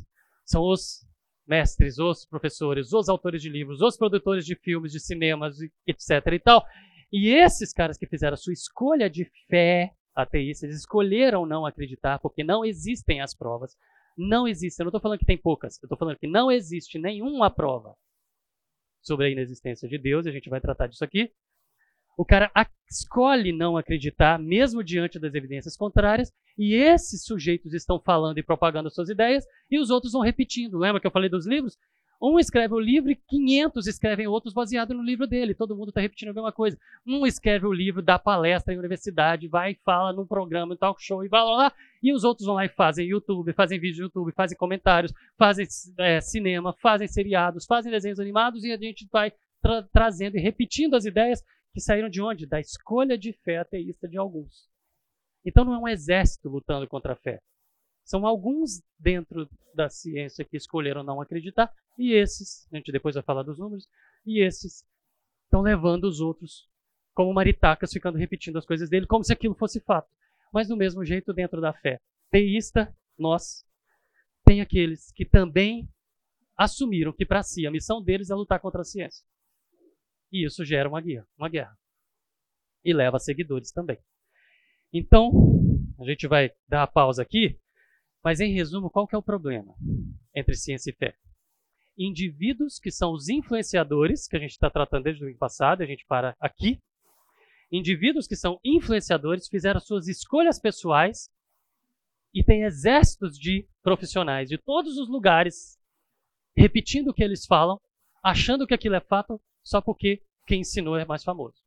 são 0.45 0.63
os 0.63 1.07
mestres, 1.47 1.97
os 1.97 2.25
professores, 2.25 2.91
os 2.91 3.07
autores 3.07 3.41
de 3.41 3.47
livros, 3.47 3.80
os 3.80 3.95
produtores 3.95 4.45
de 4.45 4.53
filmes, 4.53 4.91
de 4.91 4.99
cinemas, 4.99 5.55
etc. 5.88 6.27
e 6.34 6.39
tal. 6.39 6.65
E 7.09 7.30
esses 7.30 7.71
caras 7.71 7.97
que 7.97 8.05
fizeram 8.05 8.34
a 8.34 8.38
sua 8.38 8.53
escolha 8.53 9.09
de 9.09 9.32
fé 9.47 9.93
ateísta, 10.13 10.65
eles 10.65 10.80
escolheram 10.80 11.45
não 11.45 11.65
acreditar 11.65 12.19
porque 12.19 12.43
não 12.43 12.65
existem 12.65 13.21
as 13.21 13.34
provas. 13.34 13.77
Não 14.17 14.45
existe. 14.45 14.80
Eu 14.80 14.86
não 14.86 14.89
estou 14.89 15.01
falando 15.01 15.19
que 15.19 15.25
tem 15.25 15.38
poucas. 15.38 15.82
Eu 15.82 15.88
estou 15.88 15.97
falando 15.97 16.17
que 16.17 16.27
não 16.27 16.51
existe 16.51 16.99
nenhuma 16.99 17.49
prova 17.49 17.95
sobre 19.02 19.28
a 19.28 19.30
inexistência 19.30 19.88
de 19.88 19.97
Deus. 19.97 20.26
E 20.26 20.30
a 20.30 20.32
gente 20.32 20.50
vai 20.50 20.60
tratar 20.60 20.88
disso 20.88 21.04
aqui. 21.04 21.32
O 22.18 22.26
cara 22.26 22.52
escolhe 22.89 23.54
não 23.54 23.78
acreditar, 23.78 24.38
mesmo 24.38 24.84
diante 24.84 25.18
das 25.18 25.34
evidências 25.34 25.78
contrárias, 25.78 26.34
e 26.58 26.74
esses 26.74 27.24
sujeitos 27.24 27.74
estão 27.74 27.97
falando 27.97 28.38
e 28.38 28.43
propagando 28.43 28.89
suas 28.89 29.08
ideias, 29.08 29.45
e 29.72 29.80
os 29.80 29.89
outros 29.89 30.12
vão 30.12 30.22
repetindo. 30.22 30.78
Lembra 30.78 31.00
que 31.00 31.08
eu 31.08 31.12
falei 31.12 31.30
dos 31.30 31.47
livros? 31.47 31.78
Um 32.22 32.38
escreve 32.38 32.74
o 32.74 32.80
livro 32.80 33.09
e 33.09 33.15
500 33.15 33.88
escrevem 33.88 34.28
outros 34.28 34.53
baseado 34.53 34.93
no 34.93 35.01
livro 35.01 35.26
dele. 35.26 35.55
Todo 35.55 35.76
mundo 35.76 35.89
está 35.89 36.01
repetindo 36.01 36.30
a 36.30 36.34
mesma 36.34 36.51
coisa. 36.51 36.78
Um 37.07 37.26
escreve 37.26 37.65
o 37.65 37.72
livro, 37.72 38.01
dá 38.01 38.20
palestra 38.20 38.74
em 38.74 38.78
universidade, 38.78 39.47
vai 39.47 39.72
e 39.72 39.80
fala 39.86 40.11
num 40.11 40.26
programa, 40.26 40.74
em 40.74 40.78
talk 40.78 41.01
show 41.01 41.24
e 41.24 41.30
vai 41.30 41.41
lá. 41.41 41.72
E 42.03 42.11
os 42.11 42.26
outros 42.26 42.45
vão 42.45 42.55
lá 42.55 42.65
e 42.65 42.70
fazem 42.70 43.07
YouTube, 43.07 43.53
fazem 43.53 43.80
vídeo 43.80 43.99
no 43.99 44.05
YouTube, 44.07 44.34
fazem 44.34 44.57
comentários, 44.57 45.13
fazem 45.38 45.65
é, 45.97 46.20
cinema, 46.20 46.74
fazem 46.82 47.07
seriados, 47.07 47.65
fazem 47.65 47.89
desenhos 47.89 48.20
animados 48.20 48.65
e 48.65 48.72
a 48.74 48.78
gente 48.78 49.07
vai 49.09 49.32
tra 49.61 49.84
trazendo 49.84 50.38
e 50.38 50.41
repetindo 50.41 50.95
as 50.95 51.05
ideias 51.05 51.41
que 51.74 51.80
saíram 51.80 52.09
de 52.09 52.22
onde? 52.22 52.45
Da 52.45 52.59
escolha 52.59 53.17
de 53.17 53.32
fé 53.32 53.59
ateísta 53.59 54.09
de 54.09 54.17
alguns. 54.17 54.67
Então 55.45 55.63
não 55.63 55.74
é 55.74 55.78
um 55.78 55.88
exército 55.88 56.49
lutando 56.49 56.86
contra 56.88 57.13
a 57.13 57.15
fé. 57.15 57.39
São 58.10 58.26
alguns 58.26 58.82
dentro 58.97 59.47
da 59.76 59.88
ciência 59.88 60.43
que 60.43 60.57
escolheram 60.57 61.03
não 61.03 61.22
acreditar, 61.22 61.72
e 61.95 62.12
esses, 62.12 62.68
a 62.74 62.78
gente 62.78 62.91
depois 62.91 63.14
vai 63.14 63.24
falar 63.24 63.43
dos 63.43 63.60
números, 63.60 63.88
e 64.26 64.43
esses 64.43 64.84
estão 65.43 65.62
levando 65.62 66.05
os 66.05 66.20
outros 66.20 66.68
como 67.14 67.32
maritacas, 67.32 67.93
ficando 67.93 68.18
repetindo 68.18 68.57
as 68.57 68.66
coisas 68.66 68.89
dele, 68.89 69.05
como 69.05 69.24
se 69.24 69.32
aquilo 69.32 69.53
fosse 69.53 69.80
fato. 69.80 70.10
Mas 70.51 70.68
do 70.68 70.76
mesmo 70.76 71.05
jeito, 71.05 71.32
dentro 71.32 71.62
da 71.62 71.72
fé 71.72 72.01
teísta, 72.32 72.91
nós, 73.16 73.64
tem 74.43 74.60
aqueles 74.60 75.12
que 75.12 75.24
também 75.24 75.88
assumiram 76.57 77.14
que 77.14 77.28
para 77.28 77.43
si 77.43 77.68
a 77.68 77.72
missão 77.72 78.01
deles 78.01 78.32
é 78.32 78.34
lutar 78.34 78.60
contra 78.60 78.82
a 78.82 78.86
ciência. 78.86 79.24
E 80.32 80.47
isso 80.47 80.66
gera 80.66 80.89
uma 80.89 80.99
guerra, 80.99 81.28
uma 81.38 81.47
guerra. 81.47 81.78
E 82.84 82.91
leva 82.91 83.20
seguidores 83.20 83.72
também. 83.72 83.99
Então, 84.91 85.32
a 85.99 86.05
gente 86.05 86.28
vai 86.28 86.51
dar 86.68 86.82
a 86.82 86.88
pausa 86.88 87.22
aqui, 87.22 87.60
mas 88.24 88.39
em 88.39 88.53
resumo, 88.53 88.89
qual 88.89 89.07
que 89.07 89.15
é 89.15 89.17
o 89.17 89.24
problema 89.24 89.74
entre 90.36 90.55
ciência 90.55 90.91
e 90.91 90.95
fé? 90.95 91.15
Indivíduos 91.97 92.80
que 92.80 92.91
são 92.91 93.11
os 93.11 93.28
influenciadores, 93.30 94.28
que 94.28 94.38
a 94.38 94.39
gente 94.39 94.51
está 94.51 94.70
tratando 94.70 95.03
desde 95.03 95.24
o 95.24 95.28
ano 95.28 95.38
passado, 95.38 95.82
a 95.82 95.86
gente 95.86 96.05
para 96.05 96.36
aqui. 96.39 96.80
Indivíduos 97.72 98.28
que 98.28 98.36
são 98.36 98.59
influenciadores 98.63 99.47
fizeram 99.47 99.80
suas 99.80 100.07
escolhas 100.07 100.59
pessoais 100.59 101.30
e 102.34 102.43
tem 102.43 102.63
exércitos 102.63 103.38
de 103.38 103.67
profissionais 103.82 104.49
de 104.49 104.57
todos 104.57 104.97
os 104.97 105.09
lugares 105.09 105.80
repetindo 106.55 107.09
o 107.09 107.13
que 107.13 107.24
eles 107.24 107.45
falam, 107.45 107.80
achando 108.24 108.67
que 108.67 108.74
aquilo 108.74 108.95
é 108.95 108.99
fato, 108.99 109.41
só 109.63 109.82
porque 109.82 110.22
quem 110.45 110.61
ensinou 110.61 110.97
é 110.97 111.05
mais 111.05 111.24
famoso. 111.24 111.57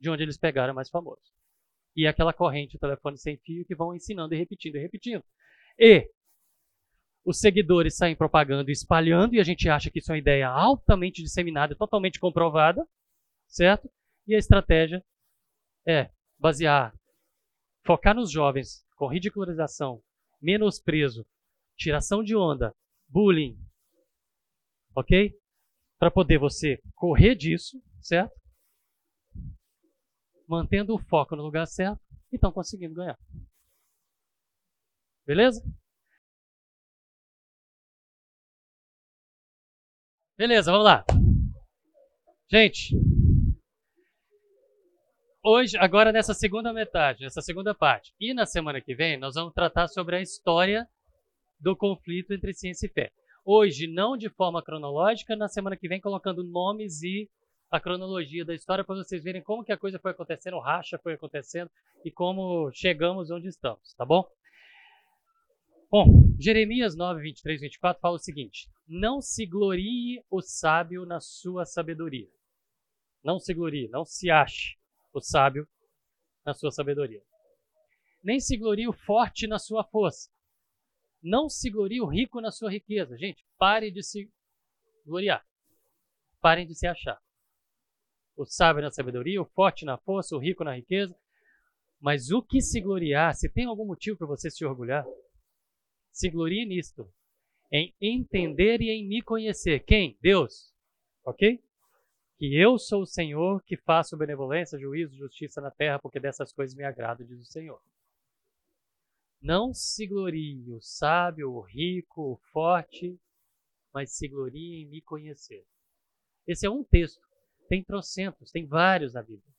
De 0.00 0.08
onde 0.08 0.22
eles 0.22 0.38
pegaram 0.38 0.70
é 0.70 0.74
mais 0.74 0.88
famoso. 0.88 1.22
E 1.96 2.06
é 2.06 2.08
aquela 2.08 2.32
corrente, 2.32 2.76
o 2.76 2.80
telefone 2.80 3.18
sem 3.18 3.36
fio, 3.36 3.64
que 3.64 3.74
vão 3.74 3.94
ensinando 3.94 4.34
e 4.34 4.38
repetindo 4.38 4.76
e 4.76 4.80
repetindo. 4.80 5.22
E 5.78 6.10
os 7.24 7.38
seguidores 7.38 7.96
saem 7.96 8.14
propagando 8.14 8.70
e 8.70 8.72
espalhando, 8.72 9.34
e 9.34 9.40
a 9.40 9.44
gente 9.44 9.68
acha 9.68 9.90
que 9.90 9.98
isso 9.98 10.10
é 10.10 10.14
uma 10.14 10.18
ideia 10.18 10.48
altamente 10.48 11.22
disseminada, 11.22 11.74
totalmente 11.74 12.20
comprovada, 12.20 12.86
certo? 13.48 13.90
E 14.26 14.34
a 14.34 14.38
estratégia 14.38 15.02
é 15.86 16.10
basear, 16.38 16.94
focar 17.84 18.14
nos 18.14 18.30
jovens 18.30 18.84
com 18.96 19.08
ridicularização, 19.08 20.02
menosprezo, 20.40 21.26
tiração 21.76 22.22
de 22.22 22.36
onda, 22.36 22.74
bullying, 23.08 23.56
ok? 24.94 25.34
para 26.04 26.10
poder 26.10 26.38
você 26.38 26.78
correr 26.94 27.34
disso, 27.34 27.82
certo? 28.02 28.34
Mantendo 30.46 30.94
o 30.94 30.98
foco 30.98 31.34
no 31.34 31.42
lugar 31.42 31.66
certo 31.66 31.98
e 32.30 32.36
estão 32.36 32.52
conseguindo 32.52 32.94
ganhar. 32.94 33.18
Beleza? 35.26 35.62
Beleza, 40.36 40.70
vamos 40.70 40.84
lá. 40.84 41.04
Gente, 42.50 42.94
hoje, 45.42 45.78
agora 45.78 46.12
nessa 46.12 46.34
segunda 46.34 46.74
metade, 46.74 47.22
nessa 47.22 47.40
segunda 47.40 47.74
parte, 47.74 48.12
e 48.20 48.34
na 48.34 48.44
semana 48.44 48.82
que 48.82 48.94
vem, 48.94 49.16
nós 49.16 49.34
vamos 49.34 49.54
tratar 49.54 49.88
sobre 49.88 50.16
a 50.16 50.20
história 50.20 50.86
do 51.58 51.74
conflito 51.74 52.34
entre 52.34 52.52
ciência 52.52 52.86
e 52.86 52.90
fé. 52.90 53.10
hoje, 53.46 53.86
não 53.86 54.16
de 54.16 54.28
forma 54.28 54.62
cronológica, 54.62 55.34
na 55.36 55.48
semana 55.48 55.76
que 55.76 55.88
vem 55.88 56.00
colocando 56.00 56.44
nomes 56.44 57.02
e 57.02 57.30
a 57.70 57.80
cronologia 57.80 58.44
da 58.44 58.54
história 58.54 58.84
para 58.84 58.96
vocês 58.96 59.24
verem 59.24 59.42
como 59.42 59.64
que 59.64 59.72
a 59.72 59.78
coisa 59.78 59.98
foi 59.98 60.10
acontecendo, 60.10 60.56
o 60.56 60.60
racha 60.60 60.98
foi 60.98 61.14
acontecendo 61.14 61.70
e 62.04 62.10
como 62.10 62.70
chegamos 62.72 63.30
onde 63.30 63.48
estamos, 63.48 63.94
tá 63.94 64.04
bom? 64.04 64.24
Bom, 65.96 66.34
Jeremias 66.40 66.96
9, 66.96 67.22
23, 67.22 67.60
24 67.60 68.00
fala 68.00 68.16
o 68.16 68.18
seguinte: 68.18 68.68
Não 68.84 69.22
se 69.22 69.46
glorie 69.46 70.24
o 70.28 70.42
sábio 70.42 71.06
na 71.06 71.20
sua 71.20 71.64
sabedoria. 71.64 72.28
Não 73.22 73.38
se 73.38 73.54
glorie, 73.54 73.86
não 73.90 74.04
se 74.04 74.28
ache 74.28 74.76
o 75.12 75.20
sábio 75.20 75.68
na 76.44 76.52
sua 76.52 76.72
sabedoria. 76.72 77.22
Nem 78.24 78.40
se 78.40 78.56
glorie 78.56 78.88
o 78.88 78.92
forte 78.92 79.46
na 79.46 79.56
sua 79.56 79.84
força. 79.84 80.28
Não 81.22 81.48
se 81.48 81.70
glorie 81.70 82.00
o 82.00 82.06
rico 82.06 82.40
na 82.40 82.50
sua 82.50 82.72
riqueza. 82.72 83.16
Gente, 83.16 83.46
pare 83.56 83.88
de 83.92 84.02
se 84.02 84.28
gloriar. 85.06 85.46
Parem 86.40 86.66
de 86.66 86.74
se 86.74 86.88
achar. 86.88 87.22
O 88.36 88.44
sábio 88.44 88.82
na 88.82 88.90
sabedoria, 88.90 89.40
o 89.40 89.46
forte 89.46 89.84
na 89.84 89.96
força, 89.96 90.34
o 90.34 90.40
rico 90.40 90.64
na 90.64 90.74
riqueza. 90.74 91.16
Mas 92.00 92.32
o 92.32 92.42
que 92.42 92.60
se 92.60 92.80
gloriar, 92.80 93.32
se 93.36 93.48
tem 93.48 93.66
algum 93.66 93.86
motivo 93.86 94.18
para 94.18 94.26
você 94.26 94.50
se 94.50 94.64
orgulhar, 94.64 95.06
se 96.14 96.30
glorie 96.30 96.64
nisto, 96.64 97.12
em 97.72 97.92
entender 98.00 98.80
e 98.80 98.88
em 98.88 99.04
me 99.04 99.20
conhecer. 99.20 99.80
Quem? 99.80 100.16
Deus. 100.22 100.72
Ok? 101.24 101.60
Que 102.38 102.56
eu 102.56 102.78
sou 102.78 103.02
o 103.02 103.06
Senhor 103.06 103.60
que 103.64 103.76
faço 103.76 104.16
benevolência, 104.16 104.78
juízo, 104.78 105.16
justiça 105.16 105.60
na 105.60 105.72
terra, 105.72 105.98
porque 105.98 106.20
dessas 106.20 106.52
coisas 106.52 106.76
me 106.76 106.84
agrado, 106.84 107.24
diz 107.24 107.40
o 107.40 107.44
Senhor. 107.44 107.82
Não 109.42 109.74
se 109.74 110.06
glorie 110.06 110.72
o 110.72 110.80
sábio, 110.80 111.50
o 111.50 111.60
rico, 111.60 112.32
o 112.32 112.36
forte, 112.52 113.18
mas 113.92 114.12
se 114.16 114.28
glorie 114.28 114.82
em 114.82 114.86
me 114.86 115.02
conhecer. 115.02 115.66
Esse 116.46 116.64
é 116.64 116.70
um 116.70 116.84
texto. 116.84 117.26
Tem 117.68 117.82
trocentos, 117.82 118.52
tem 118.52 118.66
vários 118.66 119.14
na 119.14 119.22
Bíblia. 119.22 119.52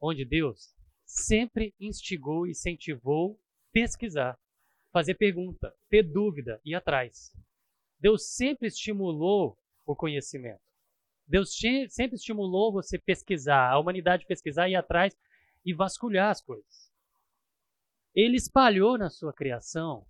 Onde 0.00 0.24
Deus 0.24 0.74
sempre 1.04 1.74
instigou 1.78 2.46
e 2.46 2.52
incentivou 2.52 3.38
pesquisar 3.70 4.38
fazer 4.92 5.14
pergunta, 5.14 5.74
ter 5.88 6.02
dúvida, 6.02 6.60
ir 6.64 6.74
atrás. 6.74 7.32
Deus 7.98 8.34
sempre 8.34 8.68
estimulou 8.68 9.58
o 9.86 9.94
conhecimento. 9.94 10.62
Deus 11.26 11.54
sempre 11.90 12.16
estimulou 12.16 12.72
você 12.72 12.98
pesquisar, 12.98 13.70
a 13.70 13.78
humanidade 13.78 14.26
pesquisar, 14.26 14.68
ir 14.68 14.76
atrás 14.76 15.16
e 15.64 15.74
vasculhar 15.74 16.30
as 16.30 16.40
coisas. 16.40 16.90
Ele 18.14 18.36
espalhou 18.36 18.96
na 18.96 19.10
sua 19.10 19.32
criação 19.32 20.06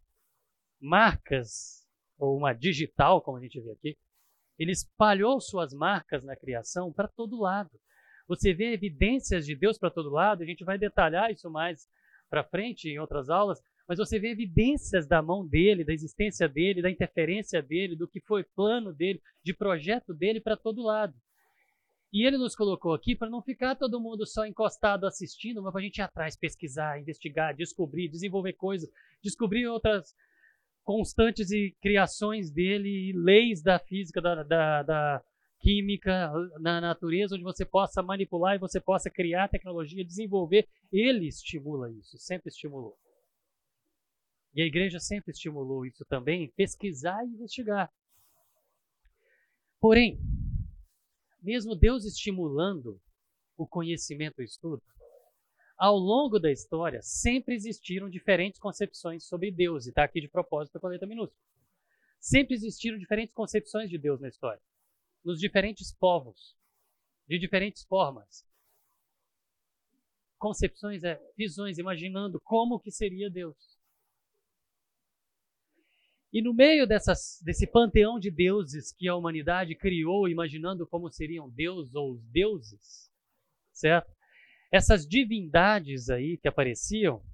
marcas, 0.80 1.86
ou 2.16 2.36
uma 2.36 2.52
digital, 2.52 3.20
como 3.20 3.36
a 3.36 3.40
gente 3.40 3.60
vê 3.60 3.70
aqui. 3.72 3.98
Ele 4.58 4.72
espalhou 4.72 5.40
suas 5.40 5.72
marcas 5.72 6.24
na 6.24 6.36
criação 6.36 6.92
para 6.92 7.08
todo 7.08 7.40
lado. 7.40 7.70
Você 8.26 8.52
vê 8.52 8.72
evidências 8.72 9.46
de 9.46 9.54
Deus 9.54 9.78
para 9.78 9.90
todo 9.90 10.10
lado, 10.10 10.42
a 10.42 10.46
gente 10.46 10.64
vai 10.64 10.78
detalhar 10.78 11.30
isso 11.30 11.50
mais 11.50 11.88
para 12.28 12.44
frente 12.44 12.88
em 12.88 12.98
outras 12.98 13.30
aulas, 13.30 13.60
mas 13.88 13.98
você 13.98 14.18
vê 14.18 14.28
evidências 14.28 15.06
da 15.06 15.22
mão 15.22 15.46
dele, 15.46 15.82
da 15.82 15.94
existência 15.94 16.46
dele, 16.46 16.82
da 16.82 16.90
interferência 16.90 17.62
dele, 17.62 17.96
do 17.96 18.06
que 18.06 18.20
foi 18.20 18.44
plano 18.44 18.92
dele, 18.92 19.18
de 19.42 19.54
projeto 19.54 20.12
dele 20.12 20.42
para 20.42 20.58
todo 20.58 20.82
lado. 20.82 21.14
E 22.12 22.26
ele 22.26 22.36
nos 22.36 22.54
colocou 22.54 22.92
aqui 22.92 23.16
para 23.16 23.30
não 23.30 23.42
ficar 23.42 23.76
todo 23.76 24.00
mundo 24.00 24.26
só 24.26 24.46
encostado 24.46 25.06
assistindo, 25.06 25.62
mas 25.62 25.72
para 25.72 25.80
a 25.80 25.84
gente 25.84 25.98
ir 25.98 26.02
atrás, 26.02 26.36
pesquisar, 26.36 27.00
investigar, 27.00 27.54
descobrir, 27.56 28.08
desenvolver 28.08 28.52
coisas, 28.52 28.90
descobrir 29.22 29.66
outras 29.66 30.14
constantes 30.84 31.50
e 31.50 31.74
criações 31.80 32.50
dele, 32.50 33.12
leis 33.14 33.62
da 33.62 33.78
física, 33.78 34.20
da, 34.20 34.42
da, 34.42 34.82
da 34.82 35.22
química, 35.60 36.30
na 36.60 36.80
natureza, 36.80 37.34
onde 37.34 37.44
você 37.44 37.64
possa 37.64 38.02
manipular 38.02 38.56
e 38.56 38.58
você 38.58 38.80
possa 38.80 39.10
criar 39.10 39.48
tecnologia, 39.48 40.04
desenvolver. 40.04 40.66
Ele 40.92 41.26
estimula 41.26 41.90
isso, 41.90 42.18
sempre 42.18 42.48
estimulou. 42.48 42.96
E 44.58 44.62
a 44.62 44.66
igreja 44.66 44.98
sempre 44.98 45.30
estimulou 45.30 45.86
isso 45.86 46.04
também, 46.04 46.50
pesquisar 46.50 47.24
e 47.24 47.28
investigar. 47.28 47.94
Porém, 49.80 50.18
mesmo 51.40 51.76
Deus 51.76 52.04
estimulando 52.04 53.00
o 53.56 53.68
conhecimento 53.68 54.40
e 54.40 54.42
o 54.42 54.44
estudo, 54.44 54.82
ao 55.76 55.96
longo 55.96 56.40
da 56.40 56.50
história 56.50 57.00
sempre 57.02 57.54
existiram 57.54 58.10
diferentes 58.10 58.58
concepções 58.58 59.28
sobre 59.28 59.52
Deus, 59.52 59.86
e 59.86 59.90
está 59.90 60.02
aqui 60.02 60.20
de 60.20 60.26
propósito 60.26 60.80
com 60.80 60.88
a 60.88 60.90
letra 60.90 61.06
minúscula. 61.06 61.40
Sempre 62.18 62.56
existiram 62.56 62.98
diferentes 62.98 63.32
concepções 63.32 63.88
de 63.88 63.96
Deus 63.96 64.20
na 64.20 64.26
história, 64.26 64.60
nos 65.24 65.38
diferentes 65.38 65.92
povos, 65.92 66.56
de 67.28 67.38
diferentes 67.38 67.84
formas. 67.84 68.44
Concepções 70.36 71.04
é 71.04 71.16
visões, 71.36 71.78
imaginando 71.78 72.40
como 72.40 72.80
que 72.80 72.90
seria 72.90 73.30
Deus. 73.30 73.77
E 76.32 76.42
no 76.42 76.52
meio 76.52 76.86
dessas, 76.86 77.40
desse 77.42 77.66
panteão 77.66 78.18
de 78.18 78.30
deuses 78.30 78.92
que 78.92 79.08
a 79.08 79.16
humanidade 79.16 79.74
criou, 79.74 80.28
imaginando 80.28 80.86
como 80.86 81.10
seriam 81.10 81.48
Deus 81.48 81.94
ou 81.94 82.12
os 82.12 82.22
deuses, 82.26 83.10
certo? 83.72 84.14
Essas 84.70 85.06
divindades 85.06 86.10
aí 86.10 86.36
que 86.36 86.46
apareciam, 86.46 87.24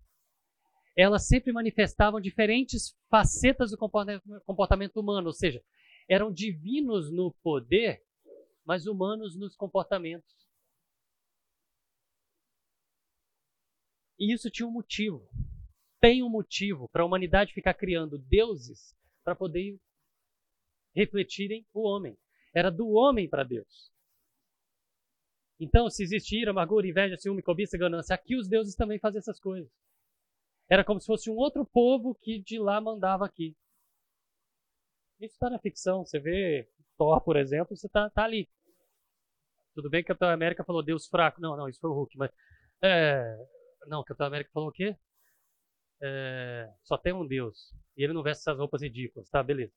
elas 0.96 1.26
sempre 1.26 1.52
manifestavam 1.52 2.20
diferentes 2.20 2.96
facetas 3.10 3.72
do 3.72 3.76
comportamento 3.76 5.00
humano, 5.00 5.26
ou 5.26 5.32
seja, 5.32 5.60
eram 6.08 6.32
divinos 6.32 7.10
no 7.10 7.34
poder, 7.42 8.00
mas 8.64 8.86
humanos 8.86 9.36
nos 9.36 9.56
comportamentos. 9.56 10.32
E 14.16 14.32
isso 14.32 14.48
tinha 14.48 14.68
um 14.68 14.70
motivo 14.70 15.28
tem 16.04 16.22
um 16.22 16.28
motivo 16.28 16.86
para 16.90 17.02
a 17.02 17.06
humanidade 17.06 17.54
ficar 17.54 17.72
criando 17.72 18.18
deuses 18.18 18.94
para 19.24 19.34
poder 19.34 19.80
refletirem 20.94 21.66
o 21.72 21.80
homem. 21.80 22.14
Era 22.54 22.70
do 22.70 22.90
homem 22.90 23.26
para 23.26 23.42
Deus. 23.42 23.90
Então, 25.58 25.88
se 25.88 26.02
existe 26.02 26.38
ira, 26.38 26.50
amargura, 26.50 26.86
inveja, 26.86 27.16
ciúme, 27.16 27.40
cobiça, 27.40 27.78
ganância, 27.78 28.14
aqui 28.14 28.36
os 28.36 28.46
deuses 28.46 28.74
também 28.74 28.98
fazem 28.98 29.18
essas 29.18 29.40
coisas. 29.40 29.72
Era 30.68 30.84
como 30.84 31.00
se 31.00 31.06
fosse 31.06 31.30
um 31.30 31.36
outro 31.36 31.64
povo 31.64 32.14
que 32.16 32.38
de 32.38 32.58
lá 32.58 32.82
mandava 32.82 33.24
aqui. 33.24 33.56
Isso 35.18 35.32
está 35.32 35.48
na 35.48 35.58
ficção. 35.58 36.04
Você 36.04 36.20
vê 36.20 36.68
Thor, 36.98 37.18
por 37.22 37.34
exemplo, 37.34 37.74
você 37.74 37.86
está 37.86 38.10
tá 38.10 38.24
ali. 38.24 38.46
Tudo 39.74 39.88
bem 39.88 40.02
que 40.02 40.12
a 40.12 40.14
Capitão 40.14 40.28
América 40.28 40.64
falou 40.64 40.82
Deus 40.82 41.06
fraco. 41.06 41.40
Não, 41.40 41.56
não, 41.56 41.66
isso 41.66 41.80
foi 41.80 41.88
o 41.88 41.94
Hulk. 41.94 42.18
Mas, 42.18 42.30
é... 42.82 43.38
Não, 43.86 44.02
a 44.02 44.04
Capitão 44.04 44.26
América 44.26 44.50
falou 44.52 44.68
o 44.68 44.72
quê? 44.72 44.94
É, 46.06 46.70
só 46.82 46.98
tem 46.98 47.14
um 47.14 47.26
Deus. 47.26 47.72
E 47.96 48.04
ele 48.04 48.12
não 48.12 48.22
veste 48.22 48.42
essas 48.42 48.58
roupas 48.58 48.82
ridículas, 48.82 49.28
tá? 49.30 49.42
Beleza. 49.42 49.72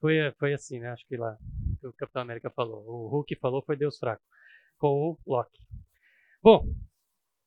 Foi, 0.00 0.32
foi 0.38 0.54
assim, 0.54 0.78
né? 0.78 0.90
Acho 0.90 1.06
que 1.06 1.16
lá 1.16 1.36
que 1.80 1.86
o 1.88 1.92
Capitão 1.92 2.22
América 2.22 2.50
falou. 2.50 2.84
O 2.86 3.08
Hulk 3.08 3.34
falou 3.36 3.62
foi 3.62 3.76
Deus 3.76 3.98
fraco. 3.98 4.22
Com 4.78 4.88
o 4.88 5.18
Loki. 5.26 5.60
Bom, 6.40 6.66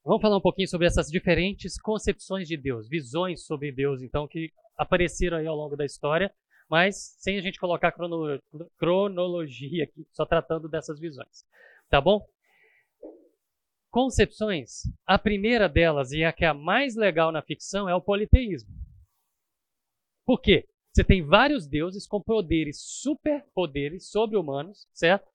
vamos 0.04 0.22
falar 0.22 0.38
um 0.38 0.42
pouquinho 0.42 0.68
sobre 0.68 0.88
essas 0.88 1.08
diferentes 1.08 1.80
concepções 1.80 2.48
de 2.48 2.58
Deus, 2.58 2.88
visões 2.90 3.46
sobre 3.46 3.72
Deus, 3.72 4.02
então, 4.02 4.28
que 4.28 4.52
apareceram 4.78 5.38
aí 5.38 5.48
ao 5.48 5.56
longo 5.56 5.76
da 5.76 5.86
história, 5.86 6.34
mas 6.70 7.16
sem 7.20 7.38
a 7.38 7.42
gente 7.42 7.60
colocar 7.60 7.94
cronologia 8.78 9.84
aqui, 9.84 10.08
só 10.12 10.26
tratando 10.26 10.68
dessas 10.68 11.00
visões. 11.00 11.46
Tá 11.90 12.02
bom? 12.02 12.26
Concepções. 13.96 14.82
A 15.08 15.18
primeira 15.18 15.70
delas, 15.70 16.12
e 16.12 16.22
a 16.22 16.34
que 16.34 16.44
é 16.44 16.50
a 16.50 16.54
mais 16.54 16.98
legal 16.98 17.32
na 17.32 17.42
ficção, 17.42 17.88
é 17.88 17.96
o 17.96 18.02
politeísmo. 18.02 18.70
Por 20.26 20.42
quê? 20.42 20.68
Você 20.92 21.02
tem 21.02 21.26
vários 21.26 21.66
deuses 21.66 22.06
com 22.06 22.22
poderes, 22.22 22.82
superpoderes 22.82 24.12
sobre-humanos, 24.12 24.86
certo? 24.94 25.32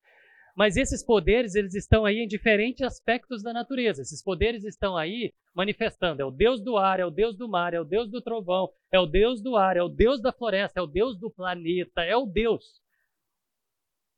Mas 0.55 0.77
esses 0.77 1.03
poderes, 1.03 1.55
eles 1.55 1.75
estão 1.75 2.05
aí 2.05 2.19
em 2.19 2.27
diferentes 2.27 2.83
aspectos 2.83 3.43
da 3.43 3.51
natureza. 3.51 4.03
Esses 4.03 4.23
poderes 4.23 4.63
estão 4.63 4.95
aí 4.95 5.33
manifestando. 5.55 6.21
É 6.21 6.25
o 6.27 6.31
Deus 6.31 6.61
do 6.61 6.77
ar, 6.77 7.01
é 7.01 7.07
o 7.07 7.11
Deus 7.11 7.39
do 7.39 7.49
mar, 7.49 7.73
é 7.73 7.81
o 7.81 7.85
Deus 7.85 8.11
do 8.11 8.21
trovão, 8.21 8.71
é 8.93 9.01
o 9.01 9.07
Deus 9.07 9.41
do 9.41 9.57
ar, 9.57 9.79
é 9.79 9.83
o 9.83 9.89
Deus 9.89 10.21
da 10.21 10.33
floresta, 10.33 10.81
é 10.81 10.83
o 10.83 10.87
Deus 10.87 11.19
do 11.19 11.31
planeta, 11.31 12.03
é 12.03 12.15
o 12.15 12.27
Deus 12.27 12.79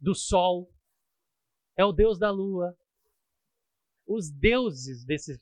do 0.00 0.16
sol, 0.16 0.68
é 1.76 1.84
o 1.84 1.92
Deus 1.92 2.18
da 2.18 2.32
lua, 2.32 2.76
os 4.14 4.30
deuses 4.30 5.04
desse 5.04 5.38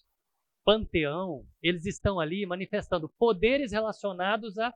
panteão, 0.64 1.46
eles 1.62 1.86
estão 1.86 2.20
ali 2.20 2.46
manifestando 2.46 3.08
poderes 3.08 3.72
relacionados 3.72 4.58
à, 4.58 4.72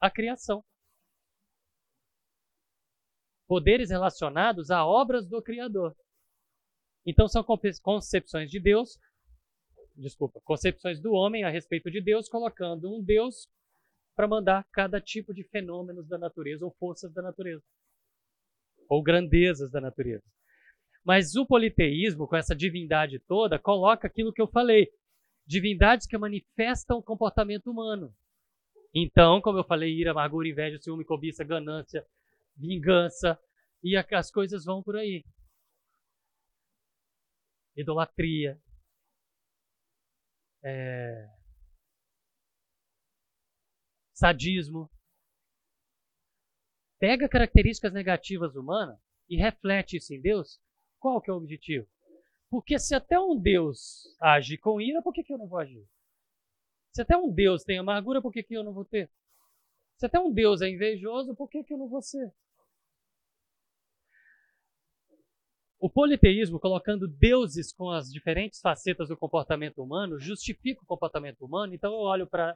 à 0.00 0.10
criação. 0.10 0.64
Poderes 3.46 3.90
relacionados 3.90 4.70
a 4.70 4.84
obras 4.84 5.26
do 5.26 5.42
Criador. 5.42 5.96
Então 7.06 7.26
são 7.26 7.42
concepções 7.82 8.50
de 8.50 8.60
Deus, 8.60 8.98
desculpa, 9.96 10.40
concepções 10.44 11.00
do 11.00 11.12
homem 11.12 11.44
a 11.44 11.50
respeito 11.50 11.90
de 11.90 12.00
Deus, 12.00 12.28
colocando 12.28 12.94
um 12.94 13.02
Deus 13.02 13.48
para 14.14 14.28
mandar 14.28 14.64
cada 14.70 15.00
tipo 15.00 15.32
de 15.32 15.42
fenômenos 15.44 16.06
da 16.06 16.18
natureza 16.18 16.64
ou 16.64 16.70
forças 16.72 17.12
da 17.12 17.22
natureza 17.22 17.64
ou 18.88 19.02
grandezas 19.02 19.70
da 19.70 19.80
natureza. 19.80 20.24
Mas 21.04 21.34
o 21.34 21.46
politeísmo, 21.46 22.26
com 22.26 22.36
essa 22.36 22.54
divindade 22.54 23.18
toda, 23.18 23.58
coloca 23.58 24.06
aquilo 24.06 24.32
que 24.32 24.40
eu 24.40 24.48
falei: 24.48 24.90
divindades 25.46 26.06
que 26.06 26.18
manifestam 26.18 26.98
o 26.98 27.02
comportamento 27.02 27.70
humano. 27.70 28.14
Então, 28.94 29.40
como 29.40 29.58
eu 29.58 29.64
falei, 29.64 29.92
ira, 29.92 30.10
amargura, 30.10 30.48
inveja, 30.48 30.78
ciúme, 30.78 31.04
cobiça, 31.04 31.44
ganância, 31.44 32.06
vingança, 32.56 33.38
e 33.82 33.96
as 33.96 34.30
coisas 34.30 34.64
vão 34.64 34.82
por 34.82 34.96
aí. 34.96 35.24
Idolatria. 37.76 38.60
É... 40.62 41.28
Sadismo. 44.12 44.90
Pega 46.98 47.28
características 47.28 47.92
negativas 47.94 48.54
humanas 48.54 48.98
e 49.28 49.36
reflete 49.36 49.96
isso 49.96 50.12
em 50.12 50.20
Deus. 50.20 50.60
Qual 51.00 51.20
que 51.20 51.30
é 51.30 51.32
o 51.32 51.36
objetivo? 51.38 51.88
Porque 52.50 52.78
se 52.78 52.94
até 52.94 53.18
um 53.18 53.36
Deus 53.36 54.16
age 54.20 54.58
com 54.58 54.80
ira, 54.80 55.00
por 55.00 55.12
que, 55.12 55.24
que 55.24 55.32
eu 55.32 55.38
não 55.38 55.48
vou 55.48 55.58
agir? 55.58 55.84
Se 56.92 57.00
até 57.00 57.16
um 57.16 57.32
Deus 57.32 57.64
tem 57.64 57.78
amargura, 57.78 58.20
por 58.20 58.32
que, 58.32 58.42
que 58.42 58.54
eu 58.54 58.62
não 58.62 58.72
vou 58.72 58.84
ter? 58.84 59.10
Se 59.96 60.06
até 60.06 60.18
um 60.18 60.32
Deus 60.32 60.60
é 60.60 60.68
invejoso, 60.68 61.34
por 61.34 61.48
que, 61.48 61.64
que 61.64 61.72
eu 61.72 61.78
não 61.78 61.88
vou 61.88 62.02
ser? 62.02 62.32
O 65.78 65.88
politeísmo, 65.88 66.60
colocando 66.60 67.08
deuses 67.08 67.72
com 67.72 67.88
as 67.88 68.12
diferentes 68.12 68.60
facetas 68.60 69.08
do 69.08 69.16
comportamento 69.16 69.82
humano, 69.82 70.18
justifica 70.18 70.82
o 70.82 70.86
comportamento 70.86 71.42
humano. 71.42 71.72
Então 71.72 71.94
eu 71.94 72.00
olho 72.00 72.26
para 72.26 72.54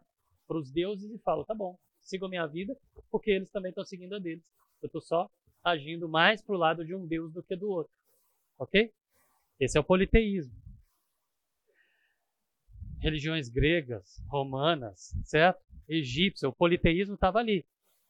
os 0.48 0.70
deuses 0.70 1.10
e 1.10 1.18
falo: 1.20 1.44
tá 1.44 1.54
bom, 1.54 1.78
sigam 2.02 2.28
minha 2.28 2.46
vida, 2.46 2.76
porque 3.10 3.30
eles 3.30 3.50
também 3.50 3.70
estão 3.70 3.84
seguindo 3.84 4.14
a 4.14 4.18
deles. 4.18 4.44
Eu 4.82 4.88
estou 4.88 5.00
só 5.00 5.30
agindo 5.62 6.06
mais 6.06 6.42
para 6.42 6.54
o 6.54 6.58
lado 6.58 6.84
de 6.84 6.94
um 6.94 7.06
deus 7.06 7.32
do 7.32 7.42
que 7.42 7.56
do 7.56 7.70
outro. 7.70 7.92
Ok? 8.58 8.92
Esse 9.58 9.78
é 9.78 9.80
o 9.80 9.84
politeísmo. 9.84 10.54
Religiões 13.00 13.48
gregas, 13.48 14.22
romanas, 14.28 15.14
certo? 15.24 15.62
Egípcio, 15.88 16.48
o 16.48 16.54
politeísmo 16.54 17.14
estava 17.14 17.38
ali, 17.38 17.66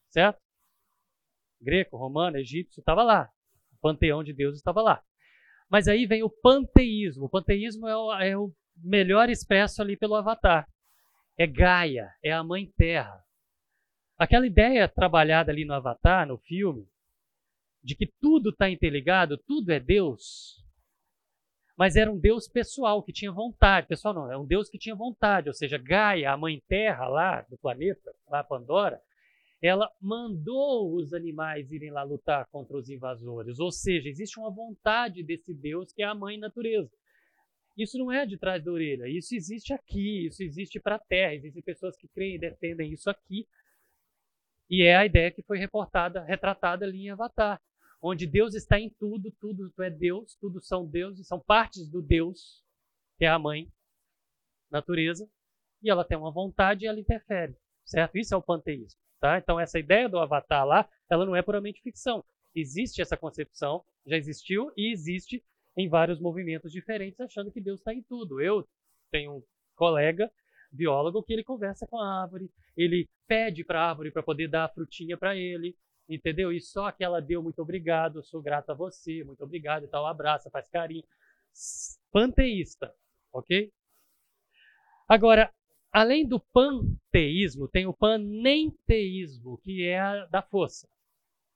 certo? 0.09 0.41
Greco, 1.61 1.97
romano, 1.97 2.37
egípcio, 2.37 2.81
estava 2.81 3.03
lá. 3.03 3.31
O 3.73 3.77
panteão 3.81 4.23
de 4.23 4.33
deuses 4.33 4.61
estava 4.61 4.83
lá. 4.83 5.03
Mas 5.69 5.89
aí 5.89 6.07
vem 6.07 6.23
o 6.23 6.31
panteísmo. 6.31 7.25
O 7.25 7.29
panteísmo 7.29 7.89
é 7.89 7.97
o, 7.97 8.13
é 8.15 8.39
o 8.39 8.53
melhor 8.77 9.29
expresso 9.29 9.83
ali 9.83 9.97
pelo 9.97 10.15
Avatar. 10.15 10.69
É 11.37 11.47
Gaia, 11.47 12.15
é 12.23 12.33
a 12.33 12.45
Mãe 12.45 12.73
Terra. 12.77 13.25
Aquela 14.17 14.47
ideia 14.47 14.87
trabalhada 14.89 15.51
ali 15.51 15.65
no 15.65 15.75
Avatar, 15.75 16.27
no 16.27 16.39
filme, 16.39 16.87
de 17.85 17.95
que 17.95 18.11
tudo 18.19 18.49
está 18.49 18.71
interligado, 18.71 19.37
tudo 19.47 19.71
é 19.71 19.79
Deus, 19.79 20.65
mas 21.77 21.97
era 21.97 22.11
um 22.11 22.19
Deus 22.19 22.49
pessoal, 22.49 23.03
que 23.03 23.13
tinha 23.13 23.31
vontade. 23.31 23.87
Pessoal 23.87 24.15
não, 24.15 24.33
é 24.33 24.39
um 24.39 24.47
Deus 24.47 24.71
que 24.71 24.79
tinha 24.79 24.95
vontade, 24.95 25.49
ou 25.49 25.55
seja, 25.55 25.77
Gaia, 25.77 26.33
a 26.33 26.37
mãe 26.37 26.63
terra 26.67 27.07
lá 27.09 27.43
do 27.43 27.59
planeta, 27.59 28.15
lá 28.27 28.43
Pandora, 28.43 29.01
ela 29.61 29.91
mandou 30.01 30.95
os 30.95 31.13
animais 31.13 31.71
irem 31.71 31.91
lá 31.91 32.03
lutar 32.03 32.47
contra 32.47 32.77
os 32.77 32.89
invasores. 32.89 33.59
Ou 33.59 33.71
seja, 33.71 34.09
existe 34.09 34.39
uma 34.39 34.51
vontade 34.51 35.23
desse 35.23 35.53
Deus 35.53 35.93
que 35.93 36.03
é 36.03 36.07
a 36.07 36.15
mãe 36.15 36.39
natureza. 36.39 36.91
Isso 37.77 37.99
não 37.99 38.11
é 38.11 38.25
de 38.25 38.39
trás 38.39 38.63
da 38.65 38.71
orelha, 38.71 39.09
isso 39.09 39.35
existe 39.35 39.73
aqui, 39.73 40.27
isso 40.27 40.43
existe 40.43 40.79
para 40.79 40.95
a 40.95 40.99
Terra, 40.99 41.35
existem 41.35 41.63
pessoas 41.63 41.97
que 41.97 42.07
creem 42.09 42.37
e 42.37 42.39
defendem 42.39 42.93
isso 42.93 43.11
aqui. 43.11 43.49
E 44.71 44.83
é 44.85 44.97
a 44.97 45.05
ideia 45.05 45.31
que 45.31 45.43
foi 45.43 45.59
reportada, 45.59 46.23
retratada 46.23 46.85
ali 46.85 47.07
em 47.07 47.11
Avatar 47.11 47.61
onde 48.07 48.27
Deus 48.27 48.55
está 48.55 48.79
em 48.79 48.91
tudo, 48.91 49.33
tudo 49.41 49.73
é 49.83 49.89
Deus, 49.89 50.37
tudo 50.39 50.63
são 50.63 50.87
deuses, 50.87 51.27
são 51.27 51.41
partes 51.41 51.89
do 51.89 52.03
Deus, 52.03 52.63
que 53.17 53.25
é 53.25 53.29
a 53.29 53.39
mãe, 53.39 53.73
natureza, 54.71 55.27
e 55.83 55.89
ela 55.89 56.05
tem 56.05 56.19
uma 56.19 56.31
vontade 56.31 56.85
e 56.85 56.87
ela 56.87 57.01
interfere, 57.01 57.57
certo? 57.83 58.19
Isso 58.19 58.35
é 58.35 58.37
o 58.37 58.43
panteísmo, 58.43 59.01
tá? 59.19 59.39
Então 59.39 59.59
essa 59.59 59.79
ideia 59.79 60.07
do 60.07 60.19
avatar 60.19 60.67
lá, 60.67 60.87
ela 61.09 61.25
não 61.25 61.35
é 61.35 61.41
puramente 61.41 61.81
ficção. 61.81 62.23
Existe 62.55 63.01
essa 63.01 63.17
concepção, 63.17 63.83
já 64.07 64.19
existiu 64.19 64.71
e 64.77 64.93
existe 64.93 65.43
em 65.75 65.89
vários 65.89 66.21
movimentos 66.21 66.71
diferentes, 66.71 67.19
achando 67.19 67.51
que 67.51 67.61
Deus 67.61 67.81
está 67.81 67.95
em 67.95 68.03
tudo. 68.03 68.39
Eu 68.39 68.69
tenho 69.11 69.39
um 69.39 69.43
colega 69.75 70.31
biólogo 70.71 71.23
que 71.23 71.33
ele 71.33 71.43
conversa 71.43 71.87
com 71.87 71.99
a 71.99 72.23
árvore, 72.23 72.51
ele 72.77 73.09
pede 73.27 73.65
para 73.65 73.81
a 73.81 73.89
árvore 73.89 74.11
para 74.11 74.23
poder 74.23 74.49
dar 74.49 74.65
a 74.67 74.69
frutinha 74.69 75.17
para 75.17 75.35
ele, 75.35 75.75
entendeu? 76.09 76.53
E 76.53 76.61
só 76.61 76.91
que 76.91 77.05
ela 77.05 77.21
deu 77.21 77.43
muito 77.43 77.61
obrigado, 77.61 78.23
sou 78.23 78.43
grato 78.43 78.71
a 78.71 78.75
você, 78.75 79.25
muito 79.25 79.43
obrigado 79.43 79.85
e 79.85 79.89
tal, 79.89 80.07
abraça, 80.07 80.51
faz 80.51 80.69
carinho. 80.69 81.05
Panteísta, 82.11 82.95
ok? 83.33 83.73
Agora, 85.09 85.53
além 85.93 86.27
do 86.27 86.41
panteísmo, 86.41 87.69
tem 87.69 87.87
o 87.87 87.95
panenteísmo, 87.95 89.59
que 89.59 89.85
é 89.85 90.01
a 90.01 90.27
da 90.27 90.43
força, 90.43 90.89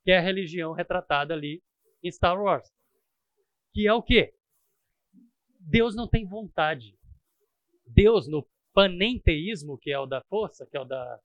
que 0.03 0.11
é 0.11 0.17
a 0.17 0.21
religião 0.21 0.73
retratada 0.73 1.33
ali 1.33 1.61
em 2.03 2.11
Star 2.11 2.41
Wars. 2.41 2.71
Que 3.73 3.87
é 3.87 3.93
o 3.93 4.01
quê? 4.01 4.33
Deus 5.59 5.95
não 5.95 6.07
tem 6.07 6.25
vontade. 6.25 6.97
Deus, 7.85 8.27
no 8.27 8.47
panenteísmo, 8.73 9.77
que 9.77 9.91
é 9.91 9.99
o 9.99 10.05
da 10.05 10.21
força, 10.21 10.65
que 10.65 10.77
é 10.77 10.79
o 10.79 10.85
da, 10.85 11.19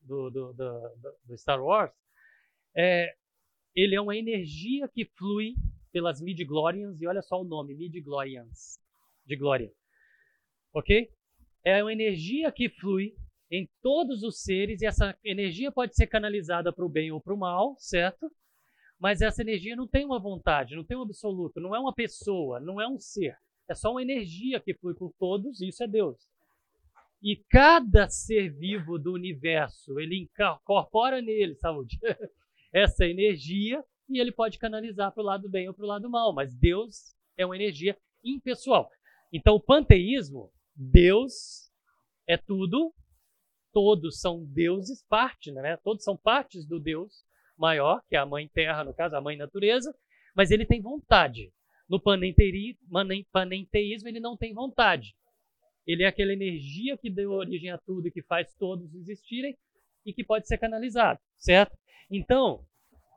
do, 0.00 0.30
do, 0.30 0.52
do, 0.52 0.96
do 1.24 1.38
Star 1.38 1.62
Wars, 1.62 1.92
é, 2.76 3.14
ele 3.74 3.94
é 3.94 4.00
uma 4.00 4.16
energia 4.16 4.88
que 4.88 5.04
flui 5.04 5.54
pelas 5.92 6.20
midi-glorians, 6.20 7.00
e 7.00 7.06
olha 7.06 7.22
só 7.22 7.40
o 7.40 7.44
nome, 7.44 7.74
midi-glorians, 7.74 8.78
de 9.26 9.36
glória. 9.36 9.72
Ok? 10.72 11.10
É 11.64 11.82
uma 11.82 11.92
energia 11.92 12.52
que 12.52 12.68
flui 12.68 13.14
em 13.50 13.68
todos 13.82 14.22
os 14.22 14.42
seres, 14.42 14.82
e 14.82 14.86
essa 14.86 15.16
energia 15.24 15.72
pode 15.72 15.96
ser 15.96 16.06
canalizada 16.06 16.72
para 16.72 16.84
o 16.84 16.88
bem 16.88 17.10
ou 17.10 17.20
para 17.20 17.34
o 17.34 17.38
mal, 17.38 17.76
certo? 17.78 18.30
Mas 18.98 19.22
essa 19.22 19.42
energia 19.42 19.76
não 19.76 19.86
tem 19.86 20.04
uma 20.04 20.18
vontade, 20.18 20.76
não 20.76 20.84
tem 20.84 20.96
um 20.96 21.02
absoluto, 21.02 21.60
não 21.60 21.74
é 21.74 21.78
uma 21.78 21.94
pessoa, 21.94 22.60
não 22.60 22.80
é 22.80 22.88
um 22.88 22.98
ser. 22.98 23.36
É 23.68 23.74
só 23.74 23.90
uma 23.90 24.02
energia 24.02 24.60
que 24.60 24.74
flui 24.74 24.94
por 24.94 25.12
todos, 25.18 25.60
e 25.60 25.68
isso 25.68 25.82
é 25.82 25.86
Deus. 25.86 26.28
E 27.22 27.36
cada 27.50 28.08
ser 28.08 28.50
vivo 28.50 28.98
do 28.98 29.12
universo, 29.12 29.98
ele 29.98 30.16
incorpora 30.16 31.20
nele, 31.20 31.54
saúde, 31.56 31.98
essa 32.72 33.04
energia 33.04 33.84
e 34.08 34.20
ele 34.20 34.32
pode 34.32 34.58
canalizar 34.58 35.12
para 35.12 35.22
o 35.22 35.26
lado 35.26 35.48
bem 35.48 35.68
ou 35.68 35.74
para 35.74 35.84
o 35.84 35.88
lado 35.88 36.08
mal, 36.08 36.32
mas 36.32 36.54
Deus 36.54 37.14
é 37.36 37.44
uma 37.44 37.56
energia 37.56 37.96
impessoal. 38.24 38.90
Então, 39.32 39.54
o 39.54 39.60
panteísmo, 39.60 40.50
Deus 40.74 41.70
é 42.26 42.36
tudo, 42.36 42.92
todos 43.72 44.20
são 44.20 44.44
deuses, 44.44 45.04
parte, 45.08 45.52
né? 45.52 45.76
Todos 45.78 46.02
são 46.02 46.16
partes 46.16 46.66
do 46.66 46.80
Deus 46.80 47.24
maior, 47.56 48.02
que 48.08 48.16
é 48.16 48.18
a 48.18 48.26
mãe 48.26 48.48
terra, 48.48 48.84
no 48.84 48.94
caso, 48.94 49.16
a 49.16 49.20
mãe 49.20 49.36
natureza, 49.36 49.94
mas 50.34 50.50
ele 50.50 50.64
tem 50.64 50.80
vontade. 50.80 51.52
No 51.88 52.00
panenteísmo, 52.00 54.08
ele 54.08 54.20
não 54.20 54.36
tem 54.36 54.54
vontade. 54.54 55.14
Ele 55.86 56.02
é 56.02 56.06
aquela 56.06 56.32
energia 56.32 56.96
que 56.98 57.10
deu 57.10 57.32
origem 57.32 57.70
a 57.70 57.78
tudo 57.78 58.08
e 58.08 58.10
que 58.10 58.22
faz 58.22 58.54
todos 58.54 58.94
existirem 58.94 59.56
e 60.04 60.12
que 60.12 60.22
pode 60.22 60.46
ser 60.46 60.58
canalizado, 60.58 61.18
certo? 61.38 61.76
Então, 62.10 62.66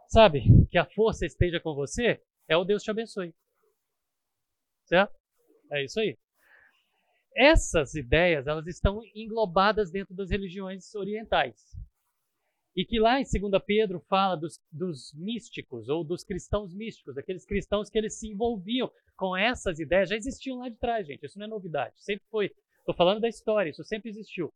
sabe, 0.07 0.43
que 0.69 0.77
a 0.77 0.85
força 0.85 1.25
esteja 1.25 1.59
com 1.59 1.73
você 1.73 2.21
é 2.47 2.57
o 2.57 2.63
Deus 2.63 2.83
te 2.83 2.91
abençoe. 2.91 3.33
Certo? 4.85 5.17
É 5.71 5.83
isso 5.83 5.99
aí. 5.99 6.17
Essas 7.35 7.95
ideias, 7.95 8.45
elas 8.45 8.67
estão 8.67 9.01
englobadas 9.15 9.89
dentro 9.89 10.13
das 10.13 10.29
religiões 10.29 10.93
orientais. 10.95 11.55
E 12.75 12.85
que 12.85 12.99
lá 12.99 13.19
em 13.19 13.23
2 13.23 13.63
Pedro 13.65 13.99
fala 14.07 14.35
dos, 14.35 14.59
dos 14.71 15.13
místicos, 15.13 15.89
ou 15.89 16.03
dos 16.03 16.23
cristãos 16.23 16.73
místicos, 16.73 17.17
aqueles 17.17 17.45
cristãos 17.45 17.89
que 17.89 17.97
eles 17.97 18.17
se 18.17 18.27
envolviam 18.29 18.91
com 19.17 19.35
essas 19.35 19.79
ideias, 19.79 20.09
já 20.09 20.15
existiam 20.15 20.59
lá 20.59 20.69
de 20.69 20.77
trás, 20.77 21.05
gente, 21.05 21.25
isso 21.25 21.37
não 21.37 21.45
é 21.45 21.49
novidade, 21.49 21.93
sempre 21.97 22.25
foi. 22.29 22.53
Estou 22.79 22.95
falando 22.95 23.19
da 23.19 23.29
história, 23.29 23.69
isso 23.69 23.83
sempre 23.83 24.09
existiu. 24.09 24.53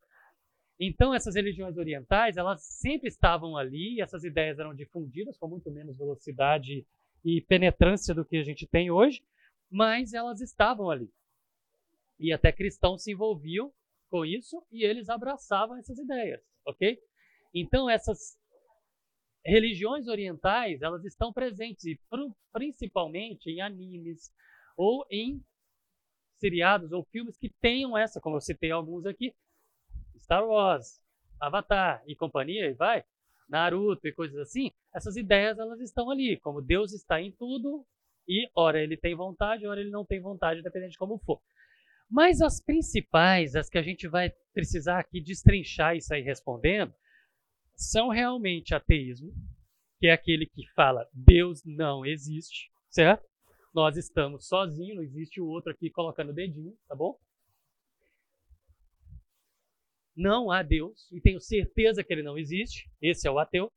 Então, 0.79 1.13
essas 1.13 1.35
religiões 1.35 1.77
orientais, 1.77 2.35
elas 2.35 2.63
sempre 2.63 3.07
estavam 3.07 3.55
ali, 3.55 4.01
essas 4.01 4.23
ideias 4.23 4.59
eram 4.59 4.75
difundidas 4.75 5.37
com 5.37 5.47
muito 5.47 5.71
menos 5.71 5.97
velocidade 5.97 6.85
e 7.23 7.41
penetrância 7.41 8.13
do 8.13 8.25
que 8.25 8.37
a 8.37 8.43
gente 8.43 8.67
tem 8.67 8.91
hoje, 8.91 9.23
mas 9.71 10.13
elas 10.13 10.41
estavam 10.41 10.89
ali. 10.89 11.09
E 12.19 12.33
até 12.33 12.51
cristãos 12.51 13.03
se 13.03 13.11
envolviam 13.11 13.73
com 14.09 14.25
isso 14.25 14.65
e 14.71 14.83
eles 14.83 15.09
abraçavam 15.09 15.77
essas 15.77 15.97
ideias, 15.97 16.41
ok? 16.65 16.99
Então, 17.53 17.89
essas 17.89 18.37
religiões 19.45 20.07
orientais, 20.07 20.81
elas 20.81 21.05
estão 21.05 21.31
presentes, 21.31 21.97
principalmente 22.51 23.49
em 23.49 23.61
animes 23.61 24.33
ou 24.75 25.05
em 25.09 25.41
seriados 26.37 26.91
ou 26.91 27.03
filmes 27.05 27.37
que 27.37 27.49
tenham 27.61 27.97
essa, 27.97 28.19
como 28.19 28.35
eu 28.35 28.41
citei 28.41 28.71
alguns 28.71 29.05
aqui, 29.05 29.33
Star 30.19 30.45
Wars, 30.45 31.01
Avatar 31.39 32.03
e 32.07 32.15
companhia, 32.15 32.69
e 32.69 32.73
vai, 32.73 33.03
Naruto 33.47 34.07
e 34.07 34.13
coisas 34.13 34.37
assim, 34.39 34.71
essas 34.93 35.15
ideias 35.15 35.59
elas 35.59 35.79
estão 35.79 36.09
ali, 36.09 36.39
como 36.39 36.61
Deus 36.61 36.93
está 36.93 37.21
em 37.21 37.31
tudo 37.31 37.85
e 38.27 38.49
ora 38.55 38.81
ele 38.81 38.97
tem 38.97 39.15
vontade, 39.15 39.67
ora 39.67 39.79
ele 39.79 39.91
não 39.91 40.05
tem 40.05 40.19
vontade, 40.19 40.63
dependendo 40.63 40.91
de 40.91 40.97
como 40.97 41.19
for. 41.19 41.39
Mas 42.09 42.41
as 42.41 42.61
principais, 42.61 43.55
as 43.55 43.69
que 43.69 43.77
a 43.77 43.83
gente 43.83 44.07
vai 44.07 44.31
precisar 44.53 44.99
aqui 44.99 45.21
destrinchar 45.21 45.95
e 45.95 46.01
sair 46.01 46.21
respondendo, 46.21 46.93
são 47.75 48.09
realmente 48.09 48.73
ateísmo, 48.73 49.33
que 49.99 50.07
é 50.07 50.13
aquele 50.13 50.45
que 50.45 50.67
fala 50.73 51.07
Deus 51.13 51.63
não 51.65 52.05
existe, 52.05 52.71
certo? 52.89 53.27
Nós 53.73 53.97
estamos 53.97 54.47
sozinhos, 54.47 54.95
não 54.95 55.03
existe 55.03 55.41
o 55.41 55.47
outro 55.47 55.71
aqui 55.71 55.89
colocando 55.89 56.29
o 56.29 56.33
dedinho, 56.33 56.75
tá 56.87 56.95
bom? 56.95 57.19
Não 60.15 60.49
há 60.49 60.63
Deus, 60.63 61.11
e 61.11 61.19
tenho 61.19 61.41
certeza 61.41 62.03
que 62.03 62.13
ele 62.13 62.23
não 62.23 62.37
existe, 62.37 62.89
esse 63.01 63.27
é 63.27 63.31
o 63.31 63.37
ateu. 63.37 63.71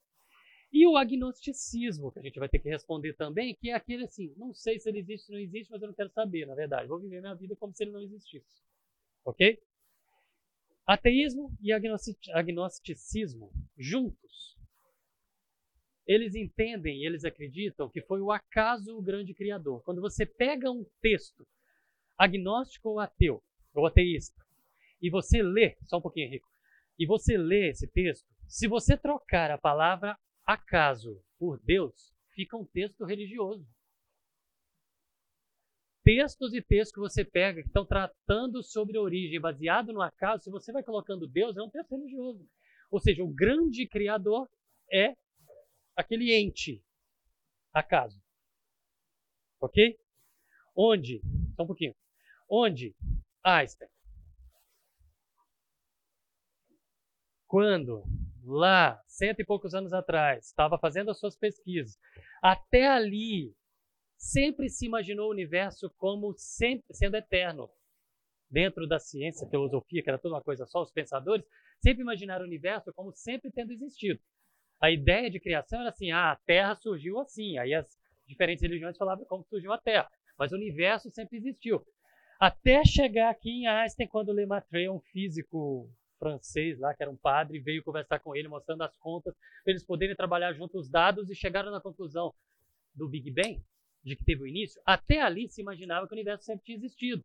E 0.72 0.86
o 0.86 0.96
agnosticismo, 0.96 2.12
que 2.12 2.18
a 2.18 2.22
gente 2.22 2.38
vai 2.38 2.48
ter 2.48 2.58
que 2.58 2.68
responder 2.68 3.14
também, 3.14 3.54
que 3.54 3.70
é 3.70 3.74
aquele 3.74 4.04
assim, 4.04 4.32
não 4.36 4.52
sei 4.52 4.78
se 4.78 4.88
ele 4.88 4.98
existe 4.98 5.30
ou 5.30 5.36
não 5.36 5.42
existe, 5.42 5.70
mas 5.70 5.80
eu 5.80 5.88
não 5.88 5.94
quero 5.94 6.10
saber, 6.10 6.46
na 6.46 6.54
verdade. 6.54 6.88
Vou 6.88 7.00
viver 7.00 7.20
minha 7.20 7.34
vida 7.34 7.56
como 7.56 7.74
se 7.74 7.82
ele 7.82 7.90
não 7.90 8.02
existisse. 8.02 8.62
Ok? 9.24 9.58
Ateísmo 10.86 11.50
e 11.60 11.72
agnosticismo 11.72 13.50
juntos. 13.76 14.58
Eles 16.06 16.34
entendem, 16.34 17.04
eles 17.04 17.24
acreditam 17.24 17.90
que 17.90 18.00
foi 18.00 18.20
o 18.20 18.30
acaso 18.30 18.96
o 18.96 19.02
grande 19.02 19.34
criador. 19.34 19.82
Quando 19.82 20.00
você 20.00 20.24
pega 20.24 20.70
um 20.70 20.86
texto 21.00 21.46
agnóstico 22.16 22.90
ou 22.90 23.00
ateu, 23.00 23.42
ou 23.74 23.86
ateísta, 23.86 24.42
e 25.00 25.10
você 25.10 25.42
lê, 25.42 25.76
só 25.84 25.98
um 25.98 26.02
pouquinho, 26.02 26.26
Henrico, 26.26 26.48
e 26.98 27.06
você 27.06 27.36
lê 27.36 27.70
esse 27.70 27.86
texto, 27.86 28.26
se 28.46 28.66
você 28.66 28.96
trocar 28.96 29.50
a 29.50 29.58
palavra 29.58 30.18
acaso 30.44 31.22
por 31.38 31.60
Deus, 31.60 32.12
fica 32.34 32.56
um 32.56 32.64
texto 32.64 33.04
religioso. 33.04 33.66
Textos 36.02 36.54
e 36.54 36.62
textos 36.62 36.94
que 36.94 37.00
você 37.00 37.24
pega 37.24 37.60
que 37.60 37.68
estão 37.68 37.84
tratando 37.84 38.62
sobre 38.62 38.96
origem, 38.96 39.40
baseado 39.40 39.92
no 39.92 40.00
acaso, 40.00 40.44
se 40.44 40.50
você 40.50 40.72
vai 40.72 40.82
colocando 40.82 41.28
Deus, 41.28 41.56
é 41.56 41.62
um 41.62 41.68
texto 41.68 41.94
religioso. 41.94 42.48
Ou 42.90 42.98
seja, 42.98 43.22
o 43.22 43.28
grande 43.28 43.86
criador 43.86 44.48
é 44.90 45.14
aquele 45.94 46.32
ente, 46.32 46.82
acaso. 47.72 48.18
Ok? 49.60 49.98
Onde, 50.74 51.20
só 51.54 51.64
um 51.64 51.66
pouquinho, 51.66 51.94
onde 52.48 52.96
Einstein, 53.44 53.90
quando 57.48 58.04
lá, 58.44 59.02
cento 59.06 59.40
e 59.40 59.44
poucos 59.44 59.74
anos 59.74 59.92
atrás, 59.92 60.46
estava 60.46 60.78
fazendo 60.78 61.10
as 61.10 61.18
suas 61.18 61.36
pesquisas, 61.36 61.98
até 62.40 62.86
ali, 62.86 63.52
sempre 64.16 64.68
se 64.68 64.86
imaginou 64.86 65.28
o 65.28 65.32
universo 65.32 65.90
como 65.96 66.34
sempre 66.36 66.94
sendo 66.94 67.16
eterno. 67.16 67.68
Dentro 68.50 68.86
da 68.86 68.98
ciência, 68.98 69.46
teosofia, 69.46 70.02
que 70.02 70.08
era 70.08 70.18
toda 70.18 70.36
uma 70.36 70.42
coisa 70.42 70.64
só, 70.64 70.80
os 70.80 70.90
pensadores 70.90 71.44
sempre 71.82 72.02
imaginaram 72.02 72.44
o 72.44 72.48
universo 72.48 72.90
como 72.94 73.12
sempre 73.12 73.50
tendo 73.50 73.72
existido. 73.72 74.18
A 74.80 74.90
ideia 74.90 75.30
de 75.30 75.38
criação 75.38 75.80
era 75.80 75.90
assim: 75.90 76.12
ah, 76.12 76.32
a 76.32 76.36
Terra 76.36 76.74
surgiu 76.76 77.18
assim. 77.18 77.58
Aí 77.58 77.74
as 77.74 77.86
diferentes 78.26 78.62
religiões 78.62 78.96
falavam 78.96 79.26
como 79.26 79.44
surgiu 79.44 79.70
a 79.72 79.78
Terra. 79.78 80.10
Mas 80.38 80.52
o 80.52 80.56
universo 80.56 81.10
sempre 81.10 81.36
existiu. 81.36 81.84
Até 82.40 82.84
chegar 82.84 83.30
aqui 83.30 83.50
em 83.50 83.66
Einstein, 83.66 84.06
quando 84.06 84.32
Lemaitre, 84.32 84.88
um 84.88 85.00
físico 85.00 85.90
francês 86.18 86.78
lá, 86.78 86.94
que 86.94 87.02
era 87.02 87.10
um 87.10 87.16
padre, 87.16 87.60
veio 87.60 87.82
conversar 87.82 88.18
com 88.20 88.34
ele, 88.34 88.48
mostrando 88.48 88.82
as 88.82 88.96
contas, 88.98 89.34
para 89.62 89.72
eles 89.72 89.84
poderem 89.84 90.16
trabalhar 90.16 90.52
junto 90.52 90.78
os 90.78 90.88
dados 90.88 91.30
e 91.30 91.34
chegaram 91.34 91.70
na 91.70 91.80
conclusão 91.80 92.34
do 92.94 93.08
Big 93.08 93.30
Bang, 93.30 93.62
de 94.02 94.16
que 94.16 94.24
teve 94.24 94.42
o 94.42 94.46
início. 94.46 94.80
Até 94.84 95.20
ali 95.20 95.48
se 95.48 95.60
imaginava 95.60 96.06
que 96.06 96.12
o 96.12 96.16
universo 96.16 96.44
sempre 96.44 96.64
tinha 96.64 96.76
existido. 96.76 97.24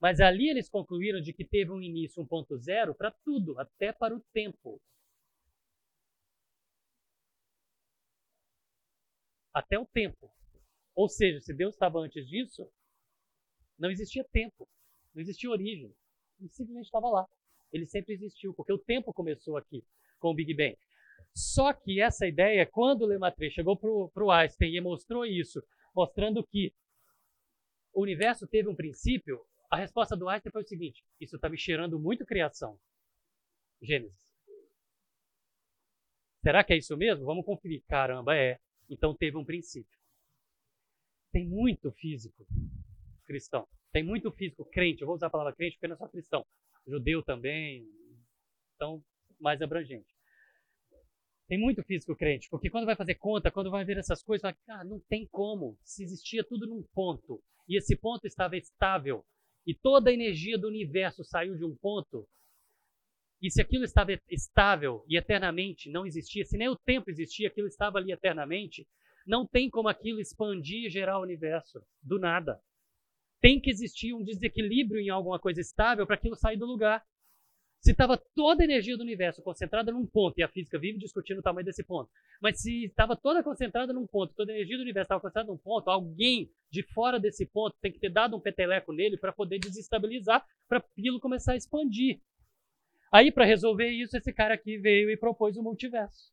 Mas 0.00 0.18
ali 0.18 0.48
eles 0.48 0.68
concluíram 0.68 1.20
de 1.20 1.32
que 1.32 1.44
teve 1.44 1.70
um 1.70 1.82
início 1.82 2.24
1.0 2.24 2.94
para 2.94 3.10
tudo, 3.10 3.58
até 3.58 3.92
para 3.92 4.16
o 4.16 4.20
tempo. 4.32 4.80
Até 9.52 9.78
o 9.78 9.84
tempo. 9.86 10.30
Ou 10.94 11.08
seja, 11.08 11.40
se 11.40 11.52
Deus 11.52 11.74
estava 11.74 11.98
antes 11.98 12.26
disso, 12.26 12.70
não 13.78 13.90
existia 13.90 14.24
tempo, 14.24 14.68
não 15.14 15.20
existia 15.20 15.50
origem. 15.50 15.94
Ele 16.38 16.48
simplesmente 16.48 16.86
estava 16.86 17.08
lá. 17.08 17.28
Ele 17.72 17.86
sempre 17.86 18.14
existiu, 18.14 18.52
porque 18.54 18.72
o 18.72 18.78
tempo 18.78 19.12
começou 19.12 19.56
aqui 19.56 19.84
com 20.18 20.30
o 20.30 20.34
Big 20.34 20.54
Bang. 20.54 20.76
Só 21.34 21.72
que 21.72 22.00
essa 22.00 22.26
ideia, 22.26 22.66
quando 22.66 23.06
Lemaitre 23.06 23.50
chegou 23.50 23.76
para 23.76 24.24
o 24.24 24.30
Einstein 24.30 24.74
e 24.74 24.80
mostrou 24.80 25.24
isso, 25.24 25.62
mostrando 25.94 26.44
que 26.46 26.74
o 27.92 28.02
universo 28.02 28.46
teve 28.46 28.68
um 28.68 28.74
princípio, 28.74 29.40
a 29.70 29.76
resposta 29.76 30.16
do 30.16 30.28
Einstein 30.28 30.52
foi 30.52 30.62
o 30.62 30.66
seguinte: 30.66 31.04
isso 31.20 31.36
está 31.36 31.48
me 31.48 31.58
cheirando 31.58 31.98
muito 31.98 32.26
criação. 32.26 32.78
Gênesis. 33.80 34.30
Será 36.42 36.64
que 36.64 36.72
é 36.72 36.78
isso 36.78 36.96
mesmo? 36.96 37.24
Vamos 37.24 37.44
conferir. 37.44 37.82
Caramba, 37.86 38.36
é. 38.36 38.58
Então 38.88 39.14
teve 39.14 39.36
um 39.36 39.44
princípio. 39.44 39.98
Tem 41.32 41.46
muito 41.46 41.92
físico 41.92 42.46
cristão. 43.24 43.68
Tem 43.92 44.02
muito 44.02 44.32
físico 44.32 44.64
crente. 44.64 45.02
Eu 45.02 45.06
vou 45.06 45.16
usar 45.16 45.28
a 45.28 45.30
palavra 45.30 45.54
crente 45.54 45.76
porque 45.76 45.86
não 45.86 45.94
é 45.94 45.98
só 45.98 46.08
cristão 46.08 46.44
judeu 46.86 47.22
também, 47.22 47.86
então 48.74 49.02
mais 49.38 49.60
abrangente. 49.62 50.08
Tem 51.48 51.58
muito 51.58 51.82
físico 51.82 52.14
crente, 52.14 52.48
porque 52.48 52.70
quando 52.70 52.86
vai 52.86 52.94
fazer 52.94 53.16
conta, 53.16 53.50
quando 53.50 53.70
vai 53.70 53.84
ver 53.84 53.98
essas 53.98 54.22
coisas, 54.22 54.42
vai, 54.42 54.54
ah, 54.68 54.84
não 54.84 55.00
tem 55.08 55.26
como. 55.32 55.76
Se 55.82 56.04
existia 56.04 56.44
tudo 56.44 56.66
num 56.66 56.82
ponto, 56.94 57.42
e 57.68 57.76
esse 57.76 57.96
ponto 57.96 58.26
estava 58.26 58.56
estável, 58.56 59.24
e 59.66 59.74
toda 59.74 60.10
a 60.10 60.14
energia 60.14 60.56
do 60.56 60.68
universo 60.68 61.24
saiu 61.24 61.56
de 61.56 61.64
um 61.64 61.76
ponto, 61.76 62.28
e 63.42 63.50
se 63.50 63.60
aquilo 63.60 63.84
estava 63.84 64.12
estável 64.28 65.02
e 65.08 65.16
eternamente 65.16 65.90
não 65.90 66.06
existia, 66.06 66.44
se 66.44 66.58
nem 66.58 66.68
o 66.68 66.76
tempo 66.76 67.10
existia, 67.10 67.48
aquilo 67.48 67.66
estava 67.66 67.98
ali 67.98 68.12
eternamente, 68.12 68.86
não 69.26 69.46
tem 69.46 69.70
como 69.70 69.88
aquilo 69.88 70.20
expandir 70.20 70.86
e 70.86 70.90
gerar 70.90 71.18
o 71.18 71.22
universo 71.22 71.82
do 72.02 72.18
nada 72.18 72.60
tem 73.40 73.60
que 73.60 73.70
existir 73.70 74.14
um 74.14 74.22
desequilíbrio 74.22 75.00
em 75.00 75.08
alguma 75.08 75.38
coisa 75.38 75.60
estável 75.60 76.06
para 76.06 76.14
aquilo 76.14 76.36
sair 76.36 76.56
do 76.56 76.66
lugar. 76.66 77.04
Se 77.80 77.92
estava 77.92 78.18
toda 78.34 78.62
a 78.62 78.64
energia 78.64 78.94
do 78.94 79.02
universo 79.02 79.42
concentrada 79.42 79.90
num 79.90 80.06
ponto, 80.06 80.38
e 80.38 80.42
a 80.42 80.48
física 80.48 80.78
vive 80.78 80.98
discutindo 80.98 81.38
o 81.38 81.42
tamanho 81.42 81.64
desse 81.64 81.82
ponto, 81.82 82.10
mas 82.40 82.60
se 82.60 82.84
estava 82.84 83.16
toda 83.16 83.42
concentrada 83.42 83.90
num 83.90 84.06
ponto, 84.06 84.34
toda 84.34 84.52
a 84.52 84.54
energia 84.54 84.76
do 84.76 84.82
universo 84.82 85.06
estava 85.06 85.20
concentrada 85.22 85.50
num 85.50 85.56
ponto, 85.56 85.88
alguém 85.88 86.50
de 86.70 86.82
fora 86.82 87.18
desse 87.18 87.46
ponto 87.46 87.74
tem 87.80 87.90
que 87.90 87.98
ter 87.98 88.10
dado 88.10 88.36
um 88.36 88.40
peteleco 88.40 88.92
nele 88.92 89.16
para 89.16 89.32
poder 89.32 89.58
desestabilizar, 89.58 90.46
para 90.68 90.78
aquilo 90.78 91.18
começar 91.18 91.52
a 91.52 91.56
expandir. 91.56 92.20
Aí, 93.10 93.32
para 93.32 93.46
resolver 93.46 93.88
isso, 93.88 94.14
esse 94.14 94.32
cara 94.32 94.54
aqui 94.54 94.76
veio 94.76 95.10
e 95.10 95.16
propôs 95.16 95.56
o 95.56 95.62
multiverso. 95.62 96.30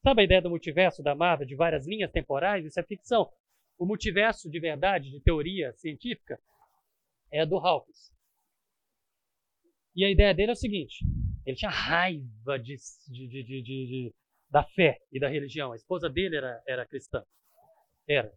Sabe 0.00 0.22
a 0.22 0.24
ideia 0.24 0.40
do 0.40 0.50
multiverso 0.50 1.02
da 1.02 1.14
Marvel, 1.14 1.46
de 1.46 1.56
várias 1.56 1.86
linhas 1.86 2.12
temporais? 2.12 2.64
Isso 2.64 2.78
é 2.78 2.82
ficção. 2.82 3.30
O 3.78 3.86
multiverso 3.86 4.50
de 4.50 4.60
verdade, 4.60 5.10
de 5.10 5.20
teoria 5.20 5.72
científica, 5.74 6.38
é 7.30 7.44
do 7.44 7.58
Hawkins. 7.58 8.12
E 9.94 10.04
a 10.04 10.10
ideia 10.10 10.34
dele 10.34 10.50
é 10.50 10.52
o 10.52 10.56
seguinte: 10.56 11.04
ele 11.44 11.56
tinha 11.56 11.70
raiva 11.70 12.58
de, 12.58 12.76
de, 13.08 13.62
de, 13.62 14.14
da 14.50 14.62
fé 14.62 14.98
e 15.12 15.20
da 15.20 15.28
religião. 15.28 15.72
A 15.72 15.76
esposa 15.76 16.08
dele 16.08 16.36
era, 16.36 16.62
era 16.66 16.86
cristã. 16.86 17.22
Era. 18.08 18.32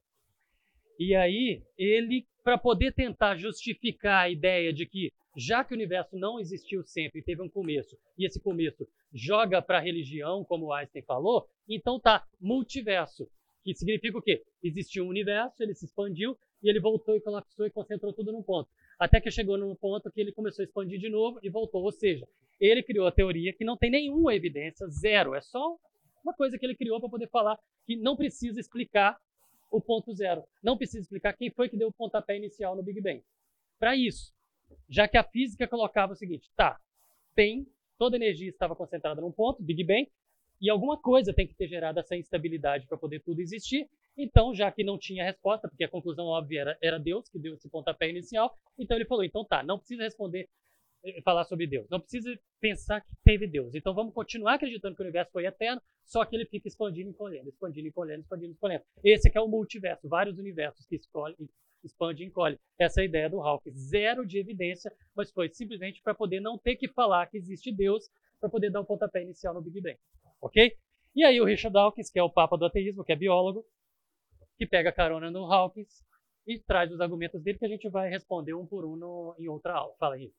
E 1.00 1.14
aí, 1.14 1.64
ele, 1.78 2.28
para 2.44 2.58
poder 2.58 2.92
tentar 2.94 3.36
justificar 3.36 4.26
a 4.26 4.30
ideia 4.30 4.74
de 4.74 4.86
que, 4.86 5.12
já 5.36 5.64
que 5.64 5.74
o 5.74 5.78
universo 5.78 6.18
não 6.18 6.40
existiu 6.40 6.84
sempre, 6.84 7.22
teve 7.22 7.42
um 7.42 7.50
começo, 7.50 7.96
e 8.18 8.26
esse 8.26 8.42
começo 8.42 8.88
joga 9.14 9.62
para 9.62 9.78
a 9.78 9.82
religião, 9.82 10.44
como 10.44 10.74
Einstein 10.74 11.04
falou, 11.04 11.48
então 11.70 12.00
tá, 12.00 12.26
multiverso. 12.42 13.30
Que 13.64 13.76
significa 13.76 14.18
o 14.18 14.22
quê? 14.22 14.44
Existiu 14.68 15.06
um 15.06 15.10
universo, 15.10 15.62
ele 15.62 15.74
se 15.74 15.86
expandiu 15.86 16.38
e 16.62 16.70
ele 16.70 16.80
voltou 16.80 17.16
e 17.16 17.22
colapsou 17.22 17.66
e 17.66 17.72
concentrou 17.72 18.14
tudo 18.14 18.32
num 18.32 18.44
ponto. 18.44 18.70
Até 19.00 19.22
que 19.22 19.30
chegou 19.32 19.58
num 19.58 19.76
ponto 19.76 20.12
que 20.12 20.20
ele 20.20 20.32
começou 20.32 20.64
a 20.64 20.66
expandir 20.66 21.00
de 21.00 21.10
novo 21.10 21.40
e 21.44 21.50
voltou. 21.50 21.84
Ou 21.84 21.92
seja, 21.92 22.28
ele 22.60 22.82
criou 22.82 23.08
a 23.08 23.12
teoria 23.12 23.54
que 23.54 23.64
não 23.64 23.78
tem 23.78 23.92
nenhuma 23.92 24.34
evidência, 24.34 24.88
zero. 24.88 25.36
É 25.36 25.42
só 25.42 25.78
uma 26.24 26.34
coisa 26.34 26.58
que 26.58 26.66
ele 26.66 26.76
criou 26.76 27.00
para 27.00 27.10
poder 27.10 27.30
falar 27.30 27.58
que 27.86 27.96
não 27.96 28.16
precisa 28.16 28.60
explicar 28.60 29.18
o 29.72 29.80
ponto 29.80 30.14
zero. 30.14 30.44
Não 30.64 30.78
precisa 30.78 31.02
explicar 31.02 31.34
quem 31.34 31.52
foi 31.52 31.70
que 31.70 31.78
deu 31.78 31.90
o 31.90 31.94
pontapé 31.94 32.38
inicial 32.38 32.76
no 32.76 32.84
Big 32.84 33.02
Bang. 33.02 33.24
Para 33.80 33.96
isso, 33.96 34.34
já 34.90 35.08
que 35.08 35.18
a 35.18 35.24
física 35.24 35.68
colocava 35.68 36.14
o 36.14 36.16
seguinte, 36.16 36.50
tá, 36.56 36.80
tem, 37.36 37.68
toda 37.98 38.16
energia 38.16 38.50
estava 38.50 38.76
concentrada 38.76 39.22
num 39.22 39.32
ponto, 39.32 39.62
Big 39.62 39.84
Bang, 39.84 40.10
e 40.60 40.70
alguma 40.70 40.98
coisa 40.98 41.34
tem 41.34 41.48
que 41.48 41.56
ter 41.56 41.68
gerado 41.68 42.00
essa 42.00 42.16
instabilidade 42.16 42.88
para 42.88 42.98
poder 42.98 43.22
tudo 43.22 43.40
existir. 43.40 43.88
Então, 44.18 44.54
já 44.54 44.72
que 44.72 44.84
não 44.84 44.98
tinha 44.98 45.24
resposta, 45.24 45.68
porque 45.68 45.84
a 45.84 45.90
conclusão 45.90 46.26
óbvia 46.26 46.62
era, 46.62 46.78
era 46.82 47.00
Deus 47.00 47.30
que 47.30 47.38
deu 47.38 47.54
esse 47.54 47.70
pontapé 47.70 48.10
inicial, 48.10 48.56
então 48.78 48.98
ele 48.98 49.06
falou: 49.06 49.24
então 49.24 49.46
tá, 49.46 49.62
não 49.62 49.78
precisa 49.78 50.04
responder 50.04 50.50
eh, 51.06 51.22
falar 51.22 51.44
sobre 51.44 51.68
Deus. 51.68 51.88
Não 51.90 52.00
precisa 52.00 52.38
pensar 52.60 53.02
que 53.02 53.16
teve 53.24 53.48
Deus. 53.48 53.76
Então 53.76 53.94
vamos 53.94 54.14
continuar 54.14 54.56
acreditando 54.56 54.96
que 54.96 55.02
o 55.02 55.06
universo 55.06 55.32
foi 55.32 55.46
eterno, 55.46 55.82
só 56.04 56.26
que 56.26 56.36
ele 56.36 56.46
fica 56.46 56.68
expandindo 56.68 57.10
e 57.10 57.12
encolhendo, 57.12 57.50
expandindo 57.50 57.88
e 57.88 57.90
encolhendo, 57.90 58.22
expandindo 58.22 58.52
e 58.52 58.56
encolhendo. 58.56 58.84
Esse 59.04 59.32
é 59.34 59.42
o 59.42 59.48
multiverso, 59.48 60.10
vários 60.10 60.40
universos 60.40 60.86
que 60.88 60.96
escolhe, 60.96 61.36
expande 61.84 62.24
e 62.24 62.28
encolhe. 62.28 62.60
Essa 62.80 63.02
é 63.02 63.04
a 63.04 63.06
ideia 63.06 63.30
do 63.30 63.42
Hawking. 63.42 63.72
Zero 63.72 64.26
de 64.26 64.40
evidência, 64.40 64.92
mas 65.16 65.32
foi 65.32 65.50
simplesmente 65.50 66.02
para 66.02 66.16
poder 66.16 66.40
não 66.40 66.58
ter 66.58 66.76
que 66.76 66.88
falar 66.88 67.28
que 67.28 67.38
existe 67.38 67.72
Deus, 67.72 68.10
para 68.40 68.50
poder 68.50 68.72
dar 68.72 68.80
o 68.80 68.84
um 68.84 68.86
pontapé 68.86 69.22
inicial 69.22 69.54
no 69.54 69.62
Big 69.62 69.82
Bang. 69.82 69.98
Ok? 70.42 70.76
E 71.16 71.24
aí 71.24 71.42
o 71.42 71.46
Richard 71.46 71.74
Dawkins, 71.74 72.10
que 72.10 72.20
é 72.20 72.24
o 72.24 72.30
papa 72.30 72.58
do 72.58 72.66
ateísmo, 72.66 73.04
que 73.04 73.12
é 73.12 73.16
biólogo, 73.16 73.66
que 74.58 74.66
pega 74.66 74.92
carona 74.92 75.32
no 75.32 75.52
Hawkins 75.52 76.04
e 76.46 76.60
traz 76.60 76.92
os 76.92 77.02
argumentos 77.02 77.42
dele 77.42 77.58
que 77.58 77.66
a 77.66 77.70
gente 77.70 77.90
vai 77.90 78.10
responder 78.10 78.54
um 78.54 78.66
por 78.66 78.86
um 78.86 78.96
no, 78.96 79.36
em 79.40 79.48
outra 79.48 79.74
aula. 79.74 79.96
Fala 80.00 80.16
aí. 80.16 80.32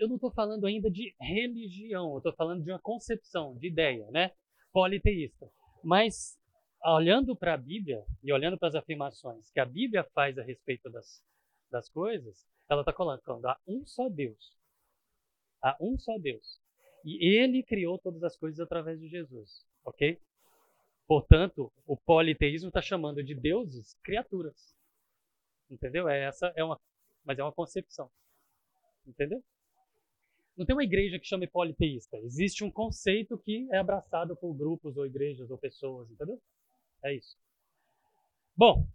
eu 0.00 0.08
não 0.08 0.16
estou 0.16 0.32
falando 0.32 0.66
ainda 0.66 0.90
de 0.90 1.14
religião, 1.20 2.12
eu 2.12 2.16
estou 2.16 2.32
falando 2.32 2.64
de 2.64 2.70
uma 2.72 2.78
concepção, 2.78 3.54
de 3.58 3.68
ideia, 3.68 4.10
né? 4.10 4.32
Politeísta. 4.72 5.46
Mas, 5.82 6.38
olhando 6.84 7.34
para 7.34 7.54
a 7.54 7.56
Bíblia 7.56 8.04
e 8.22 8.32
olhando 8.32 8.58
para 8.58 8.68
as 8.68 8.74
afirmações 8.74 9.50
que 9.50 9.60
a 9.60 9.64
Bíblia 9.64 10.04
faz 10.14 10.38
a 10.38 10.42
respeito 10.42 10.90
das, 10.90 11.24
das 11.70 11.88
coisas, 11.88 12.46
ela 12.68 12.82
está 12.82 12.92
colocando 12.92 13.46
a 13.46 13.58
um 13.66 13.84
só 13.86 14.08
Deus. 14.08 14.56
A 15.62 15.76
um 15.80 15.98
só 15.98 16.18
Deus. 16.18 16.60
E 17.04 17.36
ele 17.36 17.62
criou 17.62 17.98
todas 17.98 18.22
as 18.22 18.36
coisas 18.36 18.60
através 18.60 19.00
de 19.00 19.08
Jesus, 19.08 19.66
ok? 19.84 20.20
Portanto, 21.06 21.72
o 21.86 21.96
politeísmo 21.96 22.68
está 22.68 22.80
chamando 22.80 23.22
de 23.22 23.34
deuses 23.34 23.94
criaturas. 24.02 24.76
Entendeu? 25.68 26.08
É 26.08 26.24
essa 26.24 26.52
é 26.54 26.62
uma, 26.62 26.78
mas 27.24 27.38
é 27.38 27.42
uma 27.42 27.52
concepção. 27.52 28.10
Entendeu? 29.06 29.42
Não 30.56 30.66
tem 30.66 30.74
uma 30.74 30.84
igreja 30.84 31.18
que 31.18 31.26
chame 31.26 31.46
politeísta. 31.46 32.18
Existe 32.18 32.62
um 32.64 32.70
conceito 32.70 33.38
que 33.38 33.68
é 33.72 33.78
abraçado 33.78 34.36
por 34.36 34.52
grupos 34.54 34.96
ou 34.96 35.06
igrejas 35.06 35.50
ou 35.50 35.58
pessoas, 35.58 36.10
entendeu? 36.10 36.40
É 37.02 37.14
isso. 37.14 37.36
Bom, 38.56 38.86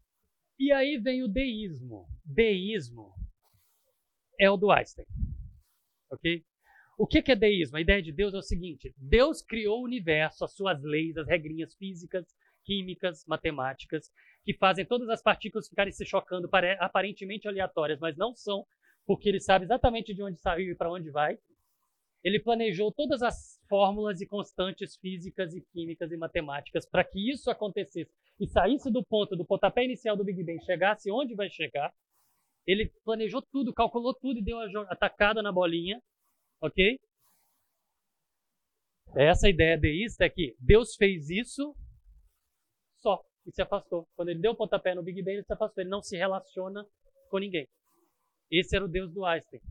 e 0.60 0.72
aí 0.72 0.97
vem 0.97 1.24
o 1.24 1.28
deísmo. 1.28 2.08
Deísmo 2.24 3.14
é 4.39 4.49
o 4.49 4.58
do 4.58 4.72
Einstein. 4.72 5.06
Ok? 6.12 6.45
O 6.97 7.06
que 7.06 7.32
é 7.32 7.36
deísmo? 7.36 7.78
A 7.78 7.82
ideia 7.82 8.01
de 8.01 8.12
Deus 8.12 8.34
é 8.34 8.38
o 8.38 8.41
seguinte: 8.41 8.93
Deus 8.97 9.41
criou 9.41 9.82
o 9.82 9.86
universo, 9.86 10.45
as 10.45 10.53
suas 10.53 10.82
leis, 10.82 11.18
as 11.18 11.28
regrinhas 11.28 11.76
físicas, 11.76 12.26
químicas, 12.64 13.26
matemáticas, 13.26 14.12
que 14.43 14.53
fazem 14.53 14.86
todas 14.86 15.10
as 15.10 15.22
partículas 15.22 15.68
ficarem 15.68 15.91
se 15.91 16.06
chocando, 16.06 16.49
aparentemente 16.80 17.47
aleatórias, 17.47 17.99
mas 17.99 18.16
não 18.16 18.34
são, 18.34 18.66
porque 19.06 19.30
ele 19.30 19.39
sabe 19.39 19.66
exatamente 19.66 20.14
de 20.14 20.24
onde 20.24 20.39
saiu 20.39 20.72
e 20.72 20.76
para 20.76 20.91
onde 20.91 21.10
vai. 21.10 21.38
Ele 22.24 22.39
planejou 22.39 22.91
todas 22.91 23.22
as 23.22 23.62
fórmulas 23.70 24.20
e 24.20 24.28
constantes 24.28 24.97
físicas 24.97 25.53
e 25.53 25.62
químicas 25.62 26.12
e 26.12 26.18
matemáticas 26.18 26.89
para 26.89 27.03
que 27.03 27.32
isso 27.32 27.51
acontecesse 27.51 28.12
e 28.39 28.47
saísse 28.47 28.91
do 28.91 29.03
ponto 29.06 29.36
do 29.36 29.45
pontapé 29.45 29.86
inicial 29.86 30.18
do 30.18 30.24
Big 30.24 30.43
Bang, 30.43 30.60
chegasse 30.66 31.12
onde 31.12 31.36
vai 31.36 31.49
chegar. 31.49 31.93
Ele 32.66 32.91
planejou 33.03 33.43
tudo, 33.51 33.74
calculou 33.74 34.14
tudo 34.14 34.39
e 34.39 34.43
deu 34.43 34.58
a 34.58 34.66
atacada 34.89 35.41
na 35.43 35.51
bolinha, 35.51 36.01
ok? 36.60 36.99
Essa 39.16 39.47
ideia 39.47 39.78
deísta 39.78 40.26
é 40.26 40.30
que 40.30 40.56
Deus 40.60 40.95
fez 40.95 41.30
isso 41.30 41.76
só 42.97 43.24
e 43.45 43.51
se 43.51 43.62
afastou. 43.62 44.08
Quando 44.16 44.30
ele 44.30 44.41
deu 44.41 44.53
o 44.53 44.58
pontapé 44.58 44.95
no 44.95 45.03
Big 45.03 45.22
Bang, 45.22 45.36
ele 45.36 45.43
se 45.43 45.53
afastou. 45.53 45.82
Ele 45.82 45.91
não 45.91 46.01
se 46.01 46.18
relaciona 46.18 46.86
com 47.30 47.38
ninguém. 47.38 47.68
Esse 48.50 48.76
era 48.76 48.86
o 48.86 48.88
Deus 48.88 49.12
do 49.12 49.26
Einstein. 49.26 49.62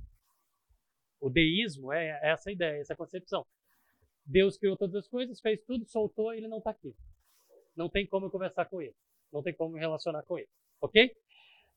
O 1.21 1.31
deísmo 1.31 1.93
é 1.93 2.19
essa 2.23 2.51
ideia, 2.51 2.81
essa 2.81 2.97
concepção. 2.97 3.47
Deus 4.27 4.57
criou 4.57 4.77
todas 4.77 4.95
as 4.95 5.09
coisas, 5.09 5.41
fez 5.41 5.63
tudo, 5.65 5.85
soltou 5.87 6.33
ele 6.33 6.49
não 6.49 6.59
está 6.59 6.71
aqui. 6.71 6.95
Não 7.77 7.89
tem 7.89 8.07
como 8.07 8.31
conversar 8.31 8.67
com 8.67 8.81
ele. 8.81 8.95
Não 9.33 9.43
tem 9.43 9.55
como 9.55 9.75
me 9.75 9.81
relacionar 9.81 10.23
com 10.23 10.39
ele. 10.39 10.49
Ok? 10.81 11.15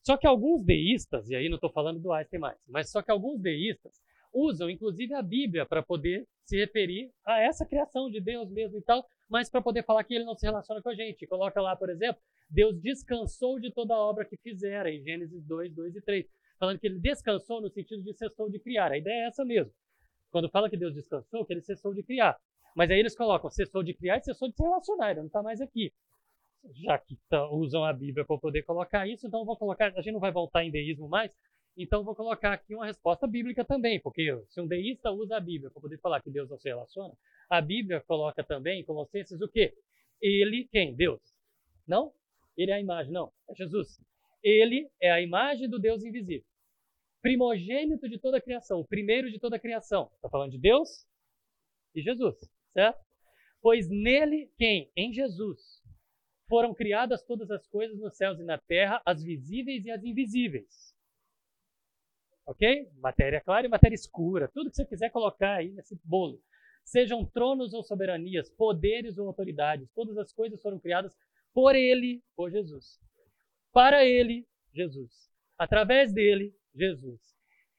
Só 0.04 0.16
que 0.16 0.28
alguns 0.28 0.64
deístas, 0.64 1.30
e 1.30 1.36
aí 1.36 1.50
não 1.50 1.56
estou 1.56 1.72
falando 1.72 2.00
do 2.00 2.12
Einstein 2.12 2.39
mais, 2.39 2.58
mas 2.68 2.89
só 2.89 3.02
que 3.02 3.12
alguns 3.12 3.41
deístas 3.41 4.02
usam 4.34 4.70
inclusive 4.70 5.14
a 5.14 5.22
Bíblia 5.22 5.66
para 5.66 5.82
poder 5.82 6.28
se 6.45 6.58
referir 6.58 7.12
a 7.26 7.41
essa 7.41 7.66
criação 7.66 8.10
de 8.10 8.22
Deus 8.22 8.50
mesmo 8.50 8.78
e 8.78 8.82
tal, 8.82 9.06
mas 9.28 9.50
para 9.50 9.62
poder 9.62 9.84
falar 9.84 10.04
que 10.04 10.14
ele 10.14 10.24
não 10.24 10.36
se 10.36 10.45
relaciona 10.45 10.82
com 10.82 10.89
a 10.89 10.95
gente. 10.95 11.28
Coloca 11.28 11.60
lá, 11.62 11.76
por 11.76 11.89
exemplo, 11.89 12.22
Deus 12.50 12.80
descansou 12.80 13.60
de 13.60 13.72
toda 13.72 13.93
a 13.93 14.00
obra 14.00 14.24
que 14.24 14.38
fizera, 14.38 14.91
em 14.91 15.02
Gênesis 15.04 15.43
2, 15.43 15.74
2 15.74 15.95
e 15.95 16.02
3 16.02 16.26
falando 16.58 16.80
que 16.80 16.88
ele 16.88 16.99
descansou 16.99 17.62
no 17.62 17.70
sentido 17.70 18.03
de 18.03 18.14
cessou 18.14 18.49
de 18.49 18.60
criar. 18.60 18.91
A 18.91 18.97
ideia 18.97 19.26
é 19.26 19.28
essa 19.28 19.45
mesmo. 19.45 19.74
Quando 20.32 20.49
fala 20.49 20.70
que 20.70 20.78
Deus 20.78 20.93
descansou, 20.93 21.45
que 21.45 21.53
ele 21.53 21.62
cessou 21.62 21.93
de 21.93 22.03
criar. 22.03 22.38
Mas 22.76 22.91
aí 22.91 22.99
eles 22.99 23.16
colocam 23.16 23.49
cessou 23.49 23.82
de 23.82 23.93
criar 23.93 24.18
e 24.18 24.24
cessou 24.24 24.49
de 24.49 24.55
se 24.55 24.62
relacionar, 24.62 25.12
ele 25.12 25.22
não 25.22 25.28
está 25.28 25.41
mais 25.41 25.62
aqui. 25.62 25.91
Já 26.74 26.97
que 26.97 27.18
tá, 27.30 27.49
usam 27.49 27.84
a 27.84 27.93
Bíblia 27.93 28.26
para 28.26 28.38
poder 28.38 28.64
colocar 28.64 29.08
isso, 29.08 29.26
então 29.26 29.45
vou 29.45 29.58
colocar, 29.58 29.88
a 29.95 30.01
gente 30.01 30.14
não 30.14 30.20
vai 30.20 30.32
voltar 30.32 30.64
em 30.64 30.72
deísmo 30.72 31.08
mais, 31.08 31.36
então 31.78 32.03
vou 32.03 32.16
colocar 32.16 32.53
aqui 32.53 32.76
uma 32.76 32.86
resposta 32.86 33.26
bíblica 33.26 33.64
também, 33.64 33.99
porque 33.99 34.36
se 34.49 34.60
um 34.60 34.68
deísta 34.68 35.12
usa 35.12 35.38
a 35.38 35.39
Bíblia 35.39 35.70
para 35.72 35.82
poder 35.82 35.97
falar 35.99 36.22
que 36.22 36.30
Deus 36.30 36.49
não 36.49 36.58
se 36.58 36.68
relaciona, 36.68 37.14
a 37.49 37.62
Bíblia 37.62 38.01
coloca 38.01 38.43
também 38.43 38.82
em 38.82 38.84
Colossenses 38.84 39.39
o 39.41 39.47
quê? 39.47 39.74
Ele, 40.22 40.68
quem? 40.72 40.95
Deus. 40.95 41.22
Não? 41.88 42.12
Ele 42.58 42.72
é 42.72 42.76
a 42.76 42.80
imagem, 42.80 43.14
não. 43.14 43.32
É 43.49 43.55
Jesus. 43.55 43.99
Ele 44.48 44.89
é 45.02 45.12
a 45.12 45.22
imagem 45.22 45.70
do 45.70 45.78
Deus 45.78 46.06
invisível. 46.06 46.48
Primogênito 47.22 48.08
de 48.08 48.18
toda 48.18 48.38
a 48.38 48.41
criação, 48.41 48.82
primeiro 48.86 49.30
de 49.30 49.38
toda 49.39 49.58
a 49.58 49.60
criação. 49.60 50.10
Está 50.16 50.30
falando 50.30 50.52
de 50.52 50.58
Deus 50.58 51.06
e 51.93 52.02
Jesus, 52.02 52.39
certo? 52.72 52.98
Pois 53.62 53.89
nele, 53.89 54.50
quem? 54.58 54.89
Em 54.95 55.12
Jesus. 55.12 55.84
Foram 56.48 56.74
criadas 56.74 57.26
todas 57.26 57.52
as 57.52 57.68
coisas 57.68 58.00
nos 58.00 58.16
céus 58.16 58.39
e 58.39 58.43
na 58.45 58.58
terra, 58.58 59.02
as 59.06 59.22
visíveis 59.22 59.84
e 59.84 59.91
as 59.91 60.02
invisíveis. 60.02 60.95
Ok? 62.45 62.89
Matéria 63.00 63.41
clara 63.41 63.68
e 63.68 63.70
matéria 63.70 63.95
escura. 63.95 64.48
Tudo 64.54 64.70
que 64.70 64.78
você 64.78 64.86
quiser 64.86 65.10
colocar 65.10 65.56
aí 65.56 65.74
nesse 65.74 66.00
bolo. 66.06 66.41
Sejam 66.86 67.26
tronos 67.26 67.74
ou 67.74 67.84
soberanias, 67.84 68.50
poderes 68.50 69.18
ou 69.18 69.28
autoridades, 69.28 69.91
todas 69.93 70.18
as 70.18 70.32
coisas 70.32 70.62
foram 70.62 70.80
criadas 70.80 71.14
por 71.54 71.76
ele, 71.76 72.24
por 72.34 72.50
Jesus 72.50 72.98
para 73.78 74.03
ele, 74.03 74.43
Jesus. 74.73 75.30
Através 75.55 76.11
dele, 76.11 76.51
Jesus. 76.73 77.21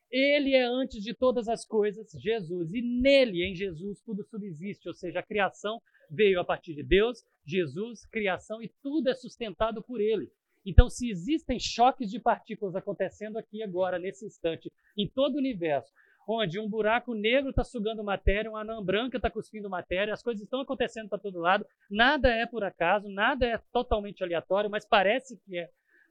Ele 0.09 0.55
é 0.55 0.63
antes 0.63 1.03
de 1.03 1.13
todas 1.13 1.49
as 1.49 1.67
coisas, 1.67 2.13
Jesus. 2.13 2.73
E 2.73 2.81
nele, 2.81 3.43
em 3.43 3.53
Jesus, 3.53 4.01
tudo 4.03 4.23
subsiste, 4.23 4.87
ou 4.87 4.95
seja, 4.95 5.19
a 5.19 5.25
criação 5.25 5.83
veio 6.09 6.39
a 6.39 6.45
partir 6.45 6.73
de 6.73 6.85
Deus, 6.85 7.25
Jesus, 7.45 8.07
criação, 8.07 8.63
e 8.63 8.69
tudo 8.81 9.11
é 9.11 9.15
sustentado 9.15 9.83
por 9.83 10.01
ele. 10.01 10.31
Então, 10.65 10.89
se 10.89 11.11
existem 11.11 11.59
choques 11.59 12.09
de 12.09 12.21
partículas 12.21 12.77
acontecendo 12.77 13.37
aqui 13.37 13.61
agora, 13.61 13.99
nesse 13.99 14.25
instante, 14.25 14.71
em 14.97 15.09
todo 15.09 15.35
o 15.35 15.39
universo, 15.39 15.93
onde 16.29 16.61
um 16.61 16.69
buraco 16.69 17.13
negro 17.13 17.51
está 17.51 17.65
sugando 17.65 18.05
matéria, 18.05 18.51
uma 18.51 18.61
anã 18.61 18.81
branca 18.81 19.17
está 19.17 19.29
cuspindo 19.29 19.69
matéria, 19.69 20.15
as 20.15 20.23
coisas 20.23 20.45
estão 20.45 20.61
acontecendo 20.61 21.09
para 21.09 21.19
todo 21.19 21.41
lado, 21.41 21.67
nada 21.91 22.29
é 22.29 22.47
por 22.47 22.63
acaso, 22.63 23.09
nada 23.09 23.45
é 23.45 23.59
totalmente 23.73 24.23
aleatório, 24.23 24.71
mas 24.71 24.87
parece 24.87 25.37
que 25.39 25.59
é 25.59 25.69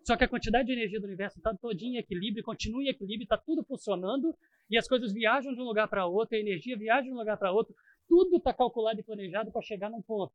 só 0.07 0.15
que 0.15 0.23
a 0.23 0.29
quantidade 0.29 0.67
de 0.67 0.71
energia 0.71 1.01
do 1.01 1.05
universo 1.05 1.37
está 1.37 1.53
todinha 1.53 1.99
em 1.99 2.01
equilíbrio, 2.01 2.41
continua 2.41 2.81
em 2.81 2.87
equilíbrio, 2.87 3.23
está 3.23 3.37
tudo 3.37 3.61
funcionando 3.65 4.33
e 4.69 4.77
as 4.77 4.87
coisas 4.87 5.11
viajam 5.11 5.53
de 5.53 5.59
um 5.59 5.65
lugar 5.65 5.89
para 5.89 6.05
outro, 6.05 6.37
a 6.37 6.39
energia 6.39 6.77
viaja 6.77 7.01
de 7.01 7.11
um 7.11 7.17
lugar 7.17 7.37
para 7.37 7.51
outro, 7.51 7.75
tudo 8.07 8.37
está 8.37 8.53
calculado 8.53 9.01
e 9.01 9.03
planejado 9.03 9.51
para 9.51 9.61
chegar 9.61 9.89
num 9.89 10.01
ponto. 10.01 10.33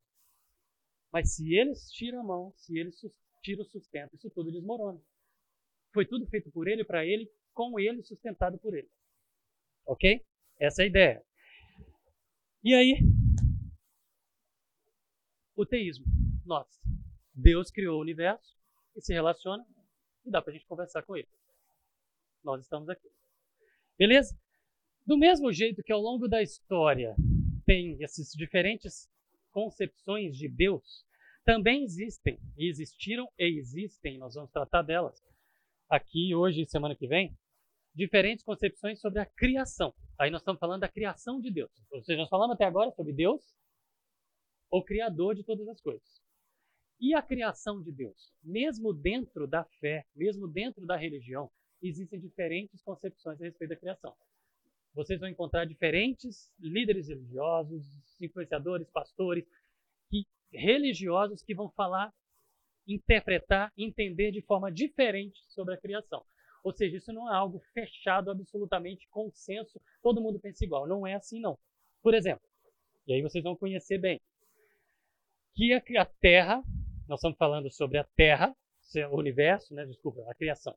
Mas 1.11 1.33
se 1.33 1.55
eles 1.55 1.89
tiram 1.89 2.19
a 2.19 2.23
mão, 2.23 2.53
se 2.55 2.77
eles 2.77 3.01
tiram 3.41 3.63
o 3.63 3.65
sustento, 3.65 4.13
isso 4.15 4.29
tudo 4.29 4.51
desmorona. 4.51 5.01
Foi 5.91 6.05
tudo 6.05 6.27
feito 6.27 6.51
por 6.51 6.67
ele, 6.67 6.83
para 6.83 7.03
ele, 7.03 7.27
com 7.51 7.79
ele, 7.79 8.03
sustentado 8.03 8.59
por 8.59 8.77
ele. 8.77 8.91
Ok? 9.87 10.23
Essa 10.59 10.83
é 10.83 10.85
a 10.85 10.87
ideia. 10.87 11.25
E 12.63 12.75
aí, 12.75 12.99
o 15.55 15.65
teísmo. 15.65 16.05
Nossa, 16.45 16.79
Deus 17.33 17.71
criou 17.71 17.97
o 17.97 18.01
universo, 18.01 18.55
e 18.95 19.01
se 19.01 19.13
relaciona 19.13 19.65
e 20.25 20.31
dá 20.31 20.41
para 20.41 20.51
a 20.51 20.53
gente 20.53 20.65
conversar 20.65 21.03
com 21.03 21.15
ele. 21.15 21.27
Nós 22.43 22.61
estamos 22.61 22.89
aqui. 22.89 23.09
Beleza? 23.97 24.37
Do 25.05 25.17
mesmo 25.17 25.51
jeito 25.51 25.83
que 25.83 25.91
ao 25.91 25.99
longo 25.99 26.27
da 26.27 26.41
história 26.41 27.15
tem 27.65 28.01
essas 28.03 28.31
diferentes 28.31 29.09
concepções 29.51 30.35
de 30.37 30.47
Deus, 30.47 31.05
também 31.45 31.83
existem, 31.83 32.39
e 32.57 32.69
existiram 32.69 33.27
e 33.37 33.59
existem, 33.59 34.17
nós 34.17 34.33
vamos 34.33 34.51
tratar 34.51 34.81
delas 34.81 35.21
aqui 35.89 36.33
hoje 36.33 36.61
e 36.61 36.69
semana 36.69 36.95
que 36.95 37.07
vem, 37.07 37.37
diferentes 37.93 38.43
concepções 38.43 38.99
sobre 38.99 39.19
a 39.19 39.25
criação. 39.25 39.93
Aí 40.17 40.31
nós 40.31 40.41
estamos 40.41 40.59
falando 40.59 40.81
da 40.81 40.87
criação 40.87 41.39
de 41.39 41.51
Deus. 41.51 41.71
Ou 41.91 42.01
seja, 42.01 42.19
nós 42.19 42.29
falamos 42.29 42.55
até 42.55 42.65
agora 42.65 42.91
sobre 42.91 43.13
Deus, 43.13 43.53
o 44.71 44.83
Criador 44.83 45.35
de 45.35 45.43
todas 45.43 45.67
as 45.67 45.79
coisas. 45.81 46.22
E 47.03 47.13
a 47.13 47.21
criação 47.21 47.81
de 47.81 47.91
Deus? 47.91 48.31
Mesmo 48.41 48.93
dentro 48.93 49.45
da 49.45 49.65
fé, 49.81 50.05
mesmo 50.15 50.47
dentro 50.47 50.85
da 50.85 50.95
religião, 50.95 51.51
existem 51.81 52.17
diferentes 52.17 52.81
concepções 52.81 53.41
a 53.41 53.43
respeito 53.43 53.71
da 53.71 53.75
criação. 53.75 54.15
Vocês 54.93 55.19
vão 55.19 55.27
encontrar 55.27 55.65
diferentes 55.65 56.49
líderes 56.57 57.09
religiosos, 57.09 57.85
influenciadores, 58.21 58.89
pastores, 58.89 59.45
que, 60.09 60.25
religiosos 60.53 61.43
que 61.43 61.53
vão 61.53 61.69
falar, 61.71 62.09
interpretar, 62.87 63.73
entender 63.77 64.31
de 64.31 64.41
forma 64.41 64.71
diferente 64.71 65.43
sobre 65.49 65.73
a 65.73 65.77
criação. 65.77 66.23
Ou 66.63 66.71
seja, 66.71 66.95
isso 66.95 67.11
não 67.11 67.29
é 67.29 67.35
algo 67.35 67.59
fechado, 67.73 68.31
absolutamente 68.31 69.09
consenso, 69.09 69.77
todo 70.01 70.21
mundo 70.21 70.39
pensa 70.39 70.63
igual. 70.63 70.87
Não 70.87 71.05
é 71.05 71.15
assim, 71.15 71.41
não. 71.41 71.59
Por 72.01 72.13
exemplo, 72.13 72.47
e 73.05 73.13
aí 73.13 73.21
vocês 73.21 73.43
vão 73.43 73.57
conhecer 73.57 73.97
bem, 73.97 74.21
que 75.53 75.97
a 75.97 76.05
Terra, 76.05 76.63
nós 77.07 77.19
estamos 77.19 77.37
falando 77.37 77.69
sobre 77.71 77.97
a 77.97 78.03
Terra, 78.15 78.55
o 79.11 79.17
universo, 79.17 79.73
né, 79.73 79.85
desculpa, 79.85 80.21
a 80.29 80.35
criação, 80.35 80.75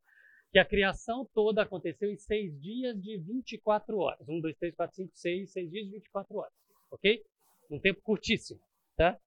que 0.51 0.59
a 0.59 0.64
criação 0.64 1.29
toda 1.35 1.62
aconteceu 1.62 2.11
em 2.11 2.16
seis 2.16 2.59
dias 2.61 3.01
de 3.01 3.18
24 3.18 3.99
horas. 3.99 4.29
Um, 4.29 4.41
dois, 4.41 4.57
três, 4.57 4.74
quatro, 4.74 4.97
cinco, 4.97 5.12
seis, 5.14 5.53
seis 5.53 5.70
dias 5.70 5.87
de 5.87 5.93
24 5.93 6.37
horas, 6.37 6.53
ok? 6.91 7.22
Um 7.70 7.79
tempo 7.79 8.01
curtíssimo, 8.03 8.61
tá? 8.97 9.18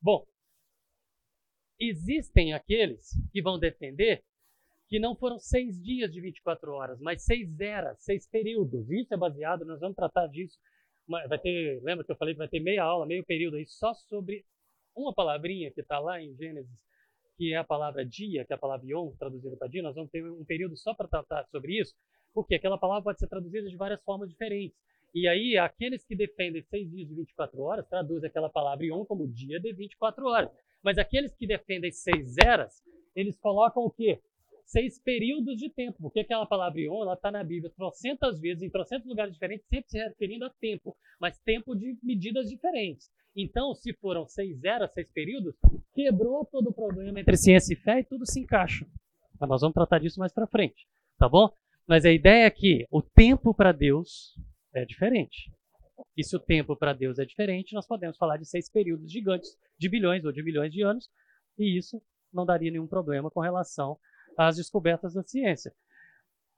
Bom, 0.00 0.26
existem 1.80 2.52
aqueles 2.52 3.10
que 3.32 3.42
vão 3.42 3.58
defender 3.58 4.22
que 4.88 4.98
não 4.98 5.14
foram 5.14 5.38
seis 5.38 5.80
dias 5.82 6.10
de 6.12 6.20
24 6.20 6.72
horas, 6.72 7.00
mas 7.00 7.22
seis 7.22 7.60
eras, 7.60 8.02
seis 8.02 8.26
períodos. 8.26 8.90
Isso 8.90 9.12
é 9.12 9.16
baseado, 9.16 9.64
nós 9.64 9.80
vamos 9.80 9.96
tratar 9.96 10.26
disso. 10.28 10.58
Vai 11.06 11.38
ter, 11.38 11.80
lembra 11.82 12.04
que 12.04 12.12
eu 12.12 12.16
falei 12.16 12.34
que 12.34 12.38
vai 12.38 12.48
ter 12.48 12.60
meia 12.60 12.84
aula, 12.84 13.06
meio 13.06 13.24
período 13.24 13.56
aí 13.56 13.66
só 13.66 13.92
sobre 13.94 14.44
uma 14.98 15.14
palavrinha 15.14 15.70
que 15.70 15.80
está 15.80 15.98
lá 15.98 16.20
em 16.20 16.34
Gênesis, 16.34 16.84
que 17.36 17.52
é 17.52 17.56
a 17.56 17.64
palavra 17.64 18.04
dia, 18.04 18.44
que 18.44 18.52
é 18.52 18.56
a 18.56 18.58
palavra 18.58 18.86
yom, 18.86 19.12
traduzida 19.16 19.56
para 19.56 19.68
dia. 19.68 19.82
Nós 19.82 19.94
vamos 19.94 20.10
ter 20.10 20.24
um 20.24 20.44
período 20.44 20.76
só 20.76 20.92
para 20.92 21.06
tratar 21.06 21.44
sobre 21.46 21.78
isso, 21.78 21.94
porque 22.34 22.56
aquela 22.56 22.76
palavra 22.76 23.04
pode 23.04 23.20
ser 23.20 23.28
traduzida 23.28 23.68
de 23.68 23.76
várias 23.76 24.02
formas 24.02 24.28
diferentes. 24.28 24.76
E 25.14 25.26
aí, 25.26 25.56
aqueles 25.56 26.04
que 26.04 26.14
defendem 26.14 26.62
seis 26.62 26.90
dias 26.90 27.08
de 27.08 27.14
24 27.14 27.60
horas, 27.60 27.86
traduzem 27.88 28.28
aquela 28.28 28.50
palavra 28.50 28.84
yom 28.84 29.04
como 29.04 29.26
dia 29.26 29.58
de 29.58 29.72
24 29.72 30.26
horas. 30.26 30.50
Mas 30.82 30.98
aqueles 30.98 31.34
que 31.34 31.46
defendem 31.46 31.90
seis 31.90 32.36
eras, 32.38 32.82
eles 33.14 33.38
colocam 33.38 33.84
o 33.84 33.90
quê? 33.90 34.20
Seis 34.68 35.00
períodos 35.02 35.56
de 35.56 35.70
tempo, 35.70 35.96
porque 35.98 36.20
aquela 36.20 36.44
palavra 36.44 36.78
ion, 36.78 37.10
está 37.10 37.30
na 37.30 37.42
Bíblia 37.42 37.72
trocentas 37.74 38.38
vezes, 38.38 38.62
em 38.62 38.70
trocentos 38.70 39.08
lugares 39.08 39.32
diferentes, 39.32 39.66
sempre 39.66 39.90
se 39.90 39.98
referindo 39.98 40.44
a 40.44 40.50
tempo, 40.50 40.94
mas 41.18 41.38
tempo 41.38 41.74
de 41.74 41.98
medidas 42.02 42.50
diferentes. 42.50 43.10
Então, 43.34 43.74
se 43.74 43.94
foram 43.94 44.26
seis 44.26 44.62
eras, 44.62 44.92
seis 44.92 45.10
períodos, 45.10 45.54
quebrou 45.94 46.44
todo 46.44 46.68
o 46.68 46.74
problema 46.74 47.18
entre 47.18 47.36
ciência 47.36 47.72
e 47.72 47.76
fé 47.76 48.00
e 48.00 48.04
tudo 48.04 48.26
se 48.26 48.40
encaixa. 48.40 48.86
Mas 49.40 49.48
nós 49.48 49.60
vamos 49.62 49.74
tratar 49.74 50.00
disso 50.00 50.20
mais 50.20 50.34
para 50.34 50.46
frente, 50.46 50.86
tá 51.16 51.28
bom? 51.28 51.48
Mas 51.86 52.04
a 52.04 52.12
ideia 52.12 52.44
é 52.44 52.50
que 52.50 52.86
o 52.90 53.00
tempo 53.00 53.54
para 53.54 53.72
Deus 53.72 54.34
é 54.74 54.84
diferente. 54.84 55.50
E 56.14 56.22
se 56.22 56.36
o 56.36 56.40
tempo 56.40 56.76
para 56.76 56.92
Deus 56.92 57.18
é 57.18 57.24
diferente, 57.24 57.74
nós 57.74 57.86
podemos 57.86 58.18
falar 58.18 58.36
de 58.36 58.44
seis 58.44 58.70
períodos 58.70 59.10
gigantes, 59.10 59.56
de 59.78 59.88
bilhões 59.88 60.24
ou 60.26 60.32
de 60.32 60.42
milhões 60.42 60.70
de 60.70 60.82
anos, 60.82 61.08
e 61.58 61.78
isso 61.78 62.02
não 62.30 62.44
daria 62.44 62.70
nenhum 62.70 62.86
problema 62.86 63.30
com 63.30 63.40
relação 63.40 63.98
às 64.38 64.56
descobertas 64.56 65.14
da 65.14 65.22
ciência. 65.22 65.74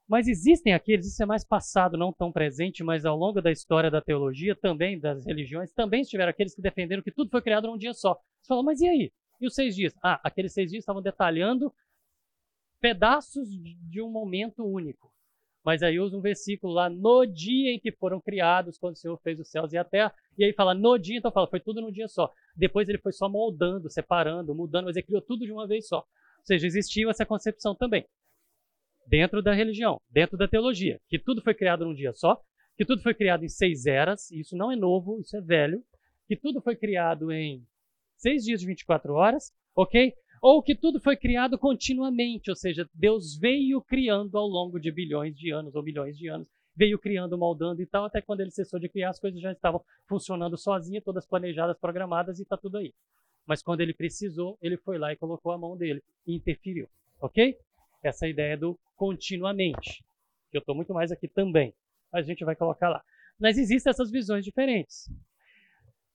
Mas 0.06 0.28
existem 0.28 0.74
aqueles, 0.74 1.06
isso 1.06 1.22
é 1.22 1.26
mais 1.26 1.44
passado, 1.44 1.96
não 1.96 2.12
tão 2.12 2.32
presente, 2.32 2.82
mas 2.82 3.04
ao 3.04 3.16
longo 3.16 3.40
da 3.40 3.50
história 3.50 3.90
da 3.90 4.00
teologia, 4.00 4.56
também 4.56 4.98
das 4.98 5.24
religiões, 5.24 5.72
também 5.72 6.02
estiveram 6.02 6.30
aqueles 6.30 6.54
que 6.54 6.60
defenderam 6.60 7.02
que 7.02 7.12
tudo 7.12 7.30
foi 7.30 7.40
criado 7.40 7.68
num 7.68 7.78
dia 7.78 7.94
só. 7.94 8.20
Você 8.42 8.48
falou, 8.48 8.64
mas 8.64 8.80
e 8.80 8.88
aí? 8.88 9.12
E 9.40 9.46
os 9.46 9.54
seis 9.54 9.74
dias? 9.74 9.94
Ah, 10.02 10.20
aqueles 10.22 10.52
seis 10.52 10.70
dias 10.70 10.82
estavam 10.82 11.00
detalhando 11.00 11.72
pedaços 12.80 13.48
de 13.48 14.02
um 14.02 14.10
momento 14.10 14.64
único. 14.64 15.10
Mas 15.64 15.82
aí 15.82 16.00
usa 16.00 16.16
um 16.16 16.20
versículo 16.20 16.72
lá, 16.72 16.88
no 16.88 17.24
dia 17.26 17.72
em 17.72 17.78
que 17.78 17.92
foram 17.92 18.20
criados, 18.20 18.78
quando 18.78 18.94
o 18.94 18.98
Senhor 18.98 19.16
fez 19.18 19.38
os 19.38 19.48
céus 19.48 19.72
e 19.72 19.78
a 19.78 19.84
terra, 19.84 20.12
e 20.36 20.42
aí 20.42 20.52
fala, 20.52 20.74
no 20.74 20.98
dia, 20.98 21.18
então 21.18 21.30
fala, 21.30 21.46
foi 21.46 21.60
tudo 21.60 21.80
num 21.80 21.92
dia 21.92 22.08
só. 22.08 22.32
Depois 22.56 22.88
ele 22.88 22.98
foi 22.98 23.12
só 23.12 23.28
moldando, 23.28 23.90
separando, 23.90 24.54
mudando, 24.54 24.86
mas 24.86 24.96
ele 24.96 25.06
criou 25.06 25.22
tudo 25.22 25.44
de 25.44 25.52
uma 25.52 25.66
vez 25.66 25.86
só. 25.86 26.04
Ou 26.40 26.46
seja, 26.46 26.66
existiu 26.66 27.10
essa 27.10 27.26
concepção 27.26 27.74
também. 27.74 28.04
Dentro 29.06 29.42
da 29.42 29.52
religião, 29.52 30.00
dentro 30.08 30.36
da 30.36 30.48
teologia, 30.48 31.00
que 31.08 31.18
tudo 31.18 31.42
foi 31.42 31.54
criado 31.54 31.84
num 31.84 31.94
dia 31.94 32.12
só, 32.12 32.40
que 32.76 32.84
tudo 32.84 33.02
foi 33.02 33.14
criado 33.14 33.44
em 33.44 33.48
seis 33.48 33.86
eras, 33.86 34.30
isso 34.30 34.56
não 34.56 34.72
é 34.72 34.76
novo, 34.76 35.20
isso 35.20 35.36
é 35.36 35.40
velho, 35.40 35.82
que 36.26 36.36
tudo 36.36 36.60
foi 36.62 36.76
criado 36.76 37.30
em 37.30 37.66
seis 38.16 38.44
dias 38.44 38.60
de 38.60 38.66
24 38.66 39.12
horas, 39.14 39.52
ok? 39.74 40.12
Ou 40.40 40.62
que 40.62 40.74
tudo 40.74 41.00
foi 41.00 41.16
criado 41.16 41.58
continuamente, 41.58 42.48
ou 42.48 42.56
seja, 42.56 42.88
Deus 42.94 43.36
veio 43.36 43.82
criando 43.82 44.38
ao 44.38 44.46
longo 44.46 44.78
de 44.78 44.90
bilhões 44.90 45.36
de 45.36 45.50
anos 45.50 45.74
ou 45.74 45.82
milhões 45.82 46.16
de 46.16 46.28
anos, 46.28 46.48
veio 46.74 46.98
criando, 46.98 47.36
moldando 47.36 47.82
e 47.82 47.86
tal, 47.86 48.04
até 48.04 48.22
quando 48.22 48.40
ele 48.40 48.50
cessou 48.50 48.80
de 48.80 48.88
criar, 48.88 49.10
as 49.10 49.20
coisas 49.20 49.40
já 49.40 49.52
estavam 49.52 49.84
funcionando 50.08 50.56
sozinhas, 50.56 51.04
todas 51.04 51.26
planejadas, 51.26 51.78
programadas 51.78 52.38
e 52.38 52.42
está 52.42 52.56
tudo 52.56 52.78
aí. 52.78 52.94
Mas 53.50 53.64
quando 53.64 53.80
ele 53.80 53.92
precisou, 53.92 54.56
ele 54.62 54.76
foi 54.76 54.96
lá 54.96 55.12
e 55.12 55.16
colocou 55.16 55.50
a 55.50 55.58
mão 55.58 55.76
dele 55.76 56.00
e 56.24 56.36
interferiu. 56.36 56.88
Ok? 57.20 57.58
Essa 58.00 58.26
é 58.26 58.30
ideia 58.30 58.56
do 58.56 58.78
continuamente. 58.94 60.04
Que 60.52 60.56
eu 60.56 60.60
estou 60.60 60.72
muito 60.72 60.94
mais 60.94 61.10
aqui 61.10 61.26
também. 61.26 61.74
A 62.12 62.22
gente 62.22 62.44
vai 62.44 62.54
colocar 62.54 62.88
lá. 62.88 63.02
Mas 63.40 63.58
existem 63.58 63.90
essas 63.90 64.08
visões 64.08 64.44
diferentes. 64.44 65.10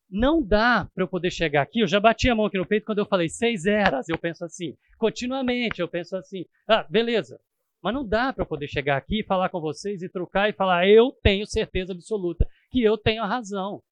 Não 0.10 0.42
dá 0.42 0.90
para 0.96 1.04
eu 1.04 1.10
poder 1.10 1.30
chegar 1.30 1.64
aqui. 1.64 1.82
Eu 1.82 1.88
já 1.88 2.00
bati 2.00 2.30
a 2.30 2.36
mão 2.36 2.46
aqui 2.46 2.58
no 2.58 2.66
peito 2.66 2.86
quando 2.86 3.00
eu 3.00 3.06
falei 3.06 3.28
seis 3.28 3.66
eras. 3.66 4.08
Eu 4.08 4.18
penso 4.18 4.46
assim. 4.46 4.78
Continuamente, 4.98 5.82
eu 5.82 5.90
penso 5.90 6.16
assim. 6.16 6.46
Ah, 6.66 6.86
beleza. 6.90 7.38
Mas 7.82 7.94
não 7.94 8.08
dá 8.08 8.32
para 8.32 8.44
eu 8.44 8.48
poder 8.48 8.70
chegar 8.70 8.96
aqui, 8.96 9.26
falar 9.26 9.50
com 9.50 9.60
vocês 9.60 10.02
e 10.02 10.08
trocar 10.08 10.50
e 10.50 10.54
falar, 10.54 10.88
eu 10.88 11.12
tenho 11.22 11.46
certeza 11.46 11.92
absoluta 11.92 12.48
que 12.72 12.82
eu 12.82 12.98
tenho 12.98 13.24
a 13.24 13.28
razão. 13.28 13.84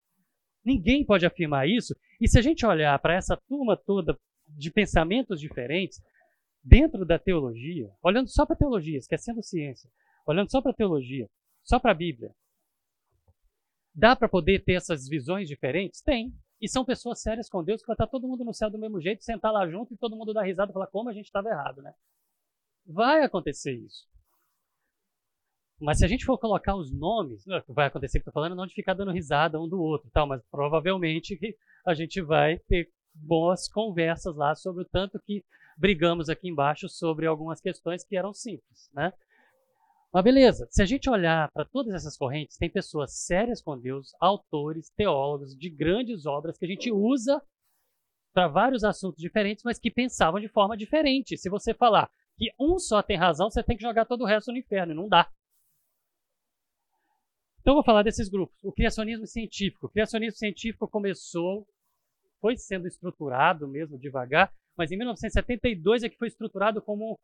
Ninguém 0.63 1.03
pode 1.03 1.25
afirmar 1.25 1.67
isso. 1.67 1.93
E 2.24 2.28
se 2.30 2.39
a 2.39 2.41
gente 2.41 2.65
olhar 2.65 2.97
para 2.99 3.15
essa 3.15 3.36
turma 3.36 3.76
toda 3.76 4.17
de 4.47 4.71
pensamentos 4.71 5.41
diferentes, 5.41 6.01
dentro 6.63 7.05
da 7.05 7.19
teologia, 7.19 7.91
olhando 8.01 8.30
só 8.30 8.45
para 8.45 8.55
a 8.55 8.59
teologia, 8.59 8.97
esquecendo 8.97 9.43
ciência, 9.43 9.91
olhando 10.26 10.49
só 10.49 10.61
para 10.61 10.71
a 10.71 10.74
teologia, 10.74 11.30
só 11.65 11.80
para 11.80 11.91
a 11.91 11.93
Bíblia, 11.93 12.34
dá 13.93 14.15
para 14.15 14.30
poder 14.30 14.63
ter 14.63 14.76
essas 14.76 15.05
visões 15.05 15.49
diferentes? 15.49 16.01
Tem. 16.01 16.34
E 16.61 16.69
são 16.69 16.86
pessoas 16.86 17.21
sérias 17.21 17.49
com 17.49 17.61
Deus 17.61 17.82
que 17.82 17.88
vai 17.88 17.93
estar 17.93 18.07
todo 18.07 18.26
mundo 18.26 18.45
no 18.45 18.53
céu 18.53 18.69
do 18.69 18.80
mesmo 18.80 19.02
jeito, 19.02 19.22
sentar 19.22 19.52
lá 19.52 19.68
junto 19.68 19.93
e 19.93 19.97
todo 19.97 20.15
mundo 20.15 20.34
dar 20.34 20.43
risada 20.43 20.72
e 20.72 20.73
falar 20.73 20.88
como 20.88 21.10
a 21.10 21.14
gente 21.14 21.26
estava 21.26 21.49
errado, 21.49 21.81
né? 21.81 21.93
Vai 22.88 23.22
acontecer 23.22 23.73
isso. 23.73 24.07
Mas 25.77 25.97
se 25.97 26.06
a 26.06 26.07
gente 26.07 26.23
for 26.23 26.38
colocar 26.38 26.73
os 26.73 26.89
nomes, 26.89 27.43
vai 27.68 27.88
acontecer 27.88 28.19
que 28.19 28.22
estou 28.22 28.31
falando, 28.31 28.56
não 28.56 28.65
de 28.65 28.73
ficar 28.73 28.93
dando 28.93 29.11
risada 29.11 29.60
um 29.60 29.68
do 29.68 29.81
outro, 29.81 30.10
tal, 30.14 30.26
mas 30.26 30.41
provavelmente 30.49 31.38
a 31.85 31.93
gente 31.93 32.22
vai 32.22 32.57
ter 32.68 32.89
boas 33.14 33.68
conversas 33.68 34.35
lá 34.35 34.55
sobre 34.55 34.84
o 34.84 34.88
tanto 34.88 35.19
que 35.19 35.43
brigamos 35.77 36.30
aqui 36.30 36.47
embaixo 36.47 36.88
sobre 36.89 37.26
algumas 37.26 37.60
questões 37.61 38.03
que 38.03 38.15
eram 38.18 38.34
simples, 38.34 38.89
né? 38.93 39.14
Mas 40.11 40.23
beleza, 40.23 40.68
se 40.69 40.81
a 40.81 40.85
gente 40.85 41.10
olhar 41.10 41.51
para 41.51 41.65
todas 41.65 41.93
essas 41.93 42.15
correntes, 42.15 42.57
tem 42.57 42.69
pessoas 42.69 43.18
sérias 43.18 43.61
com 43.61 43.80
Deus, 43.80 44.14
autores, 44.19 44.91
teólogos 44.95 45.57
de 45.57 45.69
grandes 45.69 46.27
obras 46.27 46.57
que 46.57 46.65
a 46.65 46.68
gente 46.68 46.91
usa 46.91 47.41
para 48.31 48.47
vários 48.47 48.84
assuntos 48.84 49.19
diferentes, 49.19 49.64
mas 49.64 49.80
que 49.80 49.91
pensavam 49.91 50.39
de 50.39 50.47
forma 50.47 50.77
diferente. 50.77 51.38
Se 51.38 51.49
você 51.49 51.73
falar 51.73 52.10
que 52.38 52.51
um 52.60 52.77
só 52.80 53.01
tem 53.01 53.18
razão, 53.18 53.49
você 53.49 53.64
tem 53.64 53.77
que 53.77 53.84
jogar 53.84 54.05
todo 54.05 54.22
o 54.22 54.27
resto 54.27 54.51
no 54.51 54.57
inferno, 54.57 54.93
e 54.93 54.95
não 54.95 55.07
dá. 55.07 55.31
Então, 57.61 57.72
eu 57.72 57.76
vou 57.76 57.84
falar 57.84 58.03
desses 58.03 58.27
grupos. 58.27 58.57
O 58.64 58.73
criacionismo 58.73 59.26
científico. 59.26 59.88
O 59.88 59.89
criacionismo 59.89 60.38
científico 60.38 60.88
começou, 60.88 61.65
foi 62.44 62.57
sendo 62.57 62.86
estruturado 62.90 63.65
mesmo 63.70 63.98
devagar, 63.98 64.53
mas 64.78 64.91
em 64.91 64.98
1972 64.98 66.03
é 66.03 66.10
que 66.10 66.18
foi 66.18 66.28
estruturado 66.28 66.82
como 66.82 67.18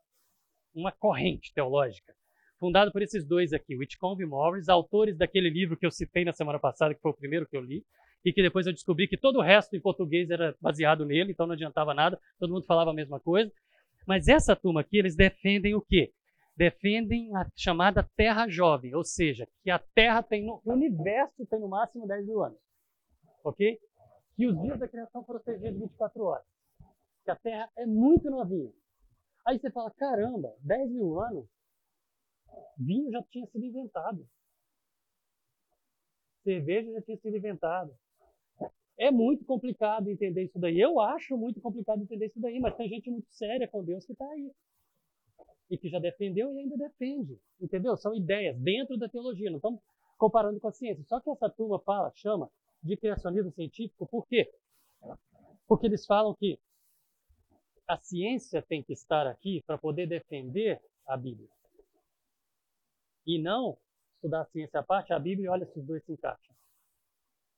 uma 0.74 0.94
corrente 0.94 1.54
teológica, 1.54 2.16
fundado 2.58 2.90
por 2.90 3.02
esses 3.02 3.26
dois 3.26 3.52
aqui, 3.52 3.76
Whitcomb 3.76 4.24
e 4.24 4.26
Morris, 4.26 4.70
autores 4.70 5.18
daquele 5.18 5.50
livro 5.50 5.76
que 5.76 5.86
eu 5.86 5.91
citei 5.91 6.24
na 6.24 6.32
semana 6.32 6.58
passada, 6.58 6.96
que 6.96 7.02
foi 7.02 7.12
o 7.12 7.18
primeiro 7.18 7.46
que 7.46 7.58
eu 7.58 7.62
li, 7.62 7.84
e 8.24 8.32
que 8.32 8.41
depois 8.41 8.66
eu 8.66 8.72
descobri 8.72 9.10
que 9.10 9.18
todo 9.18 9.40
o 9.40 9.41
resto 9.41 9.76
em 9.76 9.82
português 9.82 10.30
era 10.30 10.56
baseado 10.62 11.06
nele, 11.06 11.34
então 11.34 11.46
não 11.46 11.54
adiantava 11.54 11.94
nada, 11.94 12.18
todo 12.40 12.54
mundo 12.54 12.66
falava 12.66 12.91
a 12.91 12.94
mesma 12.94 13.20
coisa. 13.20 13.52
Mas 14.08 14.30
essa 14.30 14.56
turma 14.56 14.80
aqui, 14.80 15.00
eles 15.00 15.18
defendem 15.18 15.76
o 15.76 15.82
quê? 15.82 16.14
defendem 16.56 17.34
a 17.38 17.50
chamada 17.56 18.04
Terra 18.18 18.46
Jovem, 18.50 18.94
ou 18.94 19.02
seja, 19.02 19.48
que 19.64 19.72
a 19.72 19.80
Terra 19.80 20.22
tem 20.22 20.46
no 20.46 20.62
o 20.66 20.74
universo 20.74 21.46
tem 21.46 21.58
no 21.58 21.70
máximo 21.70 22.06
10 22.06 22.26
mil 22.26 22.44
anos, 22.44 22.60
ok? 23.46 23.80
Que 24.40 24.48
os 24.48 24.57
dias 24.61 24.80
da 24.80 24.88
criação 24.88 25.22
foram 25.26 25.41
protegidos 25.41 25.82
24 25.82 26.24
horas, 26.24 26.45
que 27.26 27.30
a 27.30 27.36
Terra 27.36 27.70
é 27.76 27.86
muito 27.86 28.30
novinha. 28.30 28.72
Aí 29.45 29.60
você 29.60 29.70
fala, 29.70 29.91
caramba, 29.91 30.56
10 30.61 30.91
mil 30.91 31.20
anos? 31.20 31.45
Vinho 32.78 33.11
já 33.11 33.22
tinha 33.24 33.45
sido 33.48 33.66
inventado. 33.66 34.26
Cerveja 36.41 36.90
já 36.90 37.02
tinha 37.02 37.18
sido 37.18 37.36
inventado. 37.36 37.94
É 38.98 39.11
muito 39.11 39.44
complicado 39.44 40.10
entender 40.10 40.45
isso 40.45 40.57
daí. 40.57 40.80
Eu 40.80 41.02
acho 41.02 41.36
muito 41.38 41.60
complicado 41.60 42.02
entender 42.02 42.28
isso 42.28 42.40
daí, 42.40 42.61
mas 42.61 42.78
tem 42.78 42.88
gente 42.88 43.11
muito 43.11 43.28
séria 43.32 43.68
com 43.68 43.84
Deus 43.84 44.06
que 44.06 44.14
está 44.14 44.26
aí. 44.26 44.53
E 45.70 45.78
que 45.78 45.90
já 45.90 45.99
defendeu 45.99 46.53
e 46.53 46.60
ainda 46.60 46.78
defende. 46.78 47.38
Entendeu? 47.60 47.98
São 47.98 48.16
ideias 48.16 48.57
dentro 48.57 48.98
da 48.98 49.10
teologia. 49.10 49.49
Não 49.49 49.57
estamos 49.57 49.82
comparando 50.18 50.61
com 50.61 50.70
a 50.70 50.72
ciência. 50.72 51.03
Só 51.10 51.20
que 51.20 51.30
essa 51.30 51.49
turma 51.49 51.78
fala, 51.82 52.10
chama 52.16 52.49
de 52.81 52.97
criacionismo 52.97 53.51
científico, 53.51 54.07
por 54.07 54.26
quê? 54.27 54.51
Porque 55.68 55.88
eles 55.88 56.06
falam 56.06 56.34
que 56.35 56.60
a 57.88 57.97
ciência 57.97 58.61
tem 58.61 58.84
que 58.84 58.93
estar 58.93 59.27
aqui 59.27 59.64
para 59.65 59.77
poder 59.77 60.07
defender 60.07 60.81
a 61.07 61.18
Bíblia. 61.18 61.49
E 63.26 63.41
não 63.41 63.77
estudar 64.15 64.41
a 64.41 64.45
ciência 64.45 64.80
à 64.80 64.84
parte, 64.84 65.14
a 65.14 65.19
Bíblia, 65.19 65.51
olha 65.51 65.65
se 65.65 65.80
os 65.80 65.85
dois 65.85 66.03
se 66.03 66.11
encaixam. 66.11 66.56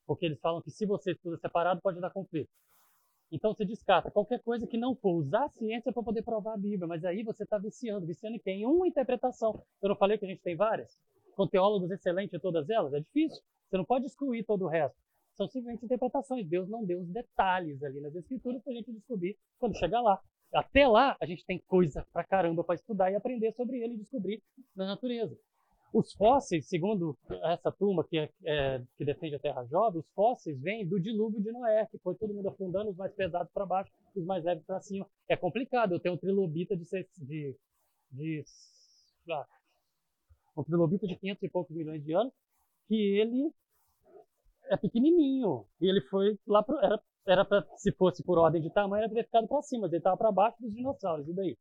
Porque 0.05 0.25
eles 0.25 0.39
falam 0.39 0.61
que 0.61 0.71
se 0.71 0.85
você 0.85 1.11
estuda 1.11 1.37
separado, 1.37 1.81
pode 1.81 1.99
dar 1.99 2.09
conflito. 2.09 2.49
Então 3.31 3.53
você 3.53 3.63
descarta 3.63 4.11
qualquer 4.11 4.41
coisa 4.41 4.67
que 4.67 4.77
não 4.77 4.93
for 4.95 5.13
usar 5.13 5.45
a 5.45 5.49
ciência 5.49 5.93
para 5.93 6.03
poder 6.03 6.21
provar 6.21 6.53
a 6.53 6.57
Bíblia. 6.57 6.87
Mas 6.87 7.05
aí 7.05 7.23
você 7.23 7.43
está 7.43 7.57
viciando, 7.57 8.05
viciando 8.05 8.35
em 8.35 8.39
quem? 8.39 8.65
Uma 8.65 8.87
interpretação. 8.87 9.63
Eu 9.81 9.89
não 9.89 9.95
falei 9.95 10.17
que 10.17 10.25
a 10.25 10.27
gente 10.27 10.41
tem 10.41 10.55
várias? 10.55 10.99
Com 11.33 11.47
teólogos 11.47 11.89
excelentes 11.91 12.33
em 12.33 12.39
todas 12.39 12.69
elas? 12.69 12.93
É 12.93 12.99
difícil. 12.99 13.41
Você 13.69 13.77
não 13.77 13.85
pode 13.85 14.05
excluir 14.05 14.43
todo 14.43 14.65
o 14.65 14.67
resto. 14.67 14.97
São 15.41 15.47
simplesmente 15.47 15.85
interpretações. 15.85 16.47
Deus 16.47 16.69
não 16.69 16.85
deu 16.85 17.01
os 17.01 17.07
detalhes 17.07 17.81
ali 17.81 17.99
nas 17.99 18.13
escrituras 18.13 18.61
para 18.61 18.73
a 18.73 18.75
gente 18.75 18.91
descobrir 18.91 19.35
quando 19.57 19.75
chegar 19.75 19.99
lá. 19.99 20.21
Até 20.53 20.87
lá, 20.87 21.17
a 21.19 21.25
gente 21.25 21.43
tem 21.45 21.57
coisa 21.57 22.05
pra 22.13 22.23
caramba 22.23 22.63
para 22.63 22.75
estudar 22.75 23.09
e 23.11 23.15
aprender 23.15 23.51
sobre 23.53 23.81
ele 23.81 23.95
e 23.95 23.97
descobrir 23.97 24.43
na 24.75 24.85
natureza. 24.85 25.35
Os 25.91 26.13
fósseis, 26.13 26.67
segundo 26.67 27.17
essa 27.43 27.71
turma 27.71 28.03
que, 28.03 28.19
é, 28.19 28.29
é, 28.45 28.83
que 28.95 29.03
defende 29.03 29.35
a 29.35 29.39
Terra 29.39 29.65
Jovem, 29.65 30.01
os 30.01 30.09
fósseis 30.13 30.61
vêm 30.61 30.87
do 30.87 30.99
dilúvio 30.99 31.41
de 31.41 31.51
Noé, 31.51 31.87
que 31.87 31.97
foi 31.97 32.13
todo 32.13 32.33
mundo 32.33 32.49
afundando, 32.49 32.91
os 32.91 32.95
mais 32.95 33.11
pesados 33.13 33.51
para 33.51 33.65
baixo, 33.65 33.91
os 34.15 34.23
mais 34.23 34.43
leves 34.43 34.63
para 34.63 34.79
cima. 34.79 35.07
É 35.27 35.35
complicado. 35.35 35.93
Eu 35.93 35.99
tenho 35.99 36.13
um 36.13 36.19
trilobita 36.19 36.77
de, 36.77 36.85
de, 37.17 37.57
de 38.11 38.45
ah, 39.31 39.47
um 40.55 40.63
trilobita 40.63 41.07
de 41.07 41.15
500 41.15 41.41
e 41.41 41.49
poucos 41.49 41.75
milhões 41.75 42.03
de 42.03 42.13
anos, 42.13 42.31
que 42.87 43.17
ele 43.17 43.51
é 44.71 44.77
pequenininho. 44.77 45.65
E 45.79 45.87
ele 45.87 46.01
foi 46.01 46.39
lá 46.47 46.63
pro, 46.63 46.77
era 46.79 46.99
era 47.27 47.45
se 47.77 47.91
fosse 47.91 48.23
por 48.23 48.37
ordem 48.37 48.61
de 48.61 48.71
tamanho, 48.71 49.03
era 49.03 49.13
ter 49.13 49.23
ficado 49.23 49.47
para 49.47 49.61
cima, 49.61 49.83
mas 49.83 49.91
ele 49.91 49.99
estava 49.99 50.17
para 50.17 50.31
baixo 50.31 50.57
dos 50.59 50.73
dinossauros. 50.73 51.27
E 51.27 51.33
daí? 51.33 51.57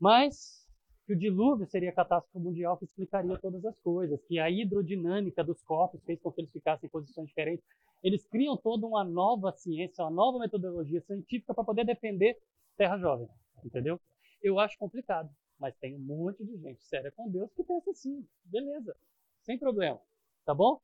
Mas 0.00 0.66
que 1.06 1.12
o 1.12 1.18
dilúvio 1.18 1.66
seria 1.66 1.90
a 1.90 1.94
catástrofe 1.94 2.38
mundial 2.38 2.76
que 2.76 2.84
explicaria 2.84 3.38
todas 3.38 3.64
as 3.64 3.78
coisas, 3.80 4.20
que 4.26 4.38
a 4.38 4.50
hidrodinâmica 4.50 5.44
dos 5.44 5.62
corpos 5.62 6.02
fez 6.04 6.20
com 6.20 6.32
que 6.32 6.40
eles 6.40 6.50
ficassem 6.50 6.86
em 6.86 6.90
posições 6.90 7.28
diferentes. 7.28 7.64
Eles 8.02 8.26
criam 8.26 8.56
toda 8.56 8.86
uma 8.86 9.04
nova 9.04 9.52
ciência, 9.52 10.02
uma 10.04 10.10
nova 10.10 10.38
metodologia 10.38 11.00
científica 11.02 11.54
para 11.54 11.64
poder 11.64 11.84
defender 11.84 12.36
Terra 12.76 12.98
Jovem, 12.98 13.28
entendeu? 13.64 14.00
Eu 14.42 14.58
acho 14.58 14.76
complicado, 14.78 15.30
mas 15.58 15.76
tem 15.76 15.94
um 15.94 16.00
monte 16.00 16.44
de 16.44 16.56
gente 16.58 16.82
séria 16.84 17.12
com 17.12 17.30
Deus 17.30 17.50
que 17.54 17.62
pensa 17.62 17.90
assim, 17.90 18.26
beleza, 18.44 18.96
sem 19.44 19.58
problema, 19.58 20.00
tá 20.44 20.52
bom? 20.54 20.80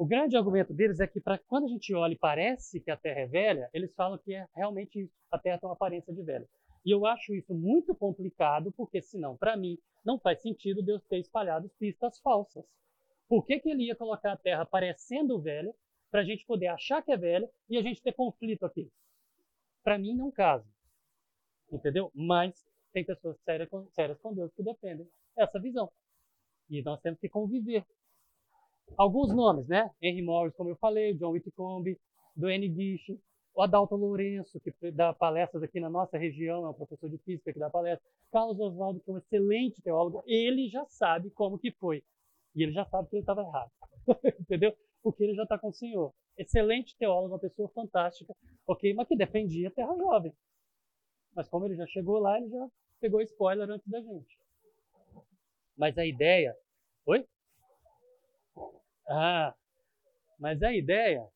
O 0.00 0.06
grande 0.06 0.34
argumento 0.34 0.72
deles 0.72 0.98
é 0.98 1.06
que 1.06 1.20
para 1.20 1.36
quando 1.36 1.66
a 1.66 1.68
gente 1.68 1.92
olha 1.94 2.14
e 2.14 2.18
parece 2.18 2.80
que 2.80 2.90
a 2.90 2.96
Terra 2.96 3.20
é 3.20 3.26
velha, 3.26 3.68
eles 3.70 3.94
falam 3.94 4.16
que 4.16 4.34
é 4.34 4.48
realmente 4.56 5.10
a 5.30 5.38
Terra 5.38 5.58
tem 5.58 5.68
uma 5.68 5.74
aparência 5.74 6.10
de 6.10 6.22
velha. 6.22 6.48
E 6.86 6.90
eu 6.90 7.04
acho 7.04 7.34
isso 7.34 7.52
muito 7.52 7.94
complicado, 7.94 8.72
porque 8.72 9.02
senão, 9.02 9.36
para 9.36 9.58
mim, 9.58 9.76
não 10.02 10.18
faz 10.18 10.40
sentido 10.40 10.82
Deus 10.82 11.04
ter 11.04 11.18
espalhado 11.18 11.68
pistas 11.78 12.18
falsas. 12.20 12.64
Por 13.28 13.44
que, 13.44 13.60
que 13.60 13.68
ele 13.68 13.88
ia 13.88 13.94
colocar 13.94 14.32
a 14.32 14.38
Terra 14.38 14.64
parecendo 14.64 15.38
velha, 15.38 15.70
para 16.10 16.22
a 16.22 16.24
gente 16.24 16.46
poder 16.46 16.68
achar 16.68 17.02
que 17.02 17.12
é 17.12 17.16
velha 17.18 17.50
e 17.68 17.76
a 17.76 17.82
gente 17.82 18.00
ter 18.00 18.14
conflito 18.14 18.64
aqui? 18.64 18.90
Para 19.84 19.98
mim, 19.98 20.16
não 20.16 20.30
caso. 20.30 20.66
Entendeu? 21.70 22.10
Mas 22.14 22.66
tem 22.90 23.04
pessoas 23.04 23.38
sérias 23.42 23.68
sérias 23.90 24.18
com 24.20 24.32
Deus 24.32 24.50
que 24.54 24.62
defendem 24.62 25.06
essa 25.36 25.60
visão. 25.60 25.92
E 26.70 26.80
nós 26.80 27.02
temos 27.02 27.20
que 27.20 27.28
conviver. 27.28 27.84
Alguns 28.96 29.34
nomes, 29.34 29.66
né? 29.66 29.90
Henry 30.02 30.22
Morris, 30.22 30.54
como 30.54 30.70
eu 30.70 30.76
falei, 30.76 31.14
John 31.14 31.30
Whitcomb, 31.30 31.96
N. 32.36 32.74
Gish, 32.74 33.18
o 33.54 33.62
Adalto 33.62 33.96
Lourenço, 33.96 34.60
que 34.60 34.72
dá 34.90 35.12
palestras 35.12 35.62
aqui 35.62 35.80
na 35.80 35.90
nossa 35.90 36.16
região, 36.16 36.64
é 36.64 36.70
um 36.70 36.74
professor 36.74 37.10
de 37.10 37.18
física 37.18 37.52
que 37.52 37.58
dá 37.58 37.68
palestra. 37.68 38.06
Carlos 38.30 38.58
Oswaldo, 38.60 39.00
que 39.00 39.10
é 39.10 39.14
um 39.14 39.18
excelente 39.18 39.82
teólogo, 39.82 40.22
ele 40.26 40.68
já 40.68 40.84
sabe 40.86 41.30
como 41.30 41.58
que 41.58 41.70
foi. 41.72 42.02
E 42.54 42.62
ele 42.62 42.72
já 42.72 42.84
sabe 42.84 43.08
que 43.08 43.16
ele 43.16 43.22
estava 43.22 43.42
errado. 43.42 43.70
Entendeu? 44.40 44.76
Porque 45.02 45.24
ele 45.24 45.34
já 45.34 45.42
está 45.42 45.58
com 45.58 45.68
o 45.68 45.72
Senhor. 45.72 46.12
Excelente 46.36 46.96
teólogo, 46.96 47.34
uma 47.34 47.38
pessoa 47.38 47.68
fantástica, 47.68 48.34
ok? 48.66 48.94
Mas 48.94 49.08
que 49.08 49.16
defendia 49.16 49.68
a 49.68 49.72
Terra 49.72 49.96
Jovem. 49.96 50.32
Mas 51.34 51.48
como 51.48 51.66
ele 51.66 51.76
já 51.76 51.86
chegou 51.86 52.18
lá, 52.18 52.38
ele 52.38 52.48
já 52.48 52.68
pegou 53.00 53.20
spoiler 53.22 53.68
antes 53.68 53.88
da 53.88 54.00
gente. 54.00 54.38
Mas 55.76 55.96
a 55.96 56.04
ideia. 56.04 56.56
Oi? 57.06 57.26
Ah, 59.08 59.54
mas 60.38 60.62
a 60.62 60.72
ideia 60.72 61.26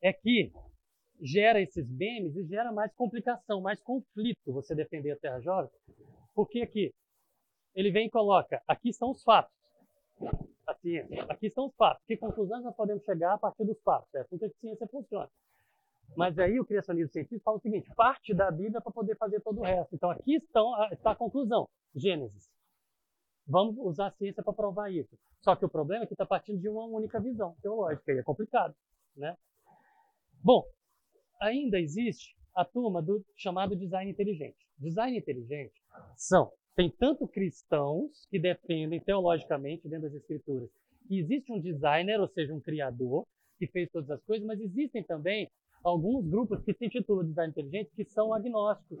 é 0.00 0.12
que 0.12 0.52
gera 1.20 1.60
esses 1.60 1.88
memes 1.88 2.34
e 2.36 2.44
gera 2.44 2.72
mais 2.72 2.92
complicação, 2.94 3.60
mais 3.60 3.80
conflito 3.80 4.52
você 4.52 4.74
defender 4.74 5.12
a 5.12 5.16
Terra 5.16 5.40
Jovem. 5.40 5.70
Porque 6.34 6.62
aqui, 6.62 6.92
ele 7.74 7.90
vem 7.90 8.06
e 8.06 8.10
coloca, 8.10 8.62
aqui 8.66 8.90
estão 8.90 9.10
os 9.10 9.22
fatos. 9.22 9.54
A 10.66 10.74
ciência. 10.74 11.24
Aqui 11.24 11.46
estão 11.46 11.66
os 11.66 11.74
fatos. 11.74 12.04
Que 12.06 12.16
conclusões 12.16 12.62
nós 12.62 12.74
podemos 12.74 13.04
chegar 13.04 13.34
a 13.34 13.38
partir 13.38 13.64
dos 13.64 13.80
fatos? 13.82 14.12
É 14.14 14.20
assim 14.20 14.38
que 14.38 14.44
a 14.44 14.50
ciência 14.60 14.86
funciona. 14.86 15.28
Mas 16.16 16.38
aí 16.38 16.60
o 16.60 16.64
criacionismo 16.64 17.10
científico 17.10 17.42
fala 17.44 17.56
o 17.56 17.60
seguinte, 17.60 17.90
parte 17.94 18.34
da 18.34 18.50
Bíblia 18.50 18.80
para 18.80 18.92
poder 18.92 19.16
fazer 19.16 19.40
todo 19.40 19.60
o 19.60 19.64
resto. 19.64 19.94
Então 19.94 20.10
aqui 20.10 20.36
estão, 20.36 20.72
está 20.92 21.12
a 21.12 21.16
conclusão. 21.16 21.68
Gênesis. 21.94 22.51
Vamos 23.46 23.76
usar 23.78 24.08
a 24.08 24.12
ciência 24.12 24.42
para 24.42 24.52
provar 24.52 24.90
isso. 24.90 25.18
Só 25.40 25.56
que 25.56 25.64
o 25.64 25.68
problema 25.68 26.04
é 26.04 26.06
que 26.06 26.14
está 26.14 26.24
partindo 26.24 26.60
de 26.60 26.68
uma 26.68 26.84
única 26.84 27.20
visão 27.20 27.56
teológica 27.60 28.12
e 28.12 28.18
é 28.18 28.22
complicado. 28.22 28.74
Né? 29.16 29.36
Bom, 30.42 30.64
ainda 31.40 31.80
existe 31.80 32.36
a 32.54 32.64
turma 32.64 33.02
do 33.02 33.24
chamado 33.36 33.74
design 33.74 34.10
inteligente. 34.10 34.66
Design 34.78 35.18
inteligente 35.18 35.74
são, 36.16 36.52
tem 36.76 36.90
tanto 36.90 37.26
cristãos 37.26 38.26
que 38.30 38.38
defendem 38.38 39.00
teologicamente 39.00 39.88
dentro 39.88 40.08
das 40.08 40.14
escrituras 40.14 40.70
que 41.06 41.18
existe 41.18 41.52
um 41.52 41.60
designer, 41.60 42.20
ou 42.20 42.28
seja, 42.28 42.54
um 42.54 42.60
criador, 42.60 43.26
que 43.58 43.66
fez 43.66 43.90
todas 43.90 44.10
as 44.10 44.22
coisas, 44.24 44.46
mas 44.46 44.60
existem 44.60 45.02
também 45.02 45.50
alguns 45.84 46.26
grupos 46.26 46.62
que 46.62 46.72
se 46.74 46.86
intitulam 46.86 47.26
design 47.26 47.50
inteligente 47.50 47.90
que 47.94 48.04
são 48.04 48.32
agnósticos. 48.32 48.98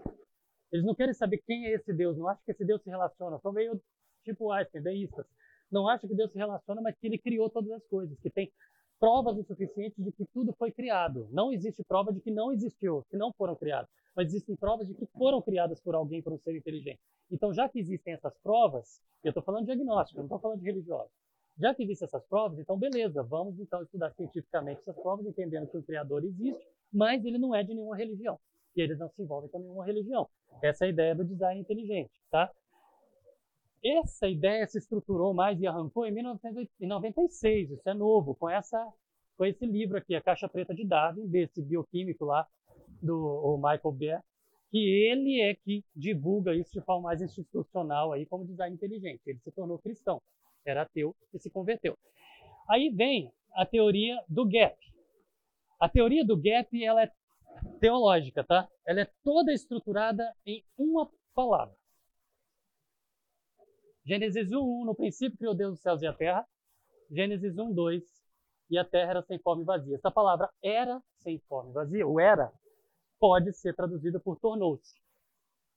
Eles 0.70 0.84
não 0.84 0.94
querem 0.94 1.14
saber 1.14 1.38
quem 1.46 1.66
é 1.66 1.74
esse 1.74 1.92
Deus, 1.92 2.16
não 2.16 2.28
acham 2.28 2.42
que 2.44 2.52
esse 2.52 2.64
Deus 2.64 2.82
se 2.82 2.90
relaciona, 2.90 3.38
são 3.38 3.52
meio 3.52 3.80
tipo 4.22 4.50
Einstein, 4.50 4.82
deístas. 4.82 5.26
Não 5.70 5.88
acham 5.88 6.08
que 6.08 6.14
Deus 6.14 6.30
se 6.30 6.38
relaciona, 6.38 6.82
mas 6.82 6.96
que 6.98 7.06
ele 7.06 7.18
criou 7.18 7.48
todas 7.48 7.70
as 7.72 7.84
coisas, 7.86 8.18
que 8.20 8.28
tem 8.28 8.52
provas 9.00 9.36
o 9.36 9.42
suficiente 9.42 10.00
de 10.00 10.12
que 10.12 10.24
tudo 10.26 10.52
foi 10.52 10.70
criado. 10.70 11.28
Não 11.32 11.52
existe 11.52 11.82
prova 11.82 12.12
de 12.12 12.20
que 12.20 12.30
não 12.30 12.52
existiu, 12.52 13.04
que 13.10 13.16
não 13.16 13.32
foram 13.32 13.56
criados, 13.56 13.90
mas 14.14 14.28
existem 14.28 14.54
provas 14.54 14.86
de 14.86 14.94
que 14.94 15.06
foram 15.06 15.42
criadas 15.42 15.80
por 15.80 15.94
alguém, 15.94 16.22
por 16.22 16.32
um 16.32 16.38
ser 16.38 16.56
inteligente. 16.56 17.00
Então, 17.30 17.52
já 17.52 17.68
que 17.68 17.80
existem 17.80 18.14
essas 18.14 18.36
provas, 18.38 19.00
eu 19.24 19.30
estou 19.30 19.42
falando 19.42 19.66
de 19.66 19.74
diagnóstico, 19.74 20.18
não 20.18 20.26
estou 20.26 20.38
falando 20.38 20.60
de 20.60 20.66
religioso. 20.66 21.10
Já 21.58 21.74
que 21.74 21.82
existem 21.82 22.06
essas 22.06 22.24
provas, 22.26 22.58
então 22.58 22.78
beleza, 22.78 23.22
vamos 23.22 23.58
então 23.58 23.82
estudar 23.82 24.12
cientificamente 24.12 24.80
essas 24.80 24.96
provas, 24.96 25.26
entendendo 25.26 25.66
que 25.66 25.76
o 25.76 25.82
Criador 25.82 26.24
existe, 26.24 26.64
mas 26.92 27.24
ele 27.24 27.38
não 27.38 27.54
é 27.54 27.62
de 27.62 27.74
nenhuma 27.74 27.96
religião. 27.96 28.38
E 28.76 28.80
eles 28.80 28.98
não 28.98 29.08
se 29.10 29.20
envolvem 29.20 29.50
com 29.50 29.58
nenhuma 29.58 29.84
religião. 29.84 30.28
Essa 30.62 30.84
é 30.84 30.86
a 30.86 30.90
ideia 30.90 31.14
do 31.14 31.24
design 31.24 31.60
inteligente, 31.60 32.12
tá? 32.30 32.50
Essa 33.84 34.28
ideia 34.28 34.66
se 34.66 34.78
estruturou 34.78 35.34
mais 35.34 35.60
e 35.60 35.66
arrancou 35.66 36.06
em 36.06 36.12
1996, 36.12 37.70
isso 37.72 37.88
é 37.88 37.94
novo, 37.94 38.34
com, 38.36 38.48
essa, 38.48 38.78
com 39.36 39.44
esse 39.44 39.66
livro 39.66 39.98
aqui, 39.98 40.14
A 40.14 40.20
Caixa 40.20 40.48
Preta 40.48 40.72
de 40.72 40.86
Darwin, 40.86 41.26
desse 41.26 41.60
bioquímico 41.60 42.24
lá, 42.24 42.46
do 43.02 43.56
Michael 43.56 43.92
Beer, 43.92 44.22
que 44.70 44.78
ele 44.78 45.40
é 45.40 45.54
que 45.56 45.84
divulga 45.94 46.54
isso 46.54 46.70
de 46.72 46.80
forma 46.80 47.08
mais 47.08 47.20
institucional 47.20 48.12
aí 48.12 48.24
como 48.24 48.46
design 48.46 48.74
inteligente. 48.74 49.20
Ele 49.26 49.40
se 49.40 49.50
tornou 49.50 49.78
cristão, 49.78 50.22
era 50.64 50.82
ateu 50.82 51.14
e 51.34 51.38
se 51.40 51.50
converteu. 51.50 51.98
Aí 52.70 52.88
vem 52.88 53.32
a 53.54 53.66
teoria 53.66 54.22
do 54.28 54.46
gap. 54.46 54.78
A 55.80 55.88
teoria 55.88 56.24
do 56.24 56.36
gap 56.36 56.82
ela 56.82 57.02
é 57.02 57.10
teológica, 57.80 58.44
tá? 58.44 58.68
Ela 58.86 59.00
é 59.00 59.10
toda 59.24 59.52
estruturada 59.52 60.32
em 60.46 60.64
uma 60.78 61.10
palavra. 61.34 61.81
Gênesis 64.04 64.50
1, 64.50 64.84
no 64.84 64.94
princípio 64.94 65.38
criou 65.38 65.54
Deus 65.54 65.74
os 65.74 65.80
céus 65.80 66.02
e 66.02 66.06
a 66.06 66.12
terra. 66.12 66.46
Gênesis 67.10 67.56
1, 67.56 67.72
2, 67.72 68.02
e 68.70 68.78
a 68.78 68.84
terra 68.84 69.10
era 69.10 69.22
sem 69.22 69.38
forma 69.38 69.62
e 69.62 69.66
vazia. 69.66 69.96
Essa 69.96 70.10
palavra 70.10 70.50
era 70.62 71.00
sem 71.18 71.38
forma 71.40 71.70
e 71.70 71.74
vazia, 71.74 72.06
o 72.06 72.18
era, 72.18 72.52
pode 73.20 73.52
ser 73.52 73.74
traduzida 73.76 74.18
por 74.18 74.38
tornou-se. 74.40 74.94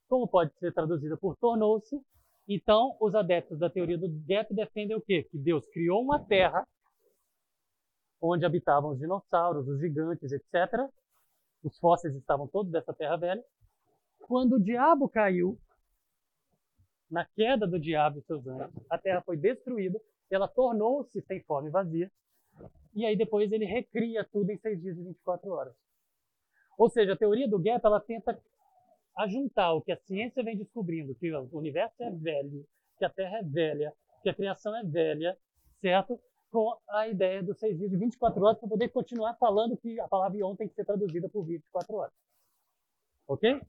Como 0.08 0.26
pode 0.26 0.52
ser 0.58 0.72
traduzida 0.72 1.16
por 1.16 1.36
tornou-se? 1.36 2.00
Então, 2.48 2.96
os 3.00 3.14
adeptos 3.14 3.58
da 3.58 3.68
teoria 3.68 3.98
do 3.98 4.08
gap 4.26 4.52
defendem 4.54 4.96
o 4.96 5.00
quê? 5.00 5.24
Que 5.24 5.38
Deus 5.38 5.66
criou 5.68 6.02
uma 6.02 6.18
terra 6.18 6.66
onde 8.20 8.44
habitavam 8.44 8.92
os 8.92 8.98
dinossauros, 8.98 9.68
os 9.68 9.78
gigantes, 9.80 10.32
etc. 10.32 10.88
Os 11.62 11.78
fósseis 11.78 12.14
estavam 12.14 12.48
todos 12.48 12.72
dessa 12.72 12.94
terra 12.94 13.16
velha. 13.16 13.44
Quando 14.20 14.54
o 14.54 14.62
diabo 14.62 15.08
caiu, 15.08 15.58
na 17.10 17.24
queda 17.24 17.66
do 17.66 17.78
diabo 17.78 18.18
e 18.18 18.22
seus 18.22 18.46
anjos, 18.46 18.70
a 18.90 18.98
terra 18.98 19.22
foi 19.22 19.36
destruída, 19.36 20.00
ela 20.30 20.48
tornou-se 20.48 21.20
sem 21.22 21.40
forma 21.42 21.68
e 21.68 21.72
vazia, 21.72 22.10
e 22.94 23.04
aí 23.04 23.16
depois 23.16 23.52
ele 23.52 23.64
recria 23.64 24.24
tudo 24.24 24.50
em 24.50 24.58
seis 24.58 24.80
dias 24.80 24.96
e 24.96 25.02
24 25.02 25.50
horas. 25.50 25.74
Ou 26.78 26.88
seja, 26.88 27.12
a 27.12 27.16
teoria 27.16 27.48
do 27.48 27.58
gap 27.58 27.84
ela 27.84 28.00
tenta 28.00 28.38
ajuntar 29.16 29.74
o 29.74 29.80
que 29.80 29.92
a 29.92 29.96
ciência 29.96 30.42
vem 30.42 30.56
descobrindo, 30.56 31.14
que 31.14 31.32
o 31.32 31.48
universo 31.52 32.02
é 32.02 32.10
velho, 32.10 32.66
que 32.98 33.04
a 33.04 33.10
Terra 33.10 33.38
é 33.38 33.42
velha, 33.42 33.92
que 34.22 34.28
a 34.28 34.34
criação 34.34 34.76
é 34.76 34.82
velha, 34.82 35.36
certo? 35.80 36.20
Com 36.50 36.76
a 36.88 37.08
ideia 37.08 37.42
dos 37.42 37.58
seis 37.58 37.76
dias 37.76 37.90
de 37.90 37.96
24 37.96 38.42
horas 38.42 38.58
para 38.58 38.68
poder 38.68 38.88
continuar 38.88 39.34
falando 39.34 39.76
que 39.76 39.98
a 40.00 40.08
palavra 40.08 40.38
Ion 40.38 40.54
tem 40.54 40.68
que 40.68 40.74
ser 40.74 40.84
traduzida 40.84 41.28
por 41.28 41.44
24 41.44 41.96
horas. 41.96 42.12
Ok? 43.26 43.60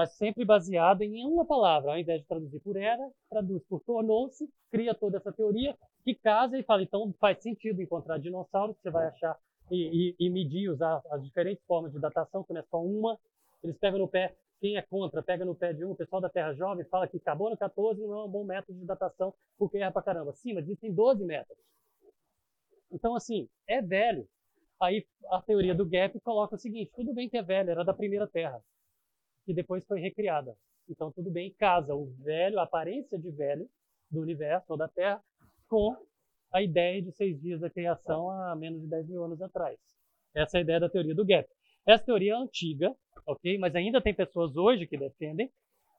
Mas 0.00 0.12
sempre 0.12 0.46
baseado 0.46 1.02
em 1.02 1.26
uma 1.26 1.44
palavra. 1.44 1.90
Ao 1.90 1.98
invés 1.98 2.22
de 2.22 2.26
traduzir 2.26 2.58
por 2.60 2.74
era, 2.74 3.06
traduz 3.28 3.62
por 3.64 3.80
tornou-se, 3.80 4.48
cria 4.70 4.94
toda 4.94 5.18
essa 5.18 5.30
teoria 5.30 5.76
que 6.02 6.14
casa 6.14 6.58
e 6.58 6.62
fala, 6.62 6.82
então 6.82 7.12
faz 7.20 7.42
sentido 7.42 7.82
encontrar 7.82 8.16
dinossauros, 8.16 8.74
você 8.78 8.88
vai 8.88 9.08
achar 9.08 9.38
e, 9.70 10.14
e, 10.18 10.26
e 10.26 10.30
medir, 10.30 10.70
usar 10.70 11.02
as 11.10 11.22
diferentes 11.22 11.62
formas 11.66 11.92
de 11.92 11.98
datação, 12.00 12.42
que 12.42 12.54
não 12.54 12.62
é 12.62 12.64
só 12.70 12.82
uma, 12.82 13.18
eles 13.62 13.76
pegam 13.76 13.98
no 13.98 14.08
pé, 14.08 14.34
quem 14.58 14.78
é 14.78 14.80
contra, 14.80 15.22
pega 15.22 15.44
no 15.44 15.54
pé 15.54 15.74
de 15.74 15.84
um, 15.84 15.90
o 15.90 15.96
pessoal 15.96 16.22
da 16.22 16.30
Terra 16.30 16.54
Jovem 16.54 16.86
fala 16.86 17.06
que 17.06 17.18
acabou 17.18 17.50
no 17.50 17.56
14 17.58 18.00
não 18.00 18.20
é 18.20 18.24
um 18.24 18.30
bom 18.30 18.44
método 18.44 18.78
de 18.78 18.86
datação, 18.86 19.34
porque 19.58 19.76
erra 19.76 19.92
pra 19.92 20.00
caramba. 20.00 20.32
Sim, 20.32 20.54
mas 20.54 20.64
existem 20.64 20.94
12 20.94 21.22
métodos. 21.26 21.62
Então, 22.90 23.14
assim, 23.14 23.50
é 23.68 23.82
velho. 23.82 24.26
Aí 24.80 25.06
a 25.30 25.42
teoria 25.42 25.74
do 25.74 25.84
gap 25.84 26.18
coloca 26.20 26.54
o 26.54 26.58
seguinte: 26.58 26.90
tudo 26.96 27.12
bem 27.12 27.28
que 27.28 27.36
é 27.36 27.42
velho, 27.42 27.70
era 27.70 27.84
da 27.84 27.92
primeira 27.92 28.26
Terra, 28.26 28.62
que 29.50 29.54
depois 29.54 29.84
foi 29.84 29.98
recriada. 29.98 30.56
Então, 30.88 31.10
tudo 31.10 31.28
bem, 31.28 31.52
casa 31.58 31.92
o 31.92 32.06
velho, 32.22 32.60
a 32.60 32.62
aparência 32.62 33.18
de 33.18 33.32
velho 33.32 33.68
do 34.08 34.20
universo 34.20 34.66
ou 34.68 34.76
da 34.76 34.86
Terra, 34.86 35.20
com 35.68 35.96
a 36.52 36.62
ideia 36.62 37.02
de 37.02 37.10
seis 37.10 37.40
dias 37.40 37.60
da 37.60 37.68
criação 37.68 38.30
há 38.30 38.54
menos 38.54 38.80
de 38.80 38.86
10 38.86 39.08
mil 39.08 39.24
anos 39.24 39.42
atrás. 39.42 39.76
Essa 40.32 40.56
é 40.56 40.60
a 40.60 40.62
ideia 40.62 40.78
da 40.78 40.88
teoria 40.88 41.16
do 41.16 41.26
gap. 41.26 41.48
Essa 41.84 42.04
teoria 42.04 42.34
é 42.34 42.36
antiga, 42.36 42.94
ok? 43.26 43.58
Mas 43.58 43.74
ainda 43.74 44.00
tem 44.00 44.14
pessoas 44.14 44.56
hoje 44.56 44.86
que 44.86 44.96
defendem. 44.96 45.50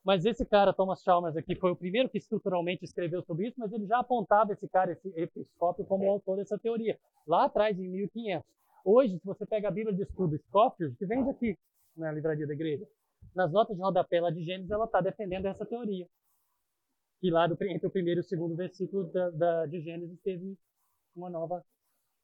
Mas 0.02 0.26
esse 0.26 0.46
cara, 0.46 0.74
Thomas 0.74 1.04
Chalmers 1.04 1.36
aqui, 1.36 1.54
foi 1.54 1.72
o 1.72 1.76
primeiro 1.76 2.08
que 2.08 2.20
estruturalmente 2.20 2.86
escreveu 2.86 3.22
sobre 3.22 3.48
isso, 3.48 3.60
mas 3.60 3.74
ele 3.74 3.86
já 3.86 4.00
apontava 4.00 4.54
esse 4.54 4.68
cara, 4.70 4.94
esse 4.94 5.10
episcópio, 5.10 5.84
como 5.84 6.10
autor 6.10 6.38
dessa 6.38 6.58
teoria, 6.58 6.98
lá 7.28 7.46
atrás, 7.46 7.78
em 7.78 7.90
1500. 7.90 8.46
Hoje, 8.86 9.20
se 9.20 9.26
você 9.26 9.46
pega 9.46 9.68
a 9.68 9.72
Bíblia 9.72 9.94
de 9.94 10.04
Estudo 10.04 10.38
Scofield, 10.38 10.96
que 10.96 11.06
vende 11.06 11.30
aqui 11.30 11.58
na 11.98 12.12
livraria 12.14 12.48
da 12.48 12.54
igreja, 12.54 12.88
nas 13.36 13.52
notas 13.52 13.76
de 13.76 13.82
rodapé 13.82 14.20
lá 14.20 14.30
de 14.30 14.44
Gênesis, 14.44 14.72
ela 14.72 14.86
está 14.86 15.02
defendendo 15.02 15.46
essa 15.46 15.66
teoria. 15.66 16.08
E 17.22 17.30
lá 17.30 17.48
do, 17.48 17.58
entre 17.64 17.88
o 17.88 17.92
primeiro 17.92 18.20
e 18.20 18.22
o 18.22 18.24
segundo 18.24 18.56
versículo 18.56 19.06
da, 19.12 19.30
da, 19.30 19.66
de 19.68 19.82
Gênesis 19.82 20.20
teve 20.22 20.58
uma 21.16 21.30
nova, 21.30 21.64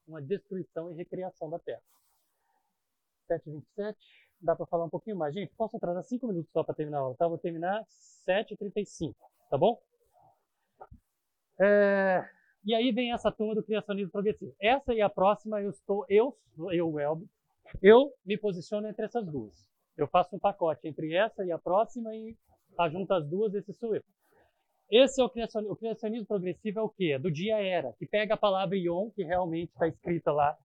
uma 0.07 0.21
destruição 0.21 0.91
e 0.91 0.95
recriação 0.95 1.49
da 1.49 1.59
terra. 1.59 1.81
7h27. 3.29 3.95
Dá 4.39 4.55
para 4.55 4.65
falar 4.65 4.85
um 4.85 4.89
pouquinho 4.89 5.15
mais. 5.15 5.33
Gente, 5.33 5.53
posso 5.55 5.77
atrasar 5.77 6.03
5 6.03 6.27
minutos 6.27 6.51
só 6.51 6.63
para 6.63 6.75
terminar 6.75 6.99
a 6.99 7.01
aula, 7.01 7.15
tá? 7.15 7.27
Vou 7.27 7.37
terminar 7.37 7.83
7h35, 8.27 9.15
tá 9.49 9.57
bom? 9.57 9.81
É... 11.59 12.27
E 12.63 12.75
aí 12.75 12.91
vem 12.91 13.13
essa 13.13 13.31
turma 13.31 13.55
do 13.55 13.63
criacionismo 13.63 14.11
progressivo. 14.11 14.55
Essa 14.59 14.93
e 14.93 15.01
a 15.01 15.09
próxima, 15.09 15.61
eu 15.61 15.69
estou, 15.69 16.05
eu, 16.09 16.37
eu, 16.71 16.99
Elbe, 16.99 17.29
eu 17.81 18.13
me 18.25 18.37
posiciono 18.37 18.87
entre 18.87 19.05
essas 19.05 19.25
duas. 19.25 19.67
Eu 19.97 20.07
faço 20.07 20.35
um 20.35 20.39
pacote 20.39 20.87
entre 20.87 21.13
essa 21.15 21.43
e 21.45 21.51
a 21.51 21.57
próxima 21.57 22.15
e 22.15 22.35
ajunto 22.77 23.13
as 23.13 23.27
duas, 23.27 23.53
esse 23.53 23.73
sou 23.73 23.95
eu. 23.95 24.03
Esse 24.89 25.21
é 25.21 25.23
o 25.23 25.29
criacionismo. 25.29 25.73
O 25.73 25.77
criacionismo 25.77 26.27
progressivo 26.27 26.79
é 26.79 26.81
o 26.81 26.89
quê? 26.89 27.13
É 27.13 27.19
do 27.19 27.31
dia 27.31 27.57
era, 27.57 27.91
que 27.93 28.05
pega 28.05 28.35
a 28.35 28.37
palavra 28.37 28.77
ion, 28.77 29.09
que 29.09 29.23
realmente 29.23 29.71
está 29.71 29.87
escrita 29.87 30.31
lá 30.31 30.57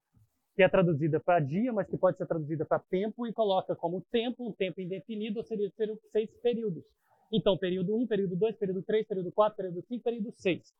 que 0.54 0.62
é 0.62 0.68
traduzida 0.68 1.18
para 1.18 1.40
dia, 1.40 1.72
mas 1.72 1.88
que 1.88 1.96
pode 1.96 2.18
ser 2.18 2.26
traduzida 2.26 2.64
para 2.66 2.78
tempo, 2.78 3.26
e 3.26 3.32
coloca 3.32 3.74
como 3.74 4.02
tempo 4.12 4.46
um 4.46 4.52
tempo 4.52 4.80
indefinido, 4.80 5.38
ou 5.38 5.44
seria 5.44 5.70
seis 6.10 6.30
períodos. 6.42 6.84
Então, 7.32 7.56
período 7.56 7.96
1, 7.96 8.06
período 8.06 8.36
2, 8.36 8.56
período 8.56 8.82
3, 8.82 9.06
período 9.06 9.32
4, 9.32 9.56
período 9.56 9.82
5, 9.82 10.04
período 10.04 10.30
6. 10.36 10.74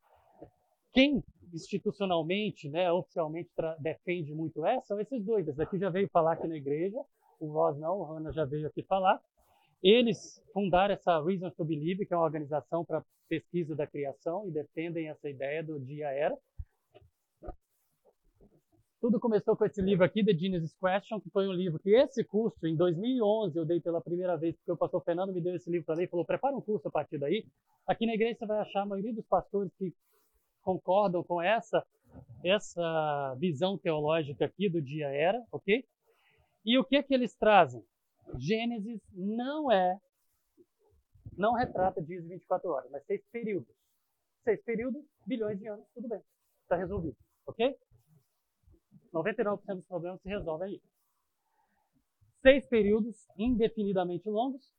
Quem 0.93 1.24
institucionalmente, 1.55 2.69
né, 2.69 2.93
oficialmente 2.93 3.51
defende 3.79 4.35
muito 4.35 4.65
essa 4.65 4.89
são 4.89 5.01
esses 5.01 5.24
dois. 5.24 5.49
Esse 5.49 5.57
daqui 5.57 5.79
já 5.79 5.89
veio 5.89 6.09
falar 6.11 6.33
aqui 6.33 6.47
na 6.47 6.57
igreja, 6.57 6.99
o 7.43 7.48
Ross 7.48 7.77
não, 7.77 7.98
o 7.98 8.05
Hannah 8.05 8.31
já 8.31 8.44
veio 8.44 8.69
aqui 8.69 8.82
falar. 8.85 9.20
Eles 9.82 10.40
fundaram 10.52 10.94
essa 10.94 11.20
Reason 11.20 11.51
to 11.51 11.64
Believe, 11.64 12.06
que 12.06 12.14
é 12.14 12.16
uma 12.16 12.24
organização 12.24 12.85
para 12.85 13.05
pesquisa 13.28 13.74
da 13.74 13.85
criação, 13.85 14.47
e 14.47 14.52
defendem 14.52 15.09
essa 15.09 15.28
ideia 15.28 15.62
do 15.62 15.81
dia-era. 15.81 16.39
Tudo 19.01 19.19
começou 19.19 19.56
com 19.56 19.64
esse 19.64 19.82
livro 19.82 20.05
aqui, 20.05 20.24
The 20.24 20.32
Genesis 20.32 20.77
Question, 20.78 21.20
que 21.20 21.28
foi 21.31 21.48
um 21.48 21.52
livro 21.52 21.81
que 21.81 21.90
esse 21.90 22.23
curso, 22.23 22.64
em 22.64 22.77
2011, 22.77 23.59
eu 23.59 23.64
dei 23.64 23.81
pela 23.81 24.01
primeira 24.01 24.36
vez, 24.36 24.55
porque 24.55 24.70
o 24.70 24.77
pastor 24.77 25.02
Fernando 25.02 25.32
me 25.32 25.40
deu 25.40 25.56
esse 25.56 25.69
livro 25.69 25.86
para 25.86 25.97
ler 25.97 26.05
e 26.05 26.06
falou, 26.06 26.24
prepara 26.24 26.56
um 26.56 26.60
curso 26.60 26.86
a 26.86 26.90
partir 26.93 27.19
daí. 27.19 27.44
Aqui 27.85 28.06
na 28.06 28.14
igreja 28.14 28.39
você 28.39 28.47
vai 28.47 28.60
achar 28.60 28.82
a 28.82 28.86
maioria 28.86 29.12
dos 29.12 29.27
pastores 29.27 29.73
que 29.77 29.93
concordam 30.62 31.24
com 31.24 31.43
essa, 31.43 31.85
essa 32.44 33.35
visão 33.40 33.77
teológica 33.77 34.44
aqui 34.44 34.69
do 34.69 34.81
dia 34.81 35.09
era, 35.09 35.44
ok? 35.51 35.85
E 36.64 36.78
o 36.78 36.84
que 36.84 37.02
que 37.02 37.14
eles 37.14 37.34
trazem? 37.34 37.84
Gênesis 38.39 39.01
não 39.12 39.70
é, 39.70 39.98
não 41.36 41.55
retrata 41.55 42.01
dias 42.02 42.22
de 42.22 42.28
24 42.28 42.70
horas, 42.70 42.90
mas 42.90 43.05
seis 43.05 43.22
períodos. 43.30 43.74
Seis 44.44 44.62
períodos, 44.62 45.05
bilhões 45.26 45.59
de 45.59 45.68
anos, 45.68 45.86
tudo 45.94 46.09
bem. 46.09 46.22
Está 46.62 46.76
resolvido, 46.76 47.16
ok? 47.47 47.76
99% 49.12 49.76
dos 49.76 49.86
problemas 49.86 50.20
se 50.22 50.28
resolvem 50.28 50.68
aí. 50.68 50.82
Seis 52.40 52.66
períodos 52.68 53.16
indefinidamente 53.36 54.28
longos. 54.28 54.72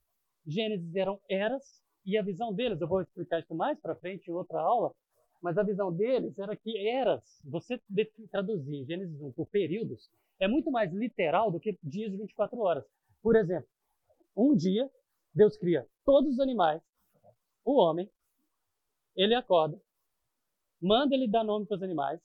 Gênesis 0.45 0.95
eram 0.95 1.21
eras, 1.29 1.81
e 2.05 2.17
a 2.17 2.21
visão 2.21 2.53
deles, 2.53 2.81
eu 2.81 2.87
vou 2.87 3.01
explicar 3.01 3.39
isso 3.39 3.55
mais 3.55 3.79
para 3.79 3.95
frente 3.95 4.29
em 4.29 4.33
outra 4.33 4.59
aula, 4.59 4.93
mas 5.41 5.57
a 5.57 5.63
visão 5.63 5.91
deles 5.91 6.37
era 6.37 6.55
que 6.55 6.77
eras, 6.87 7.23
você 7.45 7.81
traduzir 8.29 8.85
Gênesis 8.85 9.21
1 9.21 9.31
por 9.31 9.47
períodos, 9.47 10.09
é 10.43 10.47
muito 10.47 10.69
mais 10.69 10.91
literal 10.91 11.49
do 11.51 11.59
que 11.59 11.77
dias 11.81 12.11
de 12.11 12.17
24 12.17 12.59
horas. 12.59 12.83
Por 13.21 13.35
exemplo, 13.35 13.67
um 14.35 14.55
dia, 14.55 14.89
Deus 15.33 15.55
cria 15.57 15.87
todos 16.05 16.33
os 16.33 16.39
animais, 16.39 16.81
o 17.63 17.75
homem, 17.75 18.09
ele 19.15 19.33
acorda, 19.33 19.79
manda 20.81 21.15
ele 21.15 21.27
dar 21.27 21.43
nome 21.43 21.65
para 21.65 21.77
os 21.77 21.83
animais, 21.83 22.19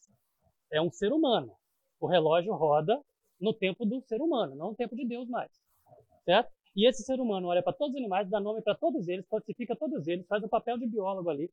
é 0.72 0.80
um 0.80 0.90
ser 0.90 1.12
humano. 1.12 1.52
O 2.00 2.06
relógio 2.06 2.54
roda 2.54 3.00
no 3.40 3.52
tempo 3.52 3.84
do 3.84 4.00
ser 4.02 4.20
humano, 4.20 4.56
não 4.56 4.70
no 4.70 4.76
tempo 4.76 4.96
de 4.96 5.06
Deus 5.06 5.28
mais. 5.28 5.50
Certo? 6.24 6.50
E 6.74 6.88
esse 6.88 7.02
ser 7.02 7.20
humano 7.20 7.48
olha 7.48 7.62
para 7.62 7.72
todos 7.72 7.94
os 7.94 8.00
animais, 8.00 8.28
dá 8.28 8.40
nome 8.40 8.62
para 8.62 8.74
todos 8.74 9.08
eles, 9.08 9.26
classifica 9.26 9.76
todos 9.76 10.06
eles, 10.06 10.26
faz 10.26 10.42
o 10.42 10.48
papel 10.48 10.78
de 10.78 10.86
biólogo 10.86 11.30
ali. 11.30 11.50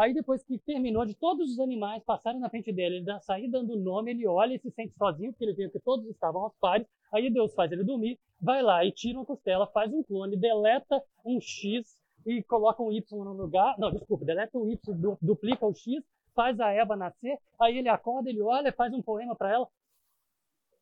Aí 0.00 0.14
depois 0.14 0.42
que 0.42 0.58
terminou 0.60 1.04
de 1.04 1.12
todos 1.12 1.50
os 1.52 1.60
animais 1.60 2.02
passarem 2.02 2.40
na 2.40 2.48
frente 2.48 2.72
dele, 2.72 2.96
ele 2.96 3.20
sair 3.20 3.50
dando 3.50 3.76
nome, 3.76 4.12
ele 4.12 4.26
olha 4.26 4.54
e 4.54 4.58
se 4.58 4.70
sente 4.70 4.94
sozinho, 4.96 5.30
porque 5.30 5.44
ele 5.44 5.52
vê 5.52 5.68
que 5.68 5.78
todos 5.78 6.08
estavam 6.08 6.40
aos 6.40 6.54
pares. 6.58 6.86
Aí 7.12 7.28
Deus 7.28 7.52
faz 7.52 7.70
ele 7.70 7.84
dormir, 7.84 8.18
vai 8.40 8.62
lá 8.62 8.82
e 8.82 8.92
tira 8.92 9.18
uma 9.18 9.26
costela, 9.26 9.66
faz 9.66 9.92
um 9.92 10.02
clone, 10.02 10.38
deleta 10.38 11.02
um 11.22 11.38
X 11.38 11.98
e 12.24 12.42
coloca 12.44 12.82
um 12.82 12.90
Y 12.90 13.24
no 13.24 13.34
lugar. 13.34 13.74
Não, 13.78 13.92
desculpa, 13.92 14.24
deleta 14.24 14.56
um 14.56 14.70
Y, 14.70 14.78
duplica 15.20 15.66
o 15.66 15.74
X 15.74 16.02
faz 16.34 16.58
a 16.60 16.70
Eva 16.70 16.96
nascer, 16.96 17.36
aí 17.60 17.76
ele 17.76 17.90
acorda, 17.90 18.30
ele 18.30 18.40
olha, 18.40 18.72
faz 18.72 18.94
um 18.94 19.02
poema 19.02 19.36
para 19.36 19.52
ela. 19.52 19.68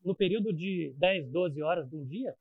No 0.04 0.14
período 0.14 0.52
de 0.52 0.94
10, 0.96 1.32
12 1.32 1.60
horas 1.60 1.90
de 1.90 1.96
um 1.96 2.04
dia. 2.04 2.36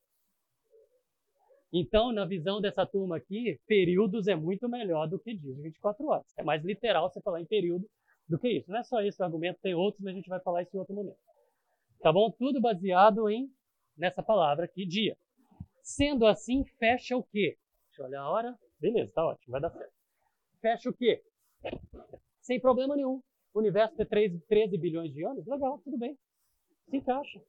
Então, 1.71 2.11
na 2.11 2.25
visão 2.25 2.61
dessa 2.61 2.85
turma 2.85 3.17
aqui, 3.17 3.59
períodos 3.67 4.27
é 4.27 4.35
muito 4.35 4.69
melhor 4.69 5.07
do 5.07 5.19
que 5.19 5.35
dias 5.35 5.55
de 5.55 5.61
24 5.61 6.05
horas. 6.07 6.25
É 6.37 6.43
mais 6.43 6.63
literal 6.63 7.09
você 7.09 7.21
falar 7.21 7.41
em 7.41 7.45
período 7.45 7.85
do 8.27 8.39
que 8.39 8.47
isso. 8.49 8.71
Não 8.71 8.79
é 8.79 8.83
só 8.83 9.01
esse 9.01 9.21
o 9.21 9.25
argumento, 9.25 9.59
tem 9.61 9.73
outros, 9.73 10.01
mas 10.03 10.13
a 10.13 10.15
gente 10.15 10.29
vai 10.29 10.39
falar 10.41 10.63
isso 10.63 10.75
em 10.75 10.79
outro 10.79 10.95
momento. 10.95 11.17
Tá 12.01 12.11
bom? 12.13 12.31
Tudo 12.31 12.61
baseado 12.61 13.29
em 13.29 13.49
nessa 13.97 14.23
palavra 14.23 14.65
aqui, 14.65 14.85
dia. 14.85 15.17
Sendo 15.81 16.25
assim, 16.25 16.63
fecha 16.79 17.17
o 17.17 17.23
quê? 17.23 17.57
Deixa 17.87 18.01
eu 18.01 18.05
olhar 18.05 18.21
a 18.21 18.29
hora. 18.29 18.55
Beleza, 18.79 19.11
tá 19.13 19.25
ótimo, 19.25 19.51
vai 19.51 19.61
dar 19.61 19.71
certo. 19.71 19.93
Fecha 20.61 20.89
o 20.89 20.93
quê? 20.93 21.21
sem 22.47 22.61
problema 22.61 22.95
nenhum. 22.95 23.21
O 23.53 23.59
universo 23.59 23.95
tem 23.97 24.05
13, 24.05 24.39
13 24.47 24.77
bilhões 24.77 25.13
de 25.13 25.25
anos, 25.25 25.45
legal, 25.45 25.79
tudo 25.83 25.97
bem. 25.97 26.17
Se 26.89 26.97
encaixa, 26.97 27.41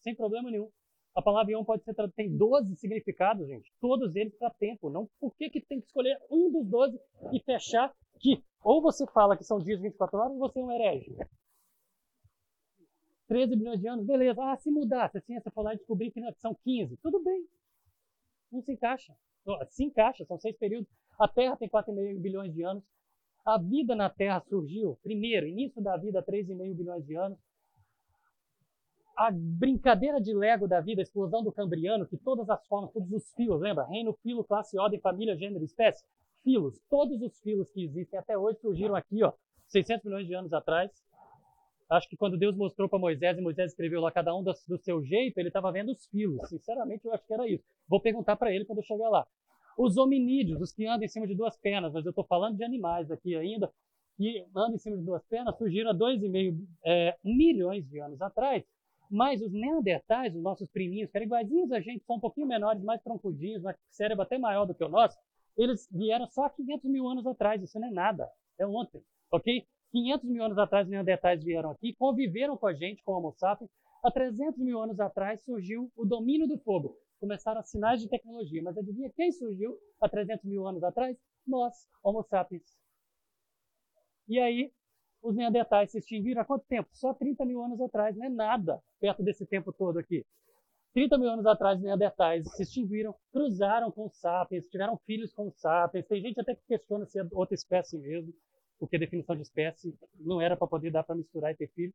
sem 0.00 0.14
problema 0.14 0.50
nenhum. 0.50 0.70
A 1.14 1.20
palavra 1.20 1.52
ion 1.52 1.64
pode 1.64 1.82
ser 1.82 1.94
tem 2.12 2.36
12 2.36 2.76
significados, 2.76 3.46
gente. 3.46 3.72
Todos 3.80 4.14
eles 4.14 4.34
para 4.36 4.50
tempo. 4.50 4.88
Não 4.88 5.08
por 5.18 5.34
que, 5.34 5.50
que 5.50 5.60
tem 5.60 5.80
que 5.80 5.86
escolher 5.86 6.16
um 6.30 6.50
dos 6.50 6.66
12 6.66 7.00
e 7.32 7.40
fechar 7.40 7.92
que 8.18 8.42
ou 8.62 8.80
você 8.80 9.06
fala 9.06 9.36
que 9.36 9.44
são 9.44 9.58
dias 9.58 9.78
de 9.78 9.88
24 9.88 10.18
horas 10.18 10.32
ou 10.32 10.38
você 10.38 10.60
é 10.60 10.62
um 10.62 10.70
herege. 10.70 11.16
13 13.26 13.56
bilhões 13.56 13.80
de 13.80 13.88
anos, 13.88 14.06
beleza. 14.06 14.42
Ah, 14.42 14.56
se 14.56 14.70
mudar, 14.70 15.10
se 15.10 15.18
a 15.18 15.20
ciência 15.20 15.50
for 15.50 15.62
lá 15.62 15.74
e 15.74 15.78
descobrir 15.78 16.10
que 16.10 16.20
são 16.38 16.54
15, 16.54 16.96
tudo 16.98 17.22
bem. 17.22 17.46
Não 18.50 18.62
se 18.62 18.72
encaixa. 18.72 19.14
Se 19.70 19.84
encaixa, 19.84 20.24
são 20.26 20.38
seis 20.38 20.56
períodos. 20.56 20.88
A 21.18 21.26
Terra 21.28 21.56
tem 21.56 21.68
4,5 21.68 22.20
bilhões 22.20 22.52
de 22.52 22.62
anos. 22.62 22.84
A 23.44 23.58
vida 23.58 23.94
na 23.94 24.10
Terra 24.10 24.40
surgiu, 24.48 24.98
primeiro, 25.02 25.46
início 25.46 25.80
da 25.80 25.96
vida, 25.96 26.22
3,5 26.22 26.74
bilhões 26.74 27.06
de 27.06 27.16
anos 27.16 27.38
a 29.20 29.30
brincadeira 29.30 30.18
de 30.18 30.32
Lego 30.32 30.66
da 30.66 30.80
vida, 30.80 31.02
a 31.02 31.04
explosão 31.04 31.44
do 31.44 31.52
Cambriano, 31.52 32.06
que 32.06 32.16
todas 32.16 32.48
as 32.48 32.66
formas, 32.66 32.90
todos 32.90 33.12
os 33.12 33.30
filos, 33.34 33.60
lembra? 33.60 33.84
Reino, 33.84 34.14
filo, 34.22 34.42
classe, 34.42 34.78
ordem, 34.78 34.98
família, 34.98 35.36
gênero, 35.36 35.62
espécie. 35.62 36.02
Filos, 36.42 36.80
todos 36.88 37.20
os 37.20 37.38
filos 37.40 37.70
que 37.70 37.84
existem 37.84 38.18
até 38.18 38.38
hoje 38.38 38.58
surgiram 38.60 38.94
aqui, 38.94 39.22
ó, 39.22 39.34
600 39.68 40.06
milhões 40.06 40.26
de 40.26 40.32
anos 40.32 40.54
atrás. 40.54 40.90
Acho 41.90 42.08
que 42.08 42.16
quando 42.16 42.38
Deus 42.38 42.56
mostrou 42.56 42.88
para 42.88 42.98
Moisés 42.98 43.36
e 43.36 43.42
Moisés 43.42 43.72
escreveu 43.72 44.00
lá 44.00 44.10
cada 44.10 44.34
um 44.34 44.42
do, 44.42 44.54
do 44.66 44.78
seu 44.78 45.04
jeito, 45.04 45.36
ele 45.36 45.48
estava 45.48 45.70
vendo 45.70 45.92
os 45.92 46.06
filos. 46.06 46.48
Sinceramente, 46.48 47.04
eu 47.04 47.12
acho 47.12 47.26
que 47.26 47.34
era 47.34 47.46
isso. 47.46 47.64
Vou 47.86 48.00
perguntar 48.00 48.36
para 48.36 48.50
ele 48.50 48.64
quando 48.64 48.78
eu 48.78 48.84
chegar 48.84 49.10
lá. 49.10 49.26
Os 49.76 49.98
hominídeos, 49.98 50.62
os 50.62 50.72
que 50.72 50.86
andam 50.86 51.04
em 51.04 51.08
cima 51.08 51.26
de 51.26 51.34
duas 51.34 51.58
pernas, 51.58 51.92
mas 51.92 52.06
eu 52.06 52.10
estou 52.10 52.24
falando 52.24 52.56
de 52.56 52.64
animais 52.64 53.10
aqui 53.10 53.36
ainda, 53.36 53.70
que 54.16 54.46
andam 54.56 54.76
em 54.76 54.78
cima 54.78 54.96
de 54.96 55.04
duas 55.04 55.22
pernas, 55.26 55.58
surgiram 55.58 55.90
há 55.90 55.94
2,5 55.94 56.56
é, 56.86 57.18
milhões 57.22 57.86
de 57.86 58.00
anos 58.00 58.22
atrás 58.22 58.64
mas 59.10 59.42
os 59.42 59.52
neandertais, 59.52 60.34
os 60.34 60.42
nossos 60.42 60.68
priminhos, 60.70 61.10
que 61.10 61.16
eram 61.16 61.26
iguaizinhos 61.26 61.72
a 61.72 61.80
gente, 61.80 62.04
são 62.04 62.16
um 62.16 62.20
pouquinho 62.20 62.46
menores, 62.46 62.82
mais 62.82 63.02
troncudinhos, 63.02 63.64
um 63.64 63.72
cérebro 63.90 64.22
até 64.22 64.38
maior 64.38 64.64
do 64.66 64.74
que 64.74 64.84
o 64.84 64.88
nosso, 64.88 65.18
eles 65.56 65.88
vieram 65.90 66.26
só 66.28 66.44
há 66.44 66.50
500 66.50 66.90
mil 66.90 67.08
anos 67.08 67.26
atrás. 67.26 67.60
Isso 67.62 67.78
não 67.80 67.88
é 67.88 67.90
nada, 67.90 68.30
é 68.58 68.66
ontem, 68.66 69.02
ok? 69.32 69.66
500 69.90 70.28
mil 70.30 70.44
anos 70.44 70.58
atrás, 70.58 70.86
os 70.86 70.90
neandertais 70.90 71.42
vieram 71.42 71.70
aqui, 71.72 71.92
conviveram 71.94 72.56
com 72.56 72.66
a 72.66 72.72
gente, 72.72 73.02
com 73.02 73.12
o 73.12 73.16
Homo 73.16 73.32
sapiens. 73.32 73.70
Há 74.02 74.10
300 74.10 74.58
mil 74.60 74.80
anos 74.80 75.00
atrás 75.00 75.42
surgiu 75.42 75.90
o 75.96 76.06
domínio 76.06 76.46
do 76.46 76.56
fogo. 76.58 76.96
Começaram 77.18 77.62
sinais 77.62 78.00
de 78.00 78.08
tecnologia. 78.08 78.62
Mas 78.62 78.78
adivinha 78.78 79.10
quem 79.14 79.30
surgiu 79.30 79.76
há 80.00 80.08
300 80.08 80.44
mil 80.44 80.66
anos 80.66 80.82
atrás? 80.82 81.18
Nós, 81.46 81.86
Homo 82.02 82.22
sapiens. 82.22 82.78
E 84.26 84.38
aí, 84.38 84.72
os 85.22 85.34
neandertais 85.34 85.90
se 85.90 85.98
extinguiram 85.98 86.42
há 86.42 86.44
quanto 86.44 86.64
tempo? 86.66 86.88
Só 86.92 87.12
30 87.14 87.44
mil 87.44 87.62
anos 87.62 87.80
atrás, 87.80 88.16
não 88.16 88.24
é 88.24 88.28
nada 88.28 88.80
perto 89.00 89.22
desse 89.22 89.46
tempo 89.46 89.72
todo 89.72 89.98
aqui. 89.98 90.24
30 90.92 91.18
mil 91.18 91.30
anos 91.30 91.46
atrás, 91.46 91.78
os 91.78 91.84
neandertais 91.84 92.50
se 92.52 92.62
extinguiram, 92.62 93.14
cruzaram 93.32 93.92
com 93.92 94.06
os 94.06 94.16
sapiens, 94.16 94.66
tiveram 94.66 94.98
filhos 95.06 95.32
com 95.32 95.46
os 95.46 95.54
sapiens. 95.60 96.06
Tem 96.06 96.20
gente 96.20 96.40
até 96.40 96.54
que 96.54 96.62
questiona 96.66 97.06
se 97.06 97.20
é 97.20 97.26
outra 97.32 97.54
espécie 97.54 97.96
mesmo, 97.96 98.32
porque 98.78 98.96
a 98.96 98.98
definição 98.98 99.36
de 99.36 99.42
espécie 99.42 99.94
não 100.18 100.40
era 100.40 100.56
para 100.56 100.66
poder 100.66 100.90
dar 100.90 101.04
para 101.04 101.14
misturar 101.14 101.52
e 101.52 101.56
ter 101.56 101.68
filho. 101.68 101.94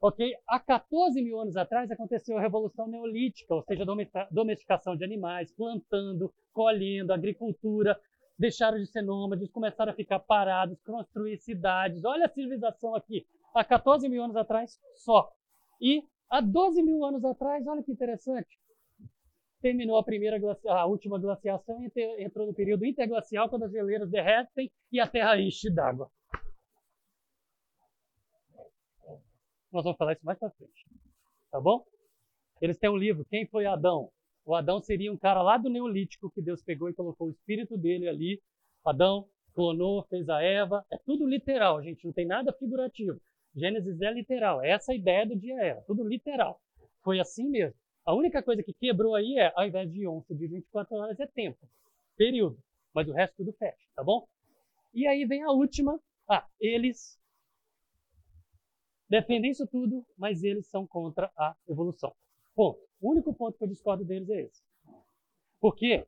Ok? 0.00 0.32
Há 0.46 0.60
14 0.60 1.20
mil 1.22 1.40
anos 1.40 1.56
atrás 1.56 1.90
aconteceu 1.90 2.38
a 2.38 2.40
Revolução 2.40 2.86
Neolítica, 2.86 3.54
ou 3.54 3.62
seja, 3.62 3.82
a 3.82 4.28
domesticação 4.30 4.96
de 4.96 5.04
animais, 5.04 5.52
plantando, 5.52 6.32
colhendo, 6.52 7.12
agricultura, 7.12 8.00
deixaram 8.38 8.78
de 8.78 8.86
ser 8.86 9.02
nômades, 9.02 9.50
começaram 9.50 9.92
a 9.92 9.96
ficar 9.96 10.20
parados, 10.20 10.80
construir 10.82 11.38
cidades. 11.38 12.04
Olha 12.04 12.26
a 12.26 12.28
civilização 12.28 12.94
aqui. 12.94 13.26
Há 13.54 13.64
14 13.64 14.08
mil 14.08 14.22
anos 14.22 14.36
atrás, 14.36 14.78
só. 14.94 15.30
E 15.80 16.02
há 16.30 16.40
12 16.40 16.82
mil 16.82 17.04
anos 17.04 17.24
atrás, 17.24 17.66
olha 17.66 17.82
que 17.82 17.90
interessante, 17.90 18.58
terminou 19.60 19.96
a 19.96 20.04
primeira 20.04 20.38
a 20.68 20.86
última 20.86 21.18
glaciação 21.18 21.82
e 21.82 22.22
entrou 22.22 22.46
no 22.46 22.54
período 22.54 22.84
interglacial, 22.84 23.48
quando 23.48 23.64
as 23.64 23.72
geleiras 23.72 24.08
derretem 24.10 24.70
e 24.92 25.00
a 25.00 25.06
Terra 25.06 25.40
enche 25.40 25.70
d'água. 25.70 26.10
Nós 29.72 29.84
vamos 29.84 29.98
falar 29.98 30.12
isso 30.12 30.24
mais 30.24 30.38
para 30.38 30.50
frente. 30.50 30.86
Tá 31.50 31.60
bom? 31.60 31.84
Eles 32.60 32.78
têm 32.78 32.90
um 32.90 32.96
livro, 32.96 33.24
Quem 33.24 33.46
foi 33.46 33.66
Adão? 33.66 34.10
O 34.48 34.54
Adão 34.54 34.80
seria 34.80 35.12
um 35.12 35.16
cara 35.18 35.42
lá 35.42 35.58
do 35.58 35.68
Neolítico 35.68 36.30
que 36.30 36.40
Deus 36.40 36.62
pegou 36.62 36.88
e 36.88 36.94
colocou 36.94 37.26
o 37.26 37.30
espírito 37.30 37.76
dele 37.76 38.08
ali. 38.08 38.42
Adão 38.82 39.28
clonou, 39.52 40.02
fez 40.04 40.26
a 40.30 40.42
Eva. 40.42 40.86
É 40.90 40.96
tudo 40.96 41.28
literal, 41.28 41.82
gente, 41.82 42.02
não 42.06 42.14
tem 42.14 42.24
nada 42.24 42.50
figurativo. 42.54 43.20
Gênesis 43.54 44.00
é 44.00 44.10
literal, 44.10 44.62
é 44.62 44.70
essa 44.70 44.92
a 44.92 44.94
ideia 44.94 45.26
do 45.26 45.36
dia 45.36 45.54
era, 45.60 45.82
tudo 45.82 46.02
literal. 46.02 46.58
Foi 47.02 47.20
assim 47.20 47.46
mesmo. 47.46 47.78
A 48.06 48.14
única 48.14 48.42
coisa 48.42 48.62
que 48.62 48.72
quebrou 48.72 49.14
aí 49.14 49.38
é, 49.38 49.52
ao 49.54 49.66
invés 49.66 49.92
de 49.92 50.08
11 50.08 50.34
de 50.34 50.46
24 50.46 50.96
horas, 50.96 51.20
é 51.20 51.26
tempo, 51.26 51.58
período. 52.16 52.58
Mas 52.94 53.06
o 53.06 53.12
resto 53.12 53.36
tudo 53.36 53.52
fecha, 53.52 53.86
tá 53.94 54.02
bom? 54.02 54.26
E 54.94 55.06
aí 55.06 55.26
vem 55.26 55.42
a 55.42 55.50
última. 55.50 56.00
Ah, 56.26 56.46
eles 56.58 57.20
defendem 59.10 59.50
isso 59.50 59.66
tudo, 59.66 60.06
mas 60.16 60.42
eles 60.42 60.66
são 60.68 60.86
contra 60.86 61.30
a 61.36 61.54
evolução. 61.68 62.14
Ponto. 62.58 62.80
O 63.00 63.12
único 63.12 63.32
ponto 63.32 63.56
que 63.56 63.62
eu 63.62 63.68
discordo 63.68 64.04
deles 64.04 64.28
é 64.30 64.40
esse. 64.40 64.60
Porque 65.60 66.04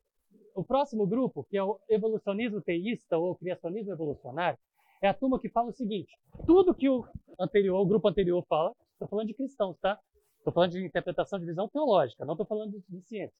o 0.52 0.64
próximo 0.64 1.06
grupo, 1.06 1.44
que 1.44 1.56
é 1.56 1.62
o 1.62 1.78
evolucionismo 1.89 2.60
teísta 2.60 3.16
ou 3.16 3.36
criacionismo 3.36 3.93
evolucionário, 3.93 4.59
é 5.01 5.06
a 5.06 5.14
turma 5.14 5.39
que 5.39 5.48
fala 5.48 5.68
o 5.68 5.72
seguinte: 5.72 6.12
tudo 6.44 6.74
que 6.74 6.89
o 6.89 7.06
anterior, 7.39 7.78
o 7.81 7.86
grupo 7.86 8.09
anterior 8.09 8.44
fala, 8.48 8.74
estou 8.94 9.06
falando 9.06 9.28
de 9.28 9.35
cristãos, 9.35 9.78
tá? 9.78 10.01
Estou 10.39 10.52
falando 10.52 10.72
de 10.72 10.85
interpretação 10.85 11.39
de 11.39 11.47
visão 11.47 11.68
teológica, 11.68 12.24
não 12.24 12.35
estou 12.35 12.47
falando 12.47 12.72
de, 12.72 12.82
de 12.89 13.01
ciência, 13.02 13.36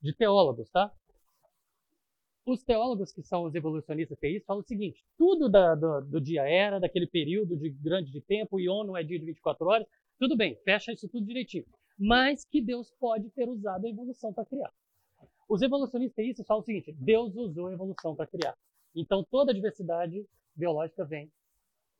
de 0.00 0.12
teólogos, 0.12 0.68
tá? 0.70 0.92
Os 2.44 2.64
teólogos 2.64 3.12
que 3.12 3.22
são 3.22 3.44
os 3.44 3.54
evolucionistas 3.54 4.18
teístas 4.18 4.46
falam 4.46 4.62
o 4.62 4.66
seguinte: 4.66 5.04
tudo 5.16 5.48
da, 5.48 5.76
do, 5.76 6.00
do, 6.00 6.20
dia 6.20 6.42
era, 6.42 6.80
daquele 6.80 7.06
período 7.06 7.56
de 7.56 7.70
grande 7.70 8.10
de 8.10 8.20
tempo, 8.20 8.58
e 8.58 8.68
ONU 8.68 8.96
é 8.96 9.04
dia 9.04 9.20
de 9.20 9.24
24 9.24 9.64
horas, 9.64 9.86
tudo 10.18 10.36
bem, 10.36 10.56
fecha 10.64 10.90
isso 10.90 11.08
tudo 11.08 11.24
direitinho 11.24 11.64
mas 12.02 12.44
que 12.44 12.60
Deus 12.60 12.90
pode 12.98 13.30
ter 13.30 13.48
usado 13.48 13.86
a 13.86 13.88
evolução 13.88 14.32
para 14.32 14.44
criar. 14.44 14.72
Os 15.48 15.62
evolucionistas 15.62 16.44
falam 16.46 16.60
o 16.60 16.64
seguinte: 16.64 16.92
Deus 16.98 17.36
usou 17.36 17.68
a 17.68 17.72
evolução 17.72 18.16
para 18.16 18.26
criar. 18.26 18.56
Então 18.92 19.24
toda 19.30 19.52
a 19.52 19.54
diversidade 19.54 20.26
biológica 20.52 21.04
vem 21.04 21.30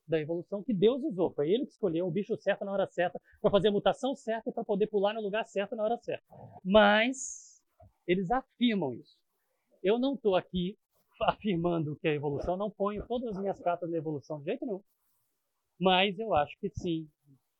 da 0.08 0.20
evolução 0.20 0.60
que 0.60 0.74
Deus 0.74 1.00
usou. 1.04 1.30
Foi 1.30 1.48
ele 1.48 1.64
que 1.66 1.72
escolheu 1.72 2.08
o 2.08 2.10
bicho 2.10 2.36
certo 2.36 2.64
na 2.64 2.72
hora 2.72 2.88
certa, 2.88 3.20
para 3.40 3.50
fazer 3.50 3.68
a 3.68 3.72
mutação 3.72 4.16
certa 4.16 4.50
e 4.50 4.52
para 4.52 4.64
poder 4.64 4.88
pular 4.88 5.14
no 5.14 5.20
lugar 5.20 5.46
certo 5.46 5.76
na 5.76 5.84
hora 5.84 5.96
certa. 5.98 6.24
Mas 6.64 7.62
eles 8.04 8.28
afirmam 8.32 8.92
isso. 8.94 9.16
Eu 9.84 10.00
não 10.00 10.14
estou 10.14 10.34
aqui 10.34 10.76
afirmando 11.22 11.94
que 11.94 12.08
é 12.08 12.14
evolução, 12.14 12.56
não 12.56 12.70
ponho 12.70 13.06
todas 13.06 13.36
as 13.36 13.38
minhas 13.38 13.60
cartas 13.60 13.88
na 13.88 13.98
evolução 13.98 14.40
de 14.40 14.46
jeito 14.46 14.66
nenhum. 14.66 14.82
Mas 15.78 16.18
eu 16.18 16.34
acho 16.34 16.58
que 16.58 16.68
sim, 16.70 17.08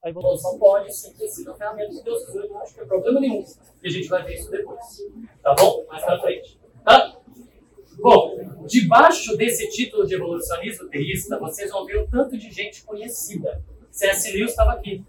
a 0.02 0.10
evolução 0.10 0.58
pode 0.58 0.92
sim 0.92 1.12
ter 1.14 1.28
sido 1.28 1.48
uma 1.48 1.56
ferramenta 1.56 1.94
que 1.94 2.02
Deus 2.02 2.28
usou, 2.28 2.48
não 2.48 2.58
acho 2.60 2.74
que 2.74 2.80
é 2.80 2.84
problema 2.84 3.20
nenhum. 3.20 3.44
E 3.82 3.86
a 3.86 3.90
gente 3.90 4.08
vai 4.08 4.24
ver 4.24 4.34
isso 4.34 4.50
depois. 4.50 4.80
Tá 5.42 5.54
bom? 5.54 5.84
Mais 5.88 6.04
pra 6.04 6.20
frente. 6.20 6.58
Tá? 6.84 7.16
Bom, 7.98 8.66
debaixo 8.66 9.36
desse 9.36 9.70
título 9.70 10.04
de 10.04 10.14
evolucionismo 10.16 10.88
teísta, 10.88 11.38
vocês 11.38 11.70
vão 11.70 11.86
ver 11.86 11.98
o 11.98 12.08
tanto 12.08 12.36
de 12.36 12.50
gente 12.50 12.82
conhecida. 12.82 13.62
C.S. 13.92 14.32
Lewis 14.32 14.50
estava 14.50 14.72
aqui. 14.72 15.04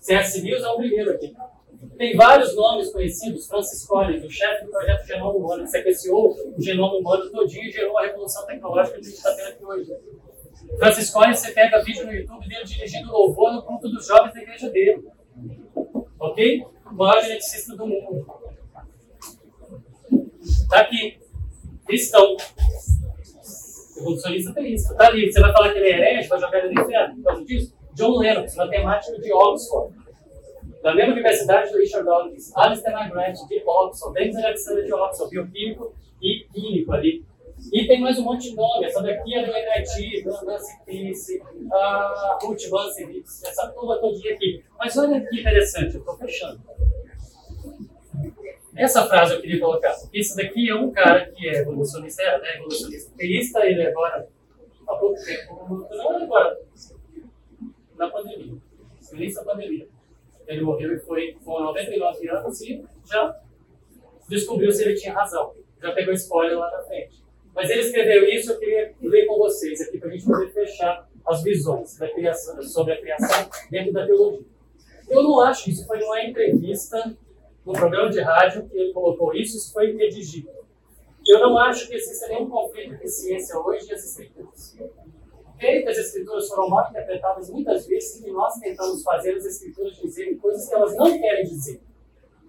C.S. 0.00 0.40
Lewis 0.40 0.62
é 0.62 0.68
o 0.68 0.76
primeiro 0.76 1.10
aqui. 1.10 1.34
Tem 1.98 2.16
vários 2.16 2.54
nomes 2.54 2.90
conhecidos. 2.90 3.46
Francis 3.48 3.84
Collins, 3.84 4.24
o 4.24 4.30
chefe 4.30 4.64
do 4.64 4.70
projeto 4.70 5.06
Genoma 5.06 5.36
Humano, 5.36 5.64
que 5.64 5.70
sequenciou 5.70 6.34
o 6.56 6.62
genoma 6.62 6.94
humano 6.94 7.30
todinho 7.30 7.64
e 7.64 7.70
gerou 7.70 7.98
a 7.98 8.06
revolução 8.06 8.46
tecnológica 8.46 8.98
que 8.98 9.00
a 9.00 9.04
gente 9.04 9.16
está 9.16 9.34
tendo 9.34 9.48
aqui 9.48 9.64
hoje. 9.64 9.92
Francis 10.78 11.10
Collins, 11.10 11.38
você 11.38 11.52
pega 11.52 11.82
vídeo 11.82 12.06
no 12.06 12.12
YouTube 12.12 12.48
dele 12.48 12.64
dirigindo 12.64 13.12
louvor 13.12 13.52
no 13.52 13.62
culto 13.62 13.88
dos 13.88 14.06
jovens 14.06 14.34
da 14.34 14.42
igreja 14.42 14.70
dele. 14.70 15.04
Ok? 16.18 16.64
O 16.86 16.94
maior 16.94 17.22
geneticista 17.22 17.76
do 17.76 17.86
mundo. 17.86 18.26
Está 20.40 20.80
aqui. 20.80 21.20
Cristão. 21.86 22.36
Evolucionista 23.96 24.52
teísta. 24.52 24.92
Está 24.92 25.06
ali. 25.06 25.32
Você 25.32 25.40
vai 25.40 25.52
falar 25.52 25.72
que 25.72 25.78
ele 25.78 25.88
é 25.88 25.98
herege, 25.98 26.28
vai 26.28 26.40
jogar 26.40 26.58
ele 26.58 26.74
no 26.74 26.82
inferno 26.82 27.16
por 27.16 27.24
causa 27.24 27.44
disso? 27.44 27.74
John 27.94 28.18
Lennox, 28.18 28.56
matemático 28.56 29.20
de 29.20 29.32
Oxford. 29.32 29.94
Da 30.82 30.94
mesma 30.94 31.12
universidade 31.12 31.70
do 31.70 31.78
Richard 31.78 32.04
Dawkins. 32.04 32.56
Alistair 32.56 32.96
McGrath, 32.96 33.46
de 33.46 33.62
Oxford. 33.64 34.14
Dennis 34.14 34.36
Alexander 34.36 34.84
de 34.84 34.92
Oxford, 34.92 35.30
bioquímico 35.30 35.94
e 36.20 36.46
químico 36.52 36.92
ali. 36.92 37.24
E 37.70 37.86
tem 37.86 38.00
mais 38.00 38.18
um 38.18 38.24
monte 38.24 38.50
de 38.50 38.56
nome. 38.56 38.86
Essa 38.86 39.02
daqui 39.02 39.34
é 39.34 39.44
do 39.44 39.52
NIT, 39.52 40.22
do 40.24 40.46
Nancy 40.46 40.84
Peace, 40.84 41.42
a 41.70 42.38
Ruth 42.42 42.68
Vansevitz, 42.68 43.44
essa 43.44 43.68
turma 43.68 43.98
todinha 43.98 44.34
aqui. 44.34 44.64
Mas 44.78 44.96
olha 44.96 45.20
que 45.20 45.40
interessante, 45.40 45.94
eu 45.94 46.00
estou 46.00 46.16
fechando. 46.16 46.60
Essa 48.74 49.06
frase 49.06 49.34
eu 49.34 49.40
queria 49.40 49.60
colocar, 49.60 49.92
porque 49.92 50.18
esse 50.18 50.34
daqui 50.34 50.70
é 50.70 50.74
um 50.74 50.90
cara 50.90 51.30
que 51.30 51.46
é 51.46 51.58
evolucionista, 51.58 52.22
é, 52.22 52.40
né, 52.40 52.56
evolucionista 52.56 53.12
teísta, 53.16 53.66
ele 53.66 53.86
agora, 53.86 54.26
há 54.88 54.94
pouco 54.94 55.22
tempo, 55.22 55.86
não 55.90 56.22
agora, 56.22 56.58
na 57.96 58.10
pandemia, 58.10 58.54
início 59.12 59.44
da 59.44 59.52
pandemia. 59.52 59.86
Ele 60.46 60.62
morreu 60.62 60.94
e 60.94 60.98
foi 61.00 61.36
com 61.44 61.60
99 61.60 62.28
anos 62.28 62.60
e 62.62 62.84
já 63.04 63.40
descobriu 64.28 64.72
se 64.72 64.82
ele 64.84 64.94
tinha 64.94 65.14
razão. 65.14 65.54
Já 65.80 65.92
pegou 65.92 66.12
spoiler 66.14 66.58
lá 66.58 66.70
na 66.70 66.82
frente. 66.84 67.21
Mas 67.54 67.70
ele 67.70 67.80
escreveu 67.80 68.28
isso, 68.28 68.52
eu 68.52 68.58
queria 68.58 68.94
ler 69.00 69.26
com 69.26 69.38
vocês 69.38 69.80
aqui 69.80 69.98
para 69.98 70.08
a 70.08 70.12
gente 70.12 70.24
poder 70.24 70.50
fechar 70.52 71.08
as 71.26 71.42
visões 71.42 71.96
da 71.98 72.08
criação, 72.08 72.62
sobre 72.62 72.94
a 72.94 73.00
criação 73.00 73.48
dentro 73.70 73.92
da 73.92 74.06
teologia. 74.06 74.46
Eu 75.08 75.22
não 75.22 75.40
acho 75.40 75.64
que 75.64 75.70
isso 75.70 75.86
foi 75.86 76.02
uma 76.02 76.24
entrevista 76.24 77.14
no 77.64 77.72
programa 77.72 78.10
de 78.10 78.20
rádio 78.20 78.68
que 78.68 78.76
ele 78.76 78.92
colocou 78.92 79.34
isso, 79.34 79.56
isso 79.56 79.72
foi 79.72 79.92
redigido. 79.96 80.50
Eu 81.26 81.40
não 81.40 81.56
acho 81.58 81.88
que 81.88 81.94
exista 81.94 82.26
nenhum 82.28 82.48
conflito 82.48 82.94
entre 82.94 83.06
ciência 83.06 83.56
hoje 83.58 83.88
e 83.88 83.94
as 83.94 84.04
escrituras. 84.04 84.76
Creio 85.58 85.88
as 85.88 85.96
escrituras 85.96 86.48
foram 86.48 86.68
mal 86.68 86.90
interpretadas 86.90 87.48
muitas 87.48 87.86
vezes 87.86 88.20
e 88.24 88.30
nós 88.30 88.54
tentamos 88.54 89.02
fazer 89.04 89.36
as 89.36 89.44
escrituras 89.44 89.96
dizerem 89.96 90.36
coisas 90.36 90.68
que 90.68 90.74
elas 90.74 90.96
não 90.96 91.20
querem 91.20 91.44
dizer. 91.44 91.80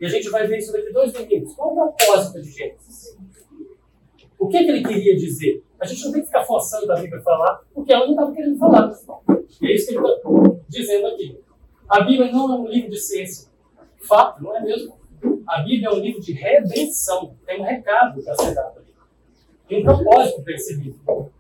E 0.02 0.06
a 0.06 0.10
gente 0.10 0.30
vai 0.30 0.48
ver 0.48 0.58
isso 0.58 0.72
daqui 0.72 0.92
dois 0.92 1.14
domingos. 1.14 1.54
Qual 1.54 1.74
o 1.74 1.94
propósito 1.94 2.42
de 2.42 2.50
Gênesis? 2.50 3.13
O 4.44 4.50
que, 4.50 4.58
é 4.58 4.64
que 4.66 4.72
ele 4.72 4.84
queria 4.84 5.16
dizer? 5.16 5.64
A 5.80 5.86
gente 5.86 6.04
não 6.04 6.12
tem 6.12 6.20
que 6.20 6.28
ficar 6.28 6.44
forçando 6.44 6.92
a 6.92 6.96
Bíblia 6.98 7.18
a 7.18 7.24
falar 7.24 7.62
o 7.74 7.82
que 7.82 7.94
ela 7.94 8.06
não 8.06 8.12
estava 8.12 8.34
querendo 8.34 8.58
falar. 8.58 8.92
E 9.62 9.68
é 9.68 9.74
isso 9.74 9.88
que 9.88 9.96
ele 9.96 10.06
está 10.06 10.20
dizendo 10.68 11.08
aqui. 11.08 11.40
A 11.88 12.02
Bíblia 12.02 12.30
não 12.30 12.54
é 12.54 12.60
um 12.60 12.68
livro 12.68 12.92
de 12.92 13.00
ciência. 13.00 13.50
Fato, 14.02 14.44
não 14.44 14.54
é 14.54 14.62
mesmo? 14.62 14.98
A 15.48 15.62
Bíblia 15.62 15.88
é 15.88 15.92
um 15.94 16.00
livro 16.00 16.20
de 16.20 16.34
redenção. 16.34 17.38
Tem 17.46 17.62
um 17.62 17.64
recado 17.64 18.22
para 18.22 18.36
ser 18.36 18.54
dado 18.54 18.80
ali. 18.80 18.94
Tem 19.70 19.80
um 19.80 19.86
propósito 19.86 20.44
para 20.44 20.54
esse 20.56 20.76
livro. 20.76 21.32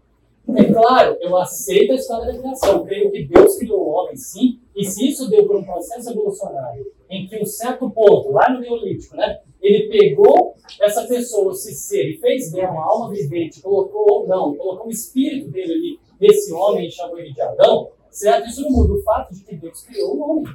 É 0.55 0.63
claro, 0.71 1.17
eu 1.19 1.35
aceito 1.35 1.91
a 1.91 1.95
história 1.95 2.31
da 2.31 2.39
criação. 2.39 2.77
Eu 2.77 2.85
creio 2.85 3.11
que 3.11 3.25
Deus 3.25 3.57
criou 3.57 3.81
o 3.81 3.89
homem, 3.89 4.15
sim. 4.15 4.61
E 4.73 4.85
se 4.85 5.09
isso 5.09 5.29
deu 5.29 5.45
por 5.45 5.57
um 5.57 5.63
processo 5.65 6.09
evolucionário, 6.09 6.89
em 7.09 7.27
que 7.27 7.37
um 7.37 7.45
certo 7.45 7.89
ponto, 7.89 8.31
lá 8.31 8.49
no 8.49 8.61
Neolítico, 8.61 9.17
né, 9.17 9.41
ele 9.63 9.87
pegou 9.87 10.55
essa 10.81 11.07
pessoa, 11.07 11.53
esse 11.53 11.73
ser, 11.73 12.09
e 12.09 12.17
fez 12.17 12.51
dela 12.51 12.71
uma 12.71 12.85
alma 12.85 13.09
vivente, 13.09 13.61
colocou 13.61 14.05
ou 14.09 14.27
não, 14.27 14.53
colocou 14.55 14.87
o 14.87 14.91
espírito 14.91 15.49
dele 15.49 15.73
ali, 15.73 15.99
desse 16.19 16.51
homem, 16.51 16.87
e 16.87 16.91
chamou 16.91 17.17
ele 17.17 17.31
de 17.31 17.41
Adão, 17.41 17.91
certo? 18.11 18.49
Isso 18.49 18.61
não 18.61 18.71
muda 18.71 18.93
o 18.93 19.01
fato 19.03 19.33
de 19.33 19.41
que 19.41 19.55
Deus 19.55 19.81
criou 19.83 20.17
o 20.17 20.21
homem. 20.21 20.53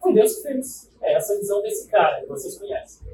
Foi 0.00 0.14
Deus 0.14 0.36
que 0.36 0.42
fez. 0.42 0.90
É 1.02 1.14
essa 1.14 1.34
a 1.34 1.38
visão 1.38 1.60
desse 1.60 1.86
cara 1.88 2.22
que 2.22 2.26
vocês 2.26 2.58
conhecem. 2.58 3.06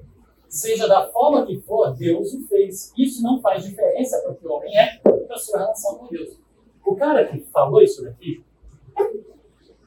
Seja 0.49 0.87
da 0.87 1.09
forma 1.09 1.45
que 1.45 1.61
for, 1.63 1.93
Deus 1.97 2.33
o 2.35 2.47
fez. 2.47 2.93
Isso 2.97 3.23
não 3.23 3.41
faz 3.41 3.65
diferença 3.65 4.21
para 4.21 4.33
o 4.33 4.37
que 4.37 4.47
o 4.47 4.53
homem 4.53 4.79
é, 4.79 4.99
para 4.99 5.35
a 5.35 5.39
sua 5.39 5.59
relação 5.59 5.97
com 5.97 6.07
Deus. 6.07 6.39
O 6.87 6.95
cara 6.95 7.27
que 7.27 7.41
falou 7.47 7.83
isso 7.83 8.03
daqui, 8.03 8.45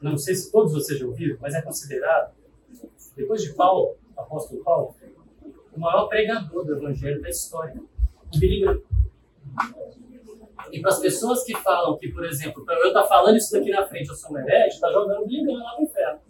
não 0.02 0.18
sei 0.18 0.34
se 0.34 0.52
todos 0.52 0.72
vocês 0.72 0.98
já 0.98 1.06
ouviram, 1.06 1.38
mas 1.40 1.54
é 1.54 1.62
considerado, 1.62 2.34
depois 3.14 3.42
de 3.42 3.54
Paulo, 3.54 3.96
apóstolo 4.16 4.62
Paulo, 4.62 4.94
o 5.76 5.80
maior 5.80 6.06
pregador 6.08 6.64
do 6.64 6.72
evangelho 6.74 7.20
da 7.20 7.28
história, 7.28 7.76
o 8.34 8.38
Billy 8.38 8.60
Graham. 8.60 8.82
E 10.72 10.80
para 10.80 10.90
as 10.90 10.98
pessoas 10.98 11.44
que 11.44 11.54
falam 11.58 11.96
que, 11.98 12.08
por 12.08 12.24
exemplo, 12.24 12.64
para 12.64 12.76
eu 12.80 12.88
estar 12.88 13.02
tá 13.02 13.08
falando 13.08 13.36
isso 13.36 13.52
daqui 13.52 13.70
na 13.70 13.86
frente, 13.86 14.08
eu 14.08 14.14
sou 14.14 14.32
um 14.32 14.38
herege, 14.38 14.74
está 14.74 14.90
jogando 14.90 15.22
o 15.22 15.26
Billy 15.26 15.44
Graham 15.44 15.62
lá 15.62 15.76
no 15.78 15.84
inferno. 15.84 16.20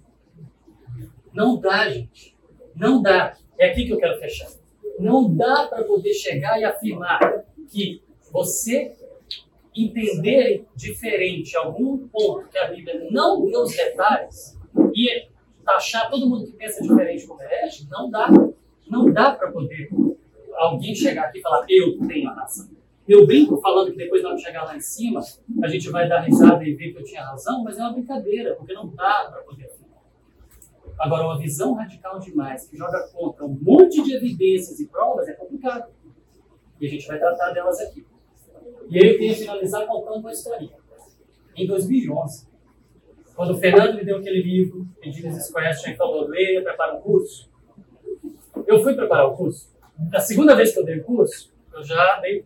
Não 1.33 1.59
dá, 1.59 1.89
gente. 1.89 2.37
Não 2.75 3.01
dá. 3.01 3.37
É 3.59 3.71
aqui 3.71 3.87
que 3.87 3.93
eu 3.93 3.99
quero 3.99 4.19
fechar. 4.19 4.51
Não 4.99 5.35
dá 5.35 5.67
para 5.69 5.85
poder 5.85 6.13
chegar 6.13 6.59
e 6.61 6.65
afirmar 6.65 7.45
que 7.69 8.03
você 8.31 8.97
entender 9.75 10.65
diferente 10.75 11.57
algum 11.57 12.09
ponto 12.09 12.49
que 12.49 12.59
a 12.59 12.69
Bíblia 12.69 13.09
não 13.11 13.45
deu 13.45 13.63
os 13.63 13.77
detalhes 13.77 14.59
e 14.95 15.29
taxar 15.65 16.11
todo 16.11 16.29
mundo 16.29 16.47
que 16.47 16.53
pensa 16.53 16.81
diferente 16.81 17.27
como 17.27 17.43
herege, 17.43 17.87
não 17.91 18.11
dá. 18.11 18.29
Não 18.97 19.13
dá 19.13 19.33
para 19.33 19.53
poder 19.53 19.91
alguém 20.55 20.95
chegar 20.95 21.25
aqui 21.25 21.39
e 21.39 21.43
falar, 21.43 21.67
eu 21.69 21.99
tenho 22.09 22.31
a 22.31 22.33
razão. 22.33 22.71
Eu 23.07 23.27
brinco 23.27 23.61
falando 23.61 23.91
que 23.93 23.99
depois 23.99 24.23
vamos 24.23 24.41
chegar 24.41 24.65
lá 24.65 24.75
em 24.75 24.81
cima, 24.81 25.21
a 25.63 25.69
gente 25.69 25.91
vai 25.91 26.09
dar 26.09 26.21
risada 26.21 26.65
e 26.65 26.75
ver 26.75 26.93
que 26.93 26.99
eu 26.99 27.05
tinha 27.05 27.23
razão, 27.23 27.63
mas 27.63 27.79
é 27.79 27.83
uma 27.83 27.93
brincadeira, 27.93 28.55
porque 28.55 28.73
não 28.73 28.89
dá 28.89 29.29
para 29.31 29.43
poder 29.43 29.71
Agora, 30.99 31.27
uma 31.27 31.39
visão 31.39 31.75
radical 31.75 32.19
demais, 32.19 32.69
que 32.69 32.77
joga 32.77 33.07
contra 33.09 33.45
um 33.45 33.59
monte 33.61 34.03
de 34.03 34.17
evidências 34.17 34.81
e 34.81 34.87
provas, 34.89 35.29
é 35.29 35.35
complicado. 35.35 35.93
E 36.81 36.87
a 36.87 36.89
gente 36.89 37.07
vai 37.07 37.19
tratar 37.19 37.51
delas 37.51 37.79
aqui. 37.81 38.07
E 38.89 38.99
aí 38.99 39.11
eu 39.11 39.19
queria 39.19 39.35
finalizar 39.35 39.87
contando 39.87 40.21
uma 40.21 40.33
historinha. 40.33 40.75
Em 41.55 41.67
2011, 41.67 42.49
quando 43.35 43.51
o 43.51 43.59
Fernando 43.59 43.97
me 43.97 44.05
deu 44.07 44.17
aquele 44.17 44.43
livro, 44.43 44.89
pedindo 44.99 45.29
as 45.29 45.37
escolhas, 45.37 45.83
tinha 45.83 45.95
falou, 45.97 46.27
leia, 46.29 46.63
prepara 46.63 46.97
um 46.97 47.01
curso. 47.03 47.51
Eu 48.67 48.83
fui 48.83 48.95
preparar 48.95 49.27
o 49.27 49.37
curso. 49.37 49.75
Da 49.97 50.21
segunda 50.21 50.55
vez 50.55 50.73
que 50.73 50.79
eu 50.79 50.85
dei 50.85 50.99
o 50.99 51.05
curso, 51.05 51.53
eu 51.73 51.83
já 51.83 52.21
dei 52.21 52.45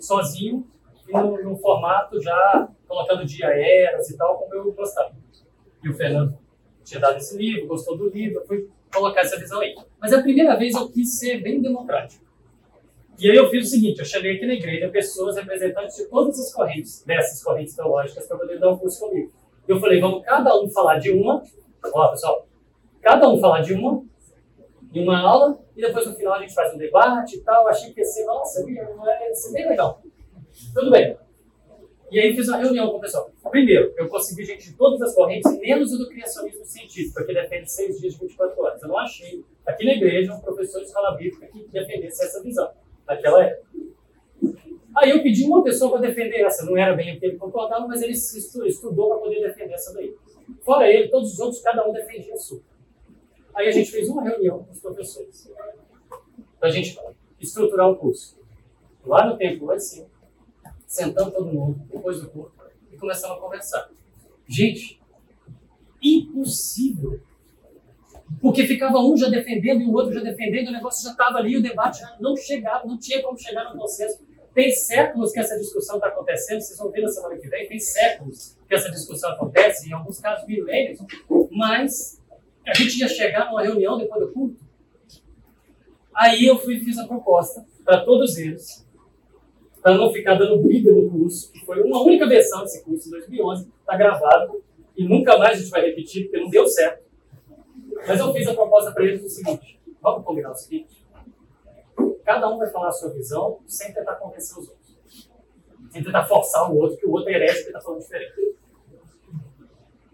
sozinho 0.00 0.66
e 1.08 1.12
no, 1.12 1.42
no 1.42 1.56
formato 1.56 2.20
já 2.20 2.68
colocando 2.86 3.24
dia 3.24 3.46
eras 3.46 4.10
e 4.10 4.16
tal, 4.16 4.38
como 4.38 4.54
eu 4.54 4.72
gostava. 4.72 5.14
E 5.82 5.88
o 5.88 5.94
Fernando 5.94 6.36
tinha 6.84 7.00
dado 7.00 7.16
esse 7.16 7.36
livro, 7.36 7.68
gostou 7.68 7.96
do 7.96 8.08
livro, 8.08 8.44
fui 8.46 8.68
colocar 8.92 9.20
essa 9.20 9.38
visão 9.38 9.60
aí. 9.60 9.74
Mas 10.00 10.12
a 10.12 10.20
primeira 10.20 10.56
vez 10.56 10.74
eu 10.74 10.88
quis 10.90 11.18
ser 11.18 11.40
bem 11.40 11.60
democrático. 11.60 12.24
E 13.18 13.30
aí 13.30 13.36
eu 13.36 13.48
fiz 13.50 13.66
o 13.66 13.70
seguinte, 13.70 13.98
eu 13.98 14.04
chamei 14.04 14.36
aqui 14.36 14.46
na 14.46 14.54
igreja 14.54 14.88
pessoas 14.88 15.36
representantes 15.36 15.96
de 15.96 16.06
todas 16.06 16.40
as 16.40 16.52
correntes, 16.52 17.04
dessas 17.04 17.42
correntes 17.42 17.76
teológicas, 17.76 18.26
para 18.26 18.38
poder 18.38 18.58
dar 18.58 18.70
um 18.70 18.78
curso 18.78 18.98
comigo. 19.00 19.30
Eu 19.68 19.78
falei, 19.78 20.00
vamos 20.00 20.24
cada 20.24 20.58
um 20.58 20.68
falar 20.70 20.98
de 20.98 21.10
uma, 21.10 21.42
ó 21.92 22.08
pessoal, 22.08 22.48
cada 23.02 23.28
um 23.28 23.38
falar 23.38 23.60
de 23.60 23.74
uma, 23.74 24.02
em 24.92 25.02
uma 25.02 25.20
aula, 25.20 25.58
e 25.76 25.80
depois 25.80 26.06
no 26.06 26.14
final 26.14 26.34
a 26.34 26.40
gente 26.40 26.54
faz 26.54 26.74
um 26.74 26.78
debate 26.78 27.36
e 27.36 27.40
tal. 27.40 27.68
Achei 27.68 27.92
que 27.92 28.00
ia 28.00 28.04
ser, 28.04 28.24
nossa, 28.24 28.68
ia 28.68 29.34
ser 29.34 29.52
bem 29.52 29.68
legal. 29.68 30.02
Tudo 30.74 30.90
bem. 30.90 31.16
E 32.10 32.18
aí 32.18 32.34
fiz 32.34 32.48
uma 32.48 32.58
reunião 32.58 32.90
com 32.90 32.96
o 32.96 33.00
pessoal. 33.00 33.30
Primeiro, 33.50 33.94
eu 33.96 34.08
consegui 34.08 34.44
gente 34.44 34.70
de 34.70 34.76
todas 34.76 35.00
as 35.00 35.14
correntes, 35.14 35.56
menos 35.60 35.92
o 35.92 35.98
do 35.98 36.08
criacionismo 36.08 36.64
científico, 36.64 37.24
que 37.24 37.32
defende 37.32 37.70
seis 37.70 38.00
dias 38.00 38.14
de 38.14 38.20
24 38.20 38.60
horas. 38.60 38.82
Eu 38.82 38.88
não 38.88 38.98
achei 38.98 39.44
aqui 39.64 39.84
na 39.84 39.92
igreja 39.92 40.34
um 40.34 40.40
professor 40.40 40.80
de 40.80 40.86
escola 40.86 41.16
bíblica 41.16 41.46
que 41.46 41.68
defendesse 41.68 42.24
essa 42.24 42.42
visão, 42.42 42.68
naquela 43.06 43.44
época. 43.44 43.70
Aí 44.96 45.10
eu 45.10 45.22
pedi 45.22 45.44
uma 45.44 45.62
pessoa 45.62 45.92
para 45.92 46.00
defender 46.00 46.40
essa, 46.40 46.66
não 46.66 46.76
era 46.76 46.94
bem 46.96 47.16
o 47.16 47.20
que 47.20 47.26
ele 47.26 47.36
concordava, 47.36 47.86
mas 47.86 48.02
ele 48.02 48.12
estudou 48.12 49.10
para 49.10 49.18
poder 49.18 49.40
defender 49.40 49.74
essa 49.74 49.94
daí. 49.94 50.12
Fora 50.62 50.90
ele, 50.90 51.08
todos 51.08 51.32
os 51.32 51.38
outros, 51.38 51.62
cada 51.62 51.88
um 51.88 51.92
defendia 51.92 52.34
a 52.34 52.36
sua. 52.36 52.60
Aí 53.60 53.68
a 53.68 53.72
gente 53.72 53.90
fez 53.90 54.08
uma 54.08 54.22
reunião 54.22 54.64
com 54.64 54.72
os 54.72 54.80
professores, 54.80 55.52
para 56.58 56.70
a 56.70 56.72
gente 56.72 56.98
estruturar 57.38 57.90
o 57.90 57.96
curso. 57.96 58.38
Lá 59.04 59.26
no 59.26 59.36
templo, 59.36 59.78
cima 59.78 60.06
sentando 60.86 61.30
todo 61.30 61.52
mundo, 61.52 61.78
depois 61.92 62.20
do 62.20 62.30
culto, 62.30 62.52
e 62.90 62.96
começamos 62.96 63.36
a 63.36 63.40
conversar. 63.40 63.90
Gente, 64.48 64.98
impossível. 66.02 67.20
Porque 68.40 68.66
ficava 68.66 68.98
um 68.98 69.14
já 69.14 69.28
defendendo 69.28 69.82
e 69.82 69.86
o 69.86 69.92
outro 69.92 70.14
já 70.14 70.20
defendendo, 70.20 70.68
o 70.68 70.72
negócio 70.72 71.04
já 71.04 71.10
estava 71.10 71.38
ali, 71.38 71.58
o 71.58 71.62
debate 71.62 72.02
não 72.18 72.34
chegava, 72.36 72.86
não 72.86 72.98
tinha 72.98 73.22
como 73.22 73.38
chegar 73.38 73.72
no 73.72 73.78
consenso. 73.78 74.24
Tem 74.54 74.70
séculos 74.72 75.32
que 75.32 75.38
essa 75.38 75.58
discussão 75.58 75.96
está 75.96 76.08
acontecendo, 76.08 76.60
vocês 76.60 76.78
vão 76.78 76.90
ver 76.90 77.02
na 77.02 77.08
semana 77.08 77.36
que 77.36 77.46
vem, 77.46 77.68
tem 77.68 77.78
séculos 77.78 78.56
que 78.66 78.74
essa 78.74 78.90
discussão 78.90 79.30
acontece, 79.32 79.88
em 79.88 79.92
alguns 79.92 80.18
casos 80.18 80.46
milênios, 80.46 80.98
mas 81.50 82.19
a 82.66 82.74
gente 82.74 82.98
ia 82.98 83.08
chegar 83.08 83.46
numa 83.46 83.62
reunião 83.62 83.98
depois 83.98 84.26
do 84.26 84.32
culto. 84.32 84.60
Aí 86.14 86.46
eu 86.46 86.58
fui 86.58 86.78
fiz 86.80 86.98
a 86.98 87.06
proposta 87.06 87.66
para 87.84 88.04
todos 88.04 88.36
eles, 88.36 88.86
para 89.82 89.96
não 89.96 90.12
ficar 90.12 90.34
dando 90.34 90.62
briga 90.62 90.92
no 90.92 91.10
curso, 91.10 91.50
que 91.50 91.64
foi 91.64 91.82
uma 91.82 92.02
única 92.02 92.26
versão 92.26 92.62
desse 92.62 92.84
curso 92.84 93.08
em 93.08 93.12
2011, 93.12 93.68
está 93.80 93.96
gravado, 93.96 94.62
e 94.96 95.04
nunca 95.04 95.38
mais 95.38 95.56
a 95.56 95.60
gente 95.60 95.70
vai 95.70 95.82
repetir, 95.86 96.24
porque 96.24 96.40
não 96.40 96.50
deu 96.50 96.66
certo. 96.66 97.02
Mas 98.06 98.20
eu 98.20 98.32
fiz 98.32 98.46
a 98.48 98.54
proposta 98.54 98.92
para 98.92 99.04
eles 99.04 99.24
o 99.24 99.28
seguinte: 99.28 99.80
vamos 100.00 100.24
combinar 100.24 100.50
o 100.50 100.54
seguinte. 100.54 101.06
Cada 102.24 102.48
um 102.48 102.58
vai 102.58 102.68
falar 102.70 102.88
a 102.88 102.92
sua 102.92 103.10
visão 103.10 103.60
sem 103.66 103.92
tentar 103.92 104.16
convencer 104.16 104.58
os 104.58 104.68
outros. 104.68 105.30
Sem 105.90 106.04
tentar 106.04 106.26
forçar 106.26 106.70
o 106.70 106.76
outro, 106.76 106.96
que 106.96 107.06
o 107.06 107.12
outro 107.12 107.30
é 107.30 107.34
herege 107.34 107.62
que 107.62 107.66
está 107.68 107.80
falando 107.80 108.00
diferente. 108.00 108.56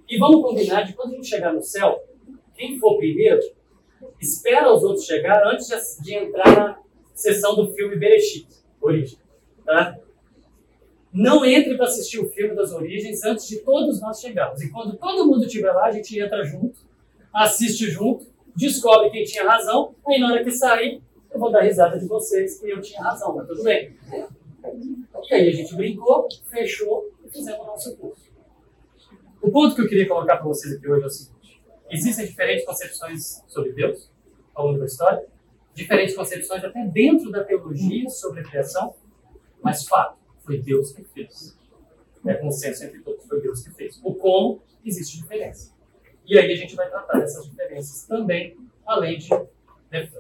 E 0.09 0.19
vamos 0.19 0.43
combinar 0.43 0.83
de 0.83 0.95
quando 0.95 1.13
a 1.13 1.17
gente 1.17 1.27
chegar 1.27 1.53
no 1.53 1.63
céu, 1.63 2.03
quem 2.57 2.79
for 2.79 2.97
primeiro, 2.97 3.41
espera 4.21 4.73
os 4.73 4.83
outros 4.83 5.05
chegar 5.05 5.47
antes 5.47 5.69
de 6.03 6.15
entrar 6.15 6.57
na 6.57 6.79
sessão 7.15 7.55
do 7.55 7.73
filme 7.75 7.97
Berechit, 7.97 8.49
Origem. 8.81 9.19
Tá? 9.65 9.99
Não 11.13 11.45
entre 11.45 11.77
para 11.77 11.87
assistir 11.87 12.19
o 12.21 12.29
filme 12.29 12.55
das 12.55 12.73
origens 12.73 13.25
antes 13.25 13.47
de 13.49 13.61
todos 13.61 14.01
nós 14.01 14.21
chegarmos. 14.21 14.61
E 14.61 14.71
quando 14.71 14.97
todo 14.97 15.27
mundo 15.27 15.45
estiver 15.45 15.73
lá, 15.73 15.87
a 15.87 15.91
gente 15.91 16.19
entra 16.19 16.45
junto, 16.45 16.81
assiste 17.33 17.91
junto, 17.91 18.27
descobre 18.55 19.11
quem 19.11 19.25
tinha 19.25 19.45
razão, 19.45 19.95
aí 20.07 20.21
na 20.21 20.33
hora 20.33 20.45
que 20.45 20.51
sair, 20.51 21.03
eu 21.31 21.41
vou 21.41 21.51
dar 21.51 21.63
risada 21.63 21.99
de 21.99 22.07
vocês 22.07 22.61
que 22.61 22.71
eu 22.71 22.81
tinha 22.81 23.03
razão, 23.03 23.35
mas 23.35 23.47
tudo 23.47 23.63
bem. 23.63 23.95
E 25.29 25.35
aí 25.35 25.49
a 25.49 25.53
gente 25.53 25.75
brincou, 25.75 26.29
fechou 26.51 27.11
e 27.25 27.29
fizemos 27.29 27.61
o 27.61 27.67
nosso 27.67 27.97
curso. 27.97 28.27
O 29.41 29.51
ponto 29.51 29.75
que 29.75 29.83
eu 29.83 29.89
queria 29.89 30.09
colocar 30.09 30.37
para 30.37 30.47
vocês 30.47 30.75
aqui 30.75 30.89
hoje 30.89 31.03
é 31.03 31.07
o 31.07 31.11
seguinte: 31.11 31.36
Existem 31.91 32.27
diferentes 32.27 32.65
concepções 32.65 33.43
sobre 33.47 33.73
Deus 33.73 34.11
ao 34.55 34.67
longo 34.67 34.79
da 34.79 34.87
história, 34.87 35.27
diferentes 35.75 36.15
concepções 36.15 36.65
até 36.65 36.85
dentro 36.87 37.31
da 37.31 37.45
teologia 37.45 38.09
sobre 38.09 38.41
a 38.41 38.45
criação, 38.45 38.95
mas 39.63 39.85
fato, 39.85 40.19
foi 40.45 40.61
Deus 40.61 40.93
que 40.93 41.05
fez. 41.05 41.57
É 42.27 42.35
consenso 42.35 42.85
entre 42.85 43.01
todos, 43.01 43.25
foi 43.27 43.41
Deus 43.41 43.63
que 43.63 43.71
fez. 43.71 44.01
O 44.03 44.15
como, 44.15 44.61
existe 44.85 45.21
diferença. 45.21 45.73
E 46.27 46.37
aí 46.39 46.53
a 46.53 46.57
gente 46.57 46.75
vai 46.75 46.89
tratar 46.89 47.21
dessas 47.21 47.45
diferenças 47.45 48.05
também, 48.07 48.57
além 48.85 49.19
de 49.19 49.29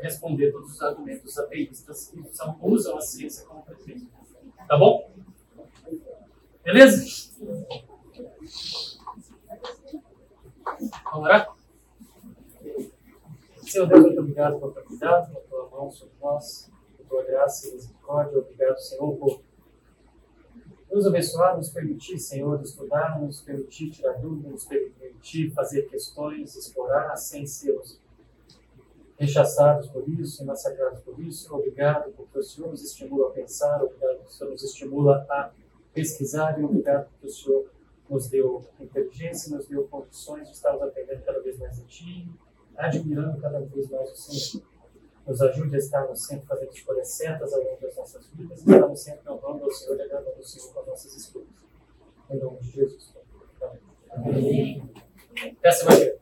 responder 0.00 0.52
todos 0.52 0.72
os 0.72 0.82
argumentos 0.82 1.36
ateístas 1.36 2.08
que 2.08 2.22
são, 2.32 2.56
usam 2.62 2.96
a 2.96 3.00
ciência 3.00 3.44
como 3.46 3.62
pretexto. 3.64 4.06
Tá 4.68 4.76
bom? 4.76 5.10
Beleza? 6.62 7.32
Vamos 11.04 11.24
orar? 11.24 11.55
Senhor 13.70 13.86
Deus, 13.88 14.02
muito 14.02 14.20
obrigado 14.20 14.60
pelo 14.60 14.72
teu 14.72 14.84
cuidado, 14.84 15.32
pela 15.32 15.44
tua 15.44 15.70
mão 15.70 15.90
sobre 15.90 16.14
nós, 16.20 16.70
pela 16.96 17.08
tua 17.08 17.24
graça 17.24 17.68
e 17.68 17.72
misericórdia. 17.72 18.38
Obrigado, 18.38 18.78
Senhor, 18.78 19.16
por 19.16 19.40
nos 20.90 21.06
abençoar, 21.06 21.56
nos 21.56 21.68
permitir, 21.68 22.18
Senhor, 22.18 22.62
estudar, 22.62 23.20
nos 23.20 23.40
permitir 23.40 23.90
tirar 23.90 24.14
dúvidas, 24.14 24.52
nos 24.52 24.64
permitir 24.64 25.50
fazer 25.52 25.82
questões, 25.88 26.54
explorar, 26.54 27.16
sem 27.16 27.44
sermos 27.44 28.00
rechaçados 29.18 29.88
por 29.88 30.08
isso 30.08 30.42
e 30.42 30.46
massacrados 30.46 31.00
por 31.00 31.18
isso. 31.20 31.52
Obrigado 31.54 32.12
porque 32.12 32.38
o 32.38 32.42
Senhor 32.42 32.70
nos 32.70 32.82
estimula 32.82 33.28
a 33.28 33.32
pensar, 33.32 33.82
obrigado 33.82 34.18
porque 34.18 34.30
o 34.30 34.32
Senhor 34.32 34.50
nos 34.52 34.62
estimula 34.62 35.26
a 35.28 35.50
pesquisar 35.92 36.58
e 36.60 36.64
obrigado 36.64 37.08
porque 37.10 37.26
o 37.26 37.30
Senhor 37.30 37.70
nos 38.08 38.28
deu 38.28 38.64
inteligência, 38.78 39.56
nos 39.56 39.66
deu 39.66 39.88
condições 39.88 40.48
de 40.48 40.54
estarmos 40.54 40.82
aprendendo 40.82 41.24
cada 41.24 41.40
vez 41.40 41.58
mais 41.58 41.78
em 41.78 41.84
Ti, 41.86 42.30
admirando 42.76 43.40
cada 43.40 43.60
vez 43.60 43.88
mais 43.90 44.10
o 44.10 44.16
Senhor. 44.16 44.64
Nos 45.26 45.42
ajude 45.42 45.74
a 45.74 45.78
estarmos 45.78 46.24
sempre 46.24 46.46
fazendo 46.46 46.72
escolhas 46.72 47.08
certas 47.08 47.52
ao 47.52 47.60
longo 47.60 47.80
das 47.80 47.96
nossas 47.96 48.26
vidas 48.28 48.60
e 48.60 48.70
estarmos 48.70 49.00
sempre 49.00 49.30
honrando 49.30 49.64
ao 49.64 49.72
Senhor 49.72 49.98
e 49.98 50.02
agradando 50.02 50.36
ao 50.36 50.44
Senhor 50.44 50.72
com 50.72 50.80
as 50.80 50.86
nossas 50.86 51.16
escolhas. 51.16 51.48
Em 52.30 52.38
nome 52.38 52.58
de 52.60 52.70
Jesus. 52.70 53.12
Amém. 54.10 54.82
Até 55.58 55.70
semana 55.70 56.15